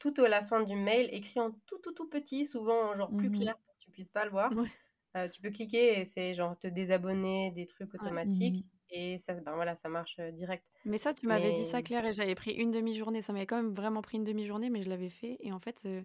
tout 0.00 0.14
à 0.18 0.28
la 0.28 0.42
fin 0.42 0.62
du 0.62 0.76
mail, 0.76 1.08
écrit 1.12 1.40
en 1.40 1.52
tout, 1.66 1.78
tout, 1.80 1.92
tout 1.92 2.08
petit, 2.08 2.46
souvent 2.46 2.90
en 2.92 2.96
genre 2.96 3.14
plus 3.16 3.30
Mhm. 3.30 3.32
clair 3.32 3.54
pour 3.58 3.74
que 3.74 3.80
tu 3.80 3.90
puisses 3.92 4.10
pas 4.10 4.24
le 4.26 4.30
voir. 4.32 4.56
Ouais. 4.56 4.70
Euh, 5.16 5.28
tu 5.28 5.40
peux 5.42 5.50
cliquer 5.50 6.00
et 6.00 6.06
c'est 6.06 6.34
genre 6.34 6.58
te 6.58 6.68
désabonner 6.68 7.52
des 7.52 7.66
trucs 7.66 7.94
automatiques. 7.94 8.62
Mhm. 8.62 8.78
Et 8.90 9.18
ça, 9.18 9.34
ben 9.34 9.54
voilà, 9.54 9.74
ça 9.76 9.88
marche 9.90 10.18
euh, 10.20 10.32
direct. 10.32 10.72
Mais 10.84 10.98
ça, 10.98 11.12
tu 11.12 11.26
m'avais 11.26 11.52
dit 11.52 11.64
ça, 11.64 11.82
Claire, 11.82 12.06
et 12.06 12.12
j'avais 12.14 12.34
pris 12.34 12.52
une 12.52 12.70
demi-journée. 12.70 13.20
Ça 13.22 13.32
m'avait 13.32 13.46
quand 13.46 13.56
même 13.56 13.72
vraiment 13.74 14.00
pris 14.02 14.16
une 14.16 14.24
demi-journée, 14.24 14.70
mais 14.70 14.82
je 14.82 14.88
l'avais 14.88 15.10
fait. 15.10 15.36
Et 15.40 15.52
en 15.52 15.58
fait, 15.58 15.82
euh, 15.86 16.02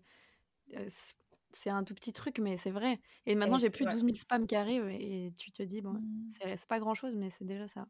c'est 1.51 1.69
un 1.69 1.83
tout 1.83 1.95
petit 1.95 2.13
truc, 2.13 2.39
mais 2.39 2.57
c'est 2.57 2.71
vrai. 2.71 2.99
Et 3.25 3.35
maintenant, 3.35 3.59
j'ai 3.59 3.69
plus 3.69 3.85
ouais. 3.85 3.87
12 3.87 4.03
000 4.03 4.17
spams 4.19 4.47
qui 4.47 4.55
arrivent, 4.55 4.89
et 4.89 5.33
tu 5.39 5.51
te 5.51 5.63
dis, 5.63 5.81
bon, 5.81 6.01
c'est 6.27 6.57
c'est 6.57 6.67
pas 6.67 6.79
grand-chose, 6.79 7.15
mais 7.15 7.29
c'est 7.29 7.45
déjà 7.45 7.67
ça. 7.67 7.87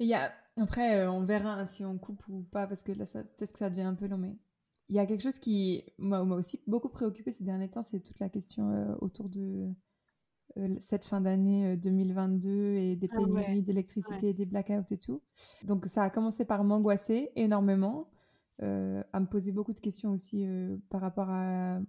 Et 0.00 0.04
il 0.04 0.08
y 0.08 0.14
a, 0.14 0.32
après, 0.56 1.00
euh, 1.00 1.10
on 1.10 1.24
verra 1.24 1.54
hein, 1.54 1.66
si 1.66 1.84
on 1.84 1.98
coupe 1.98 2.22
ou 2.28 2.42
pas, 2.42 2.66
parce 2.66 2.82
que 2.82 2.92
là, 2.92 3.04
ça- 3.06 3.24
peut-être 3.24 3.52
que 3.52 3.58
ça 3.58 3.70
devient 3.70 3.82
un 3.82 3.94
peu 3.94 4.06
long, 4.06 4.18
mais 4.18 4.36
il 4.88 4.96
y 4.96 4.98
a 4.98 5.06
quelque 5.06 5.22
chose 5.22 5.38
qui 5.38 5.84
m'a 5.98 6.20
aussi 6.22 6.60
beaucoup 6.66 6.88
préoccupé 6.88 7.30
ces 7.32 7.44
derniers 7.44 7.68
temps, 7.68 7.82
c'est 7.82 8.00
toute 8.00 8.18
la 8.20 8.28
question 8.28 8.70
euh, 8.70 8.94
autour 9.00 9.28
de 9.28 9.68
euh, 10.56 10.76
cette 10.80 11.04
fin 11.04 11.20
d'année 11.20 11.72
euh, 11.72 11.76
2022 11.76 12.74
et 12.76 12.96
des 12.96 13.08
Ah 13.12 13.16
ouais, 13.20 13.26
pénuries 13.26 13.62
d'électricité, 13.62 14.32
des 14.32 14.46
blackouts 14.46 14.92
et 14.92 14.98
tout. 14.98 15.20
Donc 15.64 15.86
ça 15.86 16.04
a 16.04 16.10
commencé 16.10 16.44
par 16.44 16.64
m'angoisser 16.64 17.30
énormément, 17.36 18.08
euh, 18.62 19.02
à 19.12 19.20
me 19.20 19.26
poser 19.26 19.52
beaucoup 19.52 19.74
de 19.74 19.80
questions 19.80 20.10
aussi 20.12 20.46
par, 20.90 21.00
rapport 21.02 21.28
à, 21.28 21.80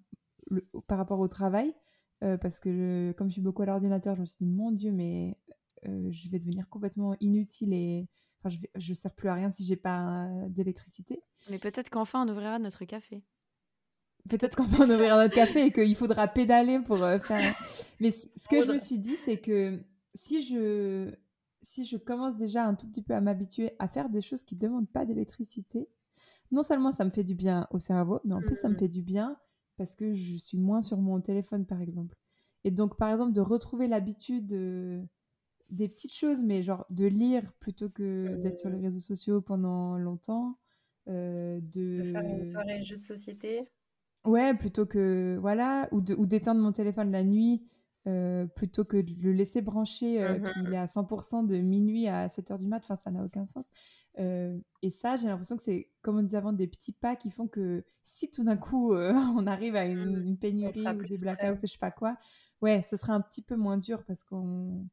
le- 0.51 0.67
par 0.87 0.97
rapport 0.97 1.19
au 1.19 1.27
travail, 1.29 1.73
parce 2.19 2.59
que 2.59 2.69
je- 2.73 3.11
comme 3.13 3.27
je 3.29 3.33
suis 3.33 3.41
beaucoup 3.41 3.61
à 3.61 3.65
l'ordinateur, 3.65 4.15
je 4.15 4.21
me 4.21 4.25
suis 4.25 4.37
dit, 4.41 4.45
mon 4.51 4.71
Dieu, 4.73 4.91
mais 4.91 5.37
je 5.83 6.29
vais 6.29 6.39
devenir 6.39 6.67
complètement 6.69 7.15
inutile 7.19 7.73
et 7.73 8.07
enfin, 8.39 8.49
je, 8.49 8.59
je 8.75 8.93
sers 8.93 9.13
plus 9.13 9.29
à 9.29 9.33
rien 9.33 9.51
si 9.51 9.63
j'ai 9.65 9.75
pas 9.75 10.25
euh, 10.27 10.49
d'électricité. 10.49 11.21
Mais 11.49 11.59
peut-être 11.59 11.89
qu'enfin, 11.89 12.25
on 12.25 12.31
ouvrira 12.31 12.59
notre 12.59 12.85
café. 12.85 13.23
Peut-être 14.29 14.55
qu'on 14.55 14.63
va 14.65 14.85
en 14.85 14.89
ouvrir 14.89 15.15
notre 15.15 15.33
café 15.33 15.65
et 15.65 15.71
qu'il 15.71 15.95
faudra 15.95 16.27
pédaler 16.27 16.79
pour 16.79 17.03
euh, 17.03 17.19
faire. 17.19 17.55
Mais 17.99 18.11
ce 18.11 18.47
que 18.49 18.61
je 18.61 18.71
me 18.71 18.77
suis 18.77 18.99
dit, 18.99 19.15
c'est 19.17 19.39
que 19.39 19.79
si 20.13 20.43
je, 20.43 21.13
si 21.61 21.85
je 21.85 21.97
commence 21.97 22.37
déjà 22.37 22.65
un 22.65 22.75
tout 22.75 22.87
petit 22.87 23.01
peu 23.01 23.13
à 23.15 23.21
m'habituer 23.21 23.71
à 23.79 23.87
faire 23.87 24.09
des 24.09 24.21
choses 24.21 24.43
qui 24.43 24.55
ne 24.55 24.59
demandent 24.59 24.89
pas 24.89 25.05
d'électricité, 25.05 25.87
non 26.51 26.63
seulement 26.63 26.91
ça 26.91 27.05
me 27.05 27.09
fait 27.11 27.23
du 27.23 27.33
bien 27.35 27.67
au 27.71 27.79
cerveau, 27.79 28.19
mais 28.25 28.33
en 28.33 28.41
plus 28.41 28.55
ça 28.55 28.67
me 28.69 28.73
Mhm. 28.73 28.79
fait 28.79 28.87
du 28.87 29.01
bien 29.01 29.37
parce 29.77 29.95
que 29.95 30.13
je 30.13 30.35
suis 30.35 30.57
moins 30.57 30.81
sur 30.81 30.97
mon 30.97 31.21
téléphone, 31.21 31.65
par 31.65 31.81
exemple. 31.81 32.17
Et 32.65 32.71
donc, 32.71 32.97
par 32.97 33.09
exemple, 33.09 33.31
de 33.33 33.41
retrouver 33.41 33.87
l'habitude 33.87 34.51
euh, 34.53 35.01
des 35.69 35.87
petites 35.89 36.13
choses, 36.13 36.43
mais 36.43 36.63
genre 36.63 36.85
de 36.89 37.05
lire 37.05 37.53
plutôt 37.59 37.89
que 37.89 38.35
d'être 38.41 38.57
sur 38.59 38.69
les 38.69 38.77
Mhm. 38.77 38.83
réseaux 38.85 38.99
sociaux 38.99 39.41
pendant 39.41 39.97
longtemps. 39.97 40.57
euh, 41.07 41.59
De 41.61 42.03
faire 42.03 42.21
une 42.23 42.43
soirée 42.43 42.83
jeu 42.83 42.97
de 42.97 43.01
société. 43.03 43.67
Ouais, 44.25 44.53
plutôt 44.53 44.85
que 44.85 45.37
voilà, 45.41 45.87
ou 45.91 46.01
de- 46.01 46.13
ou 46.13 46.25
d'éteindre 46.25 46.61
mon 46.61 46.71
téléphone 46.73 47.09
la 47.11 47.23
nuit, 47.23 47.63
euh, 48.05 48.45
plutôt 48.45 48.83
que 48.85 48.97
de 48.97 49.13
le 49.23 49.31
laisser 49.31 49.61
brancher, 49.61 50.21
euh, 50.21 50.37
Mhm. 50.39 50.43
qu'il 50.53 50.73
est 50.73 50.77
à 50.77 50.87
100% 50.87 51.43
de 51.43 51.55
minuit 51.57 52.07
à 52.07 52.27
7h 52.29 52.57
du 52.59 52.67
mat, 52.67 52.79
enfin 52.83 52.95
ça 52.95 53.11
n'a 53.11 53.23
aucun 53.23 53.45
sens. 53.45 53.71
Euh, 54.19 54.59
et 54.81 54.89
ça, 54.89 55.15
j'ai 55.15 55.27
l'impression 55.27 55.55
que 55.55 55.61
c'est, 55.63 55.89
comme 56.01 56.17
on 56.17 56.21
disait 56.23 56.37
avant, 56.37 56.53
des 56.53 56.67
petits 56.67 56.91
pas 56.91 57.15
qui 57.15 57.31
font 57.31 57.47
que 57.47 57.85
si 58.03 58.29
tout 58.29 58.43
d'un 58.43 58.57
coup 58.57 58.93
euh, 58.93 59.13
on 59.41 59.47
arrive 59.47 59.75
à 59.77 59.85
une, 59.85 60.17
Mhm. 60.17 60.27
une 60.27 60.37
pénurie 60.37 60.85
ou 60.95 61.03
des 61.05 61.17
blackouts, 61.17 61.59
je 61.61 61.67
sais 61.67 61.77
pas 61.79 61.91
quoi, 61.91 62.17
ouais, 62.61 62.81
ce 62.83 62.97
sera 62.97 63.13
un 63.13 63.21
petit 63.21 63.41
peu 63.41 63.55
moins 63.55 63.77
dur 63.77 64.03
parce 64.05 64.23
qu'on 64.23 64.85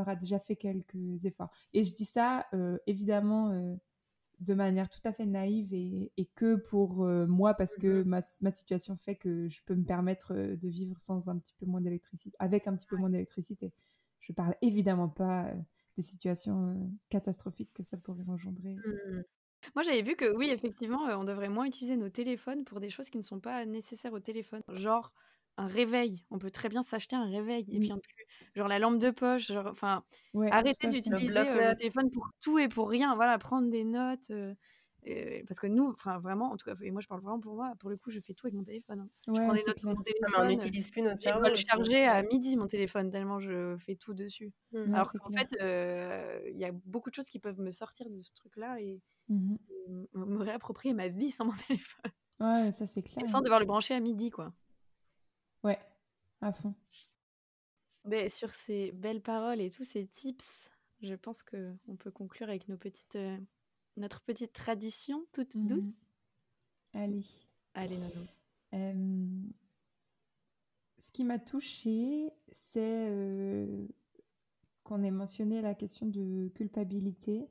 aura 0.00 0.16
déjà 0.16 0.38
fait 0.38 0.56
quelques 0.56 1.24
efforts. 1.24 1.50
Et 1.72 1.84
je 1.84 1.94
dis 1.94 2.04
ça, 2.04 2.46
euh, 2.54 2.78
évidemment, 2.86 3.50
euh, 3.50 3.74
de 4.40 4.54
manière 4.54 4.88
tout 4.90 5.00
à 5.04 5.12
fait 5.12 5.26
naïve 5.26 5.72
et, 5.74 6.12
et 6.16 6.26
que 6.26 6.56
pour 6.56 7.04
euh, 7.04 7.26
moi 7.26 7.54
parce 7.54 7.76
que 7.76 8.02
Mhm. 8.02 8.04
ma, 8.04 8.20
ma 8.42 8.50
situation 8.50 8.96
fait 8.96 9.16
que 9.16 9.48
je 9.48 9.62
peux 9.64 9.74
me 9.76 9.84
permettre 9.84 10.34
de 10.34 10.68
vivre 10.68 11.00
sans 11.00 11.28
un 11.28 11.38
petit 11.38 11.54
peu 11.54 11.66
moins 11.66 11.80
d'électricité, 11.80 12.36
avec 12.40 12.66
un 12.68 12.74
petit 12.76 12.86
peu 12.86 12.96
moins 12.96 13.10
d'électricité. 13.10 13.72
Je 14.20 14.32
parle 14.32 14.56
évidemment 14.62 15.08
pas 15.08 15.52
des 15.96 16.02
situations 16.02 16.90
catastrophiques 17.10 17.72
que 17.74 17.82
ça 17.84 17.96
pourrait 17.98 18.28
engendrer. 18.28 18.82
Mhm. 18.84 19.22
Moi, 19.74 19.82
j'avais 19.84 20.02
vu 20.02 20.16
que 20.16 20.34
oui, 20.36 20.50
effectivement, 20.50 21.02
on 21.04 21.24
devrait 21.24 21.48
moins 21.48 21.66
utiliser 21.66 21.96
nos 21.96 22.08
téléphones 22.10 22.64
pour 22.64 22.80
des 22.80 22.90
choses 22.90 23.10
qui 23.10 23.18
ne 23.18 23.22
sont 23.22 23.40
pas 23.40 23.64
nécessaires 23.66 24.12
au 24.12 24.20
téléphone. 24.20 24.62
Genre 24.68 25.14
un 25.56 25.66
réveil. 25.66 26.24
On 26.30 26.38
peut 26.38 26.50
très 26.50 26.68
bien 26.68 26.82
s'acheter 26.82 27.16
un 27.16 27.28
réveil. 27.30 27.66
Et 27.74 27.78
Oui. 27.78 27.80
puis, 27.80 27.92
en 27.92 27.98
plus, 27.98 28.14
genre 28.54 28.68
la 28.68 28.78
lampe 28.78 28.98
de 28.98 29.10
poche. 29.10 29.46
Genre, 29.48 29.66
enfin, 29.66 30.04
Ouais, 30.34 30.50
d'utiliser 30.88 31.48
euh, 31.50 31.70
le 31.70 31.76
téléphone 31.76 32.10
pour 32.10 32.28
tout 32.42 32.58
et 32.58 32.68
pour 32.68 32.88
rien. 32.90 33.14
Voilà, 33.16 33.38
prendre 33.38 33.70
des 33.70 33.84
notes. 33.84 34.30
euh, 34.30 34.54
euh, 35.08 35.42
parce 35.48 35.58
que 35.60 35.66
nous, 35.66 35.88
enfin, 35.90 36.18
vraiment, 36.20 36.52
en 36.52 36.56
tout 36.56 36.64
cas, 36.64 36.76
et 36.82 36.90
moi, 36.92 37.00
je 37.00 37.08
parle 37.08 37.20
vraiment 37.22 37.40
pour 37.40 37.54
moi. 37.56 37.72
Pour 37.80 37.90
le 37.90 37.96
coup, 37.96 38.10
je 38.10 38.20
fais 38.20 38.34
tout 38.34 38.46
avec 38.46 38.54
mon 38.54 38.64
téléphone. 38.64 39.00
hein. 39.00 39.08
Je 39.34 39.40
prends 39.40 39.52
des 39.54 39.64
notes 39.64 39.78
sur 39.78 39.88
clair. 39.88 39.96
mon 39.96 40.02
Ah, 40.22 40.28
mais 40.30 40.38
on 40.38 40.44
téléphone. 40.44 40.46
n'utilise 40.46 40.88
plus 40.88 41.02
notre 41.02 41.20
Je 41.20 41.22
cerveau. 41.22 41.40
dois 41.40 41.50
le 41.50 41.56
charger 41.56 42.04
à 42.06 42.22
midi, 42.22 42.56
mon 42.56 42.66
téléphone, 42.68 43.10
tellement 43.10 43.38
je 43.40 43.76
fais 43.78 43.96
tout 43.96 44.14
dessus. 44.14 44.52
Ouais, 44.72 44.80
Alors 44.92 45.12
qu'en 45.12 45.30
fait, 45.36 45.48
euh, 45.62 46.40
il 46.52 46.58
y 46.58 46.64
a 46.64 46.72
beaucoup 46.72 47.10
de 47.10 47.14
choses 47.14 47.28
qui 47.28 47.38
peuvent 47.40 47.60
me 47.60 47.70
sortir 47.72 48.08
de 48.10 48.20
ce 48.20 48.32
truc-là 48.34 48.80
et, 48.80 49.00
Mhm. 49.28 49.58
et 49.70 49.84
m- 49.88 50.06
me 50.14 50.38
réapproprier 50.42 50.94
ma 50.94 51.08
vie 51.08 51.30
sans 51.32 51.46
mon 51.46 51.52
téléphone. 51.68 52.12
Ouais, 52.40 52.72
ça 52.72 52.86
c'est 52.86 53.02
clair. 53.02 53.24
Et 53.24 53.26
sans 53.26 53.40
devoir 53.40 53.58
le 53.58 53.64
brancher 53.64 53.94
à 53.94 54.00
midi, 54.00 54.28
quoi. 54.28 54.52
À 56.42 56.52
fond. 56.52 56.74
Mais 58.04 58.28
sur 58.28 58.50
ces 58.50 58.92
belles 58.92 59.22
paroles 59.22 59.60
et 59.60 59.70
tous 59.70 59.84
ces 59.84 60.06
tips, 60.08 60.70
je 61.02 61.14
pense 61.14 61.42
que 61.42 61.74
on 61.88 61.96
peut 61.96 62.10
conclure 62.10 62.48
avec 62.48 62.68
nos 62.68 62.76
petites, 62.76 63.16
euh, 63.16 63.38
notre 63.96 64.20
petite 64.20 64.52
tradition 64.52 65.24
toute 65.32 65.54
Mhm. 65.54 65.66
douce. 65.68 65.90
Allez. 66.94 67.24
Allez, 67.74 67.96
Nono. 67.96 68.26
Euh, 68.74 69.42
ce 70.98 71.10
qui 71.12 71.24
m'a 71.24 71.38
touchée, 71.38 72.30
c'est 72.50 73.08
euh, 73.08 73.86
qu'on 74.82 75.02
ait 75.02 75.10
mentionné 75.10 75.62
la 75.62 75.74
question 75.74 76.06
de 76.06 76.48
culpabilité, 76.54 77.48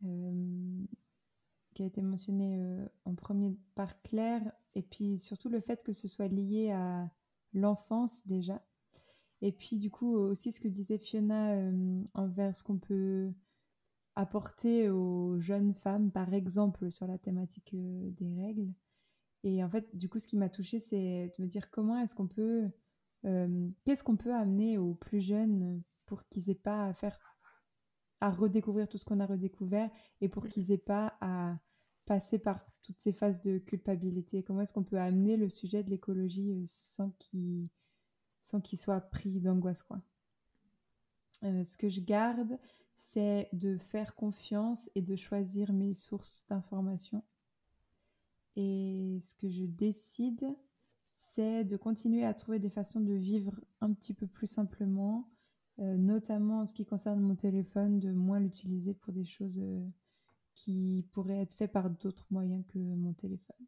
qui 0.00 1.82
a 1.82 1.86
été 1.86 2.02
mentionnée 2.02 2.84
en 3.04 3.14
premier 3.14 3.56
par 3.74 4.00
Claire, 4.02 4.52
et 4.74 4.82
puis 4.82 5.18
surtout 5.18 5.48
le 5.48 5.60
fait 5.60 5.82
que 5.82 5.92
ce 5.92 6.06
soit 6.06 6.28
lié 6.28 6.70
à 6.70 7.10
l'enfance 7.52 8.26
déjà. 8.26 8.62
Et 9.40 9.52
puis 9.52 9.76
du 9.76 9.90
coup 9.90 10.16
aussi 10.16 10.50
ce 10.50 10.60
que 10.60 10.68
disait 10.68 10.98
Fiona 10.98 11.52
euh, 11.52 12.02
envers 12.14 12.54
ce 12.54 12.64
qu'on 12.64 12.78
peut 12.78 13.32
apporter 14.16 14.90
aux 14.90 15.38
jeunes 15.38 15.74
femmes, 15.74 16.10
par 16.10 16.34
exemple 16.34 16.90
sur 16.90 17.06
la 17.06 17.18
thématique 17.18 17.72
euh, 17.74 18.10
des 18.10 18.34
règles. 18.34 18.72
Et 19.44 19.62
en 19.62 19.70
fait, 19.70 19.94
du 19.96 20.08
coup, 20.08 20.18
ce 20.18 20.26
qui 20.26 20.36
m'a 20.36 20.48
touchée, 20.48 20.80
c'est 20.80 21.30
de 21.38 21.42
me 21.42 21.46
dire 21.46 21.70
comment 21.70 21.98
est-ce 22.00 22.16
qu'on 22.16 22.26
peut, 22.26 22.68
euh, 23.24 23.68
qu'est-ce 23.84 24.02
qu'on 24.02 24.16
peut 24.16 24.34
amener 24.34 24.76
aux 24.76 24.94
plus 24.94 25.20
jeunes 25.20 25.82
pour 26.06 26.26
qu'ils 26.26 26.50
aient 26.50 26.56
pas 26.56 26.86
à 26.86 26.92
faire, 26.92 27.16
à 28.20 28.30
redécouvrir 28.30 28.88
tout 28.88 28.98
ce 28.98 29.04
qu'on 29.04 29.20
a 29.20 29.26
redécouvert 29.26 29.88
et 30.20 30.28
pour 30.28 30.48
qu'ils 30.48 30.72
aient 30.72 30.78
pas 30.78 31.16
à 31.20 31.56
passer 32.08 32.38
par 32.38 32.64
toutes 32.82 32.98
ces 33.00 33.12
phases 33.12 33.42
de 33.42 33.58
culpabilité? 33.58 34.42
Comment 34.42 34.62
est-ce 34.62 34.72
qu'on 34.72 34.82
peut 34.82 34.98
amener 34.98 35.36
le 35.36 35.50
sujet 35.50 35.82
de 35.82 35.90
l'écologie 35.90 36.52
euh, 36.52 36.62
sans 36.64 37.10
qu'il 37.18 37.68
sans 38.40 38.60
qu'il 38.60 38.78
soit 38.78 39.00
pris 39.00 39.40
d'angoisse, 39.40 39.82
quoi? 39.82 40.00
Euh, 41.44 41.62
ce 41.62 41.76
que 41.76 41.90
je 41.90 42.00
garde, 42.00 42.58
c'est 42.96 43.50
de 43.52 43.76
faire 43.76 44.14
confiance 44.14 44.88
et 44.94 45.02
de 45.02 45.16
choisir 45.16 45.72
mes 45.72 45.92
sources 45.92 46.46
d'information. 46.48 47.22
Et 48.56 49.18
ce 49.20 49.34
que 49.34 49.48
je 49.50 49.64
décide, 49.64 50.56
c'est 51.12 51.64
de 51.64 51.76
continuer 51.76 52.24
à 52.24 52.32
trouver 52.32 52.58
des 52.58 52.70
façons 52.70 53.00
de 53.00 53.12
vivre 53.12 53.60
un 53.82 53.92
petit 53.92 54.14
peu 54.14 54.26
plus 54.26 54.46
simplement, 54.46 55.28
euh, 55.78 55.96
notamment 55.98 56.60
en 56.60 56.66
ce 56.66 56.72
qui 56.72 56.86
concerne 56.86 57.20
mon 57.20 57.36
téléphone, 57.36 58.00
de 58.00 58.12
moins 58.12 58.40
l'utiliser 58.40 58.94
pour 58.94 59.12
des 59.12 59.24
choses 59.26 59.60
qui 60.58 61.06
pourraient 61.12 61.40
être 61.42 61.52
faites 61.54 61.72
par 61.72 61.88
d'autres 61.88 62.26
moyens 62.30 62.64
que 62.66 62.78
mon 62.78 63.12
téléphone. 63.14 63.66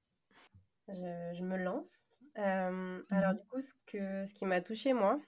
Je, 0.89 1.35
je 1.39 1.43
me 1.45 1.57
lance. 1.57 2.01
Euh, 2.39 3.03
Alors 3.11 3.35
Mhm. 3.35 3.37
du 3.37 3.43
coup, 3.49 3.61
ce, 3.61 3.73
que, 3.87 4.27
ce 4.27 4.35
qui 4.35 4.45
m'a 4.47 4.61
touchée, 4.61 4.93
moi, 4.93 5.21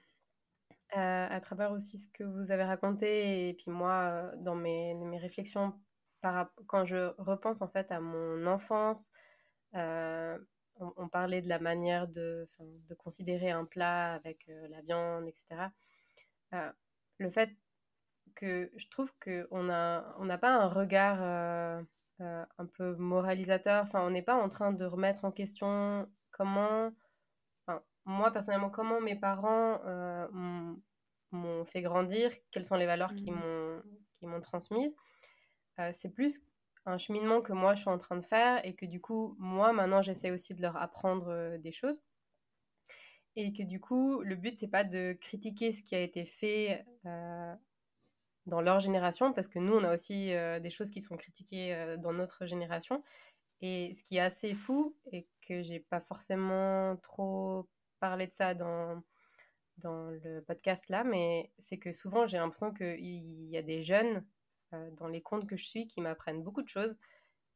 euh, 0.96 1.26
à 1.30 1.40
travers 1.40 1.72
aussi 1.72 1.98
ce 1.98 2.08
que 2.08 2.24
vous 2.24 2.50
avez 2.50 2.64
raconté, 2.64 3.48
et 3.48 3.54
puis 3.54 3.70
moi, 3.70 4.10
euh, 4.12 4.36
dans 4.38 4.54
mes, 4.54 4.94
mes 4.94 5.18
réflexions, 5.18 5.74
par, 6.20 6.50
quand 6.66 6.84
je 6.84 7.12
repense 7.18 7.62
en 7.62 7.68
fait 7.68 7.90
à 7.92 8.00
mon 8.00 8.46
enfance, 8.46 9.10
euh, 9.74 10.38
on, 10.76 10.92
on 10.96 11.08
parlait 11.08 11.42
de 11.42 11.48
la 11.48 11.58
manière 11.58 12.08
de, 12.08 12.48
de 12.60 12.94
considérer 12.94 13.50
un 13.50 13.64
plat 13.64 14.14
avec 14.14 14.46
la 14.48 14.80
viande, 14.82 15.26
etc. 15.28 15.72
Le 17.18 17.30
fait 17.30 17.56
que 18.35 18.70
je 18.76 18.87
trouve 18.89 19.12
qu'on 19.22 19.70
a, 19.70 20.16
on 20.18 20.24
n'a 20.24 20.39
pas 20.39 20.55
un 20.57 20.68
regard 20.68 21.18
euh, 21.22 21.83
euh, 22.20 22.45
un 22.59 22.66
peu 22.66 22.95
moralisateur, 22.97 23.83
enfin, 23.83 24.03
on 24.07 24.11
n'est 24.11 24.22
pas 24.22 24.37
en 24.37 24.49
train 24.49 24.72
de 24.72 24.85
remettre 24.85 25.24
en 25.24 25.33
question 25.33 26.09
comment, 26.30 26.93
enfin, 27.66 27.83
moi 28.05 28.30
personnellement, 28.33 28.70
comment 28.70 29.01
mes 29.01 29.16
parents 29.16 29.80
euh, 29.87 30.28
m'ont 31.33 31.64
fait 31.64 31.83
grandir, 31.83 32.33
quelles 32.51 32.64
sont 32.64 32.76
les 32.76 32.87
valeurs 32.87 33.14
qu'ils 33.14 33.33
m'ont 33.35 33.83
qui 34.14 34.26
m'ont 34.26 34.41
transmises. 34.41 34.95
C'est 35.93 36.11
plus 36.14 36.45
un 36.87 36.99
cheminement 36.99 37.41
que 37.43 37.53
moi 37.53 37.74
je 37.74 37.80
suis 37.80 37.91
en 37.91 37.99
train 37.99 38.16
de 38.16 38.24
faire 38.24 38.64
et 38.64 38.74
que 38.74 38.87
du 38.87 39.01
coup, 39.01 39.35
moi 39.39 39.72
maintenant, 39.72 40.03
j'essaie 40.03 40.30
aussi 40.30 40.55
de 40.55 40.62
leur 40.62 40.76
apprendre 40.76 41.57
des 41.59 41.72
choses. 41.72 42.03
et 43.37 43.53
que 43.53 43.62
du 43.62 43.80
coup, 43.80 44.20
le 44.22 44.37
but, 44.37 44.59
c'est 44.59 44.68
pas 44.68 44.85
de 44.85 45.14
critiquer 45.14 45.72
ce 45.72 45.83
qui 45.83 45.95
a 45.95 46.01
été 46.01 46.26
fait 46.26 46.85
euh, 47.07 47.55
dans 48.47 48.61
leur 48.61 48.80
génération, 48.80 49.32
parce 49.32 49.49
que 49.49 49.59
nous, 49.59 49.74
on 49.74 49.84
a 49.84 49.95
aussi 49.95 50.34
euh, 50.34 50.59
des 50.59 50.70
choses 50.70 50.90
qui 50.90 51.01
sont 51.01 51.16
critiquées 51.16 51.74
euh, 51.74 51.97
dans 51.97 52.12
notre 52.12 52.47
génération. 52.47 53.03
Et 53.61 53.95
ce 53.95 54.03
qui 54.03 54.16
est 54.16 54.20
assez 54.20 54.55
fou, 54.55 54.97
et 55.12 55.28
que 55.47 55.62
j'ai 55.62 55.78
pas 55.78 56.01
forcément 56.01 56.97
trop 56.97 57.68
parlé 58.01 58.26
de 58.26 58.32
ça 58.32 58.55
dans, 58.55 59.01
dans 59.78 60.11
le 60.11 60.40
podcast 60.40 60.88
là, 60.88 61.05
mais 61.05 61.53
c'est 61.61 61.78
que 61.78 61.93
souvent, 61.93 62.26
j'ai 62.26 62.38
l'impression 62.38 62.74
qu'il 62.74 63.49
y 63.49 63.57
a 63.57 63.62
des 63.62 63.82
jeunes 63.82 64.24
dans 64.97 65.07
les 65.07 65.22
comptes 65.22 65.47
que 65.47 65.57
je 65.57 65.64
suis 65.64 65.86
qui 65.86 66.01
m'apprennent 66.01 66.43
beaucoup 66.43 66.62
de 66.62 66.68
choses. 66.68 66.97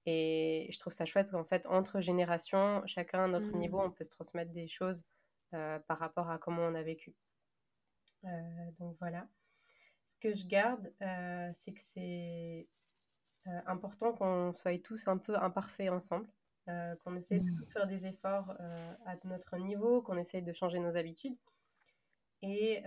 Et 0.05 0.69
je 0.71 0.79
trouve 0.79 0.93
ça 0.93 1.07
chouette 1.07 1.33
qu'en 1.33 1.45
fait, 1.45 1.67
entre 1.67 2.01
générations, 2.01 2.83
chacun 2.87 3.25
à 3.25 3.29
notre 3.29 3.49
mmh. 3.49 3.59
niveau, 3.59 3.81
on 3.81 3.91
peut 3.91 4.05
se 4.05 4.11
transmettre 4.11 4.53
des 4.53 4.69
choses 4.69 5.03
par 5.51 5.99
rapport 5.99 6.31
à 6.31 6.39
comment 6.39 6.63
on 6.63 6.75
a 6.77 6.83
vécu. 6.83 7.17
Donc 8.79 8.97
voilà. 9.01 9.27
Ce 10.17 10.29
que 10.29 10.35
je 10.35 10.47
garde, 10.47 10.93
euh, 11.03 11.53
c'est 11.59 11.73
que 11.73 11.83
c'est 11.95 12.69
important 13.67 14.13
qu'on 14.13 14.53
soit 14.55 14.83
tous 14.83 15.07
un 15.07 15.19
peu 15.19 15.37
imparfaits 15.37 15.89
ensemble, 15.89 16.27
qu'on 16.67 17.15
essaie 17.15 17.39
de 17.39 17.49
mmh. 17.49 17.55
tous 17.55 17.73
faire 17.73 17.87
des 17.87 18.07
efforts 18.07 18.57
à 19.05 19.15
notre 19.23 19.57
niveau, 19.57 20.03
qu'on 20.03 20.17
essaye 20.17 20.43
de 20.43 20.53
changer 20.53 20.81
nos 20.81 20.97
habitudes. 20.97 21.37
Et 22.43 22.83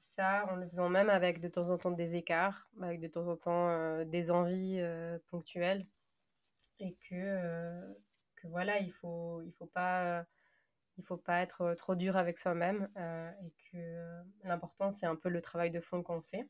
ça, 0.00 0.46
en 0.50 0.56
le 0.56 0.66
faisant 0.66 0.88
même 0.88 1.10
avec 1.10 1.40
de 1.40 1.48
temps 1.48 1.68
en 1.68 1.76
temps 1.76 1.90
des 1.90 2.14
écarts, 2.14 2.66
avec 2.80 3.00
de 3.00 3.08
temps 3.08 3.28
en 3.28 3.36
temps 3.36 4.02
des 4.04 4.30
envies 4.30 4.82
ponctuelles. 5.26 5.86
Et 6.78 6.96
que, 7.08 7.94
que 8.36 8.48
voilà, 8.48 8.78
il 8.78 8.86
ne 8.86 8.92
faut, 8.92 9.42
il 9.42 9.52
faut 9.52 9.66
pas 9.66 10.24
il 10.98 11.04
faut 11.04 11.16
pas 11.16 11.40
être 11.40 11.62
euh, 11.62 11.74
trop 11.74 11.94
dur 11.94 12.16
avec 12.16 12.38
soi-même 12.38 12.88
euh, 12.96 13.30
et 13.44 13.50
euh, 13.74 14.22
l'important 14.44 14.92
c'est 14.92 15.06
un 15.06 15.16
peu 15.16 15.28
le 15.28 15.40
travail 15.40 15.70
de 15.70 15.80
fond 15.80 16.02
qu'on 16.02 16.22
fait. 16.22 16.48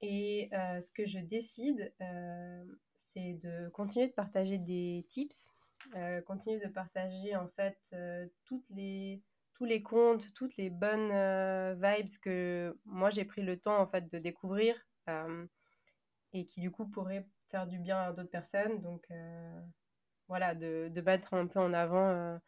Et 0.00 0.50
ce 0.52 0.90
que 0.92 1.06
je 1.06 1.18
décide, 1.18 1.94
c'est 3.14 3.32
de 3.34 3.70
continuer 3.70 4.08
de 4.08 4.12
partager 4.12 4.58
des 4.58 5.06
tips, 5.08 5.48
continuer 6.26 6.58
de 6.58 6.68
partager 6.68 7.34
en 7.36 7.48
fait 7.48 7.78
toutes 8.44 8.68
les, 8.68 9.22
tous 9.54 9.64
les 9.64 9.82
comptes, 9.82 10.34
toutes 10.34 10.58
les 10.58 10.68
bonnes 10.68 11.08
vibes 11.80 12.18
que 12.20 12.76
moi 12.84 13.08
j'ai 13.08 13.24
pris 13.24 13.40
le 13.40 13.58
temps 13.58 13.78
en 13.80 13.86
fait 13.86 14.12
de 14.12 14.18
découvrir 14.18 14.76
et 16.34 16.44
qui 16.44 16.60
du 16.60 16.70
coup 16.70 16.86
pourraient 16.86 17.26
faire 17.48 17.66
du 17.66 17.78
bien 17.78 17.96
à 17.96 18.12
d'autres 18.12 18.30
personnes. 18.30 18.82
Donc 18.82 19.08
voilà, 20.28 20.54
de, 20.54 20.90
de, 20.92 21.00
mettre 21.00 21.32
un 21.32 21.46
peu 21.46 21.60
en 21.60 21.72
avant 21.72 22.38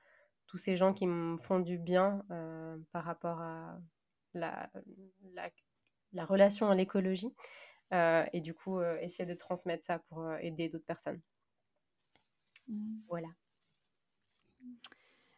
tous 0.57 0.63
ces 0.63 0.77
gens 0.79 0.95
qui 0.95 1.07
me 1.07 1.37
font 1.37 1.61
du 1.61 1.77
bien 1.77 2.25
euh, 2.31 2.79
par 2.91 3.05
rapport 3.05 3.43
à 3.43 3.79
la, 4.33 4.71
la, 6.15 6.25
relation 6.25 6.71
à 6.71 6.75
l'écologie. 6.75 7.29
Euh, 7.93 8.25
et 8.33 8.41
du 8.41 8.55
coup, 8.55 8.79
euh, 8.79 8.99
essayer 9.01 9.27
de 9.27 9.35
transmettre 9.35 9.85
ça 9.85 9.99
pour 9.99 10.33
aider 10.37 10.71
d'autres 10.71 10.87
personnes. 10.87 11.21
Mmh. 12.69 13.01
Voilà. 13.09 13.29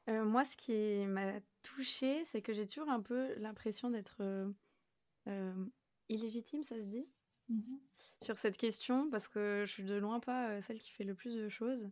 moi, 0.07 0.45
ce 0.45 0.57
qui 0.57 1.05
m'a 1.07 1.33
touchée, 1.63 2.25
c'est 2.25 2.41
que 2.41 2.53
j'ai 2.53 2.69
toujours 2.69 2.89
un 2.89 3.01
peu 3.01 3.35
l'impression 3.39 3.91
d'être 3.91 4.23
illégitime, 6.09 6.63
ça 6.63 6.77
se 6.77 6.85
dit, 6.85 7.09
mmh 7.49 7.77
sur 8.21 8.37
cette 8.37 8.57
question, 8.57 9.09
parce 9.11 9.29
que 9.29 9.63
je 9.65 9.71
suis 9.71 9.85
de 9.85 9.95
loin 9.95 10.19
pas 10.19 10.61
celle 10.61 10.81
qui 10.81 10.91
fait 10.91 11.05
le 11.05 11.15
plus 11.15 11.37
de 11.37 11.49
choses. 11.49 11.89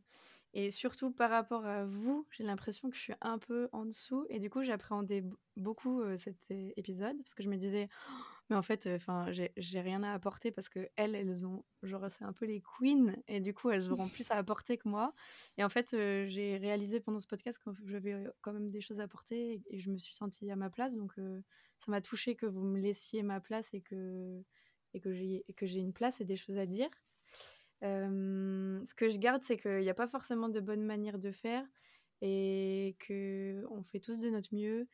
Et 0.59 0.71
surtout 0.71 1.11
par 1.11 1.29
rapport 1.29 1.67
à 1.67 1.85
vous, 1.85 2.27
j'ai 2.31 2.43
l'impression 2.43 2.89
que 2.89 2.97
je 2.97 3.03
suis 3.03 3.13
un 3.21 3.37
peu 3.37 3.69
en 3.73 3.85
dessous. 3.85 4.25
Et 4.31 4.39
du 4.39 4.49
coup, 4.49 4.63
j'appréhendais 4.63 5.23
beaucoup 5.59 6.03
cet 6.17 6.39
épisode 6.51 7.15
parce 7.19 7.35
que 7.35 7.43
je 7.43 7.51
me 7.51 7.57
disais, 7.57 7.91
«Oh, 8.09 8.13
mais 8.49 8.57
en 8.57 8.63
fait, 8.63 8.89
enfin, 8.91 9.27
j'ai 9.31 9.81
rien 9.83 10.03
à 10.03 10.15
apporter 10.15 10.51
parce 10.51 10.71
que 10.71 10.89
elles, 10.97 11.15
elles 11.15 11.45
ont, 11.45 11.63
genre, 11.83 12.07
c'est 12.11 12.25
un 12.25 12.33
peu 12.33 12.47
les 12.47 12.63
queens 12.63 13.15
et 13.29 13.41
du 13.41 13.53
coup, 13.53 13.69
elles 13.69 13.93
auront 13.93 14.09
plus 14.09 14.31
à 14.31 14.37
apporter 14.37 14.79
que 14.79 14.89
moi. 14.89 15.13
Et 15.59 15.63
en 15.63 15.69
fait, 15.69 15.91
j'ai 15.91 16.57
réalisé 16.57 17.01
pendant 17.01 17.21
ce 17.21 17.27
podcast 17.27 17.59
que 17.63 17.71
j'avais 17.85 18.25
quand 18.41 18.55
même 18.55 18.71
des 18.71 18.81
choses 18.81 18.99
à 18.99 19.03
apporter 19.03 19.61
et, 19.69 19.79
je 19.79 19.91
me 19.91 19.99
suis 19.99 20.15
sentie 20.15 20.51
à 20.51 20.57
ma 20.57 20.71
place. 20.71 20.97
Donc, 20.97 21.13
ça 21.17 21.91
m'a 21.91 22.01
touché 22.01 22.35
que 22.35 22.47
vous 22.47 22.63
me 22.63 22.81
laissiez 22.81 23.23
ma 23.23 23.41
place 23.41 23.75
et 23.75 23.83
que 23.83 24.43
et 24.95 25.01
que 25.01 25.13
j'ai 25.67 25.81
une 25.81 25.93
place 25.93 26.23
et 26.23 26.25
des 26.25 26.37
choses 26.37 26.57
à 26.57 26.65
dire 26.65 26.89
ce 27.83 28.95
que 28.95 29.09
je 29.11 29.19
garde, 29.19 29.43
c'est 29.45 29.57
qu'il 29.57 29.81
n'y 29.81 29.91
a 29.91 29.95
pas 29.95 30.07
forcément 30.07 30.49
de 30.49 30.61
bonne 30.61 30.85
manière 30.85 31.19
de 31.19 31.31
faire 31.31 31.65
et 32.23 32.97
qu'on 33.07 33.83
fait 33.83 34.01
tous 34.01 34.21
de 34.21 34.31
notre 34.31 34.55
mieux 34.55 34.89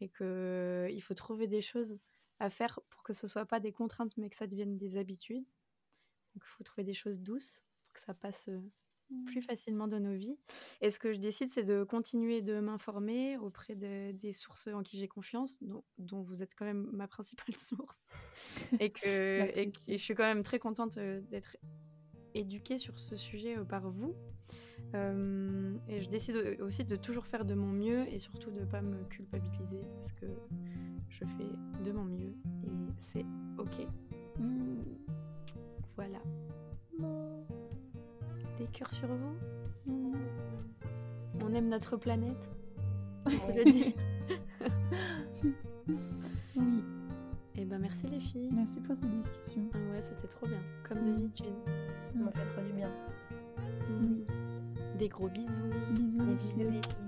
et 0.00 0.08
qu'il 0.08 1.02
faut 1.02 1.14
trouver 1.14 1.46
des 1.46 1.62
choses 1.62 1.98
à 2.38 2.50
faire 2.50 2.80
pour 2.90 3.02
que 3.02 3.12
ce 3.12 3.26
ne 3.26 3.30
soit 3.30 3.46
pas 3.46 3.60
des 3.60 3.72
contraintes 3.72 4.16
mais 4.18 4.28
que 4.28 4.36
ça 4.36 4.46
devienne 4.46 4.76
des 4.76 4.98
habitudes. 4.98 5.46
Donc 6.34 6.42
il 6.44 6.50
faut 6.56 6.64
trouver 6.64 6.84
des 6.84 6.94
choses 6.94 7.20
douces 7.20 7.64
pour 7.82 7.94
que 7.94 8.00
ça 8.00 8.12
passe 8.12 8.50
plus 9.26 9.40
mmh. 9.40 9.42
facilement 9.42 9.88
dans 9.88 10.00
nos 10.00 10.16
vies. 10.16 10.36
Et 10.80 10.90
ce 10.90 10.98
que 10.98 11.12
je 11.12 11.18
décide, 11.18 11.50
c'est 11.50 11.62
de 11.62 11.84
continuer 11.84 12.42
de 12.42 12.60
m'informer 12.60 13.38
auprès 13.38 13.74
des 13.74 14.32
sources 14.32 14.66
en 14.66 14.82
qui 14.82 14.98
j'ai 14.98 15.08
confiance, 15.08 15.62
dont, 15.62 15.84
dont, 15.98 16.22
vous 16.22 16.42
êtes 16.42 16.54
quand 16.54 16.64
même 16.64 16.88
ma 16.92 17.06
principale 17.06 17.54
source. 17.56 17.98
et 18.80 18.90
que 18.90 19.00
et 19.90 19.98
je 19.98 20.02
suis 20.02 20.14
quand 20.14 20.24
même 20.24 20.42
très 20.42 20.58
contente 20.58 20.98
d'être 20.98 21.56
éduquée 22.38 22.78
sur 22.78 22.98
ce 22.98 23.16
sujet 23.16 23.56
euh, 23.56 23.64
par 23.64 23.88
vous. 23.88 24.14
Euh, 24.94 25.74
et 25.88 26.00
je 26.00 26.08
décide 26.08 26.58
aussi 26.60 26.84
de 26.84 26.96
toujours 26.96 27.26
faire 27.26 27.44
de 27.44 27.54
mon 27.54 27.66
mieux 27.66 28.06
et 28.12 28.18
surtout 28.18 28.50
de 28.50 28.60
ne 28.60 28.64
pas 28.64 28.82
me 28.82 29.04
culpabiliser 29.04 29.80
parce 29.96 30.12
que 30.12 30.26
je 31.08 31.24
fais 31.24 31.82
de 31.84 31.92
mon 31.92 32.04
mieux 32.04 32.34
et 32.64 32.70
c'est 33.12 33.26
ok. 33.58 33.86
Mm. 34.38 34.82
Voilà. 35.96 36.18
Des 38.58 38.66
cœurs 38.66 38.92
sur 38.94 39.08
vous. 39.08 39.36
Mm. 39.86 40.14
On 41.42 41.54
aime 41.54 41.68
notre 41.68 41.96
planète. 41.96 42.50
On 43.26 43.56
le 43.56 43.64
dit. 43.64 43.94
les 48.16 48.20
filles. 48.20 48.50
Merci 48.52 48.80
pour 48.80 48.96
cette 48.96 49.10
discussion. 49.10 49.62
Ah 49.74 49.78
ouais, 49.92 50.02
c'était 50.08 50.28
trop 50.28 50.46
bien, 50.46 50.60
comme 50.88 51.04
d'habitude. 51.04 51.54
Ça 51.66 52.18
m'a 52.18 52.30
fait 52.32 52.44
trop 52.44 52.62
du 52.62 52.72
bien. 52.72 52.90
Oui. 54.00 54.24
Des 54.98 55.08
gros 55.08 55.28
bisous. 55.28 55.46
Bisous, 55.92 56.18
Des 56.18 56.34
bisous 56.34 56.70
les 56.70 56.82
filles. 56.82 57.05